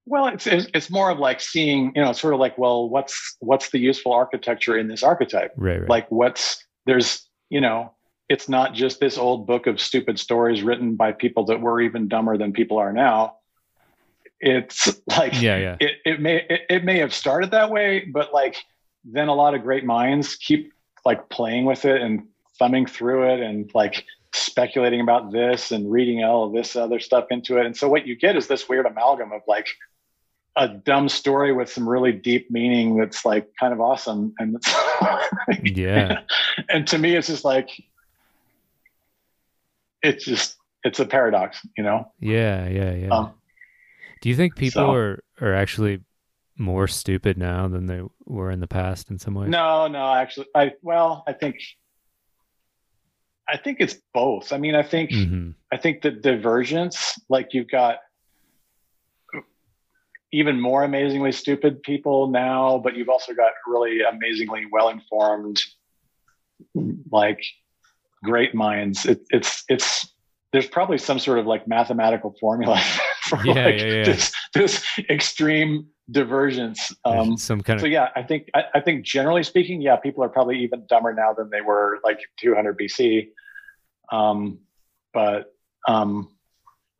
Well 0.05 0.27
it's 0.27 0.47
it's 0.47 0.89
more 0.89 1.09
of 1.09 1.19
like 1.19 1.39
seeing 1.39 1.93
you 1.95 2.01
know 2.01 2.11
sort 2.11 2.33
of 2.33 2.39
like 2.39 2.57
well 2.57 2.89
what's 2.89 3.37
what's 3.39 3.69
the 3.69 3.79
useful 3.79 4.11
architecture 4.11 4.77
in 4.77 4.87
this 4.87 5.03
archetype? 5.03 5.53
Right, 5.55 5.79
right. 5.79 5.89
like 5.89 6.11
what's 6.11 6.65
there's 6.85 7.27
you 7.49 7.61
know 7.61 7.93
it's 8.27 8.49
not 8.49 8.73
just 8.73 8.99
this 8.99 9.17
old 9.17 9.45
book 9.45 9.67
of 9.67 9.79
stupid 9.79 10.17
stories 10.17 10.63
written 10.63 10.95
by 10.95 11.11
people 11.11 11.45
that 11.45 11.61
were 11.61 11.81
even 11.81 12.07
dumber 12.07 12.37
than 12.37 12.53
people 12.53 12.77
are 12.77 12.91
now. 12.91 13.35
It's 14.39 14.87
like 15.07 15.39
yeah 15.41 15.57
yeah. 15.57 15.77
it, 15.79 15.91
it 16.03 16.19
may 16.19 16.45
it, 16.49 16.61
it 16.69 16.83
may 16.83 16.97
have 16.99 17.13
started 17.13 17.51
that 17.51 17.69
way 17.69 18.05
but 18.11 18.33
like 18.33 18.57
then 19.05 19.29
a 19.29 19.35
lot 19.35 19.55
of 19.55 19.63
great 19.63 19.85
minds 19.85 20.35
keep 20.35 20.73
like 21.05 21.29
playing 21.29 21.65
with 21.65 21.85
it 21.85 22.01
and 22.01 22.27
thumbing 22.59 22.85
through 22.85 23.33
it 23.33 23.39
and 23.39 23.71
like 23.73 24.05
speculating 24.33 25.01
about 25.01 25.31
this 25.31 25.71
and 25.71 25.91
reading 25.91 26.23
all 26.23 26.45
of 26.45 26.53
this 26.53 26.75
other 26.75 26.99
stuff 26.99 27.25
into 27.31 27.57
it. 27.57 27.65
And 27.65 27.75
so 27.75 27.89
what 27.89 28.07
you 28.07 28.15
get 28.15 28.35
is 28.35 28.47
this 28.47 28.69
weird 28.69 28.85
amalgam 28.85 29.31
of 29.31 29.41
like 29.47 29.67
a 30.55 30.67
dumb 30.67 31.09
story 31.09 31.53
with 31.53 31.71
some 31.71 31.87
really 31.87 32.11
deep 32.11 32.51
meaning 32.51 32.97
that's 32.97 33.25
like 33.25 33.49
kind 33.59 33.73
of 33.73 33.81
awesome. 33.81 34.33
And 34.39 34.61
yeah. 35.63 36.21
And 36.69 36.87
to 36.87 36.97
me, 36.97 37.15
it's 37.15 37.27
just 37.27 37.43
like, 37.45 37.69
it's 40.03 40.25
just, 40.25 40.57
it's 40.83 40.99
a 40.99 41.05
paradox, 41.05 41.59
you 41.77 41.83
know? 41.83 42.11
Yeah. 42.19 42.67
Yeah. 42.67 42.93
Yeah. 42.93 43.09
Um, 43.09 43.33
Do 44.21 44.29
you 44.29 44.35
think 44.35 44.55
people 44.55 44.83
so, 44.83 44.93
are, 44.93 45.23
are 45.39 45.53
actually 45.53 46.01
more 46.61 46.88
stupid 46.88 47.38
now 47.38 47.67
than 47.67 47.88
they 47.88 48.01
were 48.25 48.51
in 48.51 48.59
the 48.59 48.67
past 48.67 49.09
in 49.09 49.19
some 49.19 49.33
ways? 49.33 49.49
No, 49.49 49.88
no, 49.88 50.13
actually, 50.13 50.47
I, 50.55 50.73
well, 50.81 51.23
I 51.27 51.33
think, 51.33 51.57
I 53.47 53.57
think 53.57 53.77
it's 53.81 53.97
both. 54.13 54.53
I 54.53 54.57
mean, 54.57 54.75
I 54.75 54.83
think 54.83 55.11
mm-hmm. 55.11 55.51
I 55.71 55.77
think 55.77 56.01
the 56.01 56.11
divergence, 56.11 57.19
like 57.27 57.49
you've 57.53 57.69
got 57.69 57.97
even 60.31 60.61
more 60.61 60.83
amazingly 60.83 61.31
stupid 61.31 61.83
people 61.83 62.27
now, 62.27 62.77
but 62.77 62.95
you've 62.95 63.09
also 63.09 63.33
got 63.33 63.51
really 63.67 64.01
amazingly 64.01 64.63
well 64.71 64.89
informed, 64.89 65.59
like 67.11 67.43
great 68.23 68.55
minds. 68.55 69.05
It, 69.05 69.21
it's 69.29 69.65
it's 69.67 70.13
there's 70.53 70.67
probably 70.67 70.97
some 70.97 71.19
sort 71.19 71.39
of 71.39 71.45
like 71.45 71.67
mathematical 71.67 72.35
formula 72.39 72.81
for 73.31 73.45
yeah, 73.45 73.65
like 73.65 73.79
yeah, 73.79 73.85
yeah. 73.85 74.03
this 74.03 74.33
this 74.53 74.83
extreme 75.09 75.87
divergence. 76.09 76.93
Um, 77.05 77.37
some 77.49 77.61
kind 77.61 77.77
of 77.77 77.81
so 77.81 77.87
yeah, 77.87 78.09
I 78.15 78.23
think 78.23 78.49
I, 78.53 78.63
I, 78.75 78.79
think 78.81 79.05
generally 79.05 79.43
speaking, 79.43 79.81
yeah, 79.81 79.95
people 79.95 80.23
are 80.23 80.29
probably 80.29 80.59
even 80.59 80.85
dumber 80.87 81.13
now 81.13 81.33
than 81.33 81.49
they 81.49 81.61
were 81.61 81.99
like 82.03 82.19
200 82.39 82.77
BC. 82.77 83.29
Um, 84.11 84.59
but 85.13 85.53
um, 85.87 86.29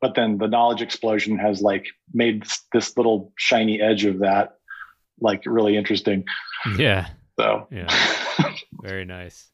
but 0.00 0.14
then 0.14 0.38
the 0.38 0.48
knowledge 0.48 0.82
explosion 0.82 1.38
has 1.38 1.60
like 1.60 1.86
made 2.12 2.42
this, 2.42 2.62
this 2.72 2.96
little 2.96 3.32
shiny 3.36 3.80
edge 3.80 4.04
of 4.04 4.20
that 4.20 4.54
like 5.20 5.42
really 5.46 5.76
interesting. 5.76 6.24
Yeah. 6.78 7.08
So 7.38 7.66
yeah, 7.70 7.88
very 8.82 9.04
nice. 9.04 9.50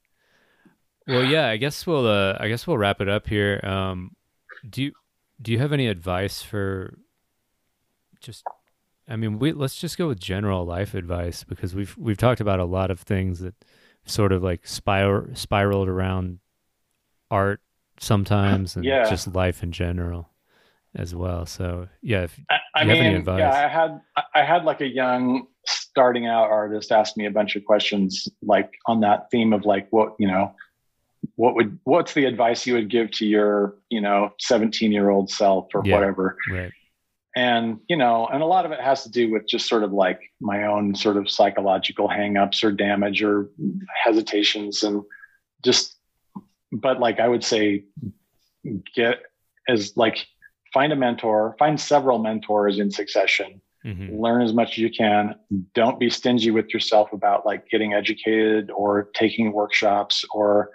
Well, 1.06 1.24
yeah, 1.24 1.48
I 1.48 1.56
guess 1.56 1.86
we'll 1.86 2.06
uh, 2.06 2.36
I 2.38 2.48
guess 2.48 2.66
we'll 2.66 2.78
wrap 2.78 3.00
it 3.00 3.09
up 3.09 3.26
here. 3.26 3.60
Um, 3.64 4.12
do 4.68 4.82
you 4.82 4.92
do 5.40 5.52
you 5.52 5.59
have 5.59 5.73
any 5.73 5.86
advice 5.86 6.43
for 6.43 6.98
just 8.20 8.44
I 9.09 9.16
mean, 9.16 9.39
we 9.39 9.52
let's 9.52 9.77
just 9.77 9.97
go 9.97 10.09
with 10.09 10.20
general 10.20 10.65
life 10.66 10.94
advice 10.94 11.43
because 11.43 11.74
we've 11.74 11.97
we've 11.97 12.19
talked 12.19 12.40
about 12.40 12.60
a 12.60 12.65
lot 12.65 12.90
of 12.90 13.01
things 13.01 13.40
that 13.40 13.55
sort 14.05 14.32
of 14.32 14.43
like 14.43 14.66
spiral 14.66 15.35
spiraled 15.35 15.89
around 15.89 16.40
art 17.31 17.60
sometimes 18.01 18.77
and 18.77 18.85
yeah. 18.85 19.09
just 19.09 19.35
life 19.35 19.62
in 19.62 19.73
general 19.73 20.28
as 20.94 21.15
well. 21.15 21.47
So 21.47 21.89
yeah, 22.02 22.24
if 22.24 22.39
I, 22.51 22.59
I 22.74 22.82
you 22.82 22.89
mean, 22.89 22.97
have 22.97 23.06
any 23.06 23.15
advice. 23.16 23.39
Yeah, 23.39 23.52
I 23.52 23.69
had 23.69 24.01
I 24.35 24.44
had 24.44 24.65
like 24.65 24.82
a 24.82 24.89
young 24.89 25.47
starting 25.65 26.27
out 26.27 26.51
artist 26.51 26.93
ask 26.93 27.16
me 27.16 27.27
a 27.27 27.31
bunch 27.31 27.56
of 27.56 27.65
questions 27.65 28.28
like 28.43 28.70
on 28.86 29.01
that 29.01 29.31
theme 29.31 29.52
of 29.52 29.65
like 29.65 29.86
what, 29.90 30.15
you 30.19 30.27
know, 30.27 30.55
what 31.36 31.55
would 31.55 31.78
what's 31.85 32.15
the 32.15 32.24
advice 32.24 32.66
you 32.66 32.74
would 32.74 32.90
give 32.90 33.11
to 33.12 33.27
your, 33.27 33.77
you 33.90 34.01
know, 34.01 34.32
17 34.40 34.93
year 34.93 35.11
old 35.11 35.31
self 35.31 35.69
or 35.74 35.82
yeah, 35.85 35.95
whatever. 35.95 36.36
Right 36.51 36.73
and 37.39 37.78
you 37.89 37.97
know 37.97 38.27
and 38.27 38.43
a 38.43 38.47
lot 38.47 38.66
of 38.66 38.73
it 38.73 38.81
has 38.81 39.05
to 39.05 39.11
do 39.11 39.31
with 39.31 39.47
just 39.47 39.69
sort 39.69 39.85
of 39.85 39.93
like 39.93 40.20
my 40.40 40.65
own 40.65 40.95
sort 40.95 41.16
of 41.16 41.31
psychological 41.31 42.09
hangups 42.09 42.65
or 42.65 42.73
damage 42.73 43.23
or 43.23 43.49
hesitations 44.05 44.82
and 44.82 45.03
just 45.65 45.97
but 46.73 46.99
like 46.99 47.20
i 47.20 47.28
would 47.28 47.45
say 47.45 47.85
get 48.95 49.23
as 49.69 49.97
like 49.97 50.27
find 50.74 50.93
a 50.93 50.97
mentor 50.97 51.55
find 51.61 51.81
several 51.81 52.19
mentors 52.19 52.81
in 52.81 52.90
succession 52.90 53.61
mm-hmm. 53.86 54.20
learn 54.20 54.43
as 54.43 54.53
much 54.53 54.73
as 54.73 54.78
you 54.78 54.90
can 54.90 55.35
don't 55.74 56.01
be 56.01 56.11
stingy 56.11 56.51
with 56.51 56.73
yourself 56.74 57.12
about 57.12 57.47
like 57.47 57.69
getting 57.70 57.93
educated 57.95 58.69
or 58.73 59.11
taking 59.15 59.53
workshops 59.53 60.24
or 60.32 60.70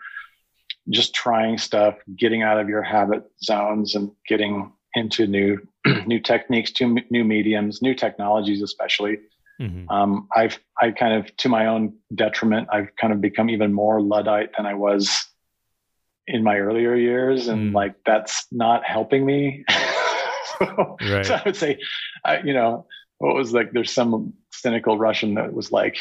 just 0.89 1.13
trying 1.13 1.57
stuff 1.57 1.95
getting 2.17 2.41
out 2.43 2.59
of 2.59 2.67
your 2.69 2.81
habit 2.83 3.23
zones 3.41 3.95
and 3.95 4.11
getting 4.27 4.71
into 4.95 5.25
new 5.27 5.59
new 6.05 6.19
techniques, 6.19 6.71
to 6.71 6.97
new 7.09 7.23
mediums, 7.23 7.81
new 7.81 7.93
technologies, 7.95 8.61
especially. 8.61 9.17
Mm-hmm. 9.61 9.89
Um, 9.89 10.27
I've 10.35 10.59
I 10.81 10.91
kind 10.91 11.13
of 11.13 11.35
to 11.37 11.49
my 11.49 11.67
own 11.67 11.93
detriment, 12.15 12.67
I've 12.71 12.95
kind 12.99 13.13
of 13.13 13.21
become 13.21 13.49
even 13.49 13.71
more 13.73 14.01
luddite 14.01 14.51
than 14.57 14.65
I 14.65 14.73
was 14.73 15.27
in 16.27 16.43
my 16.43 16.57
earlier 16.57 16.95
years, 16.95 17.47
and 17.49 17.71
Mm. 17.71 17.75
like 17.75 17.95
that's 18.05 18.45
not 18.51 18.83
helping 18.85 19.25
me. 19.25 19.63
so, 20.59 20.97
Right. 21.01 21.25
so 21.25 21.35
I 21.35 21.41
would 21.45 21.55
say, 21.55 21.79
I, 22.25 22.39
you 22.39 22.53
know, 22.53 22.87
what 23.19 23.35
was 23.35 23.53
like? 23.53 23.71
There's 23.73 23.91
some 23.91 24.33
cynical 24.51 24.97
Russian 24.97 25.35
that 25.35 25.53
was 25.53 25.71
like, 25.71 25.97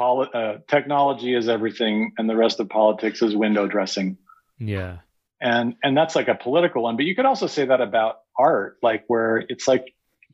poli- 0.00 0.30
uh, 0.40 0.54
technology 0.74 1.34
is 1.40 1.46
everything, 1.48 1.96
and 2.16 2.24
the 2.30 2.36
rest 2.44 2.58
of 2.60 2.66
politics 2.68 3.18
is 3.26 3.36
window 3.36 3.64
dressing 3.74 4.16
Yeah. 4.58 4.94
and 5.40 5.66
and 5.84 5.92
that's 5.98 6.14
like 6.18 6.28
a 6.28 6.34
political 6.46 6.80
one 6.86 6.96
but 6.98 7.04
you 7.08 7.14
could 7.16 7.28
also 7.32 7.46
say 7.56 7.64
that 7.72 7.80
about 7.88 8.14
art 8.38 8.70
like 8.88 9.02
where 9.12 9.32
it's 9.52 9.66
like 9.72 9.84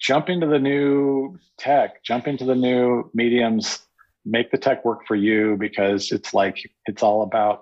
jump 0.09 0.29
into 0.35 0.47
the 0.55 0.59
new 0.71 1.37
tech 1.65 1.89
jump 2.09 2.25
into 2.31 2.45
the 2.45 2.59
new 2.69 2.85
mediums 3.21 3.67
make 4.37 4.49
the 4.51 4.59
tech 4.67 4.79
work 4.89 5.01
for 5.09 5.17
you 5.29 5.57
because 5.67 6.01
it's 6.17 6.31
like 6.41 6.57
it's 6.91 7.03
all 7.07 7.21
about 7.23 7.57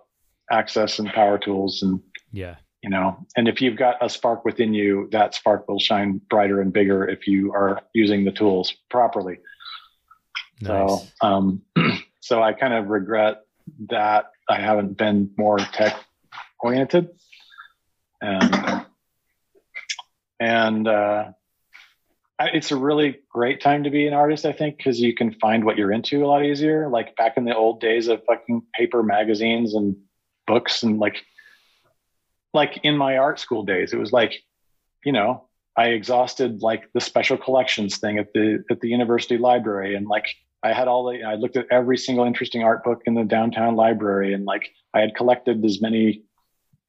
access 0.61 0.99
and 1.01 1.09
power 1.21 1.39
tools 1.47 1.83
and 1.85 2.01
Yeah. 2.43 2.57
you 2.83 2.91
know 2.95 3.07
and 3.37 3.45
if 3.53 3.57
you've 3.63 3.77
got 3.87 3.95
a 4.07 4.09
spark 4.09 4.41
within 4.49 4.73
you 4.81 5.09
that 5.17 5.35
spark 5.41 5.61
will 5.69 5.79
shine 5.89 6.11
brighter 6.33 6.59
and 6.63 6.73
bigger 6.79 7.01
if 7.17 7.21
you 7.33 7.53
are 7.61 7.73
using 8.03 8.21
the 8.25 8.33
tools 8.41 8.67
properly 8.97 9.37
Nice. 10.61 10.71
so 10.71 11.27
um 11.29 11.47
so 12.25 12.43
i 12.43 12.55
kind 12.55 12.73
of 12.73 12.89
regret 12.89 13.43
that 13.91 14.31
i 14.49 14.59
haven't 14.59 14.97
been 14.97 15.31
more 15.37 15.59
tech 15.59 15.95
oriented. 16.59 17.11
And 18.23 18.87
and 20.41 20.89
uh 20.89 21.33
it's 22.41 22.73
a 22.73 22.77
really 22.77 23.21
great 23.31 23.61
time 23.61 23.85
to 23.85 23.91
be 23.91 24.07
an 24.07 24.15
artist 24.15 24.47
i 24.47 24.53
think 24.53 24.79
because 24.79 24.99
you 24.99 25.15
can 25.15 25.35
find 25.35 25.65
what 25.65 25.77
you're 25.77 25.93
into 25.93 26.25
a 26.25 26.27
lot 26.27 26.45
easier. 26.45 26.89
Like 26.89 27.15
back 27.17 27.37
in 27.37 27.45
the 27.45 27.55
old 27.55 27.81
days 27.81 28.09
of 28.09 28.25
fucking 28.25 28.63
paper 28.75 29.03
magazines 29.03 29.75
and 29.75 29.95
books 30.47 30.83
and 30.83 30.99
like 30.99 31.23
like 32.55 32.81
in 32.85 32.97
my 32.97 33.19
art 33.19 33.39
school 33.39 33.65
days 33.65 33.93
it 33.93 33.99
was 33.99 34.13
like 34.13 34.43
you 35.05 35.13
know 35.13 35.45
i 35.77 35.89
exhausted 35.89 36.63
like 36.63 36.91
the 36.93 37.01
special 37.01 37.37
collections 37.37 37.99
thing 37.99 38.19
at 38.19 38.33
the 38.33 38.63
at 38.71 38.81
the 38.81 38.89
university 38.89 39.39
library 39.39 39.95
and 39.95 40.07
like 40.07 40.27
i 40.65 40.73
had 40.73 40.89
all 40.89 41.05
the 41.09 41.23
i 41.23 41.35
looked 41.35 41.57
at 41.57 41.67
every 41.71 41.97
single 41.97 42.25
interesting 42.25 42.63
art 42.63 42.83
book 42.83 43.03
in 43.07 43.15
the 43.15 43.25
downtown 43.25 43.77
library 43.77 44.35
and 44.35 44.45
like 44.45 44.71
i 44.95 45.01
had 45.01 45.15
collected 45.15 45.65
as 45.65 45.81
many 45.81 46.25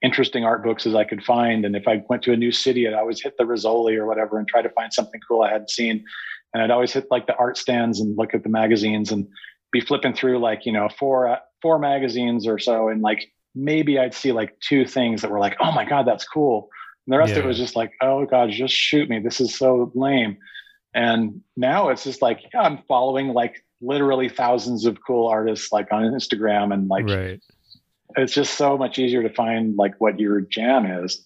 interesting 0.01 0.43
art 0.43 0.63
books 0.63 0.85
as 0.85 0.95
i 0.95 1.03
could 1.03 1.23
find. 1.23 1.65
And 1.65 1.75
if 1.75 1.87
i 1.87 2.03
went 2.09 2.23
to 2.23 2.33
a 2.33 2.37
new 2.37 2.51
city 2.51 2.87
i'd 2.87 2.93
always 2.93 3.21
hit 3.21 3.37
the 3.37 3.43
rizzoli 3.43 3.97
or 3.97 4.05
whatever 4.05 4.37
and 4.37 4.47
try 4.47 4.61
to 4.61 4.69
find 4.69 4.93
something 4.93 5.19
cool 5.27 5.41
i 5.41 5.51
hadn't 5.51 5.69
seen. 5.69 6.05
And 6.53 6.61
i'd 6.61 6.71
always 6.71 6.93
hit 6.93 7.07
like 7.09 7.27
the 7.27 7.35
art 7.35 7.57
stands 7.57 7.99
and 7.99 8.17
look 8.17 8.33
at 8.33 8.43
the 8.43 8.49
magazines 8.49 9.11
and 9.11 9.27
be 9.71 9.81
flipping 9.81 10.13
through 10.13 10.39
like 10.39 10.65
you 10.65 10.71
know 10.71 10.87
four 10.99 11.37
four 11.61 11.79
magazines 11.79 12.47
or 12.47 12.59
so 12.59 12.89
and 12.89 13.01
like 13.01 13.27
maybe 13.55 13.97
i'd 13.97 14.13
see 14.13 14.31
like 14.31 14.57
two 14.59 14.85
things 14.85 15.21
that 15.21 15.31
were 15.31 15.39
like 15.39 15.55
oh 15.59 15.71
my 15.71 15.85
god 15.85 16.05
that's 16.05 16.27
cool. 16.27 16.69
And 17.07 17.13
the 17.13 17.17
rest 17.17 17.33
of 17.33 17.39
it 17.39 17.47
was 17.47 17.57
just 17.57 17.75
like 17.75 17.93
oh 18.01 18.25
god 18.25 18.51
just 18.51 18.75
shoot 18.75 19.09
me. 19.09 19.19
This 19.19 19.41
is 19.41 19.57
so 19.57 19.91
lame. 19.95 20.37
And 20.93 21.41
now 21.57 21.89
it's 21.89 22.03
just 22.03 22.21
like 22.21 22.41
yeah, 22.53 22.61
i'm 22.61 22.79
following 22.87 23.29
like 23.29 23.64
literally 23.85 24.29
thousands 24.29 24.85
of 24.85 24.97
cool 25.05 25.27
artists 25.27 25.71
like 25.71 25.91
on 25.91 26.03
instagram 26.03 26.73
and 26.73 26.87
like 26.87 27.05
right. 27.05 27.41
it's 28.17 28.33
just 28.33 28.55
so 28.57 28.77
much 28.77 28.97
easier 28.99 29.23
to 29.23 29.33
find 29.33 29.75
like 29.77 29.93
what 29.99 30.19
your 30.19 30.41
jam 30.41 30.85
is 30.85 31.25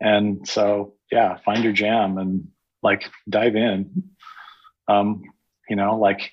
and 0.00 0.46
so 0.46 0.94
yeah 1.10 1.38
find 1.44 1.62
your 1.62 1.72
jam 1.72 2.18
and 2.18 2.48
like 2.82 3.10
dive 3.28 3.56
in 3.56 3.90
um 4.88 5.22
you 5.68 5.76
know 5.76 5.96
like 5.98 6.32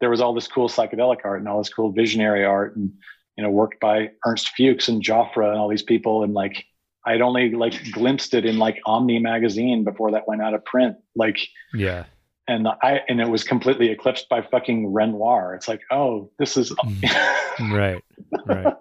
there 0.00 0.10
was 0.10 0.20
all 0.20 0.34
this 0.34 0.46
cool 0.46 0.68
psychedelic 0.68 1.18
art 1.24 1.40
and 1.40 1.48
all 1.48 1.58
this 1.58 1.72
cool 1.72 1.90
visionary 1.92 2.44
art 2.44 2.76
and 2.76 2.92
you 3.36 3.42
know 3.42 3.50
worked 3.50 3.80
by 3.80 4.10
ernst 4.26 4.50
fuchs 4.56 4.88
and 4.88 5.02
Johfra 5.02 5.50
and 5.50 5.58
all 5.58 5.68
these 5.68 5.82
people 5.82 6.22
and 6.22 6.34
like 6.34 6.64
i'd 7.06 7.20
only 7.20 7.50
like 7.50 7.74
glimpsed 7.92 8.34
it 8.34 8.44
in 8.44 8.58
like 8.58 8.78
omni 8.86 9.18
magazine 9.18 9.84
before 9.84 10.12
that 10.12 10.28
went 10.28 10.42
out 10.42 10.54
of 10.54 10.64
print 10.64 10.96
like 11.16 11.38
Yeah. 11.74 12.04
And 12.48 12.66
I 12.82 13.00
and 13.08 13.20
it 13.20 13.28
was 13.28 13.44
completely 13.44 13.90
eclipsed 13.90 14.28
by 14.28 14.42
fucking 14.42 14.92
Renoir. 14.92 15.54
It's 15.54 15.68
like, 15.68 15.80
oh, 15.90 16.30
this 16.38 16.56
is 16.56 16.72
Right. 17.60 18.02
Right. 18.46 18.74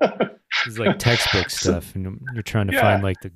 It's 0.65 0.77
like 0.79 0.97
textbook 0.99 1.49
stuff, 1.61 1.93
and 1.95 2.19
you're 2.33 2.43
trying 2.43 2.67
to 2.67 2.73
Yeah. 2.73 2.81
find 2.81 3.03
like 3.03 3.19
the 3.21 3.31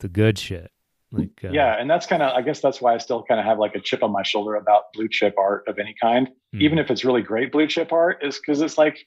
the 0.00 0.08
good 0.08 0.38
shit. 0.38 0.70
Like 1.12 1.30
uh, 1.44 1.50
yeah, 1.50 1.80
and 1.80 1.88
that's 1.88 2.04
kind 2.06 2.22
of 2.22 2.32
I 2.36 2.42
guess 2.42 2.60
that's 2.60 2.80
why 2.80 2.92
I 2.94 2.98
still 2.98 3.22
kind 3.22 3.38
of 3.38 3.46
have 3.46 3.58
like 3.58 3.74
a 3.76 3.80
chip 3.80 4.02
on 4.02 4.10
my 4.10 4.24
shoulder 4.24 4.56
about 4.56 4.92
blue 4.92 5.08
chip 5.08 5.36
art 5.38 5.62
of 5.68 5.78
any 5.78 5.94
kind, 6.02 6.28
mm, 6.54 6.60
even 6.60 6.78
if 6.78 6.90
it's 6.90 7.04
really 7.04 7.22
great 7.22 7.52
blue 7.52 7.68
chip 7.68 7.92
art, 7.92 8.18
is 8.22 8.38
because 8.38 8.60
it's 8.60 8.76
like 8.76 8.98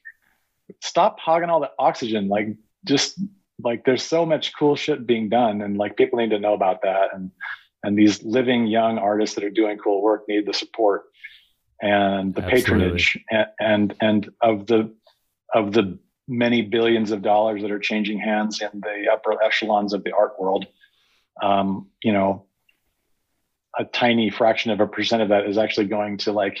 stop 0.80 1.20
hogging 1.20 1.50
all 1.50 1.60
the 1.60 1.70
oxygen. 1.78 2.28
Like 2.28 2.48
just 2.86 3.20
like 3.62 3.84
there's 3.84 4.02
so 4.02 4.24
much 4.24 4.52
cool 4.58 4.76
shit 4.76 5.06
being 5.06 5.28
done, 5.28 5.60
and 5.60 5.76
like 5.76 5.96
people 5.98 6.18
need 6.18 6.30
to 6.30 6.38
know 6.38 6.54
about 6.54 6.80
that, 6.82 7.10
and 7.12 7.30
and 7.82 7.98
these 7.98 8.22
living 8.22 8.66
young 8.66 8.98
artists 8.98 9.34
that 9.34 9.44
are 9.44 9.50
doing 9.50 9.78
cool 9.78 10.02
work 10.02 10.24
need 10.28 10.46
the 10.46 10.52
support 10.54 11.04
and 11.82 12.34
the 12.34 12.42
Absolutely. 12.42 12.62
patronage 12.62 13.18
and, 13.30 13.46
and 13.58 13.94
and 14.00 14.30
of 14.42 14.66
the 14.66 14.94
of 15.54 15.72
the 15.72 15.98
many 16.28 16.62
billions 16.62 17.10
of 17.10 17.22
dollars 17.22 17.62
that 17.62 17.70
are 17.72 17.78
changing 17.78 18.18
hands 18.18 18.60
in 18.60 18.80
the 18.80 19.10
upper 19.12 19.42
echelons 19.42 19.92
of 19.92 20.04
the 20.04 20.12
art 20.12 20.38
world 20.38 20.66
um, 21.42 21.88
you 22.02 22.12
know 22.12 22.44
a 23.78 23.84
tiny 23.84 24.30
fraction 24.30 24.70
of 24.70 24.80
a 24.80 24.86
percent 24.86 25.22
of 25.22 25.28
that 25.28 25.46
is 25.46 25.56
actually 25.56 25.86
going 25.86 26.18
to 26.18 26.32
like 26.32 26.58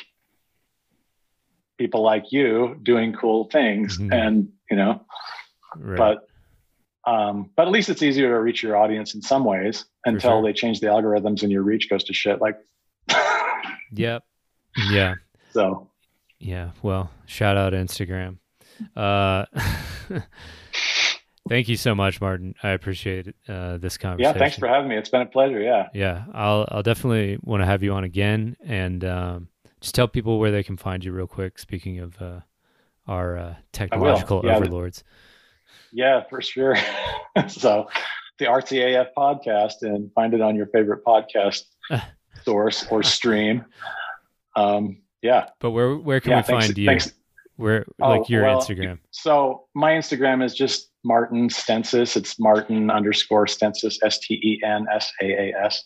people 1.78 2.02
like 2.02 2.32
you 2.32 2.78
doing 2.82 3.12
cool 3.12 3.44
things 3.50 3.98
Mhm. 3.98 4.12
and 4.12 4.48
you 4.70 4.76
know 4.76 5.04
right. 5.76 5.98
but 5.98 6.26
um, 7.10 7.50
but 7.56 7.66
at 7.66 7.72
least 7.72 7.88
it's 7.88 8.02
easier 8.02 8.28
to 8.28 8.40
reach 8.40 8.62
your 8.62 8.76
audience 8.76 9.14
in 9.14 9.22
some 9.22 9.44
ways 9.44 9.84
until 10.04 10.30
sure. 10.38 10.42
they 10.42 10.52
change 10.52 10.80
the 10.80 10.86
algorithms 10.86 11.42
and 11.42 11.50
your 11.50 11.62
reach 11.62 11.88
goes 11.90 12.04
to 12.04 12.12
shit 12.12 12.40
like 12.40 12.56
yep. 13.92 14.22
Yeah. 14.90 15.14
so 15.52 15.88
Yeah. 16.38 16.70
Well, 16.82 17.10
shout 17.26 17.56
out 17.56 17.72
Instagram. 17.72 18.38
Uh, 18.96 19.44
thank 21.48 21.68
you 21.68 21.76
so 21.76 21.94
much, 21.94 22.20
Martin. 22.20 22.54
I 22.62 22.70
appreciate 22.70 23.34
uh, 23.48 23.78
this 23.78 23.98
conversation. 23.98 24.34
yeah 24.34 24.38
thanks 24.38 24.56
for 24.56 24.68
having 24.68 24.88
me 24.88 24.96
it's 24.96 25.08
been 25.10 25.22
a 25.22 25.26
pleasure 25.26 25.60
yeah 25.60 25.88
Yeah, 25.92 26.24
I'll 26.32 26.66
I'll 26.70 26.82
definitely 26.82 27.38
want 27.42 27.62
to 27.62 27.66
have 27.66 27.82
you 27.82 27.92
on 27.92 28.04
again, 28.04 28.56
and 28.64 29.04
um, 29.04 29.48
just 29.80 29.94
tell 29.94 30.08
people 30.08 30.38
where 30.38 30.50
they 30.50 30.62
can 30.62 30.76
find 30.76 31.04
you 31.04 31.12
real 31.12 31.26
quick. 31.26 31.58
Speaking 31.58 31.98
of 31.98 32.20
uh, 32.22 32.40
our 33.06 33.36
uh, 33.36 33.54
technological 33.72 34.42
Yeah, 34.44 34.52
the- 34.52 34.56
overlords. 34.66 35.02
Yeah 35.92 36.22
for 36.28 36.40
sure 36.40 36.76
so 37.48 37.88
the 38.38 38.46
rtaf 38.46 39.08
podcast 39.16 39.82
and 39.82 40.10
find 40.14 40.34
it 40.34 40.40
on 40.40 40.56
your 40.56 40.66
favorite 40.66 41.04
podcast 41.04 41.62
source 42.44 42.86
or 42.90 43.02
stream 43.02 43.64
um 44.56 44.98
yeah 45.22 45.48
But 45.60 45.70
where 45.72 45.96
where 45.96 46.20
can 46.20 46.30
yeah 46.32 46.36
we 46.38 46.42
thanks, 46.44 46.66
find 46.66 46.78
you? 46.78 46.86
thanks 46.86 47.12
Where 47.56 47.84
Oh, 48.00 48.08
like 48.08 48.28
your 48.30 48.44
well, 48.44 48.58
Instagram? 48.60 48.98
So 49.10 49.66
my 49.74 49.92
Instagram 49.92 50.42
is 50.42 50.54
just 50.54 50.90
Martin 51.04 51.48
Stensaas. 51.48 52.16
It's 52.16 52.38
Martin 52.40 52.90
underscore 52.90 53.44
Stensaas, 53.46 53.98
S 54.02 54.18
T 54.20 54.34
E 54.34 54.60
N 54.64 54.86
S 54.94 55.12
A 55.22 55.26
A 55.26 55.52
S. 55.66 55.84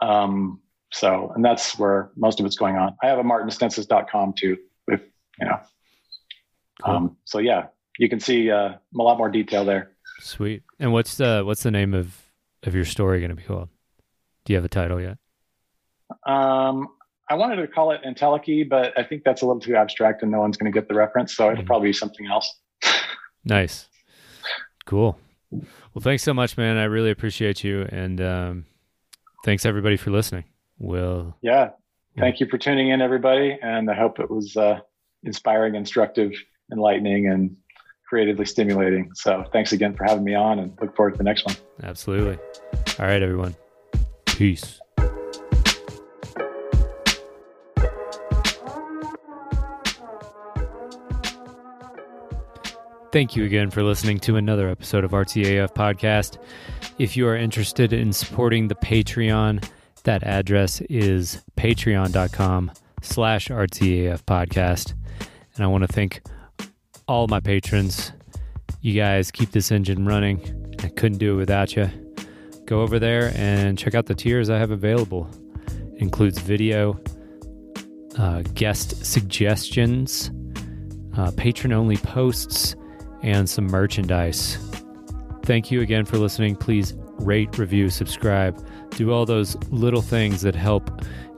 Um, 0.00 0.60
so, 0.92 1.30
and 1.34 1.44
that's 1.44 1.78
where 1.78 2.10
most 2.16 2.40
of 2.40 2.46
it's 2.46 2.56
going 2.56 2.76
on. 2.76 2.96
I 3.02 3.06
have 3.06 3.18
a 3.18 3.22
martinstensaas.com 3.22 4.34
too, 4.36 4.56
if 4.88 5.00
you 5.40 5.46
know. 5.46 5.58
Cool. 6.84 6.94
Um, 6.94 7.16
so 7.24 7.38
yeah, 7.38 7.66
you 7.98 8.08
can 8.08 8.20
see 8.20 8.50
uh, 8.50 8.68
a 8.70 8.78
lot 8.92 9.18
more 9.18 9.28
detail 9.30 9.64
there. 9.64 9.92
Sweet. 10.20 10.62
And 10.80 10.92
what's 10.92 11.16
the 11.16 11.42
what's 11.44 11.62
the 11.62 11.70
name 11.70 11.92
of 11.94 12.16
of 12.64 12.74
your 12.74 12.84
story 12.84 13.18
going 13.20 13.30
to 13.30 13.36
be 13.36 13.42
called? 13.42 13.68
Do 14.44 14.52
you 14.52 14.56
have 14.56 14.64
a 14.64 14.68
title 14.68 15.00
yet? 15.00 15.18
Um, 16.26 16.88
I 17.30 17.34
wanted 17.34 17.56
to 17.56 17.68
call 17.68 17.90
it 17.92 18.00
Entelechy, 18.06 18.66
but 18.68 18.98
I 18.98 19.02
think 19.02 19.22
that's 19.24 19.42
a 19.42 19.46
little 19.46 19.60
too 19.60 19.76
abstract 19.76 20.22
and 20.22 20.32
no 20.32 20.40
one's 20.40 20.56
going 20.56 20.72
to 20.72 20.76
get 20.76 20.88
the 20.88 20.94
reference. 20.94 21.36
So 21.36 21.50
it'll 21.50 21.62
Mhm. 21.62 21.66
probably 21.66 21.88
be 21.90 21.92
something 21.92 22.26
else. 22.26 22.58
Nice. 23.44 23.88
Cool. 24.86 25.18
Well, 25.50 26.00
thanks 26.00 26.22
so 26.22 26.32
much, 26.34 26.56
man. 26.56 26.76
I 26.76 26.84
really 26.84 27.10
appreciate 27.10 27.62
you, 27.64 27.82
and 27.90 28.20
um, 28.20 28.66
thanks 29.44 29.64
everybody 29.66 29.96
for 29.96 30.10
listening. 30.10 30.44
We'll 30.78 31.36
Yeah. 31.42 31.70
Thank 32.18 32.40
you 32.40 32.46
for 32.48 32.58
tuning 32.58 32.88
in, 32.88 33.00
everybody. 33.00 33.56
And 33.62 33.88
I 33.90 33.94
hope 33.94 34.18
it 34.18 34.28
was 34.30 34.56
uh, 34.56 34.80
inspiring, 35.22 35.74
instructive, 35.76 36.32
enlightening, 36.72 37.28
and 37.28 37.56
creatively 38.08 38.46
stimulating. 38.46 39.12
So 39.14 39.44
thanks 39.52 39.72
again 39.72 39.94
for 39.94 40.04
having 40.04 40.24
me 40.24 40.34
on 40.34 40.58
and 40.58 40.72
look 40.80 40.96
forward 40.96 41.12
to 41.12 41.18
the 41.18 41.24
next 41.24 41.44
one. 41.44 41.56
absolutely. 41.82 42.38
All 42.98 43.06
right, 43.06 43.22
everyone. 43.22 43.54
Peace. 44.26 44.80
Thank 53.10 53.36
you 53.36 53.44
again 53.44 53.70
for 53.70 53.82
listening 53.82 54.18
to 54.20 54.36
another 54.36 54.68
episode 54.68 55.02
of 55.02 55.12
RTAF 55.12 55.74
Podcast. 55.74 56.36
If 56.98 57.16
you 57.16 57.26
are 57.26 57.36
interested 57.36 57.92
in 57.92 58.12
supporting 58.12 58.68
the 58.68 58.74
Patreon, 58.74 59.66
that 60.04 60.22
address 60.24 60.82
is 60.90 61.42
patreon.com 61.56 62.70
slash 63.00 63.48
RTAF 63.48 64.22
Podcast. 64.24 64.94
And 65.54 65.64
I 65.64 65.68
want 65.68 65.82
to 65.82 65.92
thank 65.92 66.22
all 67.08 67.26
my 67.26 67.40
patrons 67.40 68.12
You 68.82 68.94
guys 68.94 69.30
keep 69.32 69.50
this 69.50 69.72
engine 69.72 70.06
running. 70.06 70.76
I 70.84 70.88
couldn't 70.88 71.18
do 71.18 71.34
it 71.34 71.36
without 71.36 71.74
you. 71.74 71.90
Go 72.66 72.82
over 72.82 72.98
there 72.98 73.32
and 73.34 73.76
check 73.76 73.94
out 73.94 74.06
the 74.06 74.14
tiers 74.14 74.50
I 74.50 74.58
have 74.58 74.70
available. 74.70 75.28
It 75.66 76.02
includes 76.02 76.38
video, 76.38 77.00
uh, 78.18 78.42
guest 78.54 79.04
suggestions, 79.04 80.30
uh, 81.16 81.32
patron 81.36 81.72
only 81.72 81.96
posts, 81.96 82.76
and 83.22 83.48
some 83.48 83.66
merchandise. 83.66 84.58
Thank 85.44 85.72
you 85.72 85.80
again 85.80 86.04
for 86.04 86.18
listening. 86.18 86.54
Please 86.54 86.94
rate, 87.18 87.58
review, 87.58 87.90
subscribe. 87.90 88.64
Do 88.90 89.12
all 89.12 89.26
those 89.26 89.56
little 89.70 90.02
things 90.02 90.42
that 90.42 90.54
help 90.54 90.90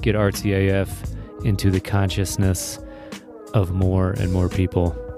get 0.03 0.15
RTAF 0.15 1.45
into 1.45 1.71
the 1.71 1.81
consciousness 1.81 2.79
of 3.55 3.71
more 3.71 4.11
and 4.11 4.33
more 4.33 4.49
people. 4.49 5.10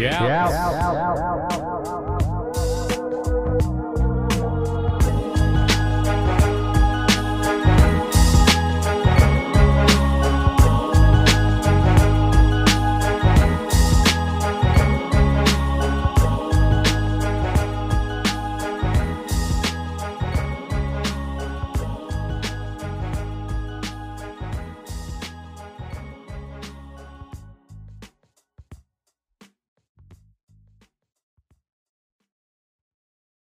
Shout. 0.00 0.22
Yeah. 0.22 1.69